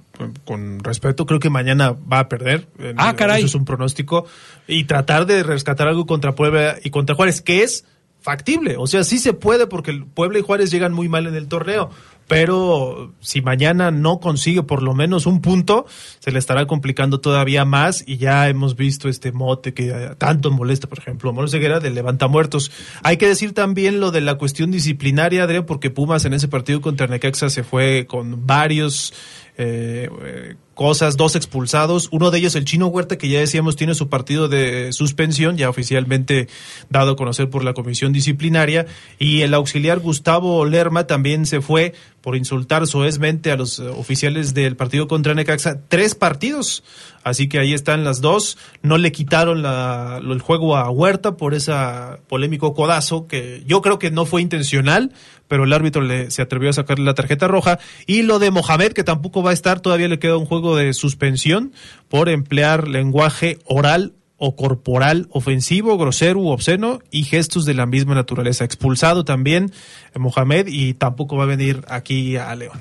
con 0.43 0.83
respeto, 0.83 1.25
creo 1.27 1.39
que 1.39 1.51
mañana 1.51 1.91
va 1.91 2.19
a 2.19 2.29
perder. 2.29 2.67
Ah, 2.97 3.15
caray. 3.15 3.39
Eso 3.39 3.47
es 3.47 3.55
un 3.55 3.65
pronóstico. 3.65 4.25
Y 4.67 4.85
tratar 4.85 5.27
de 5.27 5.43
rescatar 5.43 5.87
algo 5.87 6.07
contra 6.07 6.33
Puebla 6.33 6.77
y 6.83 6.89
contra 6.89 7.15
Juárez, 7.15 7.41
que 7.41 7.63
es 7.63 7.85
factible. 8.19 8.75
O 8.77 8.87
sea, 8.87 9.03
sí 9.03 9.19
se 9.19 9.33
puede 9.33 9.67
porque 9.67 9.93
Puebla 10.15 10.39
y 10.39 10.41
Juárez 10.41 10.71
llegan 10.71 10.91
muy 10.91 11.07
mal 11.07 11.27
en 11.27 11.35
el 11.35 11.47
torneo 11.47 11.91
pero 12.27 13.13
si 13.19 13.41
mañana 13.41 13.91
no 13.91 14.19
consigue 14.19 14.63
por 14.63 14.81
lo 14.81 14.93
menos 14.93 15.25
un 15.25 15.41
punto, 15.41 15.85
se 16.19 16.31
le 16.31 16.39
estará 16.39 16.65
complicando 16.65 17.19
todavía 17.19 17.65
más 17.65 18.03
y 18.07 18.17
ya 18.17 18.49
hemos 18.49 18.75
visto 18.75 19.09
este 19.09 19.31
mote 19.31 19.73
que 19.73 20.15
tanto 20.17 20.51
molesta, 20.51 20.87
por 20.87 20.99
ejemplo, 20.99 21.33
Moro 21.33 21.47
Ceguera 21.47 21.79
del 21.79 21.93
Levanta 21.93 22.27
Muertos. 22.27 22.71
Hay 23.03 23.17
que 23.17 23.27
decir 23.27 23.53
también 23.53 23.99
lo 23.99 24.11
de 24.11 24.21
la 24.21 24.35
cuestión 24.35 24.71
disciplinaria, 24.71 25.43
Adrián, 25.43 25.65
porque 25.65 25.89
Pumas 25.89 26.25
en 26.25 26.33
ese 26.33 26.47
partido 26.47 26.81
contra 26.81 27.07
Necaxa 27.07 27.49
se 27.49 27.63
fue 27.63 28.05
con 28.07 28.45
varios 28.47 29.13
eh, 29.57 30.09
cosas, 30.75 31.17
dos 31.17 31.35
expulsados, 31.35 32.09
uno 32.11 32.29
de 32.29 32.37
ellos 32.37 32.55
el 32.55 32.65
chino 32.65 32.87
Huerta 32.87 33.17
que 33.17 33.29
ya 33.29 33.39
decíamos 33.39 33.75
tiene 33.75 33.95
su 33.95 34.09
partido 34.09 34.47
de 34.47 34.93
suspensión 34.93 35.57
ya 35.57 35.69
oficialmente 35.69 36.47
dado 36.89 37.13
a 37.13 37.15
conocer 37.15 37.49
por 37.49 37.63
la 37.63 37.73
comisión 37.73 38.13
disciplinaria. 38.13 38.85
Y 39.17 39.41
el 39.41 39.53
auxiliar 39.53 39.99
Gustavo 39.99 40.65
Lerma 40.65 41.07
también 41.07 41.45
se 41.45 41.61
fue 41.61 41.93
por 42.25 42.35
insultar 42.35 42.87
soezmente 42.87 43.51
a 43.51 43.55
los 43.55 43.77
oficiales 43.77 44.55
del 44.55 44.75
partido 44.75 45.07
contra 45.07 45.35
Necaxa, 45.35 45.81
tres 45.87 46.15
partidos, 46.15 46.83
así 47.23 47.47
que 47.47 47.59
ahí 47.59 47.71
están 47.71 48.03
las 48.03 48.19
dos, 48.19 48.57
no 48.81 48.97
le 48.97 49.11
quitaron 49.11 49.61
la, 49.61 50.19
el 50.23 50.41
juego 50.41 50.75
a 50.75 50.89
Huerta 50.89 51.37
por 51.37 51.53
ese 51.53 51.71
polémico 52.27 52.73
codazo 52.73 53.27
que 53.27 53.61
yo 53.67 53.83
creo 53.83 53.99
que 53.99 54.09
no 54.09 54.25
fue 54.25 54.41
intencional, 54.41 55.13
pero 55.47 55.65
el 55.65 55.73
árbitro 55.73 56.01
le, 56.01 56.31
se 56.31 56.41
atrevió 56.41 56.71
a 56.71 56.73
sacarle 56.73 57.05
la 57.05 57.13
tarjeta 57.13 57.47
roja. 57.47 57.77
Y 58.07 58.23
lo 58.23 58.39
de 58.39 58.49
Mohamed, 58.49 58.93
que 58.93 59.03
tampoco 59.03 59.43
va 59.43 59.51
a 59.51 59.53
estar, 59.53 59.79
todavía 59.79 60.07
le 60.07 60.17
queda 60.17 60.37
un 60.37 60.45
juego 60.45 60.64
de 60.73 60.93
suspensión 60.93 61.73
por 62.07 62.29
emplear 62.29 62.87
lenguaje 62.87 63.59
oral 63.65 64.13
o 64.37 64.55
corporal 64.55 65.27
ofensivo, 65.31 65.97
grosero 65.97 66.39
u 66.39 66.47
obsceno 66.47 67.01
y 67.11 67.23
gestos 67.23 67.65
de 67.65 67.73
la 67.73 67.85
misma 67.85 68.15
naturaleza. 68.15 68.63
Expulsado 68.63 69.25
también 69.25 69.71
Mohamed 70.15 70.67
y 70.67 70.93
tampoco 70.93 71.35
va 71.35 71.43
a 71.43 71.47
venir 71.47 71.83
aquí 71.89 72.37
a 72.37 72.55
León. 72.55 72.79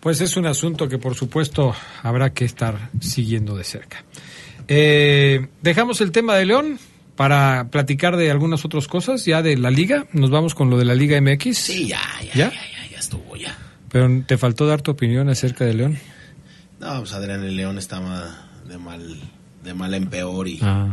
Pues 0.00 0.20
es 0.20 0.36
un 0.36 0.46
asunto 0.46 0.88
que 0.88 0.98
por 0.98 1.14
supuesto 1.14 1.74
habrá 2.02 2.34
que 2.34 2.44
estar 2.44 2.90
siguiendo 3.00 3.56
de 3.56 3.64
cerca. 3.64 4.04
Eh, 4.68 5.46
dejamos 5.62 6.00
el 6.00 6.12
tema 6.12 6.34
de 6.34 6.46
León, 6.46 6.78
para 7.18 7.68
platicar 7.72 8.16
de 8.16 8.30
algunas 8.30 8.64
otras 8.64 8.86
cosas 8.86 9.24
ya 9.24 9.42
de 9.42 9.56
la 9.56 9.72
liga. 9.72 10.06
Nos 10.12 10.30
vamos 10.30 10.54
con 10.54 10.70
lo 10.70 10.78
de 10.78 10.84
la 10.84 10.94
Liga 10.94 11.20
MX. 11.20 11.58
Sí, 11.58 11.88
ya, 11.88 11.98
ya, 12.22 12.32
ya, 12.32 12.50
ya, 12.52 12.90
ya, 12.92 12.96
estuvo 12.96 13.34
ya. 13.34 13.58
Pero 13.90 14.22
te 14.24 14.38
faltó 14.38 14.68
dar 14.68 14.82
tu 14.82 14.92
opinión 14.92 15.28
acerca 15.28 15.64
de 15.64 15.74
León. 15.74 15.98
No, 16.80 16.98
pues 17.00 17.12
Adrián, 17.12 17.42
el 17.44 17.56
León 17.56 17.78
estaba 17.78 18.48
de 18.68 18.78
mal, 18.78 19.18
de 19.64 19.74
mal 19.74 19.94
en 19.94 20.06
peor 20.06 20.46
y 20.46 20.60
ah. 20.62 20.92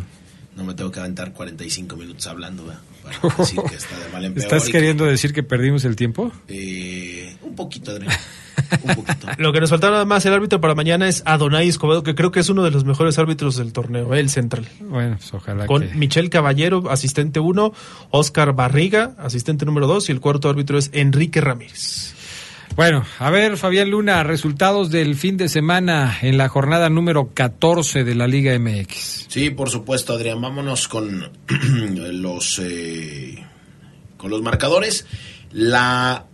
no 0.55 0.63
me 0.63 0.73
tengo 0.73 0.91
que 0.91 0.99
aventar 0.99 1.31
45 1.33 1.95
minutos 1.95 2.25
hablando 2.27 2.65
para 3.03 3.35
decir 3.37 3.59
que 3.69 3.75
está 3.75 3.97
de 3.99 4.11
mal 4.11 4.25
en 4.25 4.33
peor. 4.35 4.45
¿Estás 4.45 4.69
queriendo 4.69 5.05
decir 5.05 5.33
que 5.33 5.43
perdimos 5.43 5.85
el 5.85 5.95
tiempo? 5.95 6.31
Eh, 6.47 7.37
un 7.43 7.55
poquito, 7.55 7.91
Adrián. 7.91 8.11
Lo 9.37 9.53
que 9.53 9.59
nos 9.59 9.69
falta 9.69 9.91
nada 9.91 10.05
más 10.05 10.25
el 10.25 10.33
árbitro 10.33 10.59
para 10.59 10.73
mañana 10.73 11.07
es 11.07 11.21
Adonai 11.25 11.67
Escobedo, 11.67 12.03
que 12.03 12.15
creo 12.15 12.31
que 12.31 12.39
es 12.39 12.49
uno 12.49 12.63
de 12.63 12.71
los 12.71 12.85
mejores 12.85 13.19
árbitros 13.19 13.57
del 13.57 13.73
torneo, 13.73 14.13
el 14.15 14.29
central. 14.29 14.65
Bueno, 14.79 15.17
pues 15.17 15.33
ojalá 15.33 15.67
Con 15.67 15.87
Michel 15.99 16.29
Caballero, 16.29 16.89
asistente 16.89 17.39
1, 17.39 17.73
Oscar 18.11 18.53
Barriga, 18.53 19.13
asistente 19.17 19.65
número 19.65 19.87
2, 19.87 20.09
y 20.09 20.11
el 20.13 20.19
cuarto 20.19 20.49
árbitro 20.49 20.77
es 20.77 20.89
Enrique 20.93 21.41
Ramírez. 21.41 22.14
Bueno, 22.75 23.05
a 23.19 23.29
ver, 23.29 23.55
Fabián 23.55 23.89
Luna, 23.89 24.23
resultados 24.23 24.91
del 24.91 25.15
fin 25.15 25.37
de 25.37 25.47
semana 25.47 26.17
en 26.21 26.37
la 26.37 26.49
jornada 26.49 26.89
número 26.89 27.29
14 27.33 28.03
de 28.03 28.15
la 28.15 28.27
Liga 28.27 28.59
MX. 28.59 29.27
Sí, 29.29 29.49
por 29.49 29.69
supuesto, 29.69 30.11
Adrián. 30.11 30.41
Vámonos 30.41 30.89
con 30.89 31.31
los, 32.21 32.59
eh, 32.61 33.45
con 34.17 34.29
los 34.29 34.41
marcadores. 34.41 35.05
La 35.53 36.25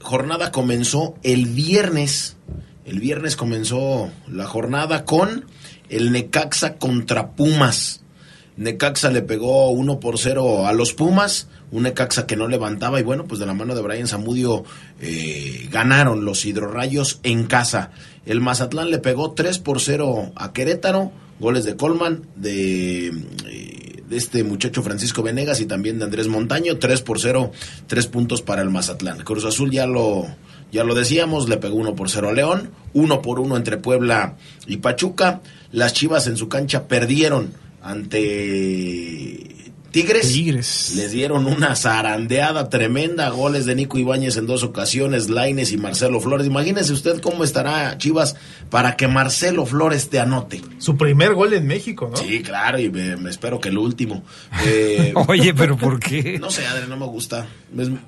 jornada 0.00 0.52
comenzó 0.52 1.16
el 1.24 1.46
viernes. 1.46 2.36
El 2.84 3.00
viernes 3.00 3.34
comenzó 3.34 4.08
la 4.28 4.46
jornada 4.46 5.04
con 5.04 5.46
el 5.88 6.12
Necaxa 6.12 6.74
contra 6.76 7.32
Pumas. 7.32 8.04
Necaxa 8.56 9.10
le 9.10 9.22
pegó 9.22 9.70
1 9.70 9.98
por 9.98 10.16
0 10.16 10.68
a 10.68 10.72
los 10.72 10.92
Pumas, 10.92 11.48
un 11.72 11.82
Necaxa 11.82 12.26
que 12.26 12.36
no 12.36 12.46
levantaba 12.46 13.00
y 13.00 13.02
bueno, 13.02 13.24
pues 13.24 13.40
de 13.40 13.46
la 13.46 13.54
mano 13.54 13.74
de 13.74 13.82
Brian 13.82 14.06
Zamudio 14.06 14.64
eh, 15.00 15.68
ganaron 15.72 16.24
los 16.24 16.44
hidrorrayos 16.44 17.18
en 17.24 17.46
casa. 17.46 17.90
El 18.24 18.40
Mazatlán 18.40 18.90
le 18.90 18.98
pegó 18.98 19.32
3 19.32 19.58
por 19.58 19.80
0 19.80 20.32
a 20.36 20.52
Querétaro, 20.52 21.10
goles 21.40 21.64
de 21.64 21.76
Colman, 21.76 22.22
de... 22.36 23.08
Eh, 23.08 23.78
de 24.12 24.18
este 24.18 24.44
muchacho 24.44 24.82
Francisco 24.82 25.22
Venegas 25.22 25.62
y 25.62 25.64
también 25.64 25.98
de 25.98 26.04
Andrés 26.04 26.28
Montaño, 26.28 26.76
3 26.76 27.00
por 27.00 27.18
0, 27.18 27.50
3 27.86 28.06
puntos 28.08 28.42
para 28.42 28.60
el 28.60 28.68
Mazatlán. 28.68 29.20
Cruz 29.20 29.46
Azul 29.46 29.70
ya 29.70 29.86
lo, 29.86 30.26
ya 30.70 30.84
lo 30.84 30.94
decíamos, 30.94 31.48
le 31.48 31.56
pegó 31.56 31.76
1 31.76 31.94
por 31.94 32.10
0 32.10 32.28
a 32.28 32.32
León, 32.32 32.72
1 32.92 33.22
por 33.22 33.40
1 33.40 33.56
entre 33.56 33.78
Puebla 33.78 34.36
y 34.66 34.76
Pachuca. 34.76 35.40
Las 35.70 35.94
Chivas 35.94 36.26
en 36.26 36.36
su 36.36 36.50
cancha 36.50 36.88
perdieron 36.88 37.54
ante 37.80 39.61
Tigres, 39.92 40.94
les 40.96 41.12
dieron 41.12 41.46
una 41.46 41.76
zarandeada 41.76 42.70
tremenda, 42.70 43.28
goles 43.28 43.66
de 43.66 43.74
Nico 43.74 43.98
Ibáñez 43.98 44.38
en 44.38 44.46
dos 44.46 44.62
ocasiones, 44.62 45.28
Laines 45.28 45.70
y 45.70 45.76
Marcelo 45.76 46.18
Flores. 46.18 46.46
Imagínese 46.46 46.94
usted 46.94 47.20
cómo 47.20 47.44
estará 47.44 47.98
Chivas 47.98 48.34
para 48.70 48.96
que 48.96 49.06
Marcelo 49.06 49.66
Flores 49.66 50.08
te 50.08 50.18
anote. 50.18 50.62
Su 50.78 50.96
primer 50.96 51.34
gol 51.34 51.52
en 51.52 51.66
México, 51.66 52.08
¿no? 52.10 52.16
Sí, 52.16 52.40
claro, 52.40 52.78
y 52.78 52.88
me, 52.88 53.28
espero 53.28 53.60
que 53.60 53.68
el 53.68 53.78
último. 53.78 54.24
Eh, 54.64 55.12
Oye, 55.28 55.52
pero 55.52 55.76
¿por 55.76 55.98
qué? 55.98 56.38
No 56.40 56.50
sé, 56.50 56.64
Adri, 56.66 56.88
no 56.88 56.96
me 56.96 57.06
gusta. 57.06 57.46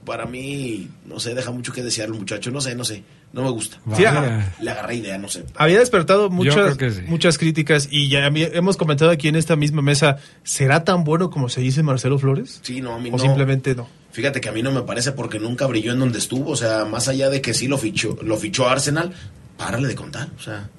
para 0.06 0.24
mí, 0.24 0.88
no 1.04 1.18
sé, 1.18 1.34
deja 1.34 1.50
mucho 1.50 1.72
que 1.72 1.82
desear 1.82 2.08
el 2.08 2.14
muchacho. 2.14 2.50
No 2.50 2.60
sé, 2.60 2.74
no 2.74 2.84
sé, 2.84 3.02
no 3.34 3.42
me 3.42 3.50
gusta. 3.50 3.78
le 4.60 4.70
agarré 4.70 4.94
idea, 4.94 5.18
no 5.18 5.28
sé. 5.28 5.44
Había 5.56 5.80
despertado 5.80 6.30
muchas, 6.30 6.78
muchas 7.08 7.36
críticas 7.36 7.88
y 7.90 8.08
ya 8.08 8.26
hemos 8.28 8.76
comentado 8.76 9.10
aquí 9.10 9.26
en 9.26 9.34
esta 9.34 9.56
misma 9.56 9.82
mesa, 9.82 10.18
¿será 10.44 10.84
tan 10.84 11.02
bueno 11.02 11.30
como 11.30 11.48
se 11.48 11.60
dice? 11.60 11.82
Marcelo 11.82 12.18
Flores? 12.18 12.60
Sí, 12.62 12.80
no, 12.80 12.94
a 12.94 12.98
mí 12.98 13.10
¿O 13.12 13.18
simplemente 13.18 13.74
no? 13.74 13.88
Fíjate 14.12 14.40
que 14.40 14.48
a 14.48 14.52
mí 14.52 14.62
no 14.62 14.70
me 14.70 14.82
parece 14.82 15.10
porque 15.10 15.40
nunca 15.40 15.66
brilló 15.66 15.92
en 15.92 15.98
donde 15.98 16.18
estuvo. 16.18 16.52
O 16.52 16.56
sea, 16.56 16.84
más 16.84 17.08
allá 17.08 17.28
de 17.28 17.40
que 17.40 17.54
sí 17.54 17.66
lo 17.66 17.76
fichó, 17.76 18.16
lo 18.22 18.36
fichó 18.36 18.68
Arsenal, 18.68 19.12
párale 19.56 19.88
de 19.88 19.96
contar. 19.96 20.28
O 20.38 20.40
sea, 20.40 20.70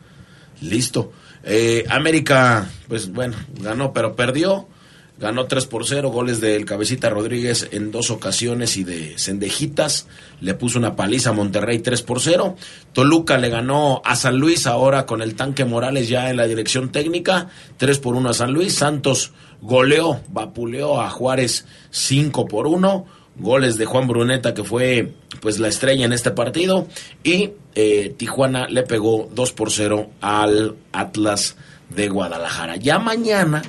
listo. 0.62 1.12
Eh, 1.44 1.84
América, 1.90 2.70
pues 2.88 3.12
bueno, 3.12 3.36
ganó, 3.60 3.92
pero 3.92 4.16
perdió. 4.16 4.70
Ganó 5.18 5.46
3 5.46 5.66
por 5.68 5.86
0, 5.86 6.10
goles 6.10 6.42
del 6.42 6.66
Cabecita 6.66 7.10
Rodríguez 7.10 7.70
en 7.72 7.92
dos 7.92 8.12
ocasiones 8.12 8.78
y 8.78 8.84
de 8.84 9.18
Cendejitas, 9.18 10.08
le 10.42 10.54
puso 10.54 10.78
una 10.78 10.96
paliza 10.96 11.30
a 11.30 11.34
Monterrey 11.34 11.80
3 11.80 12.02
por 12.02 12.20
0, 12.20 12.56
Toluca 12.94 13.38
le 13.38 13.50
ganó 13.50 14.02
a 14.04 14.16
San 14.16 14.38
Luis 14.38 14.68
ahora 14.68 15.06
con 15.06 15.22
el 15.22 15.36
tanque 15.36 15.66
Morales 15.66 16.10
ya 16.10 16.30
en 16.30 16.38
la 16.38 16.48
dirección 16.48 16.92
técnica, 16.92 17.50
3 17.78 18.00
por 18.00 18.16
1 18.16 18.30
a 18.30 18.34
San 18.34 18.54
Luis, 18.54 18.76
Santos 18.76 19.32
goleó, 19.62 20.22
vapuleó 20.30 21.02
a 21.02 21.10
Juárez 21.10 21.66
5 21.92 22.46
por 22.48 22.68
1, 22.68 23.06
goles 23.38 23.78
de 23.78 23.86
Juan 23.86 24.08
Bruneta 24.08 24.54
que 24.54 24.64
fue 24.64 25.14
pues 25.42 25.60
la 25.60 25.68
estrella 25.68 26.06
en 26.06 26.14
este 26.14 26.32
partido. 26.32 26.88
Y 27.24 27.52
eh, 27.76 28.14
Tijuana 28.18 28.68
le 28.68 28.84
pegó 28.84 29.30
2 29.34 29.52
por 29.52 29.72
0 29.72 30.10
al 30.22 30.76
Atlas 30.92 31.56
de 31.90 32.08
Guadalajara. 32.08 32.78
Ya 32.78 33.00
mañana 33.00 33.62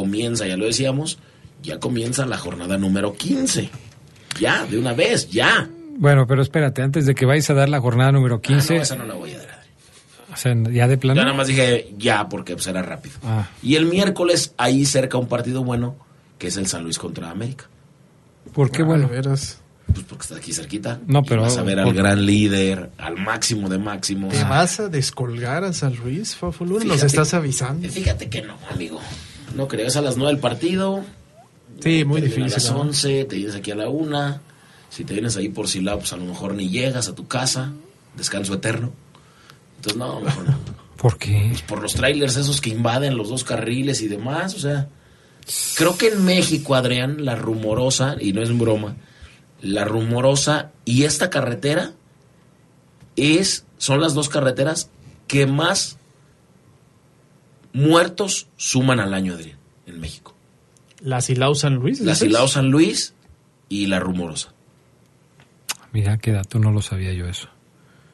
comienza, 0.00 0.46
ya 0.46 0.56
lo 0.56 0.64
decíamos, 0.64 1.18
ya 1.62 1.78
comienza 1.78 2.24
la 2.24 2.38
jornada 2.38 2.78
número 2.78 3.12
15. 3.14 3.68
Ya, 4.40 4.64
de 4.64 4.78
una 4.78 4.94
vez, 4.94 5.28
ya. 5.28 5.68
Bueno, 5.98 6.26
pero 6.26 6.40
espérate, 6.40 6.80
antes 6.80 7.04
de 7.04 7.14
que 7.14 7.26
vayas 7.26 7.50
a 7.50 7.54
dar 7.54 7.68
la 7.68 7.78
jornada 7.80 8.10
número 8.12 8.40
15. 8.40 8.72
Ah, 8.72 8.76
no, 8.78 8.82
esa 8.82 8.96
no 8.96 9.04
la 9.04 9.14
voy 9.14 9.32
a 9.34 9.38
dar. 9.38 9.62
O 10.32 10.36
sea, 10.36 10.54
ya 10.72 10.88
de 10.88 10.96
plano. 10.96 11.20
Yo 11.20 11.24
nada 11.26 11.36
más 11.36 11.46
dije 11.46 11.92
ya 11.98 12.26
porque 12.30 12.58
será 12.58 12.80
rápido. 12.80 13.16
Ah. 13.22 13.50
Y 13.62 13.74
el 13.76 13.84
miércoles 13.84 14.54
ahí 14.56 14.86
cerca 14.86 15.18
un 15.18 15.26
partido 15.28 15.62
bueno 15.62 15.94
que 16.38 16.46
es 16.46 16.56
el 16.56 16.66
San 16.66 16.84
Luis 16.84 16.98
contra 16.98 17.28
América. 17.30 17.66
¿Por 18.54 18.70
qué 18.70 18.80
Ah, 18.80 18.86
bueno? 18.86 19.08
veras. 19.08 19.58
Pues 19.92 20.06
porque 20.08 20.22
está 20.22 20.36
aquí 20.36 20.54
cerquita. 20.54 21.00
No, 21.06 21.18
Y 21.20 21.24
pero- 21.28 21.42
vas 21.42 21.58
a 21.58 21.62
ver 21.62 21.78
al 21.80 21.84
por- 21.84 21.94
gran 21.94 22.24
líder, 22.24 22.90
al 22.96 23.16
máximo 23.18 23.68
de 23.68 23.76
máximos. 23.76 24.32
¿Te 24.32 24.42
vas 24.44 24.80
a 24.80 24.88
descolgar 24.88 25.64
a 25.64 25.74
San 25.74 25.94
Luis, 25.96 26.34
Fafulura? 26.34 26.82
Nos 26.86 27.02
estás 27.02 27.34
avisando. 27.34 27.86
Fíjate 27.90 28.30
que 28.30 28.40
no, 28.40 28.56
amigo. 28.70 28.98
No 29.54 29.68
creo, 29.68 29.86
es 29.86 29.96
a 29.96 30.02
las 30.02 30.16
9 30.16 30.32
del 30.32 30.40
partido. 30.40 31.04
Sí, 31.80 32.04
muy 32.04 32.20
difícil. 32.20 32.44
A 32.44 32.48
las 32.48 32.70
¿no? 32.70 32.80
11, 32.80 33.24
te 33.24 33.36
vienes 33.36 33.54
aquí 33.54 33.70
a 33.70 33.74
la 33.74 33.88
1. 33.88 34.40
Si 34.90 35.04
te 35.04 35.14
vienes 35.14 35.36
ahí 35.36 35.48
por 35.48 35.68
Silao, 35.68 35.98
pues 35.98 36.12
a 36.12 36.16
lo 36.16 36.24
mejor 36.24 36.54
ni 36.54 36.68
llegas 36.68 37.08
a 37.08 37.14
tu 37.14 37.26
casa. 37.26 37.72
Descanso 38.16 38.54
eterno. 38.54 38.92
Entonces, 39.76 39.98
no, 39.98 40.20
mejor 40.20 40.48
no. 40.48 40.58
¿Por 40.96 41.18
qué? 41.18 41.56
Por 41.66 41.82
los 41.82 41.94
trailers 41.94 42.36
esos 42.36 42.60
que 42.60 42.70
invaden 42.70 43.16
los 43.16 43.28
dos 43.28 43.44
carriles 43.44 44.02
y 44.02 44.08
demás, 44.08 44.54
o 44.54 44.58
sea. 44.58 44.88
Creo 45.74 45.98
que 45.98 46.08
en 46.08 46.24
México, 46.24 46.76
Adrián, 46.76 47.24
la 47.24 47.34
rumorosa, 47.34 48.14
y 48.20 48.32
no 48.32 48.42
es 48.42 48.56
broma, 48.56 48.94
la 49.62 49.84
rumorosa 49.84 50.72
y 50.84 51.04
esta 51.04 51.30
carretera 51.30 51.92
es, 53.16 53.64
son 53.78 54.00
las 54.00 54.14
dos 54.14 54.28
carreteras 54.28 54.90
que 55.26 55.46
más 55.46 55.98
muertos 57.72 58.48
suman 58.56 59.00
al 59.00 59.14
año, 59.14 59.34
Adrián, 59.34 59.58
en 59.86 60.00
México. 60.00 60.34
La 61.00 61.20
Silao 61.20 61.54
San 61.54 61.74
Luis. 61.76 62.00
La. 62.00 62.14
Silao 62.14 62.46
San 62.48 62.70
Luis 62.70 63.14
y 63.68 63.86
la 63.86 63.98
rumorosa. 64.00 64.52
Mira 65.92 66.18
qué 66.18 66.32
dato, 66.32 66.58
no 66.58 66.70
lo 66.70 66.80
sabía 66.82 67.12
yo 67.12 67.26
eso. 67.26 67.48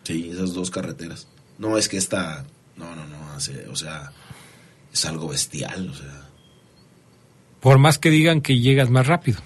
Sí, 0.05 0.31
esas 0.33 0.55
dos 0.55 0.71
carreteras. 0.71 1.29
No, 1.59 1.77
es 1.79 1.89
que 1.89 1.97
esta, 1.97 2.45
no, 2.77 2.95
no, 2.97 3.07
no, 3.07 3.33
hace- 3.33 3.67
o 3.69 3.77
sea, 3.77 4.13
es 4.93 5.05
algo 5.05 5.29
bestial, 5.29 5.89
o 5.91 5.95
sea. 5.95 6.29
Por 7.61 7.79
más 7.79 7.99
que 7.99 8.11
digan 8.11 8.41
que 8.41 8.59
llegas 8.61 8.89
más 8.91 9.07
rápido. 9.07 9.41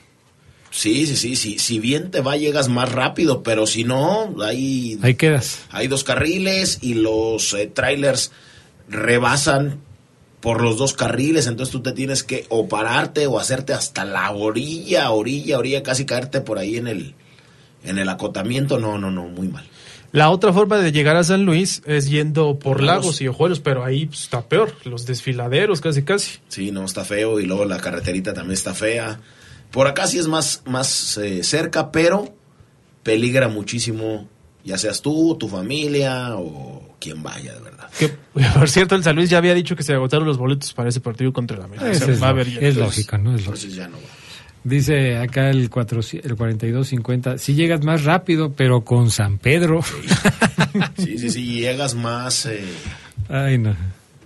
Sí, 0.71 1.07
sí, 1.07 1.17
sí, 1.17 1.37
sí. 1.37 1.59
Si 1.59 1.79
bien 1.81 2.11
te 2.11 2.21
va, 2.21 2.37
llegas 2.37 2.69
más 2.69 2.91
rápido, 2.93 3.43
pero 3.43 3.67
si 3.67 3.85
no, 3.85 4.35
hay, 4.43 4.99
Ahí 5.03 5.15
quedas. 5.17 5.61
hay 5.71 5.89
dos 5.89 6.05
carriles 6.05 6.79
y 6.81 6.95
los 6.95 7.53
eh, 7.55 7.67
trailers 7.67 8.31
rebasan 8.89 9.81
por 10.43 10.61
los 10.61 10.77
dos 10.77 10.93
carriles, 10.93 11.47
entonces 11.47 11.73
tú 11.73 11.81
te 11.83 11.93
tienes 11.93 12.25
que 12.25 12.47
o 12.49 12.69
pararte 12.69 13.29
o 13.29 13.39
hacerte 13.39 13.73
hasta 13.73 14.05
la 14.05 14.31
orilla, 14.33 15.11
orilla, 15.13 15.57
orilla, 15.57 15.85
casi 15.85 16.05
caerte 16.05 16.41
por 16.41 16.59
ahí 16.59 16.77
en 16.77 16.89
el, 16.89 17.15
en 17.85 17.97
el 17.97 18.09
acotamiento. 18.09 18.79
No, 18.79 18.99
no, 18.99 19.11
no, 19.13 19.23
muy 19.29 19.47
mal. 19.47 19.65
La 20.11 20.31
otra 20.31 20.53
forma 20.53 20.79
de 20.79 20.91
llegar 20.91 21.17
a 21.17 21.23
San 21.23 21.45
Luis 21.45 21.81
es 21.87 22.11
yendo 22.11 22.59
por 22.59 22.83
lagos. 22.83 23.23
y 23.23 23.29
ojuelos, 23.29 23.61
pero 23.61 23.85
ahí 23.85 24.07
pues, 24.07 24.23
está 24.23 24.43
peor. 24.43 24.75
Los 24.85 25.07
desfiladeros, 25.07 25.81
casi, 25.81 26.03
casi. 26.03 26.41
Sí, 26.49 26.73
no, 26.73 26.85
está 26.85 27.05
feo 27.05 27.39
y 27.39 27.47
luego 27.47 27.65
la 27.65 27.79
carreterita 27.79 28.35
también 28.35 28.55
está 28.55 28.75
fea. 28.75 29.21
Por 29.71 29.87
acá 29.87 30.09
sí 30.09 30.19
es 30.19 30.27
más, 30.27 30.65
más 30.67 31.17
eh, 31.19 31.45
cerca, 31.45 31.93
pero 31.93 32.35
peligra 33.05 33.49
muchísimo, 33.49 34.29
ya 34.65 34.79
seas 34.79 35.03
tú, 35.03 35.37
tu 35.39 35.49
familia 35.49 36.37
o 36.37 36.97
quien 37.01 37.23
vaya, 37.23 37.53
de 37.55 37.61
verdad. 37.61 37.89
Que, 37.99 38.09
por 38.59 38.69
cierto, 38.69 38.95
el 38.95 39.03
San 39.03 39.17
Luis 39.17 39.31
ya 39.31 39.39
había 39.39 39.55
dicho 39.55 39.77
que 39.77 39.83
se 39.83 39.93
agotaron 39.95 40.27
los 40.27 40.39
boletos 40.39 40.73
para 40.73 40.89
ese 40.89 41.01
partido 41.01 41.33
contra 41.33 41.57
el 41.57 41.65
América. 41.65 41.91
O 41.91 41.95
sea, 41.95 42.09
es, 42.13 42.23
va 42.23 42.31
es 42.41 42.49
entonces, 42.49 42.77
lógico, 42.77 43.19
¿no? 43.19 43.31
Es 43.35 43.47
lógico. 43.47 43.55
Entonces 43.55 43.75
ya 43.75 43.89
no 43.89 43.97
va. 43.97 44.03
Dice 44.65 45.17
acá 45.19 45.51
el, 45.51 45.69
4, 45.69 46.01
el 46.23 46.37
4250, 46.37 47.39
si 47.39 47.55
llegas 47.55 47.85
más 47.85 48.05
rápido, 48.05 48.53
pero 48.53 48.83
con 48.83 49.11
San 49.11 49.39
Pedro. 49.39 49.81
Sí, 50.97 51.19
sí, 51.19 51.31
sí, 51.31 51.61
llegas 51.61 51.95
más. 51.97 52.47
eh. 52.47 52.63
Ay, 53.29 53.59
no. 53.59 53.75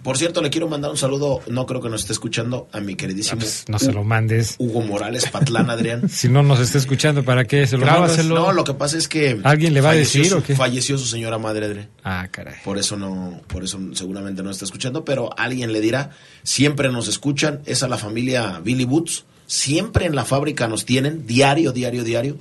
Por 0.07 0.17
cierto, 0.19 0.41
le 0.41 0.51
quiero 0.51 0.69
mandar 0.69 0.93
un 0.93 0.97
saludo, 0.97 1.41
no 1.49 1.67
creo 1.67 1.81
que 1.83 1.89
nos 1.89 2.03
esté 2.03 2.13
escuchando, 2.13 2.69
a 2.71 2.79
mi 2.79 2.95
queridísimo 2.95 3.41
Pues, 3.41 3.65
no 3.67 3.77
se 3.81 3.93
lo 3.93 4.05
mandes. 4.05 4.55
Hugo 4.59 4.81
Morales 4.83 5.29
Patlán, 5.29 5.69
Adrián. 5.69 6.09
Si 6.09 6.29
no 6.29 6.45
nos 6.45 6.61
está 6.61 6.79
escuchando, 6.79 7.25
¿para 7.25 7.45
qué 7.45 7.67
se 7.67 7.77
lo 7.77 7.85
Grábaselo. 7.85 8.37
No, 8.37 8.53
lo 8.53 8.63
que 8.63 8.75
pasa 8.75 8.97
es 8.97 9.09
que. 9.09 9.41
¿Alguien 9.43 9.75
le 9.75 9.81
va 9.81 9.89
a 9.91 9.93
falleció 9.95 10.21
decir 10.21 10.33
su- 10.33 10.39
o 10.39 10.43
qué? 10.45 10.55
Falleció 10.55 10.97
su 10.97 11.07
señora 11.07 11.39
madre, 11.39 11.67
Adrián. 11.67 11.89
Ah, 12.05 12.29
caray. 12.31 12.55
Por 12.65 12.79
eso 12.79 12.97
no, 12.97 13.43
por 13.49 13.65
eso 13.65 13.81
seguramente 13.95 14.45
no 14.45 14.51
está 14.51 14.65
escuchando, 14.65 15.05
pero 15.05 15.37
alguien 15.37 15.73
le 15.73 15.81
dirá, 15.81 16.11
siempre 16.45 16.89
nos 16.93 17.09
escuchan, 17.09 17.63
es 17.67 17.83
a 17.83 17.89
la 17.89 17.99
familia 17.99 18.61
Billy 18.63 18.85
Boots, 18.85 19.25
siempre 19.49 20.07
en 20.07 20.15
la 20.15 20.25
fábrica 20.25 20.69
nos 20.69 20.85
tienen, 20.85 21.27
diario, 21.27 21.73
diario, 21.73 22.05
diario, 22.05 22.37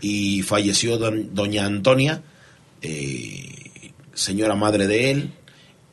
y 0.00 0.42
falleció 0.42 0.96
don- 0.96 1.34
doña 1.34 1.66
Antonia, 1.66 2.22
eh, 2.82 3.92
señora 4.14 4.54
madre 4.54 4.86
de 4.86 5.10
él, 5.10 5.32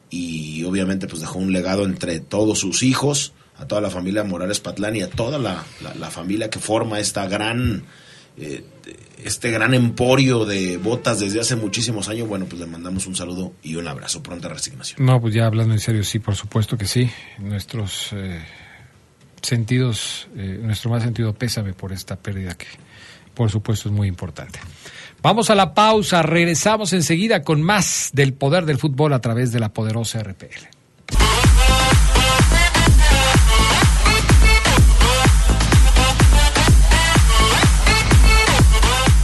y 0.10 0.64
obviamente 0.64 1.08
pues 1.08 1.22
dejó 1.22 1.40
un 1.40 1.52
legado 1.52 1.86
entre 1.86 2.20
todos 2.20 2.60
sus 2.60 2.84
hijos, 2.84 3.34
a 3.58 3.68
toda 3.68 3.82
la 3.82 3.90
familia 3.90 4.24
Morales 4.24 4.60
Patlán 4.60 4.96
y 4.96 5.02
a 5.02 5.10
toda 5.10 5.40
la, 5.40 5.64
familia 6.10 6.50
que 6.50 6.60
forma 6.60 7.00
esta 7.00 7.28
gran, 7.28 7.84
eh, 8.38 8.64
este 9.24 9.52
gran 9.52 9.74
emporio 9.74 10.46
de 10.46 10.78
botas 10.78 11.20
desde 11.20 11.40
hace 11.40 11.56
muchísimos 11.56 12.08
años. 12.08 12.28
Bueno, 12.28 12.46
pues 12.46 12.60
le 12.62 12.68
mandamos 12.68 13.08
un 13.08 13.16
saludo 13.16 13.54
y 13.64 13.76
un 13.76 13.88
abrazo, 13.88 14.22
pronta 14.22 14.48
resignación. 14.48 15.04
No, 15.06 15.20
pues 15.20 15.34
ya 15.34 15.46
hablando 15.46 15.74
en 15.74 15.80
serio, 15.80 16.04
sí, 16.04 16.20
por 16.20 16.36
supuesto 16.36 16.78
que 16.78 16.86
sí. 16.86 17.10
Nuestros 17.40 18.14
eh, 18.14 18.42
sentidos, 19.42 20.28
eh, 20.36 20.60
nuestro 20.62 20.92
más 20.92 21.04
sentido 21.04 21.34
pésame 21.34 21.74
por 21.74 21.92
esta 21.92 22.16
pérdida 22.16 22.56
que, 22.56 22.68
por 23.34 23.50
supuesto, 23.50 23.90
es 23.90 23.96
muy 23.96 24.08
importante. 24.08 24.60
Vamos 25.28 25.50
a 25.50 25.56
la 25.56 25.74
pausa, 25.74 26.24
regresamos 26.24 26.94
enseguida 26.94 27.44
con 27.44 27.62
más 27.62 28.12
del 28.14 28.32
poder 28.32 28.66
del 28.66 28.78
fútbol 28.78 29.12
a 29.12 29.20
través 29.20 29.52
de 29.52 29.60
la 29.60 29.68
poderosa 29.68 30.24
RPL. 30.24 30.70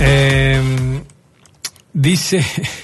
Eh, 0.01 1.01
dice 1.93 2.43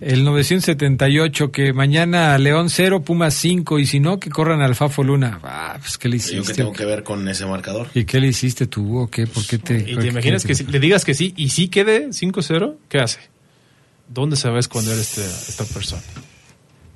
el 0.00 0.24
978 0.24 1.50
que 1.50 1.72
mañana 1.72 2.36
León 2.38 2.68
0, 2.70 3.02
Pumas 3.02 3.34
5 3.34 3.78
y 3.78 3.86
si 3.86 3.98
no, 4.00 4.20
que 4.20 4.30
corran 4.30 4.60
al 4.60 4.74
Fafo 4.74 5.02
Luna. 5.04 5.40
Ah, 5.42 5.76
pues 5.80 5.96
¿qué 5.98 6.08
le 6.08 6.18
Yo 6.18 6.26
que 6.26 6.34
hiciste? 6.38 6.54
tengo 6.54 6.72
que 6.72 6.84
ver 6.84 7.02
con 7.02 7.26
ese 7.28 7.46
marcador. 7.46 7.88
¿Y 7.94 8.04
qué 8.04 8.20
le 8.20 8.28
hiciste 8.28 8.66
tú 8.66 8.98
o 8.98 9.08
qué? 9.08 9.26
¿Por 9.26 9.46
qué 9.46 9.58
te...? 9.58 9.78
¿Y 9.78 9.94
te 9.96 10.00
qué 10.02 10.06
imaginas 10.08 10.42
te- 10.42 10.48
que 10.48 10.54
si 10.54 10.64
le 10.64 10.78
digas 10.80 11.04
que 11.04 11.14
sí 11.14 11.32
y 11.36 11.48
sí 11.50 11.68
quede 11.68 12.08
5-0? 12.08 12.74
¿Qué 12.88 12.98
hace? 12.98 13.20
¿Dónde 14.08 14.36
se 14.36 14.48
va 14.50 14.56
a 14.56 14.60
esconder 14.60 14.98
este, 14.98 15.22
esta 15.22 15.64
persona? 15.64 16.02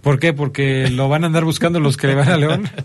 ¿Por 0.03 0.19
qué? 0.19 0.33
Porque 0.33 0.89
lo 0.91 1.09
van 1.09 1.25
a 1.25 1.27
andar 1.27 1.45
buscando 1.45 1.81
los 1.81 1.97
que 1.97 2.07
le 2.07 2.15
van 2.15 2.29
a 2.29 2.37
León. 2.37 2.69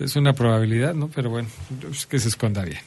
Es 0.00 0.16
una 0.16 0.32
probabilidad, 0.32 0.94
¿no? 0.94 1.10
Pero 1.14 1.28
bueno, 1.28 1.48
es 1.92 2.06
que 2.06 2.18
se 2.18 2.28
esconda 2.28 2.64
bien. 2.64 2.78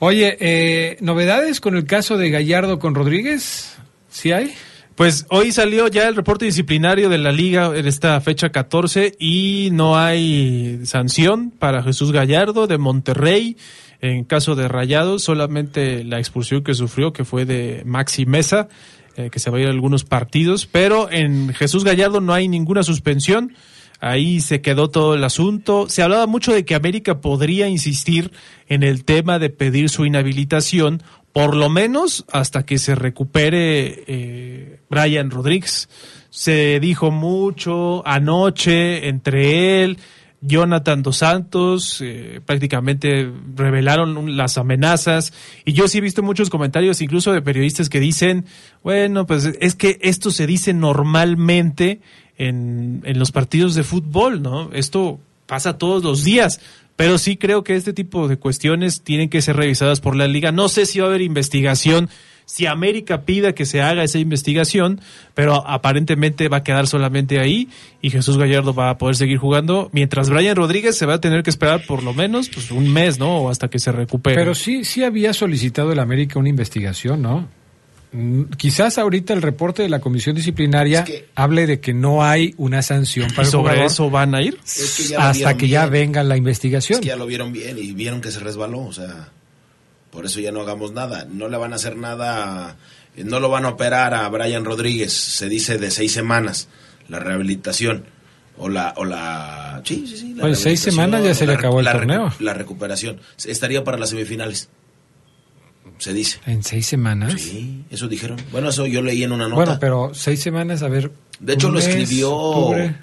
Oye, 0.00 0.36
eh, 0.40 0.96
¿novedades 1.00 1.60
con 1.60 1.76
el 1.76 1.84
caso 1.84 2.16
de 2.16 2.28
Gallardo 2.30 2.80
con 2.80 2.96
Rodríguez? 2.96 3.76
¿Sí 4.10 4.32
hay? 4.32 4.52
Pues 4.98 5.26
hoy 5.28 5.52
salió 5.52 5.86
ya 5.86 6.08
el 6.08 6.16
reporte 6.16 6.44
disciplinario 6.44 7.08
de 7.08 7.18
la 7.18 7.30
liga 7.30 7.70
en 7.72 7.86
esta 7.86 8.20
fecha 8.20 8.48
14 8.48 9.14
y 9.20 9.68
no 9.70 9.96
hay 9.96 10.80
sanción 10.86 11.52
para 11.56 11.84
Jesús 11.84 12.10
Gallardo 12.10 12.66
de 12.66 12.78
Monterrey. 12.78 13.56
En 14.00 14.24
caso 14.24 14.56
de 14.56 14.66
Rayados, 14.66 15.22
solamente 15.22 16.02
la 16.02 16.18
expulsión 16.18 16.64
que 16.64 16.74
sufrió, 16.74 17.12
que 17.12 17.24
fue 17.24 17.44
de 17.44 17.84
Maxi 17.86 18.26
Mesa, 18.26 18.66
eh, 19.16 19.30
que 19.30 19.38
se 19.38 19.50
va 19.50 19.58
a 19.58 19.60
ir 19.60 19.66
a 19.68 19.70
algunos 19.70 20.02
partidos. 20.02 20.66
Pero 20.66 21.08
en 21.12 21.54
Jesús 21.54 21.84
Gallardo 21.84 22.20
no 22.20 22.34
hay 22.34 22.48
ninguna 22.48 22.82
suspensión. 22.82 23.54
Ahí 24.00 24.40
se 24.40 24.60
quedó 24.60 24.90
todo 24.90 25.14
el 25.14 25.22
asunto. 25.22 25.88
Se 25.88 26.02
hablaba 26.02 26.26
mucho 26.26 26.52
de 26.52 26.64
que 26.64 26.74
América 26.74 27.20
podría 27.20 27.68
insistir 27.68 28.32
en 28.68 28.82
el 28.82 29.04
tema 29.04 29.38
de 29.38 29.50
pedir 29.50 29.90
su 29.90 30.04
inhabilitación, 30.06 31.02
por 31.38 31.54
lo 31.54 31.68
menos 31.68 32.24
hasta 32.32 32.64
que 32.64 32.78
se 32.78 32.96
recupere 32.96 34.02
eh, 34.08 34.80
Brian 34.90 35.30
Rodríguez. 35.30 35.88
Se 36.30 36.80
dijo 36.80 37.12
mucho 37.12 38.04
anoche 38.04 39.06
entre 39.06 39.84
él, 39.84 39.98
Jonathan 40.40 41.04
Dos 41.04 41.18
Santos, 41.18 42.00
eh, 42.00 42.40
prácticamente 42.44 43.30
revelaron 43.54 44.36
las 44.36 44.58
amenazas 44.58 45.32
y 45.64 45.74
yo 45.74 45.86
sí 45.86 45.98
he 45.98 46.00
visto 46.00 46.24
muchos 46.24 46.50
comentarios 46.50 47.00
incluso 47.02 47.32
de 47.32 47.40
periodistas 47.40 47.88
que 47.88 48.00
dicen, 48.00 48.44
bueno, 48.82 49.24
pues 49.24 49.44
es 49.60 49.76
que 49.76 50.00
esto 50.02 50.32
se 50.32 50.44
dice 50.44 50.74
normalmente 50.74 52.00
en, 52.36 53.02
en 53.04 53.16
los 53.16 53.30
partidos 53.30 53.76
de 53.76 53.84
fútbol, 53.84 54.42
¿no? 54.42 54.72
Esto 54.72 55.20
pasa 55.46 55.78
todos 55.78 56.02
los 56.02 56.24
días, 56.24 56.60
pero 56.98 57.16
sí 57.16 57.36
creo 57.36 57.62
que 57.62 57.76
este 57.76 57.92
tipo 57.92 58.26
de 58.26 58.38
cuestiones 58.38 59.02
tienen 59.02 59.28
que 59.28 59.40
ser 59.40 59.54
revisadas 59.54 60.00
por 60.00 60.16
la 60.16 60.26
liga. 60.26 60.50
No 60.50 60.68
sé 60.68 60.84
si 60.84 60.98
va 60.98 61.06
a 61.06 61.08
haber 61.10 61.20
investigación 61.22 62.10
si 62.44 62.66
América 62.66 63.22
pida 63.22 63.54
que 63.54 63.66
se 63.66 63.82
haga 63.82 64.02
esa 64.02 64.18
investigación, 64.18 65.00
pero 65.34 65.64
aparentemente 65.68 66.48
va 66.48 66.56
a 66.56 66.62
quedar 66.64 66.88
solamente 66.88 67.38
ahí 67.38 67.68
y 68.02 68.10
Jesús 68.10 68.36
Gallardo 68.36 68.74
va 68.74 68.90
a 68.90 68.98
poder 68.98 69.14
seguir 69.14 69.38
jugando, 69.38 69.90
mientras 69.92 70.28
Brian 70.28 70.56
Rodríguez 70.56 70.98
se 70.98 71.06
va 71.06 71.14
a 71.14 71.20
tener 71.20 71.44
que 71.44 71.50
esperar 71.50 71.86
por 71.86 72.02
lo 72.02 72.14
menos 72.14 72.48
pues, 72.48 72.72
un 72.72 72.92
mes, 72.92 73.20
¿no? 73.20 73.42
O 73.42 73.50
hasta 73.50 73.68
que 73.68 73.78
se 73.78 73.92
recupere. 73.92 74.34
Pero 74.34 74.56
sí, 74.56 74.84
sí 74.84 75.04
había 75.04 75.32
solicitado 75.34 75.92
el 75.92 76.00
América 76.00 76.40
una 76.40 76.48
investigación, 76.48 77.22
¿no? 77.22 77.46
Mm, 78.10 78.44
Quizás 78.56 78.96
ahorita 78.98 79.34
el 79.34 79.42
reporte 79.42 79.82
de 79.82 79.88
la 79.90 80.00
comisión 80.00 80.34
disciplinaria 80.34 81.00
Es 81.00 81.04
que- 81.06 81.28
hable 81.34 81.66
de 81.66 81.78
que 81.80 81.92
no 81.92 82.24
hay 82.24 82.54
una 82.56 82.80
sanción 82.82 83.28
para 83.28 83.42
¿Y 83.42 83.44
el 83.46 83.50
sobre 83.50 83.62
jugador 83.74 83.86
eso 83.92 84.10
van 84.10 84.34
a 84.34 84.42
ir? 84.42 84.58
Es 84.64 84.94
que 84.96 85.02
ya 85.04 85.28
hasta 85.28 85.56
que 85.56 85.68
ya 85.68 85.82
bien. 85.86 86.06
venga 86.12 86.22
la 86.24 86.34
Es 86.34 86.38
investigación. 86.38 87.00
que 87.00 87.08
ya 87.08 87.16
lo 87.16 87.26
vieron 87.26 87.52
bien 87.52 87.76
y 87.78 87.92
vieron 87.92 88.20
que 88.20 88.30
se 88.30 88.40
resbaló, 88.40 88.80
o 88.80 88.92
sea, 88.92 89.28
por 90.10 90.24
eso 90.24 90.40
ya 90.40 90.50
no 90.52 90.62
hagamos 90.62 90.92
nada. 90.92 91.26
No 91.30 91.48
le 91.48 91.56
van 91.58 91.72
a 91.74 91.76
hacer 91.76 91.96
nada, 91.96 92.76
no 93.16 93.40
lo 93.40 93.50
van 93.50 93.66
a 93.66 93.68
operar 93.70 94.14
a 94.14 94.26
Brian 94.30 94.64
Rodríguez, 94.64 95.12
se 95.12 95.48
dice 95.50 95.76
de 95.76 95.90
seis 95.90 96.12
semanas, 96.12 96.68
la 97.08 97.18
rehabilitación. 97.18 98.04
O 98.60 98.68
la, 98.68 98.92
o 98.96 99.04
la, 99.04 99.80
sí, 99.84 100.04
sí, 100.08 100.16
sí. 100.16 100.34
la 100.34 100.44
Oye, 100.46 100.56
seis 100.56 100.80
semanas 100.80 101.22
ya 101.22 101.32
se 101.32 101.46
le 101.46 101.52
acabó 101.52 101.78
el 101.78 101.84
la 101.84 101.92
torneo. 101.92 102.32
La 102.40 102.54
recuperación. 102.54 103.20
Estaría 103.46 103.84
para 103.84 103.98
las 103.98 104.10
semifinales. 104.10 104.68
Se 105.98 106.12
dice. 106.12 106.38
¿En 106.46 106.62
seis 106.62 106.86
semanas? 106.86 107.40
Sí, 107.40 107.84
eso 107.90 108.06
dijeron. 108.08 108.38
Bueno, 108.52 108.68
eso 108.70 108.86
yo 108.86 109.02
leí 109.02 109.24
en 109.24 109.32
una 109.32 109.44
nota. 109.48 109.56
Bueno, 109.56 109.76
pero 109.80 110.10
seis 110.14 110.40
semanas, 110.40 110.82
a 110.82 110.88
ver. 110.88 111.10
De 111.40 111.54
hecho, 111.54 111.70
lo 111.70 111.78
escribió. 111.78 112.32
octubre. 112.32 112.96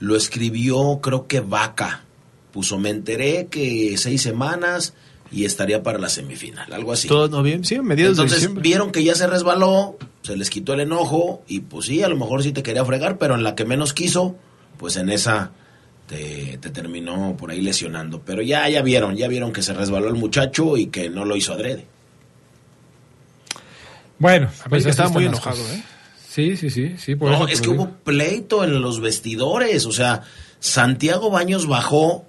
Lo 0.00 0.16
escribió, 0.16 1.00
creo 1.02 1.26
que 1.26 1.40
Vaca. 1.40 2.04
Puso, 2.52 2.78
me 2.78 2.90
enteré 2.90 3.46
que 3.50 3.94
seis 3.98 4.22
semanas 4.22 4.94
y 5.30 5.44
estaría 5.44 5.82
para 5.82 5.98
la 5.98 6.08
semifinal, 6.08 6.72
algo 6.72 6.92
así. 6.92 7.06
Todo 7.06 7.28
noviembre, 7.28 7.68
sí, 7.68 7.78
mediados 7.80 8.16
de 8.16 8.22
Entonces 8.22 8.38
diciembre. 8.38 8.62
vieron 8.62 8.90
que 8.90 9.04
ya 9.04 9.14
se 9.14 9.26
resbaló, 9.28 9.96
se 10.22 10.36
les 10.36 10.50
quitó 10.50 10.72
el 10.74 10.80
enojo 10.80 11.42
y 11.46 11.60
pues 11.60 11.86
sí, 11.86 12.02
a 12.02 12.08
lo 12.08 12.16
mejor 12.16 12.42
sí 12.42 12.50
te 12.52 12.62
quería 12.64 12.84
fregar, 12.84 13.18
pero 13.18 13.34
en 13.36 13.44
la 13.44 13.54
que 13.54 13.64
menos 13.64 13.92
quiso, 13.92 14.34
pues 14.78 14.96
en 14.96 15.10
esa 15.10 15.52
te, 16.08 16.58
te 16.60 16.70
terminó 16.70 17.36
por 17.36 17.50
ahí 17.52 17.60
lesionando. 17.60 18.20
Pero 18.24 18.42
ya, 18.42 18.68
ya 18.68 18.82
vieron, 18.82 19.16
ya 19.16 19.28
vieron 19.28 19.52
que 19.52 19.62
se 19.62 19.72
resbaló 19.74 20.08
el 20.08 20.14
muchacho 20.16 20.76
y 20.76 20.86
que 20.86 21.08
no 21.10 21.24
lo 21.24 21.36
hizo 21.36 21.52
adrede. 21.52 21.86
Bueno, 24.20 24.48
pues 24.48 24.66
América 24.66 24.76
así 24.76 24.90
estaba 24.90 25.08
muy 25.08 25.24
enojado. 25.24 25.58
¿eh? 25.72 25.82
Sí, 26.28 26.56
sí, 26.56 26.68
sí, 26.70 26.94
sí. 26.98 27.16
Por 27.16 27.30
No, 27.32 27.48
es 27.48 27.60
que 27.62 27.70
hubo 27.70 27.90
pleito 28.04 28.62
en 28.62 28.80
los 28.82 29.00
vestidores. 29.00 29.86
O 29.86 29.92
sea, 29.92 30.22
Santiago 30.60 31.30
Baños 31.30 31.66
bajó 31.66 32.26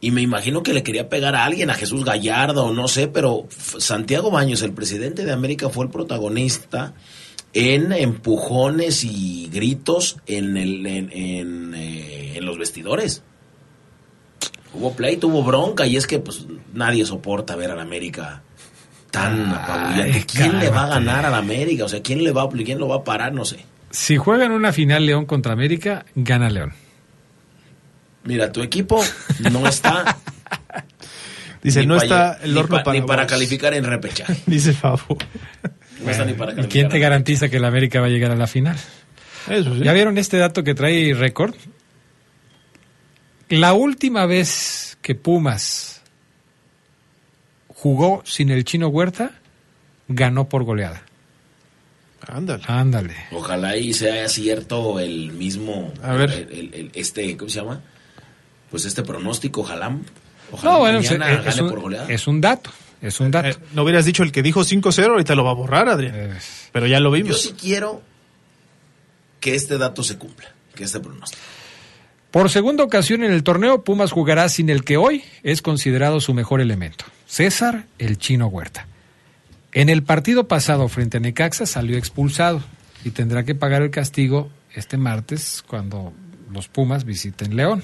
y 0.00 0.10
me 0.10 0.22
imagino 0.22 0.62
que 0.62 0.72
le 0.72 0.82
quería 0.82 1.10
pegar 1.10 1.36
a 1.36 1.44
alguien, 1.44 1.68
a 1.68 1.74
Jesús 1.74 2.02
Gallardo, 2.02 2.64
o 2.64 2.72
no 2.72 2.88
sé, 2.88 3.08
pero 3.08 3.46
Santiago 3.50 4.30
Baños, 4.30 4.62
el 4.62 4.72
presidente 4.72 5.26
de 5.26 5.32
América, 5.32 5.68
fue 5.68 5.84
el 5.84 5.90
protagonista 5.90 6.94
en 7.52 7.92
empujones 7.92 9.04
y 9.04 9.50
gritos 9.52 10.16
en, 10.26 10.56
el, 10.56 10.86
en, 10.86 11.12
en, 11.12 11.74
eh, 11.74 12.38
en 12.38 12.46
los 12.46 12.56
vestidores. 12.56 13.22
Hubo 14.72 14.94
pleito, 14.94 15.28
hubo 15.28 15.42
bronca 15.42 15.86
y 15.86 15.98
es 15.98 16.06
que 16.06 16.20
pues 16.20 16.46
nadie 16.72 17.04
soporta 17.04 17.54
ver 17.54 17.70
al 17.70 17.80
América 17.80 18.44
tan 19.10 19.50
apabullante. 19.52 20.24
¿Quién 20.26 20.58
le 20.58 20.70
va 20.70 20.84
a 20.84 20.88
ganar 20.88 21.24
al 21.26 21.34
América? 21.34 21.84
O 21.84 21.88
sea, 21.88 22.02
¿quién 22.02 22.22
le 22.24 22.32
va, 22.32 22.48
quién 22.50 22.78
lo 22.78 22.88
va 22.88 22.96
a 22.96 23.04
parar? 23.04 23.32
No 23.32 23.44
sé. 23.44 23.58
Si 23.90 24.16
juegan 24.16 24.52
una 24.52 24.72
final 24.72 25.06
León 25.06 25.24
contra 25.26 25.52
América, 25.52 26.04
gana 26.14 26.50
León. 26.50 26.72
Mira, 28.24 28.52
tu 28.52 28.62
equipo 28.62 29.02
no 29.50 29.66
está. 29.66 30.16
Dice, 31.62 31.84
no 31.86 31.96
está 31.96 32.38
el 32.42 32.52
ni 32.54 32.58
horno 32.60 32.76
pa- 32.76 32.84
para 32.84 33.00
ni 33.00 33.06
para 33.06 33.22
vos". 33.22 33.32
calificar 33.32 33.74
en 33.74 33.84
repechaje. 33.84 34.36
Dice 34.46 34.72
Fabo. 34.74 35.16
No 36.04 36.10
está 36.10 36.24
ni 36.24 36.34
para 36.34 36.52
¿Y 36.52 36.56
calificar. 36.56 36.68
quién 36.68 36.88
te 36.88 36.98
garantiza 36.98 37.48
que 37.48 37.56
el 37.56 37.64
América 37.64 38.00
va 38.00 38.06
a 38.06 38.10
llegar 38.10 38.30
a 38.30 38.36
la 38.36 38.46
final? 38.46 38.76
Eso 39.48 39.74
sí. 39.74 39.80
¿Ya 39.82 39.92
vieron 39.92 40.18
este 40.18 40.36
dato 40.36 40.62
que 40.62 40.74
trae 40.74 41.14
récord? 41.14 41.54
La 43.48 43.72
última 43.72 44.26
vez 44.26 44.98
que 45.00 45.14
Pumas 45.14 45.97
jugó 47.80 48.22
sin 48.26 48.50
el 48.50 48.64
chino 48.64 48.88
Huerta, 48.88 49.30
ganó 50.08 50.48
por 50.48 50.64
goleada. 50.64 51.02
Ándale. 52.26 52.64
Ándale. 52.66 53.14
Ojalá 53.32 53.76
y 53.76 53.92
sea 53.94 54.28
cierto 54.28 54.98
el 54.98 55.32
mismo. 55.32 55.92
A 56.02 56.14
ver. 56.14 56.30
el- 56.30 56.50
el- 56.52 56.74
el- 56.74 56.90
este, 56.94 57.36
¿cómo 57.36 57.48
se 57.48 57.60
llama? 57.60 57.80
Pues 58.70 58.84
este 58.84 59.02
pronóstico, 59.02 59.60
ojalá. 59.62 59.96
Ojalá 60.50 60.72
No, 60.72 60.78
bueno, 60.80 60.98
mañana 61.00 61.30
es, 61.30 61.36
gane 61.38 61.48
es 61.50 61.60
un, 61.60 61.70
por 61.70 61.80
goleada. 61.80 62.08
es 62.12 62.26
un 62.26 62.40
dato. 62.40 62.70
Es 63.00 63.20
un 63.20 63.30
dato. 63.30 63.48
Eh, 63.48 63.56
no 63.74 63.84
hubieras 63.84 64.04
dicho 64.04 64.22
el 64.24 64.32
que 64.32 64.42
dijo 64.42 64.64
5-0, 64.64 65.10
ahorita 65.12 65.34
lo 65.36 65.44
va 65.44 65.52
a 65.52 65.54
borrar, 65.54 65.88
Adrián. 65.88 66.14
Eh, 66.16 66.30
Pero 66.72 66.86
ya 66.88 66.98
lo 67.00 67.10
Yo 67.16 67.22
vimos. 67.22 67.40
sí 67.40 67.54
quiero 67.58 68.02
que 69.40 69.54
este 69.54 69.78
dato 69.78 70.02
se 70.02 70.18
cumpla, 70.18 70.50
que 70.74 70.84
este 70.84 70.98
pronóstico. 71.00 71.40
Por 72.32 72.50
segunda 72.50 72.82
ocasión 72.84 73.22
en 73.24 73.32
el 73.32 73.42
torneo, 73.44 73.84
Pumas 73.84 74.10
jugará 74.10 74.48
sin 74.48 74.68
el 74.68 74.84
que 74.84 74.96
hoy 74.96 75.22
es 75.44 75.62
considerado 75.62 76.20
su 76.20 76.34
mejor 76.34 76.60
elemento, 76.60 77.04
César 77.28 77.84
el 77.98 78.16
Chino 78.16 78.46
Huerta. 78.46 78.88
En 79.72 79.90
el 79.90 80.02
partido 80.02 80.48
pasado 80.48 80.88
frente 80.88 81.18
a 81.18 81.20
Necaxa 81.20 81.66
salió 81.66 81.98
expulsado 81.98 82.62
y 83.04 83.10
tendrá 83.10 83.44
que 83.44 83.54
pagar 83.54 83.82
el 83.82 83.90
castigo 83.90 84.50
este 84.74 84.96
martes 84.96 85.62
cuando 85.66 86.14
los 86.50 86.68
Pumas 86.68 87.04
visiten 87.04 87.54
León. 87.54 87.82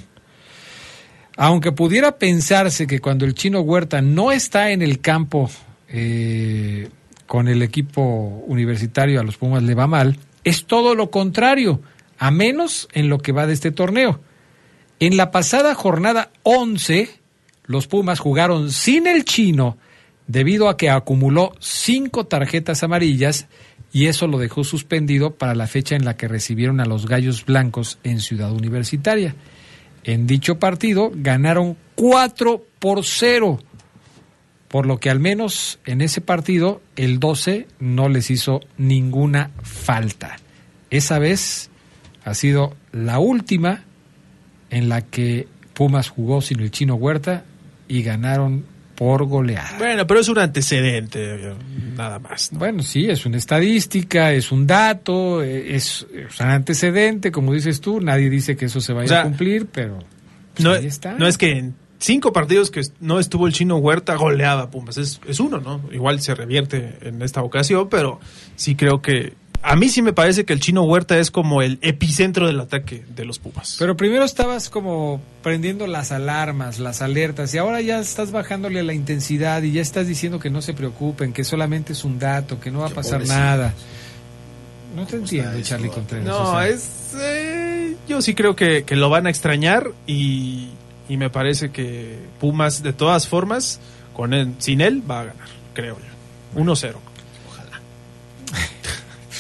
Aunque 1.36 1.72
pudiera 1.72 2.16
pensarse 2.16 2.86
que 2.86 3.00
cuando 3.00 3.26
el 3.26 3.34
Chino 3.34 3.60
Huerta 3.60 4.00
no 4.00 4.32
está 4.32 4.70
en 4.70 4.80
el 4.80 5.00
campo 5.00 5.50
eh, 5.88 6.88
con 7.26 7.46
el 7.46 7.62
equipo 7.62 8.02
universitario 8.46 9.20
a 9.20 9.24
los 9.24 9.36
Pumas 9.36 9.62
le 9.62 9.74
va 9.74 9.86
mal, 9.86 10.18
es 10.42 10.64
todo 10.64 10.94
lo 10.94 11.10
contrario, 11.10 11.82
a 12.18 12.30
menos 12.30 12.88
en 12.92 13.10
lo 13.10 13.18
que 13.18 13.32
va 13.32 13.46
de 13.46 13.52
este 13.52 13.72
torneo. 13.72 14.20
En 15.00 15.18
la 15.18 15.30
pasada 15.30 15.74
jornada 15.74 16.30
11, 16.44 17.23
los 17.66 17.86
Pumas 17.86 18.19
jugaron 18.19 18.70
sin 18.70 19.07
el 19.07 19.24
chino 19.24 19.78
debido 20.27 20.69
a 20.69 20.77
que 20.77 20.91
acumuló 20.91 21.55
cinco 21.61 22.27
tarjetas 22.27 22.82
amarillas 22.82 23.47
y 23.93 24.07
eso 24.07 24.27
lo 24.27 24.39
dejó 24.39 24.65
suspendido 24.65 25.35
para 25.35 25.55
la 25.55 25.66
fecha 25.66 25.95
en 25.95 26.05
la 26.05 26.16
que 26.16 26.28
recibieron 26.28 26.81
a 26.81 26.85
los 26.85 27.07
Gallos 27.07 27.45
Blancos 27.45 27.99
en 28.03 28.20
Ciudad 28.20 28.53
Universitaria. 28.53 29.35
En 30.03 30.27
dicho 30.27 30.59
partido 30.59 31.12
ganaron 31.15 31.77
4 31.95 32.62
por 32.78 33.05
0, 33.05 33.61
por 34.69 34.86
lo 34.86 34.99
que 34.99 35.11
al 35.11 35.20
menos 35.20 35.78
en 35.86 36.01
ese 36.01 36.20
partido 36.20 36.82
el 36.97 37.20
12 37.20 37.69
no 37.78 38.09
les 38.09 38.31
hizo 38.31 38.61
ninguna 38.77 39.51
falta. 39.62 40.36
Esa 40.91 41.19
vez 41.19 41.70
ha 42.24 42.35
sido 42.35 42.74
la 42.93 43.20
última 43.20 43.85
en 44.70 44.89
la 44.89 45.03
que 45.03 45.47
Pumas 45.73 46.09
jugó 46.09 46.41
sin 46.41 46.61
el 46.61 46.70
chino 46.70 46.97
Huerta 46.97 47.45
y 47.89 48.02
ganaron 48.02 48.65
por 48.94 49.24
goleada. 49.27 49.77
Bueno, 49.78 50.06
pero 50.06 50.20
es 50.20 50.28
un 50.28 50.39
antecedente, 50.39 51.55
nada 51.97 52.19
más. 52.19 52.52
¿no? 52.52 52.61
Bueno, 52.61 52.82
sí, 52.82 53.06
es 53.11 53.27
una 53.27 53.39
estadística, 53.39 54.32
es 54.32 54.52
un 54.52 54.66
dato, 54.66 55.43
eh, 55.43 55.74
es, 55.74 56.06
es 56.12 56.40
un 56.40 56.47
antecedente, 56.47 57.32
como 57.32 57.52
dices 57.52 57.81
tú, 57.81 58.01
nadie 58.01 58.31
dice 58.31 58.56
que 58.56 58.66
eso 58.66 58.81
se 58.81 58.93
vaya 58.93 59.05
O 59.05 59.09
sea, 59.09 59.20
a 59.20 59.24
cumplir, 59.24 59.66
pero 59.66 59.98
pues, 60.55 60.65
No, 60.65 60.73
ahí 60.73 60.86
está. 60.86 61.15
no 61.15 61.27
es 61.27 61.36
que 61.39 61.59
en 61.59 61.74
cinco 61.98 62.32
partidos 62.32 62.70
que 62.70 62.82
no 63.01 63.19
estuvo 63.19 63.47
el 63.47 63.52
chino 63.52 63.77
Huerta 63.78 64.15
goleaba 64.15 64.70
Pumas. 64.70 64.97
Es, 64.98 65.20
es 65.27 65.40
uno, 65.40 65.59
¿no? 65.59 65.81
Igual 65.93 66.20
se 66.20 66.35
revierte 66.35 66.98
en 67.02 67.23
esta 67.23 67.43
ocasión, 67.43 67.89
pero 67.89 68.20
sí 68.56 68.77
creo 68.77 69.02
que. 69.02 69.32
A 69.66 69.77
mí 69.77 69.89
sí 69.89 70.03
me 70.03 70.12
parece 70.12 70.45
que 70.45 70.53
el 70.53 70.61
chino 70.61 70.82
Huerta 70.82 71.19
es 71.19 71.31
como 71.31 71.62
el 71.62 71.78
epicentro 71.81 72.47
del 72.47 72.61
ataque 72.61 73.03
de 73.09 73.24
los 73.24 73.39
Pumas. 73.39 73.77
Pero 73.78 73.97
primero 73.97 74.23
estabas 74.23 74.69
como 74.69 75.23
prendiendo 75.43 75.86
las 75.86 76.12
alarmas, 76.12 76.78
las 76.78 77.01
alertas, 77.01 77.55
y 77.55 77.59
ahora 77.59 77.81
ya 77.81 77.99
estás 77.99 78.31
bajándole 78.31 78.82
la 78.82 78.93
intensidad 78.93 79.62
y 79.62 79.73
ya 79.73 79.81
estás 79.81 80.07
diciendo 80.07 80.39
que 80.39 80.51
no 80.51 80.61
se 80.61 80.74
preocupen, 80.74 81.32
que 81.32 81.45
solamente 81.45 81.95
es 81.95 82.05
un 82.05 82.19
dato, 82.19 82.61
que 82.61 82.70
no 82.70 82.81
va 82.81 82.89
a 82.89 82.91
pasar 82.91 83.20
pobrecito. 83.20 83.39
nada. 83.39 83.74
No 84.95 85.07
te 85.07 85.16
entiendo, 85.16 85.59
Charlie? 85.62 85.89
Contreras. 85.89 86.27
no, 86.27 86.51
o 86.51 86.53
sea, 86.53 86.69
es. 86.69 87.15
eh, 87.19 87.97
yo 88.07 88.20
sí 88.20 88.35
creo 88.35 88.55
que, 88.55 88.85
que 88.85 88.97
lo 88.97 89.09
van 89.09 89.27
a 89.27 89.31
extrañar 89.31 89.93
y, 90.07 90.69
y 91.09 91.16
me 91.16 91.31
parece 91.31 91.70
que 91.70 92.19
Pumas, 92.39 92.82
de 92.82 92.93
todas 92.93 93.27
formas, 93.27 93.81
con 94.12 94.35
él, 94.35 94.53
sin 94.59 94.82
él 94.82 95.03
va 95.11 95.20
a 95.20 95.24
ganar, 95.24 95.49
creo 95.73 95.97
yo. 95.97 96.62
1-0. 96.62 96.95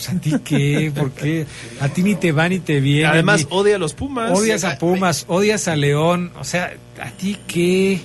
Pues 0.04 0.16
a 0.16 0.20
ti 0.20 0.32
qué, 0.44 0.92
¿por 0.94 1.10
qué? 1.12 1.46
A 1.80 1.88
ti 1.88 2.02
ni 2.02 2.14
te 2.14 2.32
va 2.32 2.48
ni 2.48 2.58
te 2.58 2.80
viene. 2.80 3.06
Además, 3.08 3.40
ni- 3.40 3.46
odia 3.56 3.76
a 3.76 3.78
los 3.78 3.94
Pumas. 3.94 4.30
odias 4.38 4.64
a 4.64 4.78
Pumas, 4.78 5.24
odias 5.28 5.68
a 5.68 5.76
León, 5.76 6.32
o 6.38 6.44
sea, 6.44 6.74
a 7.00 7.10
ti 7.10 7.38
qué. 7.46 8.00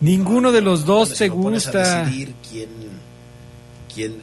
Ninguno 0.00 0.52
de 0.52 0.60
los 0.60 0.84
dos 0.84 1.14
te 1.14 1.28
gusta. 1.28 2.00
A 2.00 2.04
decidir 2.04 2.34
quién, 2.50 2.68
quién, 3.94 4.14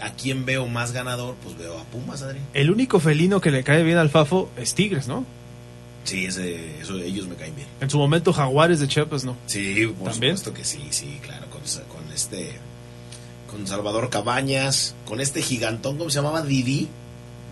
a 0.00 0.12
quién 0.12 0.44
veo 0.44 0.66
más 0.66 0.92
ganador, 0.92 1.34
pues 1.42 1.56
veo 1.58 1.78
a 1.78 1.84
Pumas, 1.84 2.22
Adri. 2.22 2.38
El 2.54 2.70
único 2.70 3.00
felino 3.00 3.40
que 3.40 3.50
le 3.50 3.62
cae 3.64 3.82
bien 3.82 3.98
al 3.98 4.10
Fafo 4.10 4.50
es 4.56 4.74
Tigres, 4.74 5.08
¿no? 5.08 5.24
Sí, 6.04 6.24
ese, 6.26 6.80
eso, 6.80 6.96
ellos 6.98 7.26
me 7.28 7.34
caen 7.34 7.54
bien. 7.54 7.68
En 7.80 7.90
su 7.90 7.98
momento, 7.98 8.32
Jaguares 8.32 8.80
de 8.80 8.88
Chiapas, 8.88 9.24
¿no? 9.24 9.36
Sí, 9.46 9.86
por 9.98 10.10
¿También? 10.12 10.36
supuesto 10.38 10.54
que 10.54 10.64
sí, 10.64 10.86
sí, 10.90 11.18
claro, 11.22 11.46
con, 11.50 11.60
con 11.62 12.12
este, 12.14 12.52
con 13.50 13.66
Salvador 13.66 14.10
Cabañas, 14.10 14.94
con 15.06 15.20
este 15.20 15.42
gigantón, 15.42 15.96
¿cómo 15.98 16.10
se 16.10 16.16
llamaba? 16.16 16.42
Didi, 16.42 16.88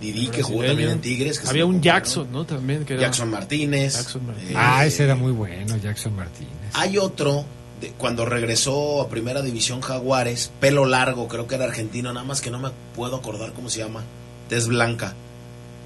Didi 0.00 0.28
que 0.28 0.42
jugó 0.42 0.64
también 0.64 0.90
en 0.90 1.00
Tigres. 1.00 1.40
que 1.40 1.48
Había 1.48 1.64
un. 1.66 1.80
Jackson, 1.80 2.28
¿no? 2.30 2.44
También. 2.44 2.84
Que 2.84 2.94
era- 2.94 3.02
Jackson 3.04 3.30
Martínez. 3.30 3.94
Jackson 3.94 4.26
Martínez. 4.26 4.50
Eh, 4.50 4.54
Ah, 4.56 4.84
ese 4.84 5.04
era 5.04 5.14
muy 5.14 5.32
bueno, 5.32 5.76
Jackson 5.78 6.14
Martínez. 6.14 6.52
Hay 6.74 6.98
otro, 6.98 7.44
de- 7.80 7.92
cuando 7.92 8.24
regresó 8.26 9.00
a 9.00 9.08
Primera 9.08 9.40
División 9.42 9.80
Jaguares, 9.80 10.50
pelo 10.60 10.84
largo, 10.84 11.28
creo 11.28 11.46
que 11.46 11.54
era 11.54 11.64
argentino, 11.64 12.12
nada 12.12 12.26
más 12.26 12.40
que 12.42 12.50
no 12.50 12.58
me 12.58 12.70
puedo 12.94 13.16
acordar 13.16 13.52
cómo 13.54 13.70
se 13.70 13.78
llama. 13.80 14.02
Tez 14.50 14.66
blanca, 14.68 15.14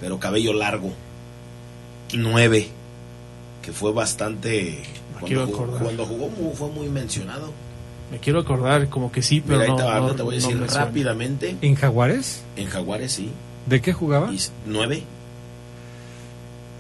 pero 0.01 0.19
cabello 0.19 0.53
largo. 0.55 0.93
Nueve, 2.15 2.69
que 3.63 3.73
fue 3.73 3.93
bastante... 3.93 4.83
quiero 5.25 5.47
Cuando 5.47 5.47
jugó, 5.47 5.65
acordar. 5.65 5.83
cuando 5.85 6.07
jugó 6.07 6.53
fue 6.55 6.69
muy 6.71 6.89
mencionado. 6.89 7.53
Me 8.11 8.19
quiero 8.19 8.41
acordar, 8.41 8.89
como 8.89 9.13
que 9.13 9.23
sí, 9.23 9.41
pero 9.41 9.61
Mira, 9.61 9.65
ahí 9.65 9.71
no, 9.71 9.77
te, 9.77 9.83
va, 9.85 10.01
no- 10.01 10.15
te 10.15 10.23
voy 10.23 10.35
a 10.35 10.39
decir 10.39 10.61
rápidamente. 10.61 11.57
¿En 11.63 11.75
Jaguares? 11.77 12.43
En 12.57 12.67
Jaguares, 12.67 13.13
sí. 13.13 13.31
¿De 13.67 13.81
qué 13.81 13.93
jugaba? 13.93 14.31
Nueve. 14.67 15.05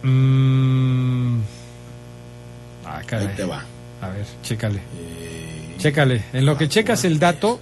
Mm. 0.02 1.40
Ah, 2.84 3.02
caray. 3.06 3.28
Ahí 3.28 3.36
te 3.36 3.44
va. 3.44 3.64
A 4.00 4.08
ver, 4.08 4.26
chécale. 4.42 4.78
Eh, 4.98 5.74
Chécale. 5.78 6.24
En 6.32 6.44
lo 6.46 6.56
que 6.58 6.64
Ah, 6.64 6.68
checas 6.68 7.04
el 7.04 7.18
dato, 7.18 7.60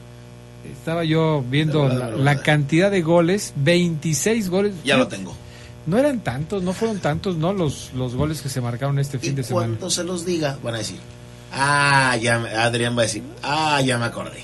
estaba 0.73 1.05
yo 1.05 1.45
viendo 1.49 1.89
la, 1.89 2.41
cantidad 2.43 2.91
de 2.91 3.03
goles, 3.03 3.53
26 3.57 4.49
goles. 4.51 4.75
Ya 4.85 4.97
lo 4.97 5.09
tengo. 5.09 5.35
No 5.87 5.99
eran 5.99 6.21
tantos, 6.21 6.63
no 6.63 6.73
fueron 6.73 6.99
tantos, 6.99 7.37
¿no? 7.37 7.53
Los, 7.53 7.93
los 7.95 8.15
goles 8.15 8.41
que 8.43 8.49
se 8.49 8.61
marcaron 8.61 8.99
este 8.99 9.19
fin 9.19 9.33
Y 9.33 9.37
de 9.37 9.43
semana. 9.45 9.67
cuando 9.69 9.91
se 9.91 10.05
los 10.05 10.25
diga, 10.27 10.59
van 10.63 10.75
a 10.75 10.79
decir, 10.79 10.99
ah, 11.53 12.17
ya, 12.21 12.39
me- 12.39 12.51
Adrián 12.51 12.97
va 12.97 13.01
a 13.03 13.05
decir, 13.05 13.23
ah, 13.43 13.81
ya 13.85 13.99
me 13.99 14.05
acordé. 14.07 14.41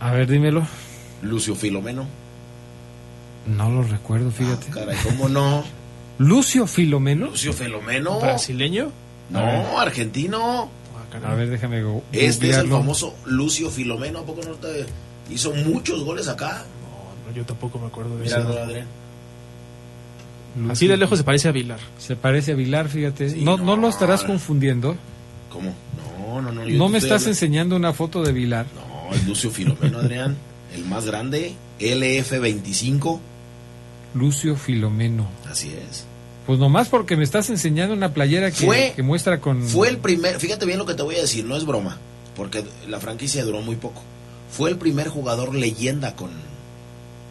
A 0.00 0.12
ver, 0.12 0.28
dímelo. 0.28 0.66
Lucio 1.22 1.54
Filomeno. 1.54 2.06
No 3.46 3.70
lo 3.70 3.82
recuerdo, 3.82 4.30
fíjate. 4.30 4.66
Ah, 4.70 4.74
caray, 4.74 4.96
¿cómo 5.02 5.28
no? 5.28 5.64
Lucio 6.18 6.66
Filomeno. 6.66 7.26
Lucio 7.26 7.52
Filomeno. 7.52 8.20
¿Brasileño? 8.20 8.90
No, 9.30 9.78
argentino. 9.80 10.70
Ah. 11.22 11.30
A 11.32 11.34
ver, 11.34 11.48
déjame 11.48 11.82
go- 11.82 12.02
Este 12.12 12.50
es 12.50 12.56
el 12.58 12.68
famoso 12.68 13.14
Lucio 13.24 13.70
Filomeno. 13.70 14.20
¿A 14.20 14.24
poco 14.24 14.42
no 14.46 14.54
te 14.54 14.84
hizo 15.30 15.52
muchos 15.54 16.04
goles 16.04 16.28
acá? 16.28 16.64
No, 16.82 17.30
no, 17.30 17.36
yo 17.36 17.44
tampoco 17.44 17.78
me 17.78 17.86
acuerdo 17.86 18.16
de 18.18 18.24
Mira, 18.24 18.38
eso. 18.38 18.48
Adrián. 18.58 18.86
Lucio 20.56 20.72
Así 20.72 20.86
de 20.86 20.96
lejos 20.96 21.18
se 21.18 21.24
parece 21.24 21.48
a 21.48 21.52
Vilar. 21.52 21.78
Se 21.98 22.16
parece 22.16 22.52
a 22.52 22.54
Vilar, 22.56 22.88
fíjate. 22.88 23.30
Sí, 23.30 23.42
no, 23.42 23.56
no, 23.56 23.64
no. 23.64 23.76
lo 23.76 23.88
estarás 23.88 24.22
confundiendo. 24.24 24.96
¿Cómo? 25.50 25.72
No, 26.28 26.42
no, 26.42 26.52
no. 26.52 26.68
yo 26.68 26.76
No 26.78 26.86
te 26.86 26.92
me 26.92 26.98
estás 26.98 27.12
hablando- 27.22 27.28
enseñando 27.30 27.76
una 27.76 27.92
foto 27.92 28.22
de 28.22 28.32
Vilar. 28.32 28.66
No, 28.74 29.14
el 29.14 29.26
Lucio 29.26 29.50
Filomeno, 29.50 29.98
Adrián. 29.98 30.36
El 30.74 30.84
más 30.84 31.06
grande. 31.06 31.54
LF25. 31.80 33.20
Lucio 34.14 34.56
Filomeno. 34.56 35.28
Así 35.50 35.68
es. 35.68 36.04
Pues 36.46 36.58
nomás 36.58 36.88
porque 36.88 37.16
me 37.16 37.24
estás 37.24 37.50
enseñando 37.50 37.94
una 37.94 38.14
playera 38.14 38.50
que, 38.50 38.66
Fue- 38.66 38.92
que 38.96 39.02
muestra 39.02 39.40
con... 39.40 39.62
Fue 39.62 39.88
el 39.88 39.98
primer, 39.98 40.38
fíjate 40.40 40.64
bien 40.66 40.78
lo 40.78 40.86
que 40.86 40.94
te 40.94 41.02
voy 41.02 41.16
a 41.16 41.20
decir, 41.20 41.44
no 41.44 41.56
es 41.56 41.66
broma, 41.66 41.98
porque 42.34 42.64
la 42.88 43.00
franquicia 43.00 43.44
duró 43.44 43.60
muy 43.60 43.76
poco. 43.76 44.02
Fue 44.50 44.70
el 44.70 44.76
primer 44.78 45.08
jugador 45.08 45.54
leyenda 45.54 46.16
con 46.16 46.30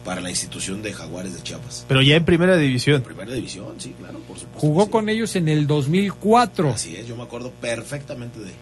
para 0.04 0.20
la 0.20 0.30
institución 0.30 0.80
de 0.82 0.92
Jaguares 0.94 1.34
de 1.34 1.42
Chiapas. 1.42 1.84
Pero 1.88 2.00
ya 2.00 2.14
en 2.14 2.24
primera 2.24 2.56
división. 2.56 3.02
Primera 3.02 3.32
división, 3.32 3.74
sí, 3.78 3.92
claro, 3.98 4.20
por 4.20 4.38
supuesto. 4.38 4.60
Jugó 4.60 4.84
sí. 4.84 4.90
con 4.90 5.08
ellos 5.08 5.34
en 5.36 5.48
el 5.48 5.66
2004. 5.66 6.70
Así 6.70 6.96
es, 6.96 7.06
yo 7.08 7.16
me 7.16 7.24
acuerdo 7.24 7.50
perfectamente 7.60 8.38
de. 8.38 8.52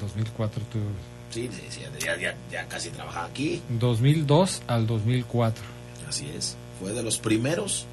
En 0.00 0.06
el 0.20 0.24
2004 0.24 0.62
tú... 0.72 0.78
Sí, 1.30 1.48
sí, 1.52 1.62
sí, 1.68 1.80
ya, 2.00 2.16
ya, 2.18 2.34
ya 2.50 2.66
casi 2.66 2.90
trabajaba 2.90 3.26
aquí. 3.26 3.62
2002 3.68 4.62
al 4.66 4.86
2004. 4.86 5.62
Así 6.08 6.28
es. 6.36 6.56
Fue 6.80 6.92
de 6.92 7.02
los 7.02 7.18
primeros 7.18 7.86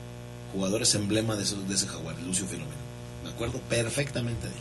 jugadores 0.53 0.95
emblema 0.95 1.35
de, 1.35 1.43
esos, 1.43 1.67
de 1.67 1.75
ese 1.75 1.87
Jaguar, 1.87 2.15
Lucio 2.25 2.45
Filomeno. 2.47 2.87
Me 3.23 3.29
acuerdo 3.29 3.59
perfectamente 3.69 4.47
de 4.47 4.53
él. 4.53 4.59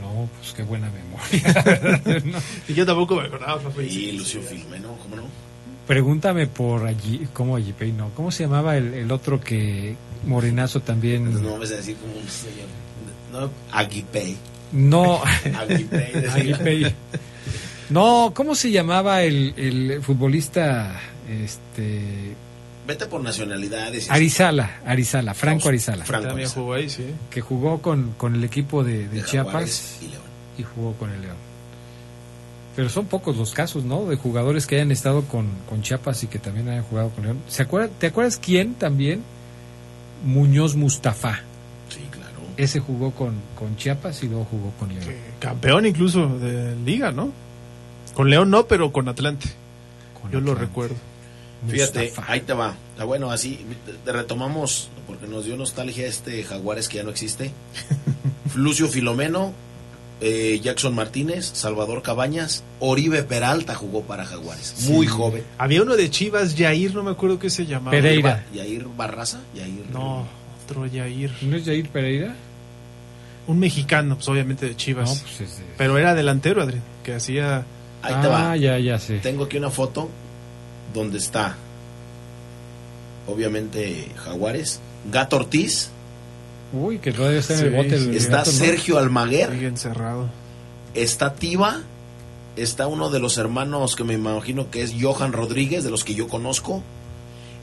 No, 0.00 0.28
pues 0.38 0.52
qué 0.54 0.62
buena 0.62 0.90
memoria. 0.90 2.22
No. 2.24 2.38
Y 2.68 2.74
yo 2.74 2.86
tampoco 2.86 3.16
me 3.16 3.26
acordaba, 3.26 3.60
Fafo. 3.60 3.82
Y 3.82 4.12
Lucio 4.12 4.40
Filomeno, 4.40 4.96
¿cómo 5.02 5.16
no? 5.16 5.24
Pregúntame 5.86 6.46
por 6.46 6.86
allí, 6.86 7.28
¿cómo 7.34 7.56
allí 7.56 7.74
no? 7.92 8.10
¿Cómo 8.14 8.30
se 8.30 8.44
llamaba 8.44 8.76
el, 8.78 8.94
el 8.94 9.12
otro 9.12 9.40
que 9.40 9.96
morenazo 10.26 10.80
también? 10.80 11.34
No 11.42 11.52
me 11.52 11.58
vas 11.58 11.72
a 11.72 11.76
decir 11.76 11.96
como 11.96 12.14
un 12.14 12.28
señor. 12.28 12.68
No, 13.30 13.50
Aguipey. 13.72 14.36
No. 14.72 15.22
No, 17.90 18.32
¿cómo 18.34 18.54
se 18.54 18.70
llamaba 18.70 19.22
el, 19.22 19.52
el 19.56 20.02
futbolista 20.02 20.98
este 21.28 22.34
Vete 22.86 23.06
por 23.06 23.22
nacionalidades. 23.22 24.10
Arizala, 24.10 24.80
Arizala, 24.84 25.32
Franco 25.34 25.68
Arizala, 25.68 26.04
Franco 26.04 26.28
También 26.28 26.46
Arizala. 26.46 26.62
jugó 26.62 26.74
ahí, 26.74 26.88
sí. 26.90 27.04
que 27.30 27.40
jugó 27.40 27.80
con, 27.80 28.12
con 28.16 28.34
el 28.34 28.44
equipo 28.44 28.84
de, 28.84 29.08
de 29.08 29.20
de 29.20 29.24
Chiapas 29.24 29.98
y 30.02 30.08
León. 30.08 30.22
y 30.58 30.62
jugó 30.64 30.92
con 30.94 31.10
el 31.10 31.22
León. 31.22 31.36
Pero 32.76 32.88
son 32.88 33.06
pocos 33.06 33.36
los 33.36 33.52
casos, 33.52 33.84
¿no? 33.84 34.04
De 34.06 34.16
jugadores 34.16 34.66
que 34.66 34.74
hayan 34.76 34.90
estado 34.90 35.22
con, 35.22 35.46
con 35.68 35.80
Chiapas 35.82 36.24
y 36.24 36.26
que 36.26 36.38
también 36.38 36.68
hayan 36.68 36.82
jugado 36.84 37.10
con 37.10 37.24
León. 37.24 37.38
¿Se 37.48 37.62
acuerda, 37.62 37.88
¿Te 37.98 38.08
acuerdas 38.08 38.38
quién 38.42 38.74
también? 38.74 39.22
Muñoz 40.24 40.74
Mustafa. 40.74 41.40
Ese 42.56 42.80
jugó 42.80 43.10
con, 43.12 43.34
con 43.58 43.76
Chiapas 43.76 44.22
y 44.22 44.28
luego 44.28 44.46
jugó 44.50 44.70
con 44.78 44.88
León. 44.90 45.04
Que 45.04 45.18
Campeón 45.40 45.86
incluso 45.86 46.28
de 46.38 46.76
liga, 46.84 47.10
¿no? 47.12 47.32
Con 48.14 48.30
León 48.30 48.50
no, 48.50 48.66
pero 48.66 48.92
con 48.92 49.08
Atlante. 49.08 49.48
Con 50.20 50.30
Yo 50.30 50.40
lo 50.40 50.54
recuerdo. 50.54 50.94
Fíjate, 51.68 52.04
Mustafa. 52.08 52.32
ahí 52.32 52.40
te 52.40 52.52
va. 52.52 52.74
Ah, 52.98 53.04
bueno, 53.04 53.30
así 53.30 53.58
te- 54.04 54.12
retomamos, 54.12 54.88
porque 55.06 55.26
nos 55.26 55.46
dio 55.46 55.56
nostalgia 55.56 56.06
este 56.06 56.44
Jaguares 56.44 56.88
que 56.88 56.98
ya 56.98 57.02
no 57.02 57.10
existe. 57.10 57.50
Lucio 58.54 58.86
Filomeno, 58.86 59.52
eh, 60.20 60.60
Jackson 60.62 60.94
Martínez, 60.94 61.46
Salvador 61.54 62.02
Cabañas, 62.02 62.62
Oribe 62.80 63.22
Peralta 63.24 63.74
jugó 63.74 64.02
para 64.02 64.24
Jaguares. 64.26 64.74
Muy 64.88 65.06
joven. 65.06 65.42
Había 65.58 65.82
uno 65.82 65.96
de 65.96 66.08
Chivas, 66.10 66.54
Jair, 66.56 66.94
no 66.94 67.02
me 67.02 67.10
acuerdo 67.10 67.38
qué 67.38 67.50
se 67.50 67.66
llamaba. 67.66 67.90
Pereira. 67.92 68.44
Yair 68.54 68.86
Barraza. 68.96 69.40
Yair, 69.54 69.86
No, 69.92 70.24
otro. 70.64 70.86
¿No 71.42 71.56
es 71.56 71.64
Jair 71.64 71.88
Pereira? 71.88 72.34
Un 73.46 73.58
mexicano, 73.58 74.14
pues 74.16 74.28
obviamente 74.28 74.66
de 74.66 74.74
Chivas. 74.76 75.14
No, 75.16 75.20
pues 75.22 75.40
es 75.42 75.58
de- 75.58 75.64
Pero 75.76 75.98
era 75.98 76.14
delantero, 76.14 76.62
Adrián, 76.62 76.82
que 77.02 77.14
hacía... 77.14 77.64
Ahí 78.02 78.14
te 78.20 78.26
va. 78.28 78.52
Ah, 78.52 78.56
ya, 78.56 78.78
ya 78.78 78.98
sé. 78.98 79.18
Tengo 79.18 79.44
aquí 79.44 79.56
una 79.56 79.70
foto 79.70 80.10
donde 80.92 81.18
está, 81.18 81.56
obviamente, 83.26 84.08
Jaguares. 84.16 84.80
Gato 85.10 85.36
Ortiz. 85.36 85.90
Uy, 86.72 86.98
que 86.98 87.12
todavía 87.12 87.40
está 87.40 87.58
en 87.58 87.66
el 87.66 87.70
bote. 87.74 87.94
el. 87.94 88.14
Está 88.14 88.38
gato, 88.38 88.50
¿no? 88.52 88.56
Sergio 88.58 88.98
Almaguer. 88.98 89.50
Sigue 89.52 89.66
encerrado. 89.68 90.28
Está 90.94 91.34
Tiva, 91.34 91.80
está 92.56 92.86
uno 92.86 93.10
de 93.10 93.20
los 93.20 93.38
hermanos 93.38 93.96
que 93.96 94.04
me 94.04 94.14
imagino 94.14 94.70
que 94.70 94.82
es 94.82 94.94
Johan 95.00 95.32
Rodríguez, 95.32 95.84
de 95.84 95.90
los 95.90 96.04
que 96.04 96.14
yo 96.14 96.28
conozco. 96.28 96.82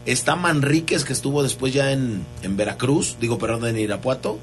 Está 0.06 0.36
Manríquez, 0.36 1.03
que 1.03 1.14
estuvo 1.14 1.44
después 1.44 1.73
ya 1.73 1.91
en, 1.91 2.26
en 2.41 2.57
Veracruz, 2.57 3.18
digo, 3.19 3.38
perdón, 3.38 3.68
en 3.68 3.80
Irapuato. 3.80 4.40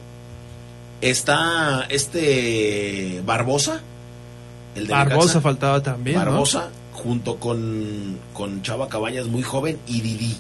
Está 1.01 1.87
este 1.89 3.23
Barbosa, 3.25 3.81
el 4.75 4.87
de 4.87 4.93
Barbosa 4.93 5.19
Necaxa. 5.19 5.41
faltaba 5.41 5.83
también, 5.83 6.19
¿no? 6.19 6.25
Barbosa, 6.25 6.71
junto 6.93 7.37
con, 7.37 8.19
con 8.33 8.63
Chava 8.63 8.89
Cabañas, 8.89 9.27
muy 9.27 9.43
joven, 9.43 9.79
y 9.87 10.01
Didi. 10.01 10.37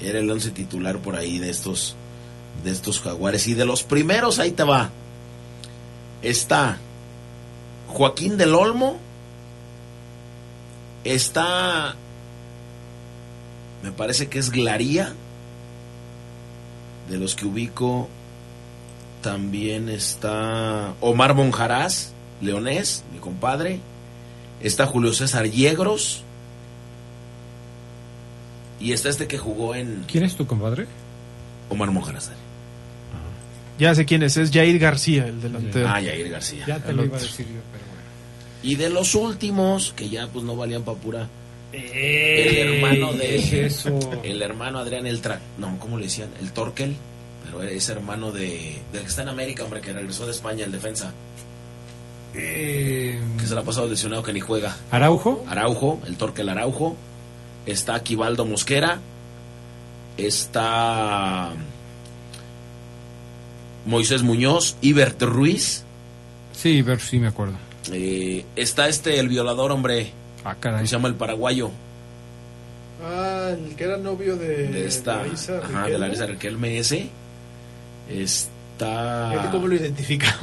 Era 0.00 0.18
el 0.18 0.30
once 0.30 0.50
titular 0.50 0.98
por 0.98 1.16
ahí 1.16 1.38
de 1.38 1.50
estos, 1.50 1.94
de 2.64 2.70
estos 2.70 3.00
jaguares. 3.00 3.46
Y 3.48 3.54
de 3.54 3.66
los 3.66 3.82
primeros, 3.82 4.38
ahí 4.38 4.50
te 4.52 4.62
va. 4.62 4.90
Está 6.22 6.78
Joaquín 7.88 8.36
del 8.36 8.54
Olmo. 8.54 8.98
Está. 11.04 11.96
Me 13.82 13.92
parece 13.92 14.28
que 14.28 14.38
es 14.38 14.50
Glaría. 14.50 15.12
De 17.08 17.18
los 17.18 17.34
que 17.34 17.46
ubico. 17.46 18.08
También 19.22 19.88
está 19.88 20.94
Omar 21.00 21.34
Monjarás, 21.34 22.12
leonés, 22.40 23.04
mi 23.12 23.18
compadre. 23.18 23.80
Está 24.62 24.86
Julio 24.86 25.12
César 25.12 25.46
Yegros. 25.50 26.22
Y 28.80 28.92
está 28.92 29.10
este 29.10 29.26
que 29.26 29.36
jugó 29.36 29.74
en 29.74 30.04
¿Quién 30.08 30.24
es 30.24 30.36
tu 30.36 30.46
compadre? 30.46 30.86
Omar 31.68 31.90
Mojarasari. 31.90 32.36
Ya 33.78 33.94
sé 33.94 34.04
quién 34.04 34.22
es, 34.22 34.36
es 34.36 34.50
Jair 34.50 34.78
García, 34.78 35.26
el 35.26 35.40
delantero. 35.40 35.88
Ah, 35.88 36.00
Yair 36.00 36.28
García. 36.28 36.64
Ya 36.66 36.78
te 36.78 36.92
lo 36.92 37.04
iba 37.04 37.16
a 37.16 37.20
decir 37.20 37.46
yo, 37.46 37.60
pero 37.72 37.84
bueno. 37.86 38.02
Y 38.62 38.74
de 38.74 38.90
los 38.90 39.14
últimos, 39.14 39.94
que 39.96 40.08
ya 40.10 40.26
pues 40.26 40.44
no 40.44 40.54
valían 40.54 40.82
pa' 40.82 40.94
pura. 40.94 41.28
El 41.72 42.74
hermano 42.74 43.12
de. 43.12 43.26
¿qué 43.28 43.36
es 43.36 43.52
eso? 43.78 43.98
El 44.22 44.42
hermano 44.42 44.78
Adrián 44.80 45.06
el 45.06 45.20
Tra... 45.20 45.40
No, 45.58 45.78
¿cómo 45.78 45.96
le 45.98 46.04
decían? 46.04 46.30
El 46.40 46.52
Torkel. 46.52 46.96
Pero 47.44 47.62
es 47.62 47.88
hermano 47.88 48.32
de. 48.32 48.76
Del 48.92 49.02
que 49.02 49.08
está 49.08 49.22
en 49.22 49.28
América, 49.28 49.64
hombre, 49.64 49.80
que 49.80 49.92
regresó 49.92 50.26
de 50.26 50.32
España, 50.32 50.64
el 50.64 50.72
defensa. 50.72 51.12
Eh, 52.34 53.20
Que 53.38 53.46
se 53.46 53.54
la 53.54 53.60
ha 53.62 53.64
pasado 53.64 53.88
lesionado 53.88 54.22
que 54.22 54.32
ni 54.32 54.40
juega. 54.40 54.76
¿Araujo? 54.90 55.44
Araujo, 55.48 56.00
el 56.06 56.16
Torkel 56.16 56.48
Araujo. 56.48 56.96
Está 57.66 57.94
Aquivaldo 57.94 58.44
Mosquera. 58.44 59.00
Está. 60.16 61.52
Moisés 63.86 64.22
Muñoz. 64.22 64.76
Ibert 64.82 65.20
Ruiz. 65.22 65.84
Sí, 66.52 66.82
ver, 66.82 67.00
sí 67.00 67.18
me 67.18 67.28
acuerdo. 67.28 67.54
eh, 67.92 68.44
está 68.56 68.88
este, 68.88 69.18
el 69.18 69.28
violador, 69.28 69.72
hombre. 69.72 70.12
Ah, 70.44 70.56
caray. 70.58 70.86
se 70.86 70.92
llama 70.92 71.08
el 71.08 71.14
paraguayo. 71.14 71.70
Ah, 73.02 73.50
el 73.52 73.74
que 73.76 73.84
era 73.84 73.96
novio 73.96 74.36
de, 74.36 74.68
De 74.68 74.86
esta. 74.86 75.22
Ajá, 75.22 75.86
de 75.86 75.98
Larisa 75.98 76.26
Riquelme 76.26 76.78
ese. 76.78 77.08
Está. 78.08 79.48
¿Cómo 79.50 79.68
lo 79.68 79.74
identifica? 79.74 80.36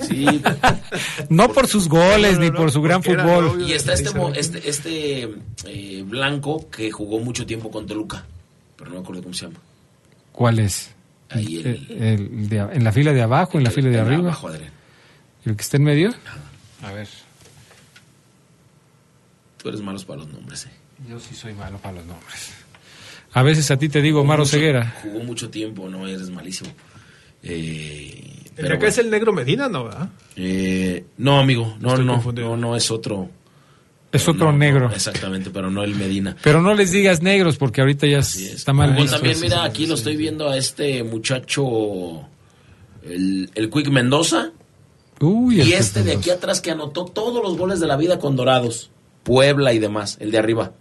Sí, 0.00 0.42
No 1.28 1.52
por 1.52 1.66
sus 1.68 1.88
goles 1.88 2.32
No, 2.34 2.38
no, 2.38 2.44
ni 2.44 2.50
por 2.50 2.70
su 2.72 2.82
gran 2.82 3.02
fútbol. 3.02 3.62
Y 3.62 3.72
está 3.72 3.92
este, 3.94 4.10
mo- 4.10 4.28
Larisa 4.28 4.58
este, 4.58 4.68
este 4.68 5.30
eh, 5.66 6.02
blanco 6.04 6.68
que 6.70 6.90
jugó 6.90 7.20
mucho 7.20 7.46
tiempo 7.46 7.70
con 7.70 7.86
Toluca. 7.86 8.24
Pero 8.76 8.90
no 8.90 8.96
me 8.96 9.02
acuerdo 9.02 9.22
cómo 9.22 9.34
se 9.34 9.46
llama. 9.46 9.60
¿Cuál 10.32 10.58
es? 10.58 10.90
Ahí 11.30 11.56
el- 11.58 11.66
El- 11.90 12.02
el 12.02 12.48
de- 12.48 12.58
¿En 12.58 12.84
la 12.84 12.92
fila 12.92 13.12
de 13.12 13.22
abajo, 13.22 13.58
en 13.58 13.64
la 13.64 13.70
fila 13.70 13.88
de 13.88 13.94
el 13.96 14.00
arriba? 14.04 14.22
abajo, 14.22 14.48
Adrián. 14.48 14.70
¿El 15.44 15.56
que 15.56 15.62
está 15.62 15.76
en 15.76 15.84
medio? 15.84 16.12
A 16.82 16.92
ver. 16.92 17.08
Tú 19.66 19.70
eres 19.70 19.80
malo 19.80 19.98
para 20.06 20.20
los 20.20 20.28
nombres, 20.32 20.66
eh. 20.66 20.70
Yo 21.10 21.18
sí 21.18 21.34
soy 21.34 21.52
malo 21.52 21.78
para 21.78 21.96
los 21.96 22.06
nombres. 22.06 22.52
A 23.32 23.42
veces 23.42 23.68
a 23.72 23.76
ti 23.76 23.88
te 23.88 24.00
digo 24.00 24.24
Maro 24.24 24.44
Mucho- 24.44 24.52
Ceguera. 24.52 24.94
Jugó 25.02 25.24
mucho 25.24 25.50
tiempo, 25.50 25.88
no, 25.88 26.06
eres 26.06 26.30
malísimo. 26.30 26.70
Eh, 27.42 28.42
¿El 28.44 28.52
pero 28.54 28.68
acá 28.68 28.76
bueno. 28.76 28.86
es 28.88 28.98
el 28.98 29.10
negro 29.10 29.32
Medina, 29.32 29.68
no, 29.68 29.84
verdad? 29.86 30.08
Eh, 30.36 31.04
no, 31.18 31.40
amigo, 31.40 31.76
no, 31.80 31.88
Estoy 31.88 32.04
no, 32.04 32.12
confundido. 32.12 32.50
no, 32.50 32.56
no, 32.56 32.76
es 32.76 32.92
otro. 32.92 33.28
Es 34.12 34.28
otro 34.28 34.46
no, 34.46 34.52
no, 34.52 34.58
negro. 34.58 34.90
exactamente, 34.94 35.50
pero 35.50 35.68
no 35.68 35.82
el 35.82 35.96
Medina. 35.96 36.36
Pero 36.44 36.62
no 36.62 36.72
les 36.72 36.92
digas 36.92 37.20
negros 37.22 37.56
porque 37.56 37.80
ahorita 37.80 38.06
ya 38.06 38.18
es. 38.20 38.36
está 38.36 38.72
mal 38.72 38.94
también, 39.10 39.40
mira, 39.40 39.64
aquí 39.64 39.88
lo 39.88 39.96
estoy 39.96 40.16
viendo 40.16 40.48
a 40.48 40.56
este 40.56 41.02
muchacho, 41.02 42.22
el, 43.02 43.50
el 43.52 43.68
Quick 43.68 43.88
Mendoza. 43.88 44.52
Uy, 45.18 45.60
Y 45.60 45.72
este 45.72 46.04
de 46.04 46.12
aquí 46.12 46.30
atrás 46.30 46.60
que 46.60 46.70
anotó 46.70 47.04
todos 47.06 47.42
los 47.42 47.58
goles 47.58 47.80
de 47.80 47.88
la 47.88 47.96
vida 47.96 48.20
con 48.20 48.36
Dorados. 48.36 48.90
Puebla 49.26 49.72
y 49.72 49.80
demás, 49.80 50.16
el 50.20 50.30
de 50.30 50.38
arriba. 50.38 50.72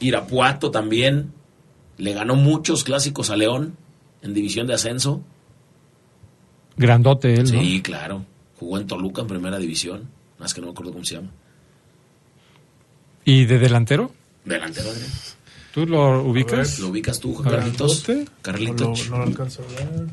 Irapuato 0.00 0.70
también. 0.70 1.32
Le 1.98 2.12
ganó 2.12 2.34
muchos 2.36 2.84
clásicos 2.84 3.30
a 3.30 3.36
León 3.36 3.76
en 4.22 4.34
división 4.34 4.66
de 4.66 4.74
ascenso. 4.74 5.22
Grandote 6.76 7.34
él, 7.34 7.44
¿no? 7.52 7.60
Sí, 7.60 7.80
claro. 7.82 8.24
Jugó 8.58 8.78
en 8.78 8.86
Toluca 8.86 9.22
en 9.22 9.28
primera 9.28 9.58
división. 9.58 10.08
Más 10.38 10.52
que 10.54 10.60
no 10.60 10.68
me 10.68 10.72
acuerdo 10.72 10.92
cómo 10.92 11.04
se 11.04 11.14
llama. 11.16 11.30
¿Y 13.24 13.44
de 13.46 13.58
delantero? 13.58 14.12
Delantero, 14.44 14.90
Adrián. 14.90 15.10
¿Tú 15.72 15.86
lo 15.86 16.22
ubicas? 16.22 16.78
¿Lo 16.80 16.88
ubicas 16.88 17.18
tú, 17.20 17.40
ver, 17.42 17.54
Carlitos? 17.54 18.04
Carlitos. 18.42 18.80
No, 18.80 18.88
lo- 18.88 19.10
no 19.10 19.18
lo 19.18 19.22
alcanzo 19.30 19.62
a 19.62 19.66
ver. 19.80 20.06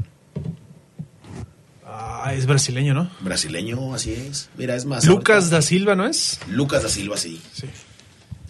Ah, 2.02 2.34
es 2.34 2.46
brasileño, 2.46 2.94
¿no? 2.94 3.10
Brasileño, 3.22 3.94
así 3.94 4.14
es. 4.14 4.50
Mira, 4.58 4.76
es 4.76 4.86
más. 4.86 5.06
Lucas 5.06 5.44
ahorita- 5.46 5.56
da 5.58 5.62
Silva, 5.62 5.96
¿no 5.96 6.06
es? 6.06 6.40
Lucas 6.50 6.84
da 6.84 6.90
Silva, 6.90 7.18
sí. 7.18 7.42
Sí. 7.54 7.68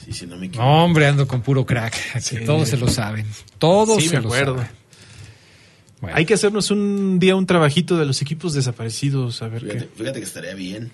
Sí, 0.06 0.14
sí, 0.14 0.28
no 0.28 0.38
me 0.38 0.48
equivoco. 0.48 0.68
No, 0.68 0.84
hombre, 0.86 1.08
ando 1.08 1.28
con 1.28 1.42
puro 1.42 1.66
crack. 1.66 1.94
Aquí 2.16 2.38
Sí. 2.38 2.46
Todos 2.46 2.70
se 2.70 2.78
lo 2.78 2.88
saben. 2.88 3.26
Todos 3.58 4.02
Sí, 4.02 4.10
se 4.10 4.16
me 4.18 4.22
lo 4.22 4.28
acuerdo. 4.30 4.56
saben. 4.58 4.70
Bueno, 6.02 6.16
Hay 6.18 6.26
que 6.26 6.34
hacernos 6.34 6.72
un 6.72 7.20
día 7.20 7.36
un 7.36 7.46
trabajito 7.46 7.98
de 7.98 8.06
los 8.06 8.22
equipos 8.22 8.54
desaparecidos, 8.54 9.42
a 9.42 9.50
ver 9.50 9.62
Fíjate, 9.62 9.80
qué. 9.80 9.90
fíjate 9.98 10.20
que 10.20 10.26
estaría 10.26 10.54
bien. 10.56 10.92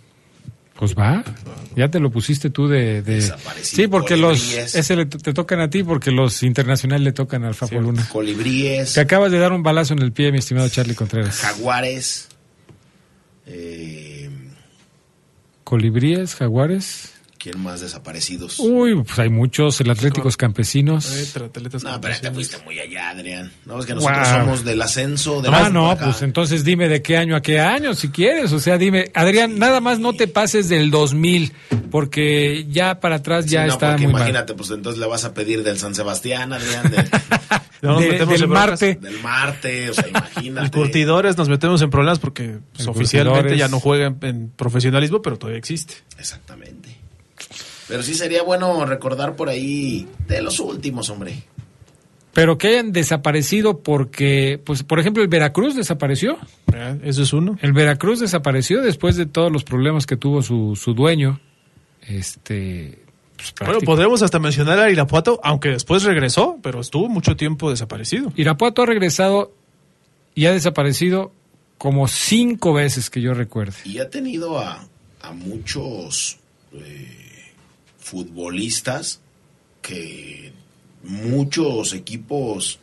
Pues 0.77 0.93
va. 0.95 1.23
Ya 1.75 1.89
te 1.89 1.99
lo 1.99 2.09
pusiste 2.11 2.49
tú 2.49 2.67
de. 2.67 3.01
de- 3.01 3.21
Sí, 3.61 3.87
porque 3.87 4.17
los. 4.17 4.53
Ese 4.53 4.95
le- 4.97 5.05
te 5.05 5.33
tocan 5.33 5.61
a 5.61 5.69
ti 5.69 5.83
porque 5.83 6.11
los 6.11 6.43
internacionales 6.43 7.03
le 7.05 7.11
tocan 7.13 7.45
al 7.45 7.53
Fapo 7.55 7.79
Luna. 7.79 8.05
Colibríes, 8.11 8.93
Te 8.93 8.99
acabas 8.99 9.31
de 9.31 9.37
dar 9.39 9.53
un 9.53 9.63
balazo 9.63 9.93
en 9.93 9.99
el 9.99 10.11
pie, 10.11 10.31
mi 10.33 10.39
estimado 10.39 10.67
Charlie 10.67 10.95
Contreras. 10.95 11.37
jaguares. 11.39 12.27
Eh, 13.45 14.29
Colibríes, 15.63 16.35
jaguares. 16.35 17.11
¿Quién 17.37 17.59
más 17.61 17.79
desaparecidos? 17.79 18.57
Uy, 18.59 18.95
pues 19.03 19.19
hay 19.19 19.29
muchos. 19.29 19.79
El 19.79 19.91
Atléticos 19.91 20.35
Campesinos. 20.35 21.35
Atletas 21.35 21.83
no, 21.83 22.01
pero 22.01 22.15
te 22.19 22.31
fuiste 22.31 22.57
muy 22.65 22.79
allá, 22.79 23.11
Adrián. 23.11 23.51
No, 23.65 23.79
es 23.79 23.85
que 23.85 23.93
nosotros 23.93 24.27
Wow. 24.31 24.39
somos 24.41 24.63
del 24.65 24.81
ascenso. 24.81 25.43
De 25.43 25.49
Ah, 25.51 25.69
no, 25.69 25.95
pues 25.95 26.23
entonces 26.23 26.63
dime 26.63 26.87
de 26.87 27.03
qué 27.03 27.17
año 27.17 27.35
a 27.35 27.41
qué 27.43 27.59
año, 27.59 27.93
si 27.93 28.09
quieres. 28.09 28.51
O 28.51 28.59
sea, 28.59 28.79
dime, 28.79 29.11
Adrián, 29.13 29.59
nada 29.59 29.79
más 29.79 29.99
no 29.99 30.13
te 30.13 30.27
pases 30.27 30.69
del 30.69 30.89
2000, 30.89 31.51
porque 31.91 32.65
ya 32.67 32.99
para 32.99 33.17
atrás 33.17 33.45
ya 33.45 33.67
no, 33.67 33.73
está 33.73 33.91
muy 33.97 34.07
mal. 34.07 34.21
imagínate, 34.21 34.55
pues 34.55 34.71
entonces 34.71 34.99
le 34.99 35.05
vas 35.05 35.23
a 35.25 35.35
pedir 35.35 35.61
del 35.61 35.77
San 35.77 35.93
Sebastián, 35.93 36.51
Adrián, 36.51 36.89
del, 36.89 37.07
No 37.85 37.93
nos 37.93 38.01
De- 38.01 38.09
metemos 38.09 38.33
del 38.35 38.43
en. 38.43 38.49
Marte. 38.49 38.95
del 39.01 39.19
Marte, 39.21 39.89
o 39.89 39.93
sea, 39.93 40.07
imagínate. 40.09 40.65
El 40.65 40.71
curtidores 40.71 41.37
nos 41.37 41.49
metemos 41.49 41.81
en 41.81 41.89
problemas 41.89 42.19
porque 42.19 42.57
pues, 42.73 42.87
oficialmente 42.87 43.39
Curtidores. 43.41 43.59
ya 43.59 43.67
no 43.67 43.79
juega 43.79 44.07
en, 44.07 44.17
en 44.21 44.49
profesionalismo, 44.49 45.21
pero 45.21 45.37
todavía 45.37 45.59
existe. 45.59 45.95
Exactamente. 46.19 46.95
Pero 47.87 48.01
sí 48.03 48.15
sería 48.15 48.41
bueno 48.43 48.85
recordar 48.85 49.35
por 49.35 49.47
ahí 49.49 50.07
de 50.27 50.41
los 50.41 50.59
últimos, 50.59 51.09
hombre. 51.09 51.43
Pero 52.33 52.57
que 52.57 52.67
hayan 52.67 52.91
desaparecido 52.91 53.79
porque, 53.81 54.59
pues, 54.65 54.83
por 54.83 54.99
ejemplo, 54.99 55.23
el 55.23 55.29
Veracruz 55.29 55.73
desapareció. 55.75 56.37
¿verdad? 56.67 56.97
Eso 57.03 57.21
es 57.23 57.31
uno. 57.31 57.57
El 57.61 57.71
Veracruz 57.71 58.19
desapareció 58.19 58.81
después 58.81 59.15
de 59.15 59.25
todos 59.25 59.51
los 59.51 59.63
problemas 59.63 60.05
que 60.05 60.17
tuvo 60.17 60.41
su, 60.41 60.75
su 60.75 60.93
dueño. 60.93 61.39
Este. 62.01 63.04
Pues, 63.35 63.53
Bueno, 63.59 63.81
podremos 63.81 64.21
hasta 64.21 64.39
mencionar 64.39 64.79
a 64.79 64.89
Irapuato, 64.91 65.39
aunque 65.43 65.69
después 65.69 66.03
regresó, 66.03 66.57
pero 66.61 66.81
estuvo 66.81 67.07
mucho 67.09 67.35
tiempo 67.35 67.69
desaparecido. 67.69 68.31
Irapuato 68.35 68.83
ha 68.83 68.85
regresado 68.85 69.53
y 70.33 70.45
ha 70.45 70.51
desaparecido 70.51 71.31
como 71.77 72.07
cinco 72.07 72.73
veces 72.73 73.09
que 73.09 73.21
yo 73.21 73.33
recuerde. 73.33 73.75
Y 73.85 73.99
ha 73.99 74.09
tenido 74.09 74.59
a, 74.59 74.87
a 75.21 75.31
muchos 75.31 76.37
eh, 76.73 77.51
futbolistas 77.97 79.21
que 79.81 80.51
muchos 81.03 81.93
equipos 81.93 82.79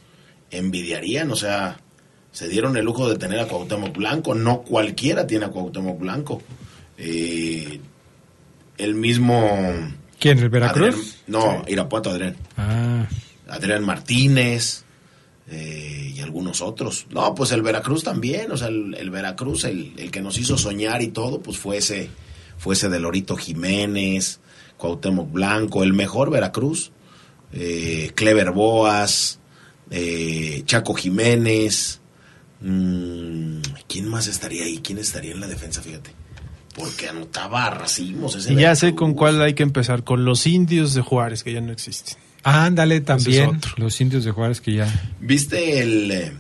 envidiarían. 0.51 1.31
O 1.31 1.37
sea, 1.37 1.81
se 2.33 2.49
dieron 2.49 2.77
el 2.77 2.85
lujo 2.85 3.09
de 3.09 3.19
tener 3.19 3.41
a 3.41 3.47
Cuauhtémoc 3.47 3.97
Blanco. 3.97 4.35
No 4.35 4.63
cualquiera 4.63 5.27
tiene 5.27 5.47
a 5.47 5.49
Cuauhtémoc 5.51 5.99
Blanco. 5.99 6.43
Eh, 6.99 7.81
el 8.79 8.95
mismo... 8.95 9.39
¿Quién? 10.23 10.39
¿El 10.39 10.49
Veracruz? 10.49 10.89
Adrián- 10.89 11.07
no, 11.27 11.65
Irapuato 11.69 12.11
Adrián. 12.11 12.37
Ah, 12.57 13.07
Adrián 13.49 13.85
Martínez 13.85 14.85
eh, 15.51 16.13
y 16.17 16.21
algunos 16.21 16.63
otros. 16.63 17.07
No, 17.11 17.35
pues 17.35 17.53
el 17.53 17.61
Veracruz 17.63 18.05
también, 18.05 18.51
o 18.53 18.57
sea, 18.57 18.69
el, 18.69 18.95
el 18.95 19.11
Veracruz, 19.11 19.65
el, 19.65 19.93
el 19.99 20.11
que 20.11 20.23
nos 20.23 20.39
hizo 20.39 20.57
soñar 20.57 21.03
y 21.03 21.09
todo, 21.09 21.41
pues 21.43 21.59
fue 21.59 21.77
ese, 21.79 22.09
fue 22.59 22.75
ese 22.75 22.89
de 22.89 23.01
Lorito 23.01 23.37
Jiménez, 23.37 24.41
Cuauhtémoc 24.79 25.31
Blanco, 25.31 25.83
el 25.83 25.93
mejor 25.93 26.31
Veracruz, 26.31 26.93
eh, 27.53 28.13
Clever 28.15 28.53
Boas, 28.53 29.39
eh, 29.91 30.63
Chaco 30.65 30.95
Jiménez. 30.95 32.01
mm, 32.61 33.59
¿Quién 33.89 34.09
más 34.09 34.27
estaría 34.29 34.65
ahí? 34.65 34.79
¿Quién 34.83 34.99
estaría 34.99 35.33
en 35.33 35.41
la 35.41 35.49
defensa? 35.49 35.83
Fíjate. 35.83 36.11
Porque 36.75 37.09
anotaba 37.09 37.71
racimos 37.71 38.35
ese 38.37 38.55
Y 38.55 38.57
ya 38.57 38.75
sé 38.75 38.95
con 38.95 39.15
cuál 39.15 39.41
hay 39.43 39.55
que 39.55 39.63
empezar, 39.63 40.05
con 40.05 40.25
los 40.25 40.47
indios 40.47 40.95
de 40.95 41.03
Juárez, 41.03 41.43
que 41.43 41.53
ya 41.53 41.61
no 41.61 41.73
existen. 41.73 42.17
ándale 42.43 43.01
también. 43.01 43.57
otro. 43.57 43.73
Los 43.77 44.01
indios 44.01 44.25
de 44.25 44.31
Juárez 44.31 44.61
que 44.61 44.75
ya. 44.75 45.15
¿Viste 45.21 45.81
el 45.81 46.11
eh, 46.11 46.33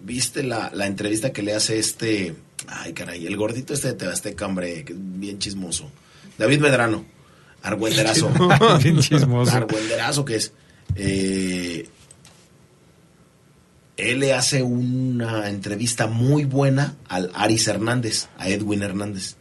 viste 0.00 0.42
la, 0.42 0.70
la 0.74 0.86
entrevista 0.86 1.32
que 1.32 1.42
le 1.42 1.54
hace 1.54 1.78
este 1.78 2.34
ay 2.68 2.92
caray, 2.92 3.26
el 3.26 3.36
gordito 3.36 3.74
este 3.74 3.88
de 3.88 3.94
Tebasteca, 3.94 4.46
hombre, 4.46 4.84
que 4.84 4.92
es 4.92 4.98
bien 5.00 5.38
chismoso. 5.38 5.90
David 6.38 6.60
Medrano, 6.60 7.04
argüenderazo. 7.62 8.30
Bien 8.82 8.98
chismoso. 9.00 9.52
argüenderazo 9.52 10.24
que 10.24 10.36
es. 10.36 10.52
Eh, 10.96 11.88
él 13.96 14.18
le 14.18 14.34
hace 14.34 14.62
una 14.62 15.48
entrevista 15.48 16.08
muy 16.08 16.44
buena 16.44 16.96
al 17.08 17.30
Aris 17.34 17.68
Hernández, 17.68 18.28
a 18.38 18.48
Edwin 18.48 18.82
Hernández. 18.82 19.36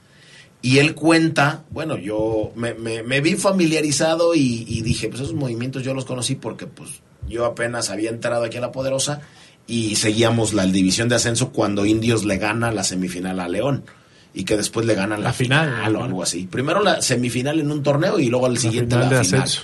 Y 0.64 0.77
él 0.80 0.95
cuenta, 0.95 1.65
bueno, 1.72 1.98
yo 1.98 2.52
me, 2.56 2.73
me- 2.73 3.03
me 3.03 3.19
vi 3.22 3.35
familiarizado 3.35 4.34
y, 4.34 4.65
y 4.68 4.81
dije, 4.81 5.10
pues 5.10 5.19
esos 5.22 5.34
movimientos 5.35 5.84
yo 5.84 5.94
los 5.94 6.06
conocí 6.06 6.34
porque 6.35 6.65
pues 6.68 6.90
yo 7.27 7.45
apenas 7.45 7.90
había 7.90 8.10
entrado 8.10 8.45
aquí 8.45 8.57
a 8.57 8.61
La 8.61 8.72
Poderosa 8.72 9.19
y 9.68 9.98
seguíamos 9.98 10.53
la 10.53 10.65
división 10.65 11.10
de 11.10 11.15
ascenso 11.15 11.52
cuando 11.52 11.85
Indios 11.85 12.23
le 12.23 12.38
gana 12.38 12.72
la 12.72 12.84
semifinal 12.85 13.40
a 13.41 13.48
León 13.49 13.84
y 14.34 14.45
que 14.45 14.56
después 14.57 14.85
le 14.85 14.95
ganan 14.95 15.19
la, 15.22 15.27
La 15.27 15.34
final, 15.34 15.69
final, 15.69 15.95
o 15.98 16.03
algo 16.06 16.23
así. 16.23 16.48
Primero 16.49 16.81
la 16.81 17.02
semifinal 17.02 17.60
en 17.60 17.69
un 17.69 17.84
torneo 17.84 18.18
y 18.19 18.30
luego 18.30 18.45
al 18.45 18.57
siguiente 18.57 18.95
final 18.95 19.10
la 19.14 19.23
final. 19.23 19.41
ascenso. 19.44 19.61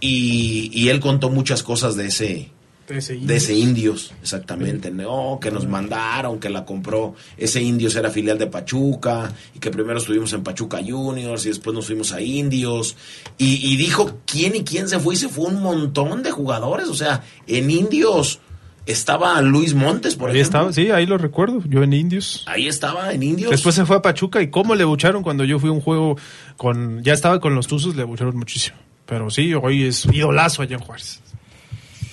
Y, 0.00 0.70
y 0.74 0.88
él 0.88 1.00
contó 1.00 1.30
muchas 1.30 1.62
cosas 1.62 1.96
de 1.96 2.06
ese, 2.06 2.50
De 2.88 2.98
ese 2.98 3.16
de 3.16 3.36
ese 3.36 3.54
indios, 3.54 4.12
exactamente. 4.22 4.90
No, 4.90 5.38
que 5.40 5.50
nos 5.50 5.66
mandaron, 5.66 6.38
que 6.38 6.48
la 6.48 6.64
compró. 6.64 7.14
Ese 7.36 7.60
indios 7.60 7.96
era 7.96 8.10
filial 8.10 8.38
de 8.38 8.46
Pachuca, 8.46 9.32
y 9.54 9.58
que 9.58 9.70
primero 9.70 9.98
estuvimos 9.98 10.32
en 10.32 10.42
Pachuca 10.44 10.78
Juniors 10.86 11.44
y 11.46 11.48
después 11.48 11.74
nos 11.74 11.86
fuimos 11.86 12.12
a 12.12 12.20
indios. 12.20 12.96
Y, 13.38 13.72
y 13.72 13.76
dijo 13.76 14.18
quién 14.24 14.54
y 14.54 14.62
quién 14.64 14.88
se 14.88 15.00
fue, 15.00 15.14
y 15.14 15.16
se 15.16 15.28
fue 15.28 15.46
un 15.46 15.62
montón 15.62 16.22
de 16.22 16.30
jugadores. 16.30 16.88
O 16.88 16.94
sea, 16.94 17.24
en 17.48 17.70
indios 17.70 18.38
estaba 18.86 19.40
Luis 19.42 19.74
Montes, 19.74 20.14
por 20.14 20.30
Ahí 20.30 20.38
ejemplo. 20.40 20.60
estaba, 20.60 20.72
sí, 20.72 20.90
ahí 20.92 21.06
lo 21.06 21.18
recuerdo. 21.18 21.60
Yo 21.68 21.82
en 21.82 21.92
Indios. 21.92 22.44
Ahí 22.46 22.68
estaba, 22.68 23.12
en 23.12 23.22
indios. 23.24 23.50
Después 23.50 23.74
se 23.74 23.84
fue 23.84 23.96
a 23.96 24.02
Pachuca 24.02 24.40
y 24.40 24.48
cómo 24.48 24.76
le 24.76 24.84
bucharon 24.84 25.24
cuando 25.24 25.42
yo 25.44 25.58
fui 25.58 25.70
a 25.70 25.72
un 25.72 25.80
juego 25.80 26.16
con. 26.56 27.02
Ya 27.02 27.12
estaba 27.12 27.40
con 27.40 27.54
los 27.56 27.66
Tuzos, 27.66 27.96
le 27.96 28.04
bucharon 28.04 28.36
muchísimo. 28.36 28.76
Pero 29.06 29.30
sí, 29.30 29.54
hoy 29.54 29.84
es 29.84 30.04
idolazo 30.06 30.62
allá 30.62 30.76
en 30.76 30.82
Juárez. 30.82 31.20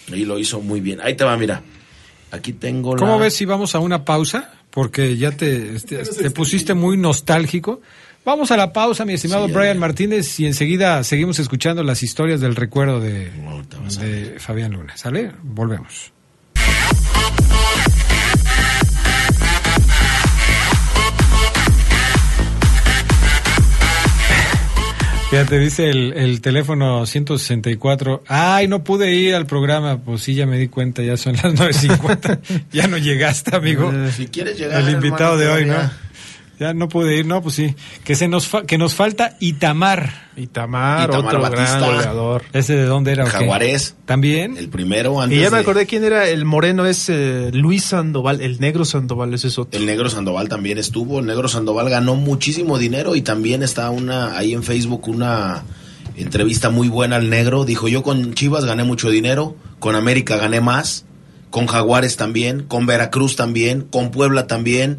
Y 0.07 0.25
lo 0.25 0.37
hizo 0.39 0.59
muy 0.61 0.81
bien. 0.81 0.99
Ahí 1.01 1.15
te 1.15 1.23
va, 1.23 1.37
mira. 1.37 1.61
Aquí 2.31 2.53
tengo 2.53 2.95
¿Cómo 2.95 3.13
la... 3.13 3.17
ves 3.17 3.35
si 3.35 3.45
vamos 3.45 3.75
a 3.75 3.79
una 3.79 4.05
pausa? 4.05 4.51
Porque 4.69 5.17
ya 5.17 5.31
te, 5.31 5.75
este, 5.75 5.97
te 5.97 6.31
pusiste 6.31 6.73
muy 6.73 6.97
nostálgico. 6.97 7.81
Vamos 8.25 8.51
a 8.51 8.57
la 8.57 8.73
pausa, 8.73 9.05
mi 9.05 9.13
estimado 9.13 9.47
Sí, 9.47 9.53
Brian. 9.53 9.77
Martínez, 9.77 10.39
y 10.39 10.45
enseguida 10.45 11.03
seguimos 11.03 11.39
escuchando 11.39 11.83
las 11.83 12.01
historias 12.03 12.39
del 12.41 12.55
recuerdo 12.55 12.99
de 12.99 14.35
Fabián 14.39 14.71
Luna. 14.71 14.95
¿Sale? 14.97 15.31
Volvemos. 15.43 16.11
Fíjate, 25.33 25.57
dice 25.57 25.89
el, 25.89 26.13
el 26.13 26.41
teléfono 26.41 27.07
164. 27.07 28.23
Ay, 28.27 28.67
no 28.67 28.83
pude 28.83 29.15
ir 29.15 29.33
al 29.33 29.47
programa. 29.47 29.97
Pues 29.97 30.21
sí, 30.21 30.35
ya 30.35 30.45
me 30.45 30.59
di 30.59 30.67
cuenta, 30.67 31.01
ya 31.01 31.17
son 31.17 31.33
las 31.33 31.45
9.50. 31.45 32.65
ya 32.71 32.85
no 32.85 32.99
llegaste, 32.99 33.55
amigo. 33.55 33.91
Si 34.15 34.27
quieres 34.27 34.59
llegar, 34.59 34.83
el 34.83 34.93
invitado 34.93 35.35
de 35.35 35.47
hoy, 35.49 35.65
¿no? 35.65 35.89
Ya 36.63 36.73
no 36.73 36.87
pude 36.89 37.17
ir, 37.17 37.25
no, 37.25 37.41
pues 37.41 37.55
sí. 37.55 37.75
Que 38.03 38.15
se 38.15 38.27
nos 38.27 38.47
fa- 38.47 38.63
que 38.63 38.77
nos 38.77 38.95
falta 38.95 39.35
Itamar. 39.39 40.31
Itamar, 40.37 41.09
Itamar 41.09 41.25
otro 41.35 41.41
Batista. 41.41 41.77
gran 41.79 41.91
goleador. 41.95 42.43
¿Ese 42.53 42.75
de 42.75 42.85
dónde 42.85 43.11
era? 43.11 43.25
Jaguarés. 43.29 43.95
¿También? 44.05 44.57
El 44.57 44.69
primero 44.69 45.21
antes 45.21 45.37
Y 45.37 45.41
ya 45.41 45.49
me 45.51 45.57
de- 45.57 45.61
acordé 45.61 45.85
quién 45.85 46.03
era 46.03 46.27
el 46.27 46.45
moreno, 46.45 46.85
es 46.85 47.09
eh, 47.09 47.49
Luis 47.53 47.83
Sandoval, 47.83 48.41
el 48.41 48.59
negro 48.59 48.85
Sandoval, 48.85 49.33
ese 49.33 49.47
es 49.49 49.59
otro. 49.59 49.79
El 49.79 49.85
Negro 49.85 50.09
Sandoval 50.09 50.49
también 50.49 50.77
estuvo. 50.77 51.19
El 51.19 51.25
Negro 51.25 51.47
Sandoval 51.47 51.89
ganó 51.89 52.15
muchísimo 52.15 52.77
dinero 52.79 53.15
y 53.15 53.21
también 53.21 53.61
está 53.61 53.89
una 53.89 54.37
ahí 54.37 54.53
en 54.53 54.63
Facebook 54.63 55.07
una 55.07 55.63
entrevista 56.15 56.69
muy 56.69 56.87
buena 56.89 57.17
al 57.17 57.29
Negro. 57.29 57.65
Dijo, 57.65 57.87
yo 57.87 58.03
con 58.03 58.33
Chivas 58.33 58.65
gané 58.65 58.83
mucho 58.83 59.09
dinero, 59.09 59.55
con 59.79 59.95
América 59.95 60.37
gané 60.37 60.61
más, 60.61 61.05
con 61.49 61.67
Jaguares 61.67 62.17
también, 62.17 62.63
con 62.63 62.85
Veracruz 62.85 63.35
también, 63.35 63.81
con 63.81 64.11
Puebla 64.11 64.47
también. 64.47 64.97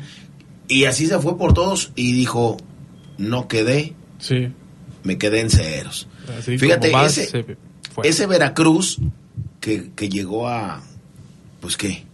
Y 0.69 0.85
así 0.87 1.07
se 1.07 1.19
fue 1.19 1.37
por 1.37 1.53
todos 1.55 1.93
y 1.95 2.13
dijo, 2.13 2.57
no 3.19 3.49
quedé, 3.49 3.95
Sí. 4.19 4.49
me 5.03 5.19
quedé 5.19 5.41
en 5.41 5.51
ceros. 5.51 6.09
Así 6.39 6.59
Fíjate, 6.59 6.91
ese-. 7.05 7.57
Ese 8.03 8.27
Veracruz 8.27 8.99
que, 9.61 9.91
que 9.95 10.09
llegó 10.09 10.49
a, 10.49 10.83
pues 11.61 11.77
qué, 11.77 12.05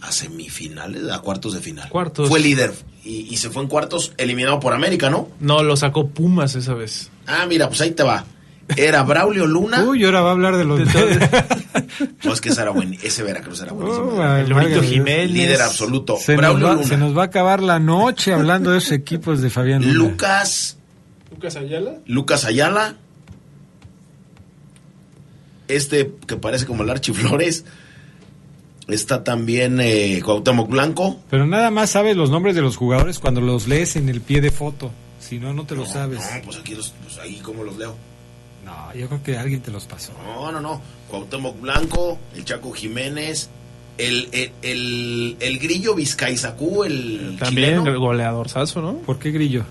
a 0.00 0.10
semifinales, 0.10 1.10
a 1.10 1.18
cuartos 1.20 1.52
de 1.54 1.60
final. 1.60 1.88
Cuartos. 1.90 2.28
Fue 2.28 2.40
líder 2.40 2.72
y, 3.04 3.28
y 3.32 3.36
se 3.36 3.50
fue 3.50 3.62
en 3.62 3.68
cuartos 3.68 4.12
eliminado 4.16 4.58
por 4.60 4.72
América, 4.72 5.10
¿no? 5.10 5.28
No, 5.40 5.62
lo 5.62 5.76
sacó 5.76 6.08
Pumas 6.08 6.54
esa 6.54 6.74
vez. 6.74 7.10
Ah, 7.26 7.46
mira, 7.46 7.68
pues 7.68 7.80
ahí 7.82 7.90
te 7.92 8.02
va. 8.02 8.24
Era 8.76 9.02
Braulio 9.02 9.46
Luna. 9.46 9.84
Uy, 9.84 10.04
ahora 10.04 10.20
va 10.20 10.28
a 10.30 10.32
hablar 10.32 10.56
de 10.56 10.64
los... 10.64 10.80
No, 12.24 12.32
es 12.32 12.40
que 12.40 12.48
ese 12.50 12.62
era 12.62 12.70
buen, 12.70 12.94
ese 13.02 13.22
Veracruz 13.22 13.60
era 13.60 13.72
buenísimo. 13.72 14.06
Oh, 14.12 14.36
El 14.36 14.46
Dios. 14.70 14.86
Jiménez. 14.86 15.30
líder 15.30 15.60
absoluto. 15.60 16.16
Se 16.16 16.32
nos, 16.32 16.40
Braulio 16.40 16.66
va, 16.68 16.74
Luna. 16.74 16.86
se 16.86 16.96
nos 16.96 17.16
va 17.16 17.22
a 17.22 17.24
acabar 17.26 17.62
la 17.62 17.78
noche 17.78 18.32
hablando 18.32 18.70
de 18.70 18.78
esos 18.78 18.92
equipos 18.92 19.42
de 19.42 19.50
Fabián 19.50 19.82
Luna. 19.82 19.94
Lucas, 20.10 20.78
Lucas 21.30 21.56
Ayala. 21.56 21.92
Lucas 22.06 22.44
Ayala. 22.44 22.96
Este 25.68 26.12
que 26.26 26.36
parece 26.36 26.66
como 26.66 26.82
el 26.82 26.90
Archie 26.90 27.12
Flores. 27.14 27.64
Está 28.88 29.22
también 29.22 29.78
eh, 29.80 30.20
Cuauhtémoc 30.24 30.68
Blanco. 30.68 31.20
Pero 31.30 31.46
nada 31.46 31.70
más 31.70 31.90
sabes 31.90 32.16
los 32.16 32.30
nombres 32.30 32.54
de 32.56 32.62
los 32.62 32.76
jugadores 32.76 33.18
cuando 33.18 33.40
los 33.40 33.68
lees 33.68 33.94
en 33.96 34.08
el 34.08 34.20
pie 34.20 34.40
de 34.40 34.50
foto. 34.50 34.90
Si 35.20 35.38
no, 35.38 35.52
no 35.52 35.64
te 35.64 35.76
lo 35.76 35.86
sabes. 35.86 36.18
No, 36.18 36.42
pues 36.44 36.56
aquí 36.58 36.74
los, 36.74 36.92
pues 37.04 37.18
ahí 37.18 37.36
como 37.36 37.62
los 37.62 37.76
leo. 37.76 37.94
No, 38.70 38.94
yo 38.94 39.08
creo 39.08 39.22
que 39.22 39.36
alguien 39.36 39.60
te 39.60 39.70
los 39.70 39.84
pasó. 39.86 40.12
No, 40.24 40.52
no, 40.52 40.60
no. 40.60 40.80
Cuauhtémoc 41.08 41.60
Blanco, 41.60 42.18
el 42.36 42.44
Chaco 42.44 42.70
Jiménez, 42.72 43.50
el, 43.98 44.28
el, 44.32 44.52
el, 44.62 45.36
el 45.40 45.58
Grillo 45.58 45.94
Vizcaizacú, 45.94 46.84
el 46.84 47.36
También 47.38 47.70
el 47.70 47.80
chileno, 47.80 48.00
goleador 48.00 48.48
Sazo, 48.48 48.80
¿no? 48.80 48.94
¿Por 48.98 49.18
qué 49.18 49.30
grillo? 49.32 49.64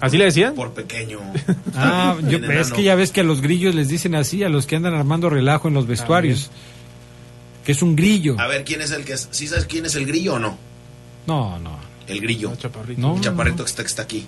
¿Así 0.00 0.18
le 0.18 0.24
decían? 0.24 0.54
por 0.54 0.72
pequeño. 0.72 1.20
Ah, 1.74 2.18
yo, 2.28 2.36
es 2.38 2.70
que 2.72 2.82
ya 2.82 2.94
ves 2.94 3.12
que 3.12 3.22
a 3.22 3.24
los 3.24 3.40
grillos 3.40 3.74
les 3.74 3.88
dicen 3.88 4.14
así, 4.14 4.44
a 4.44 4.50
los 4.50 4.66
que 4.66 4.76
andan 4.76 4.92
armando 4.92 5.30
relajo 5.30 5.68
en 5.68 5.74
los 5.74 5.86
vestuarios. 5.86 6.50
Que 7.64 7.72
es 7.72 7.80
un 7.80 7.96
grillo. 7.96 8.38
A 8.38 8.46
ver, 8.46 8.64
¿quién 8.64 8.82
es 8.82 8.90
el 8.90 9.04
que 9.04 9.14
es? 9.14 9.28
¿Sí 9.30 9.46
sabes 9.46 9.64
quién 9.66 9.86
es 9.86 9.94
el 9.94 10.04
Grillo 10.04 10.34
o 10.34 10.38
no? 10.38 10.58
No, 11.26 11.58
no. 11.60 11.78
El 12.08 12.20
Grillo. 12.20 12.50
No, 12.50 12.56
chaparrito. 12.56 13.00
No. 13.00 13.14
El 13.14 13.20
chaparrito 13.20 13.64
que 13.64 13.70
está, 13.70 13.82
que 13.82 13.88
está 13.88 14.02
aquí. 14.02 14.26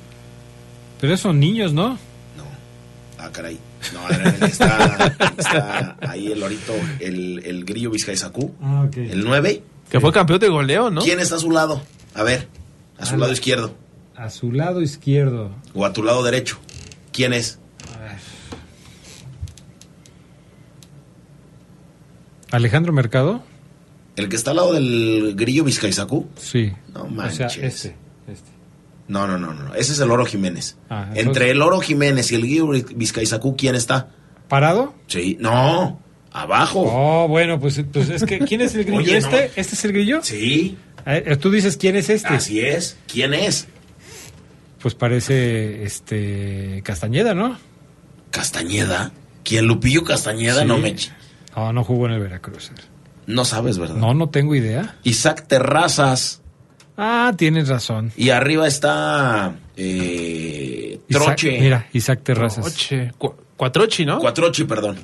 Pero 1.01 1.13
esos 1.13 1.23
son 1.23 1.41
niños, 1.41 1.73
¿no? 1.73 1.91
No. 2.37 2.45
Ah, 3.19 3.31
caray. 3.33 3.59
No, 3.93 4.47
está, 4.47 5.15
está 5.37 5.97
ahí 6.01 6.33
el 6.33 6.41
lorito, 6.41 6.73
el, 7.01 7.43
el 7.45 7.65
Grillo 7.65 7.91
Vizcaizacú. 7.91 8.55
Ah, 8.63 8.85
ok. 8.89 8.97
El 8.97 9.25
9. 9.25 9.63
Que 9.91 10.01
fue 10.01 10.13
campeón 10.13 10.39
de 10.41 10.49
goleo, 10.49 10.91
¿no? 10.91 11.03
¿Quién 11.03 11.21
está 11.21 11.37
a 11.37 11.39
su 11.39 11.51
lado? 11.51 11.83
A 12.15 12.23
ver, 12.23 12.49
a 12.99 13.05
su 13.07 13.15
Ah, 13.15 13.19
lado 13.19 13.29
no. 13.31 13.35
izquierdo 13.35 13.75
A 14.17 14.31
su 14.31 14.51
lado 14.53 14.81
izquierdo. 14.83 15.51
o 15.75 15.85
a 15.85 15.93
tu 15.93 16.03
lado 16.03 16.23
derecho. 16.23 16.59
¿Quién 17.13 17.33
es? 17.33 17.59
¿Alejandro 22.51 22.93
Mercado? 22.93 23.43
¿El 24.17 24.29
que 24.29 24.37
está 24.37 24.51
al 24.53 24.57
lado 24.59 24.73
del 24.75 25.35
Grillo 25.37 25.65
Vizcaizacú? 25.65 26.29
Sí. 26.37 26.73
No 26.93 27.03
O 27.03 27.09
manches. 27.09 27.53
sea, 27.53 27.67
este. 27.67 27.97
No, 29.09 29.27
no, 29.27 29.39
no, 29.39 29.53
no. 29.53 29.75
Ese 29.75 29.93
es 29.93 30.01
el 30.01 30.11
Oro 30.11 30.25
Jiménez. 30.25 30.77
Ah, 30.89 31.03
entonces- 31.09 31.27
Entre 31.27 31.51
el 31.51 31.61
Oro 31.63 31.81
Jiménez 31.81 32.33
y 32.33 32.37
el 32.37 32.43
Grillo 32.43 32.69
Vizcaizacú, 32.69 33.57
¿quién 33.57 33.75
está? 33.75 34.09
¿Parado? 34.49 34.95
Sí. 35.09 35.37
No. 35.41 36.01
Abajo. 36.33 36.83
Oh, 36.87 37.29
bueno, 37.29 37.61
pues, 37.61 37.83
pues 37.93 38.09
es 38.11 38.25
que 38.25 38.41
¿quién 38.41 38.61
es 38.61 38.75
el 38.75 38.85
grillo? 38.85 38.99
Oye, 39.01 39.21
no. 39.21 39.29
¿Este? 39.29 39.61
¿Este 39.61 39.75
es 39.75 39.85
el 39.85 39.93
grillo? 39.93 40.21
Sí. 40.23 40.77
Eh, 41.07 41.37
Tú 41.41 41.51
dices 41.51 41.77
quién 41.77 41.97
es 41.97 42.09
este. 42.11 42.29
Así 42.29 42.61
es. 42.61 42.97
¿Quién 43.07 43.35
es? 43.35 43.69
Pues 44.81 44.95
parece 44.95 45.85
este 45.85 46.81
Castañeda, 46.85 47.35
¿no? 47.35 47.57
Castañeda. 48.31 49.13
¿Quién? 49.45 49.67
Lupillo 49.67 50.05
Castañeda. 50.05 50.63
Sí. 50.63 50.67
No 50.67 50.79
me. 50.79 50.97
No, 51.57 51.73
no 51.73 51.85
jugó 51.85 52.07
en 52.07 52.13
el 52.13 52.21
Veracruz. 52.21 52.73
No 53.27 53.45
sabes, 53.45 53.79
¿verdad? 53.79 53.97
No, 53.97 54.13
no 54.15 54.29
tengo 54.31 54.55
idea. 54.55 54.97
Isaac 55.05 55.47
Terrazas. 55.47 56.43
Ah, 56.97 57.33
tienes 57.37 57.69
razón. 57.69 58.13
Y 58.17 58.31
arriba 58.31 58.67
está. 58.69 59.55
Eh, 59.77 61.01
Isaac- 61.09 61.25
Troche. 61.25 61.59
mira, 61.61 61.87
Isaac 61.93 62.21
Terrazas. 62.23 62.65
Troche. 62.65 63.11
Cu- 63.19 63.35
Cuatrochi, 63.57 64.05
¿no? 64.05 64.19
Cuatrochi, 64.21 64.65
perdón. 64.65 64.97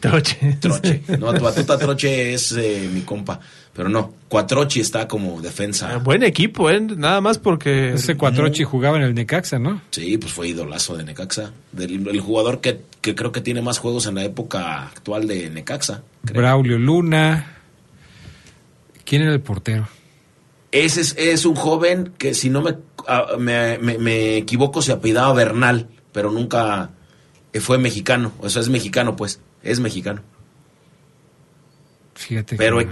Troche. 0.00 0.56
Troche. 0.60 1.02
No, 1.18 1.32
tu 1.34 1.42
batuta 1.44 1.76
Troche 1.78 2.34
es 2.34 2.52
eh, 2.52 2.88
mi 2.92 3.00
compa. 3.02 3.40
Pero 3.74 3.88
no, 3.88 4.12
Cuatrochi 4.28 4.80
está 4.80 5.06
como 5.08 5.38
Ah, 5.38 5.42
defensa. 5.42 5.96
Buen 5.98 6.22
equipo, 6.24 6.68
¿eh? 6.70 6.80
Nada 6.80 7.20
más 7.20 7.38
porque... 7.38 7.94
Ese 7.94 8.16
Cuatrochi 8.16 8.64
jugaba 8.64 8.96
en 8.96 9.04
el 9.04 9.14
Necaxa, 9.14 9.58
¿no? 9.58 9.80
Sí, 9.90 10.18
pues 10.18 10.32
fue 10.32 10.48
idolazo 10.48 10.96
de 10.96 11.04
Necaxa. 11.04 11.52
Del, 11.72 12.06
el 12.08 12.20
jugador 12.20 12.60
que, 12.60 12.80
que 13.00 13.14
creo 13.14 13.30
que 13.32 13.40
tiene 13.40 13.62
más 13.62 13.78
juegos 13.78 14.06
en 14.06 14.16
la 14.16 14.24
época 14.24 14.82
actual 14.84 15.26
de 15.28 15.48
Necaxa. 15.50 16.02
creo. 16.24 16.40
Braulio 16.42 16.78
Luna. 16.78 17.54
¿Quién 19.04 19.22
era 19.22 19.32
el 19.32 19.40
portero? 19.40 19.88
Ese 20.72 21.00
es, 21.00 21.14
es 21.16 21.46
un 21.46 21.54
joven 21.54 22.12
que, 22.18 22.34
si 22.34 22.50
no 22.50 22.60
me, 22.62 22.76
ah, 23.06 23.26
me, 23.38 23.78
me- 23.78 23.98
me 23.98 24.36
equivoco, 24.36 24.82
se 24.82 24.92
apellidaba 24.92 25.32
Bernal, 25.32 25.88
pero 26.12 26.30
nunca 26.30 26.90
fue 27.60 27.78
mexicano. 27.78 28.32
O 28.40 28.48
sea, 28.50 28.60
es 28.62 28.68
mexicano, 28.68 29.16
pues. 29.16 29.40
Es 29.62 29.80
mexicano. 29.80 30.22
Fíjate. 32.14 32.56
Pero 32.56 32.78
que- 32.78 32.84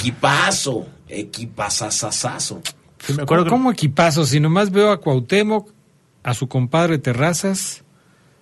a 6.23 6.35
su 6.35 6.49
compadre 6.49 6.99
Terrazas. 6.99 7.83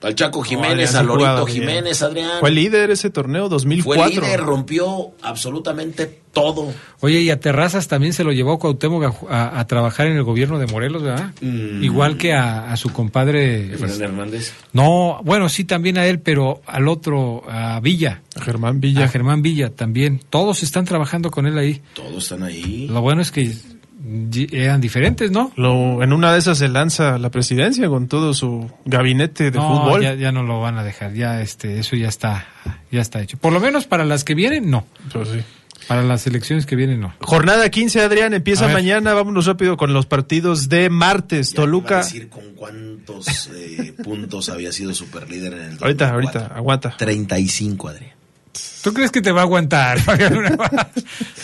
Al 0.05 0.15
Chaco 0.15 0.41
No, 0.41 0.45
Jiménez, 0.45 0.95
Adrián 0.95 0.97
a 0.97 1.01
sí 1.01 1.07
jugaba 1.07 1.39
Lorito 1.41 1.47
bien. 1.47 1.69
Jiménez, 1.69 2.03
Adrián. 2.03 2.31
Fue 2.41 2.51
líder 2.51 2.91
ese 2.91 3.11
torneo, 3.11 3.49
2004. 3.49 4.03
Fue 4.05 4.13
líder, 4.13 4.41
rompió 4.41 5.13
absolutamente 5.23 6.21
todo. 6.33 6.73
Oye, 7.01 7.21
y 7.23 7.31
a 7.31 7.39
Terrazas 7.41 7.87
también 7.89 8.13
se 8.13 8.25
lo 8.25 8.33
llevó 8.33 8.59
Cuauhtémoc 8.59 9.05
a, 9.05 9.09
ju- 9.13 9.27
a- 9.31 9.59
a 9.61 9.67
trabajar 9.67 10.07
en 10.09 10.17
el 10.17 10.25
gobierno 10.25 10.59
de 10.59 10.67
Morelos, 10.67 11.03
¿verdad? 11.03 11.33
Mm. 11.41 11.83
Igual 11.85 12.17
que 12.19 12.33
a, 12.35 12.73
a 12.73 12.77
su 12.77 12.91
compadre. 12.93 13.73
Efraín 13.75 14.03
Hernández. 14.03 14.53
No, 14.73 15.21
bueno, 15.25 15.49
sí, 15.49 15.65
también 15.65 15.97
a 15.99 16.07
él, 16.07 16.19
pero 16.21 16.61
al 16.67 16.89
otro, 16.89 17.43
a 17.49 17.79
Villa. 17.81 18.23
Germán 18.41 18.81
Villa. 18.81 19.05
A 19.05 19.09
Germán 19.09 19.43
Villa 19.43 19.71
también. 19.71 20.21
Todos 20.29 20.63
están 20.63 20.85
trabajando 20.85 21.31
con 21.31 21.47
él 21.47 21.57
ahí. 21.57 21.81
Todos 21.95 22.25
están 22.25 22.43
ahí. 22.43 22.89
Lo 22.89 23.01
bueno 23.01 23.23
es 23.23 23.31
que 23.31 23.55
eran 24.53 24.81
diferentes, 24.81 25.31
¿no? 25.31 25.53
Lo- 25.57 26.03
en 26.03 26.13
una 26.13 26.33
de 26.33 26.39
esas 26.39 26.59
se 26.59 26.69
lanza 26.69 27.19
la 27.19 27.31
presidencia 27.31 27.89
con 27.89 28.07
todo 28.09 28.35
su 28.35 28.71
gabinete 28.85 29.51
de 29.51 29.59
no, 29.59 29.69
fútbol. 29.69 30.03
Ya, 30.03 30.15
ya 30.15 30.33
no 30.33 30.43
lo 30.43 30.61
van 30.61 30.79
a 30.79 30.85
dejar, 30.85 31.15
ya 31.15 31.41
este, 31.41 31.79
eso 31.79 31.97
ya 31.97 32.09
está, 32.09 32.47
ya 32.91 33.01
está 33.01 33.21
hecho. 33.23 33.37
Por 33.39 33.53
lo 33.53 33.61
menos 33.61 33.87
para 33.87 34.05
las 34.05 34.25
que 34.25 34.35
vienen, 34.35 34.71
no. 34.71 34.85
Pues 35.13 35.29
sí. 35.29 35.41
Para 35.89 36.03
las 36.03 36.27
elecciones 36.27 36.65
que 36.65 36.77
vienen, 36.77 36.99
no. 37.01 37.13
Jornada 37.21 37.69
15, 37.69 38.01
Adrián, 38.01 38.33
empieza 38.33 38.69
mañana. 38.69 39.13
Vámonos 39.13 39.45
rápido 39.45 39.77
con 39.77 39.93
los 39.93 40.07
partidos 40.07 40.71
de 40.71 40.89
martes. 40.89 41.51
Ya 41.51 41.57
iba 41.57 41.63
a 41.63 41.67
Toluca. 41.67 41.97
decir 41.99 42.29
con 42.31 42.55
cuántos 42.55 43.51
eh, 43.55 43.93
puntos 44.03 44.49
había 44.49 44.73
sido 44.73 44.95
superlíder 44.95 45.53
en 45.53 45.59
el 45.61 45.79
Ahorita, 45.83 46.07
2004. 46.07 46.41
ahorita, 46.41 46.55
aguanta. 46.57 46.95
35, 46.97 47.89
Adrián. 47.89 48.14
¿Tú 48.83 48.93
crees 48.93 49.11
que 49.11 49.23
te 49.23 49.33
va 49.33 49.41
a 49.41 49.45
aguantar? 49.45 50.01
Fabián 50.03 50.35
Luna? 50.35 50.57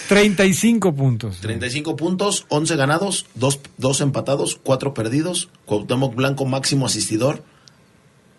35 0.09 0.95
puntos. 0.95 1.41
35 1.41 1.97
puntos, 1.97 2.47
11 2.49 2.77
ganados, 2.77 3.27
2, 3.35 4.01
empatados, 4.01 4.59
4 4.63 4.95
perdidos. 4.95 5.49
Cuauhtémoc 5.65 6.15
Blanco 6.15 6.45
máximo 6.47 6.87
asistidor. 6.87 7.43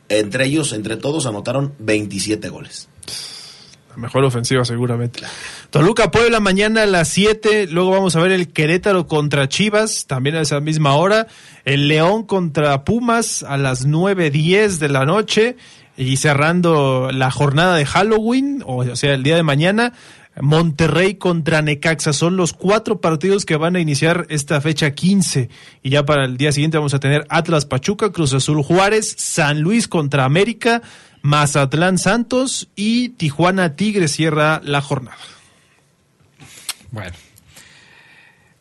Entre 0.10 0.46
ellos, 0.46 0.74
entre 0.74 0.98
todos, 0.98 1.26
anotaron 1.26 1.74
27 1.80 2.50
goles. 2.50 2.90
La 3.92 3.98
mejor 3.98 4.24
ofensiva 4.24 4.64
seguramente. 4.64 5.22
Toluca 5.70 6.12
Puebla 6.12 6.40
mañana 6.40 6.84
a 6.84 6.86
las 6.86 7.10
7. 7.10 7.68
Luego 7.68 7.92
vamos 7.92 8.16
a 8.16 8.22
ver 8.22 8.32
el 8.32 8.50
Querétaro 8.54 9.08
contra 9.08 9.50
Chivas, 9.50 10.06
también 10.06 10.36
a 10.36 10.42
esa 10.42 10.62
misma 10.62 10.96
hora. 10.96 11.28
El 11.66 11.90
León 11.90 12.24
contra 12.24 12.86
Pumas 12.86 13.44
a 13.44 13.58
las 13.58 13.86
9.10 13.86 14.78
de 14.78 14.90
la 14.90 15.06
noche. 15.06 15.58
Y 16.02 16.18
cerrando 16.18 17.12
la 17.14 17.30
jornada 17.30 17.76
de 17.76 17.86
Halloween, 17.86 18.64
o 18.66 18.96
sea, 18.96 19.14
el 19.14 19.22
día 19.22 19.36
de 19.36 19.44
mañana, 19.44 19.94
Monterrey 20.40 21.14
contra 21.14 21.62
Necaxa. 21.62 22.12
Son 22.12 22.38
los 22.38 22.54
cuatro 22.54 23.02
partidos 23.02 23.46
que 23.46 23.56
van 23.56 23.76
a 23.76 23.80
iniciar 23.80 24.26
esta 24.30 24.60
fecha 24.62 24.96
15. 24.96 25.50
Y 25.84 25.92
ya 25.92 26.04
para 26.04 26.26
el 26.26 26.38
día 26.38 26.52
siguiente 26.52 26.78
vamos 26.78 26.96
a 26.96 27.00
tener 27.00 27.28
Atlas 27.30 27.66
Pachuca, 27.66 28.12
Cruz 28.12 28.34
Azul 28.34 28.64
Juárez, 28.64 29.14
San 29.16 29.62
Luis 29.62 29.88
contra 29.88 30.26
América, 30.26 30.82
Mazatlán 31.22 32.00
Santos 32.00 32.70
y 32.76 33.10
Tijuana 33.10 33.76
Tigres 33.76 34.12
cierra 34.12 34.60
la 34.64 34.82
jornada. 34.82 35.20
Bueno. 36.90 37.16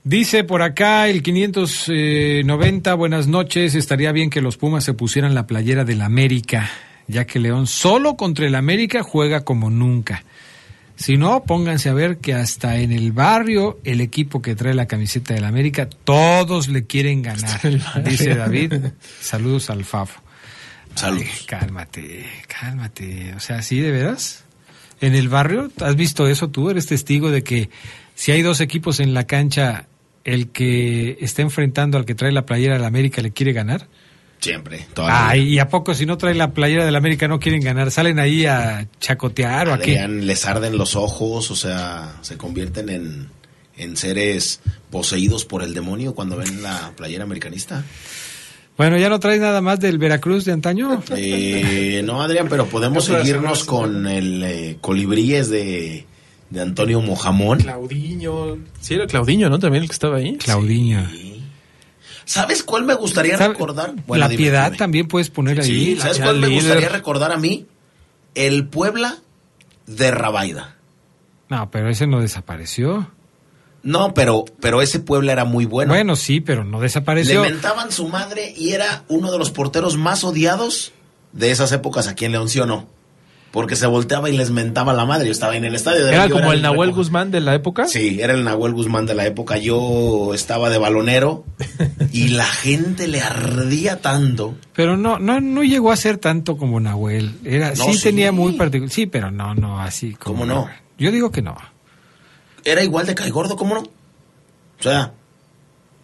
Dice 0.05 0.45
por 0.45 0.61
acá 0.61 1.09
el 1.09 1.23
590, 1.23 2.95
buenas 2.95 3.29
noches, 3.29 3.75
estaría 3.75 4.13
bien 4.13 4.29
que 4.29 4.43
los 4.43 4.59
Pumas 4.59 4.85
se 4.85 4.93
pusieran 4.93 5.35
la 5.35 5.47
playera 5.47 5.85
del 5.85 6.01
América, 6.01 6.71
ya 7.11 7.27
que 7.27 7.39
León 7.39 7.67
solo 7.67 8.17
contra 8.17 8.47
el 8.47 8.55
América 8.55 9.03
juega 9.03 9.45
como 9.45 9.71
nunca. 9.71 10.25
Si 10.97 11.17
no, 11.17 11.45
pónganse 11.45 11.89
a 11.89 11.95
ver 11.95 12.19
que 12.19 12.35
hasta 12.35 12.77
en 12.77 12.93
el 12.93 13.13
barrio 13.13 13.81
el 13.85 14.03
equipo 14.03 14.43
que 14.43 14.55
trae 14.55 14.75
la 14.75 14.87
camiseta 14.87 15.33
del 15.33 15.45
América, 15.45 15.89
todos 15.89 16.69
le 16.69 16.85
quieren 16.85 17.23
ganar, 17.23 17.61
dice 18.05 18.35
David. 18.35 18.75
Saludos 19.21 19.71
al 19.71 19.85
Fafo. 19.85 20.21
Saludos. 20.95 21.27
Ay, 21.33 21.47
cálmate, 21.47 22.27
cálmate. 22.47 23.33
O 23.35 23.41
sea, 23.41 23.63
¿sí 23.63 23.81
de 23.81 23.91
veras? 23.91 24.45
En 25.01 25.15
el 25.15 25.31
barrio, 25.31 25.71
¿has 25.81 25.97
visto 25.97 26.27
eso 26.29 26.51
tú? 26.51 26.69
¿Eres 26.69 26.87
testigo 26.87 27.31
de 27.31 27.43
que 27.43 27.71
si 28.15 28.33
hay 28.33 28.43
dos 28.43 28.61
equipos 28.61 29.01
en 29.01 29.15
la 29.15 29.25
cancha, 29.25 29.87
el 30.25 30.49
que 30.49 31.17
está 31.23 31.41
enfrentando 31.41 31.97
al 31.97 32.05
que 32.05 32.15
trae 32.15 32.33
la 32.33 32.45
playera 32.45 32.75
del 32.75 32.85
América 32.85 33.23
le 33.23 33.31
quiere 33.31 33.55
ganar? 33.55 33.89
Siempre. 34.41 34.87
toda 34.95 35.09
la 35.09 35.29
Ay, 35.29 35.41
vida. 35.45 35.51
¿y 35.55 35.59
a 35.59 35.69
poco 35.69 35.95
si 35.95 36.07
no 36.07 36.17
trae 36.17 36.35
la 36.35 36.53
playera 36.53 36.85
del 36.85 36.97
América 36.97 37.29
no 37.29 37.39
quieren 37.39 37.61
ganar? 37.61 37.91
¿Salen 37.91 38.19
ahí 38.19 38.47
a 38.47 38.89
chacotear 38.99 39.69
o 39.69 39.75
a 39.75 39.79
qué? 39.79 39.99
Adrián, 39.99 40.27
les 40.27 40.47
arden 40.47 40.79
los 40.79 40.97
ojos, 40.97 41.51
o 41.51 41.57
sea, 41.57 42.17
se 42.23 42.37
convierten 42.39 42.89
en, 42.89 43.29
en 43.77 43.97
seres 43.97 44.61
poseídos 44.91 45.45
por 45.45 45.63
el 45.63 45.75
demonio 45.75 46.15
cuando 46.15 46.37
ven 46.37 46.63
la 46.63 46.93
playera 46.97 47.25
americanista. 47.25 47.85
Bueno, 48.79 48.97
¿ya 48.97 49.11
no 49.11 49.21
traes 49.21 49.41
nada 49.43 49.61
más 49.61 49.79
del 49.79 49.99
Veracruz 49.99 50.47
de 50.47 50.53
antaño? 50.53 51.03
Eh, 51.15 52.01
no, 52.03 52.23
Adrián, 52.23 52.47
pero 52.49 52.65
podemos 52.67 53.05
seguirnos 53.05 53.65
con 53.65 54.07
el 54.07 54.43
eh, 54.43 54.77
colibríes 54.81 55.51
de, 55.51 56.07
de 56.49 56.61
Antonio 56.63 57.03
Mojamón. 57.03 57.59
Claudiño. 57.59 58.57
Sí, 58.81 58.95
era 58.95 59.07
Claudiño, 59.07 59.51
¿no? 59.51 59.59
También 59.59 59.83
el 59.83 59.89
que 59.91 59.93
estaba 59.93 60.17
ahí. 60.17 60.37
Claudiño. 60.39 61.07
¿Sabes 62.25 62.63
cuál 62.63 62.85
me 62.85 62.95
gustaría 62.95 63.37
¿Sabe- 63.39 63.55
recordar? 63.55 63.95
la 64.09 64.29
dime, 64.29 64.37
piedad 64.37 64.67
dime. 64.67 64.79
también 64.79 65.09
puedes 65.09 65.31
poner 65.31 65.63
Sí, 65.65 65.73
ahí. 65.93 65.97
¿sabes 66.01 66.19
ya 66.19 66.25
cuál 66.25 66.37
me 66.41 66.47
líder. 66.49 66.63
gustaría 66.63 66.89
recordar 66.89 67.33
a 67.33 67.37
mí? 67.37 67.67
El 68.35 68.67
Puebla 68.69 69.19
de 69.87 70.11
Rabaida. 70.11 70.77
No, 71.49 71.71
pero 71.71 71.89
ese 71.91 72.07
no 72.07 72.21
desapareció. 72.21 73.11
No, 73.83 74.13
pero, 74.15 74.45
pero 74.61 74.83
ese 74.83 75.01
Puebla 75.01 75.33
era 75.33 75.45
muy 75.45 75.65
bueno. 75.65 75.93
Bueno, 75.95 76.15
sí, 76.15 76.41
pero 76.41 76.65
no 76.65 76.79
Le 76.79 76.85
desapareció. 76.85 77.43
mentaban 77.43 77.91
su 77.91 78.07
madre 78.09 78.53
y 78.57 78.71
era 78.73 79.05
uno 79.09 79.33
de 79.33 79.39
los 79.39 79.51
porteros 79.51 79.97
más 79.97 80.23
odiados 80.23 80.93
de 81.33 81.51
esas 81.51 81.73
épocas 81.73 82.07
aquí 82.07 82.27
en 82.27 82.33
León, 82.33 82.49
¿sí 82.49 82.61
o 82.61 82.67
no? 82.67 82.87
Porque 83.53 83.75
se 83.75 83.87
volteaba 83.87 84.31
y 84.31 84.37
les 84.37 84.51
mentaba 84.51 84.93
la 84.93 85.05
madre. 85.05 85.27
Yo 85.27 85.33
estaba 85.33 85.57
en 85.57 85.65
el 85.65 85.75
estadio. 85.75 86.05
de 86.05 86.15
Era 86.15 86.29
como 86.29 86.53
el 86.53 86.63
Nahuel 86.63 86.93
Guzmán 86.93 87.33
de 87.33 87.41
la 87.41 87.55
época. 87.55 87.87
Sí, 87.89 88.21
era 88.21 88.33
el 88.35 88.45
Nahuel 88.45 88.75
Guzmán 88.75 89.07
de 89.07 89.15
la 89.15 89.27
época. 89.27 89.59
Yo 89.59 90.33
estaba 90.35 90.71
de 90.71 90.79
balonero 90.79 91.45
y 92.13 92.29
la 92.29 92.45
gente 92.47 93.09
le 93.09 93.21
ardía 93.21 94.01
tanto. 94.01 94.55
Pero 94.75 94.97
no, 94.97 95.19
no, 95.19 95.41
no 95.41 95.65
llegó 95.65 95.91
a 95.91 95.97
ser 95.97 96.19
tanto 96.19 96.57
como 96.57 96.79
Nahuel. 96.79 97.35
Era, 97.45 97.71
No, 97.71 97.87
sí, 97.87 97.95
sí. 97.95 98.03
tenía 98.05 98.31
muy 98.31 98.53
particular. 98.53 98.91
Sí, 98.93 99.07
pero 99.07 99.33
no, 99.33 99.55
no 99.57 99.81
así 99.81 100.15
como. 100.15 100.37
¿Cómo 100.41 100.47
no? 100.47 100.55
Nahuel. 100.61 100.75
Yo 100.99 101.11
digo 101.11 101.33
que 101.33 101.43
no. 101.43 101.57
Era 102.65 102.85
igual 102.85 103.07
de 103.07 103.15
caigordo, 103.17 103.57
¿cómo 103.57 103.75
no? 103.75 103.81
O 103.81 104.83
sea, 104.83 105.13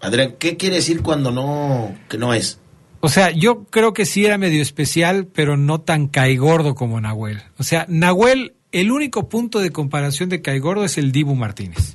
Adrián, 0.01 0.35
¿qué 0.39 0.57
quiere 0.57 0.77
decir 0.77 1.03
cuando 1.03 1.31
no, 1.31 1.95
que 2.09 2.19
no 2.19 2.35
es? 2.35 2.59
O 3.07 3.09
sea, 3.09 3.31
yo 3.31 3.67
creo 3.67 3.93
que 3.93 4.05
sí 4.05 4.27
era 4.27 4.37
medio 4.37 4.61
especial, 4.61 5.27
pero 5.27 5.57
no 5.57 5.81
tan 5.81 6.09
caigordo 6.09 6.75
como 6.75 7.01
Nahuel. 7.01 7.41
O 7.57 7.63
sea, 7.63 7.87
Nahuel, 7.89 8.57
el 8.73 8.91
único 8.91 9.29
punto 9.29 9.61
de 9.61 9.71
comparación 9.71 10.29
de 10.29 10.43
caigordo 10.43 10.85
es 10.85 10.99
el 10.99 11.13
Dibu 11.13 11.37
Martínez. 11.37 11.95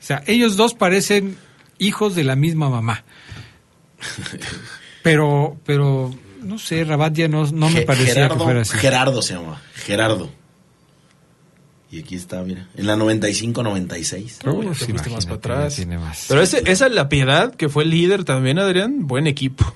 O 0.00 0.04
sea, 0.04 0.24
ellos 0.26 0.56
dos 0.56 0.74
parecen 0.74 1.36
hijos 1.78 2.16
de 2.16 2.24
la 2.24 2.34
misma 2.34 2.68
mamá. 2.68 3.04
Pero, 5.04 5.56
pero, 5.64 6.12
no 6.42 6.58
sé, 6.58 6.82
Rabat 6.82 7.14
ya 7.14 7.28
no, 7.28 7.48
no 7.52 7.70
me 7.70 7.82
parecía 7.82 8.14
Gerardo, 8.14 8.38
que 8.38 8.44
fuera 8.44 8.60
así. 8.62 8.78
Gerardo 8.78 9.22
se 9.22 9.34
llama, 9.34 9.62
Gerardo. 9.74 10.30
Y 11.92 12.00
aquí 12.00 12.16
está, 12.16 12.42
mira, 12.42 12.68
en 12.74 12.88
la 12.88 12.96
95-96. 12.96 14.48
Uy, 14.52 14.66
Te 14.66 14.74
sí, 14.74 14.84
fuiste 14.86 15.10
más 15.10 15.26
para 15.26 15.36
atrás. 15.36 15.76
tiene 15.76 15.98
más. 15.98 16.24
Pero 16.28 16.42
ese, 16.42 16.62
esa 16.66 16.86
es 16.86 16.92
la 16.92 17.08
piedad, 17.08 17.54
que 17.54 17.68
fue 17.68 17.84
el 17.84 17.90
líder 17.90 18.24
también, 18.24 18.58
Adrián. 18.58 19.06
Buen 19.06 19.28
equipo. 19.28 19.72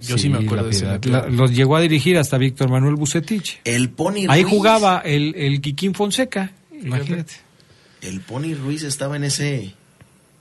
Yo 0.00 0.18
sí, 0.18 0.28
me 0.28 0.38
acuerdo 0.44 0.64
de 0.64 0.70
ese. 0.70 0.86
La- 1.08 1.26
los 1.28 1.52
llegó 1.52 1.76
a 1.76 1.80
dirigir 1.80 2.18
hasta 2.18 2.38
Víctor 2.38 2.70
Manuel 2.70 2.94
Bucetich. 2.96 3.60
El 3.64 3.90
Pony 3.90 4.26
Ahí 4.28 4.42
Ruiz. 4.42 4.54
jugaba 4.54 4.98
el, 5.04 5.34
el 5.36 5.60
Quiquín 5.60 5.94
Fonseca. 5.94 6.52
Imagínate. 6.72 7.32
El 8.02 8.20
Pony 8.20 8.54
Ruiz 8.54 8.82
estaba 8.82 9.16
en 9.16 9.24
ese, 9.24 9.74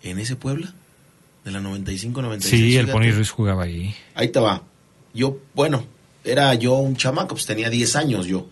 en 0.04 0.20
ese 0.20 0.36
Puebla, 0.36 0.74
de 1.44 1.52
la 1.52 1.60
95-96. 1.62 2.40
Sí, 2.42 2.76
el. 2.78 2.88
Pony 2.90 3.12
Ruiz 3.12 3.30
jugaba 3.32 3.64
ahí. 3.64 3.94
Ahí 4.14 4.28
te 4.30 4.40
va. 4.40 4.64
Yo, 5.14 5.38
bueno, 5.54 5.84
era 6.24 6.54
yo 6.56 6.74
un 6.76 6.96
chamaco, 6.96 7.36
pues 7.36 7.46
tenía 7.46 7.70
10 7.70 7.96
años 7.96 8.26
yo. 8.26 8.48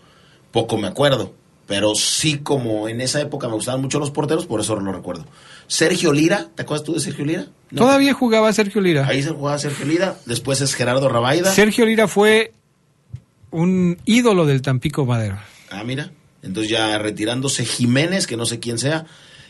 Poco 0.50 0.78
me 0.78 0.86
acuerdo. 0.88 1.34
Pero 1.66 1.94
sí, 1.94 2.38
como 2.38 2.88
en 2.88 3.00
esa 3.00 3.20
época 3.22 3.48
me 3.48 3.54
gustaban 3.54 3.80
mucho 3.80 3.98
los 3.98 4.10
porteros, 4.10 4.46
por 4.46 4.60
eso 4.60 4.76
lo 4.76 4.92
recuerdo. 4.92 5.24
Sergio 5.66 6.12
Lira, 6.12 6.48
¿te 6.54 6.62
acuerdas 6.62 6.84
tú 6.84 6.94
de 6.94 7.00
Sergio 7.00 7.24
Lira? 7.24 7.46
No. 7.70 7.82
Todavía 7.82 8.12
jugaba 8.14 8.52
Sergio 8.52 8.80
Lira. 8.80 9.06
Ahí 9.06 9.22
se 9.22 9.30
jugaba 9.30 9.58
Sergio 9.58 9.86
Lira. 9.86 10.16
Después 10.26 10.60
es 10.60 10.74
Gerardo 10.74 11.08
Rabaida. 11.08 11.50
Sergio 11.52 11.86
Lira 11.86 12.06
fue 12.08 12.52
un 13.50 13.98
ídolo 14.04 14.46
del 14.46 14.62
Tampico 14.62 15.04
Madero. 15.06 15.38
Ah, 15.70 15.82
mira. 15.84 16.10
Entonces 16.42 16.70
ya 16.70 16.98
retirándose 16.98 17.64
Jiménez, 17.64 18.26
que 18.26 18.36
no 18.36 18.46
sé 18.46 18.60
quién 18.60 18.78
sea. 18.78 19.06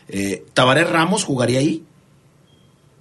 Eh, 0.08 0.44
Tabaré 0.54 0.84
Ramos 0.84 1.24
jugaría 1.24 1.58
ahí. 1.58 1.82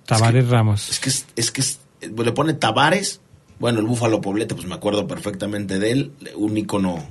Tavares 0.06 0.48
Ramos. 0.49 0.90
Es 0.90 0.99
que 0.99 1.10
es, 1.10 1.26
es 1.35 1.52
que 1.52 1.61
es- 1.61 1.80
le 2.02 2.31
pone 2.31 2.53
Tavares. 2.53 3.22
Bueno, 3.60 3.80
el 3.80 3.85
Búfalo 3.85 4.19
Poblete, 4.19 4.56
pues 4.56 4.68
me 4.68 4.76
acuerdo 4.76 5.07
perfectamente 5.07 5.80
de 5.80 5.91
él. 5.91 6.11
Un 6.35 6.57
icono 6.57 7.07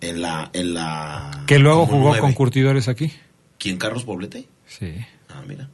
en 0.00 0.22
la. 0.22 0.50
En 0.52 0.74
la 0.74 1.42
Que 1.46 1.58
luego 1.58 1.86
jugó 1.86 2.16
con 2.18 2.32
curtidores 2.34 2.86
aquí. 2.88 3.12
¿Quién, 3.58 3.76
Carlos 3.78 4.04
Poblete? 4.04 4.46
Sí. 4.66 4.94
Ah, 5.34 5.42
mira. 5.46 5.68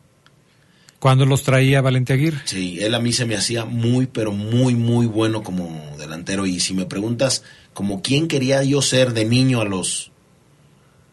Cuando 0.99 1.27
los 1.27 1.43
traía 1.43 1.83
Valente 1.83 2.15
Aguirre. 2.15 2.41
Sí, 2.45 2.79
él 2.81 2.95
a 2.95 3.01
mí 3.01 3.13
se 3.13 3.27
me 3.27 3.37
hacía 3.37 3.65
muy, 3.65 4.07
pero 4.07 4.33
muy, 4.33 4.75
muy 4.75 5.07
bueno 5.07 5.43
como 5.43 5.95
delantero. 5.99 6.47
Y 6.47 6.61
si 6.61 6.75
me 6.75 6.87
preguntas, 6.87 7.45
como 7.75 8.03
quién 8.03 8.29
quería 8.29 8.63
yo 8.65 8.81
ser 8.83 9.13
de 9.13 9.25
niño 9.25 9.61
a 9.61 9.65
los 9.65 10.11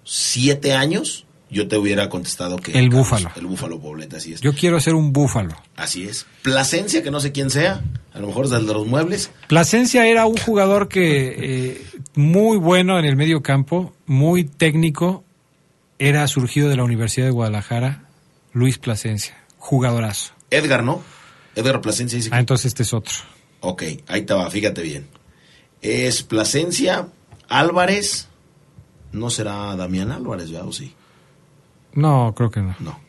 siete 0.04 0.74
años, 0.74 1.26
yo 1.50 1.68
te 1.68 1.78
hubiera 1.78 2.10
contestado 2.10 2.58
que... 2.58 2.72
El 2.78 2.90
Búfalo. 2.90 3.32
El 3.36 3.46
Búfalo 3.46 3.80
Poblete, 3.80 4.18
así 4.18 4.34
es. 4.34 4.42
Yo 4.42 4.54
quiero 4.54 4.80
ser 4.80 4.96
un 4.96 5.14
búfalo. 5.14 5.56
Así 5.76 6.04
es. 6.04 6.26
Plasencia, 6.42 7.04
que 7.04 7.12
no 7.12 7.20
sé 7.20 7.32
quién 7.32 7.50
sea, 7.50 7.84
a 8.14 8.20
lo 8.20 8.28
mejor 8.28 8.46
es 8.46 8.52
el 8.52 8.66
de 8.66 8.74
los 8.74 8.88
muebles. 8.88 9.32
Plasencia 9.48 10.08
era 10.08 10.26
un 10.26 10.38
jugador 10.38 10.88
que 10.88 11.36
eh, 11.38 11.82
muy 12.16 12.58
bueno 12.58 12.98
en 12.98 13.06
el 13.06 13.16
medio 13.16 13.44
campo, 13.44 13.94
muy 14.06 14.46
técnico, 14.46 15.24
era 16.00 16.28
surgido 16.28 16.70
de 16.70 16.76
la 16.76 16.84
Universidad 16.84 17.28
de 17.28 17.32
Guadalajara, 17.32 18.06
Luis 18.54 18.78
Plasencia, 18.78 19.36
jugadorazo. 19.58 20.34
Edgar, 20.50 20.84
¿no? 20.84 21.02
Edgar 21.56 21.82
Plasencia 21.82 22.18
dice 22.18 22.30
que... 22.30 22.36
Ah, 22.36 22.40
entonces 22.40 22.68
este 22.68 22.84
es 22.84 22.94
otro. 22.94 23.14
Ok, 23.62 23.84
ahí 24.08 24.24
te 24.24 24.34
va, 24.34 24.50
fíjate 24.50 24.82
bien. 24.82 25.08
Es 25.82 26.24
Plasencia, 26.24 27.08
Álvarez, 27.50 28.28
no 29.12 29.30
será 29.30 29.76
Damián 29.76 30.12
Álvarez, 30.12 30.52
¿verdad? 30.52 30.68
¿O 30.68 30.74
sí? 30.74 30.94
No, 31.94 32.34
creo 32.36 32.52
que 32.52 32.62
no. 32.62 32.76
No. 32.80 33.00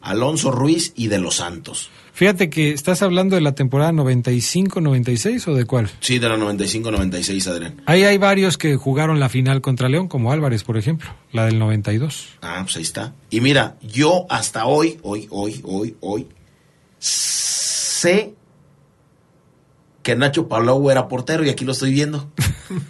Alonso 0.00 0.50
Ruiz 0.50 0.92
y 0.96 1.08
de 1.08 1.18
los 1.18 1.36
Santos. 1.36 1.90
Fíjate 2.12 2.50
que 2.50 2.72
estás 2.72 3.02
hablando 3.02 3.36
de 3.36 3.42
la 3.42 3.54
temporada 3.54 3.92
95-96 3.92 5.48
o 5.48 5.54
de 5.54 5.64
cuál? 5.64 5.90
Sí, 6.00 6.18
de 6.18 6.28
la 6.28 6.36
95-96, 6.36 7.46
Adrián. 7.46 7.82
Ahí 7.86 8.04
hay 8.04 8.18
varios 8.18 8.58
que 8.58 8.76
jugaron 8.76 9.20
la 9.20 9.28
final 9.28 9.60
contra 9.60 9.88
León, 9.88 10.08
como 10.08 10.32
Álvarez, 10.32 10.64
por 10.64 10.76
ejemplo, 10.76 11.10
la 11.32 11.46
del 11.46 11.58
92. 11.58 12.38
Ah, 12.42 12.60
pues 12.62 12.76
ahí 12.76 12.82
está. 12.82 13.14
Y 13.30 13.40
mira, 13.40 13.76
yo 13.80 14.26
hasta 14.28 14.66
hoy, 14.66 14.98
hoy, 15.02 15.28
hoy, 15.30 15.60
hoy, 15.64 15.96
hoy, 16.00 16.28
sé 16.98 18.34
que 20.02 20.16
Nacho 20.16 20.48
Palau 20.48 20.90
era 20.90 21.08
portero 21.08 21.44
y 21.44 21.50
aquí 21.50 21.64
lo 21.64 21.72
estoy 21.72 21.92
viendo. 21.92 22.30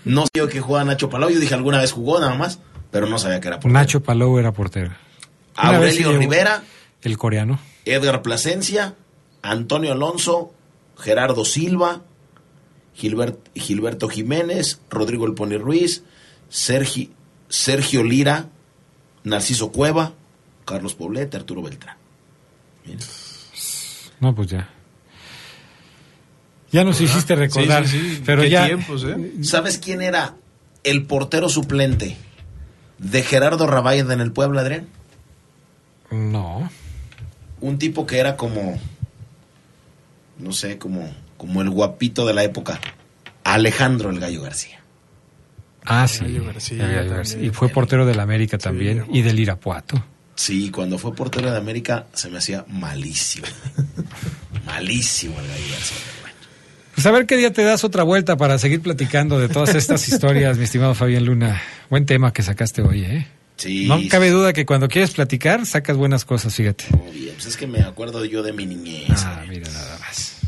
No 0.04 0.24
sé 0.24 0.28
yo 0.34 0.46
que 0.46 0.60
jugaba 0.60 0.84
Nacho 0.84 1.08
Palau, 1.08 1.30
yo 1.30 1.40
dije 1.40 1.54
alguna 1.54 1.78
vez 1.78 1.92
jugó 1.92 2.20
nada 2.20 2.34
más, 2.34 2.58
pero 2.90 3.06
no 3.06 3.18
sabía 3.18 3.40
que 3.40 3.48
era 3.48 3.56
portero. 3.60 3.72
Nacho 3.72 4.02
Palou 4.02 4.38
era 4.38 4.52
portero. 4.52 4.90
Aurelio 5.54 6.10
llegó 6.10 6.12
Rivera, 6.18 6.62
El 7.02 7.16
coreano. 7.18 7.58
Edgar 7.84 8.22
Plasencia, 8.22 8.94
Antonio 9.42 9.92
Alonso, 9.92 10.52
Gerardo 10.98 11.44
Silva, 11.44 12.02
Gilbert- 12.94 13.48
Gilberto 13.54 14.08
Jiménez, 14.08 14.80
Rodrigo 14.90 15.26
El 15.26 15.34
Pony 15.34 15.56
Ruiz, 15.58 16.02
Sergi- 16.50 17.10
Sergio 17.48 18.04
Lira, 18.04 18.48
Narciso 19.24 19.72
Cueva, 19.72 20.12
Carlos 20.66 20.94
Poblete, 20.94 21.36
Arturo 21.38 21.62
Beltrán. 21.62 21.96
Mira. 22.84 22.98
No, 24.20 24.34
pues 24.34 24.48
ya. 24.48 24.68
Ya 26.72 26.84
nos 26.84 27.00
hiciste 27.00 27.34
recordar, 27.34 27.86
Sí, 27.88 27.98
sí, 27.98 28.16
sí. 28.16 28.22
pero 28.24 28.42
Qué 28.42 28.50
ya 28.50 28.66
tiempos, 28.66 29.04
¿eh? 29.04 29.32
¿Sabes 29.42 29.78
quién 29.78 30.02
era 30.02 30.36
el 30.84 31.04
portero 31.06 31.48
suplente 31.48 32.16
de 32.98 33.22
Gerardo 33.22 33.66
Rabaida 33.66 34.12
en 34.14 34.20
el 34.20 34.30
Puebla, 34.32 34.60
Adrián? 34.60 34.86
no. 36.10 36.70
Un 37.60 37.78
tipo 37.78 38.06
que 38.06 38.18
era 38.18 38.36
como, 38.36 38.78
no 40.38 40.52
sé, 40.52 40.78
como, 40.78 41.12
como 41.36 41.62
el 41.62 41.70
guapito 41.70 42.26
de 42.26 42.34
la 42.34 42.44
época. 42.44 42.80
Alejandro 43.44 44.10
el 44.10 44.20
Gallo 44.20 44.42
García. 44.42 44.80
Ah, 45.84 46.06
sí. 46.06 46.24
Gallo 46.24 46.44
García 46.44 46.84
El 46.84 46.94
Gallo. 46.94 47.10
García. 47.16 47.42
Y 47.42 47.50
fue 47.50 47.68
portero 47.68 48.06
del 48.06 48.20
América 48.20 48.58
también 48.58 49.04
y 49.12 49.22
del 49.22 49.38
Irapuato. 49.40 50.04
Sí, 50.34 50.70
cuando 50.70 50.98
fue 50.98 51.14
portero 51.14 51.50
de 51.50 51.58
América 51.58 52.06
se 52.14 52.30
me 52.30 52.38
hacía 52.38 52.64
malísimo. 52.68 53.46
malísimo 54.66 55.38
el 55.40 55.46
Gallo 55.48 55.72
García. 55.72 55.98
Pues 56.94 57.06
a 57.06 57.10
ver 57.12 57.26
qué 57.26 57.36
día 57.36 57.52
te 57.52 57.62
das 57.62 57.84
otra 57.84 58.02
vuelta 58.02 58.36
para 58.36 58.58
seguir 58.58 58.82
platicando 58.82 59.38
de 59.38 59.48
todas 59.48 59.74
estas 59.74 60.06
historias, 60.12 60.58
mi 60.58 60.64
estimado 60.64 60.94
Fabián 60.94 61.24
Luna. 61.24 61.60
Buen 61.88 62.06
tema 62.06 62.32
que 62.32 62.42
sacaste 62.42 62.82
hoy, 62.82 63.04
¿eh? 63.04 63.26
Sí, 63.60 63.86
No 63.86 63.98
sí, 63.98 64.08
cabe 64.08 64.30
duda 64.30 64.52
que 64.54 64.64
cuando 64.64 64.88
quieres 64.88 65.10
platicar 65.10 65.66
sacas 65.66 65.96
buenas 65.98 66.24
cosas, 66.24 66.54
fíjate. 66.54 66.84
muy 66.96 67.12
bien. 67.12 67.34
Pues 67.34 67.46
es 67.46 67.56
que 67.58 67.66
me 67.66 67.80
acuerdo 67.82 68.24
yo 68.24 68.42
de 68.42 68.52
mi 68.54 68.64
niñez. 68.64 69.10
Ah, 69.24 69.44
mira 69.48 69.70
nada 69.70 69.98
más. 69.98 70.38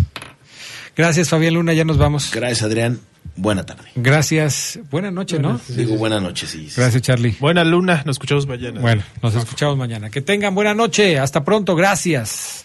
Gracias, 0.96 1.28
Fabián 1.28 1.54
Luna, 1.54 1.72
ya 1.74 1.84
nos 1.84 1.98
vamos. 1.98 2.30
Gracias, 2.32 2.62
Adrián. 2.62 3.00
Buena 3.36 3.64
tarde. 3.64 3.84
Gracias. 3.94 4.78
Buena 4.90 5.10
noche, 5.10 5.38
¿no? 5.38 5.60
Digo 5.68 5.96
buena 5.96 6.20
noche, 6.20 6.46
sí. 6.46 6.68
Gracias, 6.76 7.02
Charlie. 7.02 7.36
Buena 7.40 7.64
luna, 7.64 8.02
nos 8.04 8.14
escuchamos 8.14 8.46
mañana. 8.46 8.80
Bueno, 8.80 9.02
nos 9.22 9.34
escuchamos 9.34 9.76
mañana. 9.76 10.10
Que 10.10 10.20
tengan 10.20 10.54
buena 10.54 10.74
noche. 10.74 11.18
Hasta 11.18 11.44
pronto. 11.44 11.74
Gracias. 11.74 12.64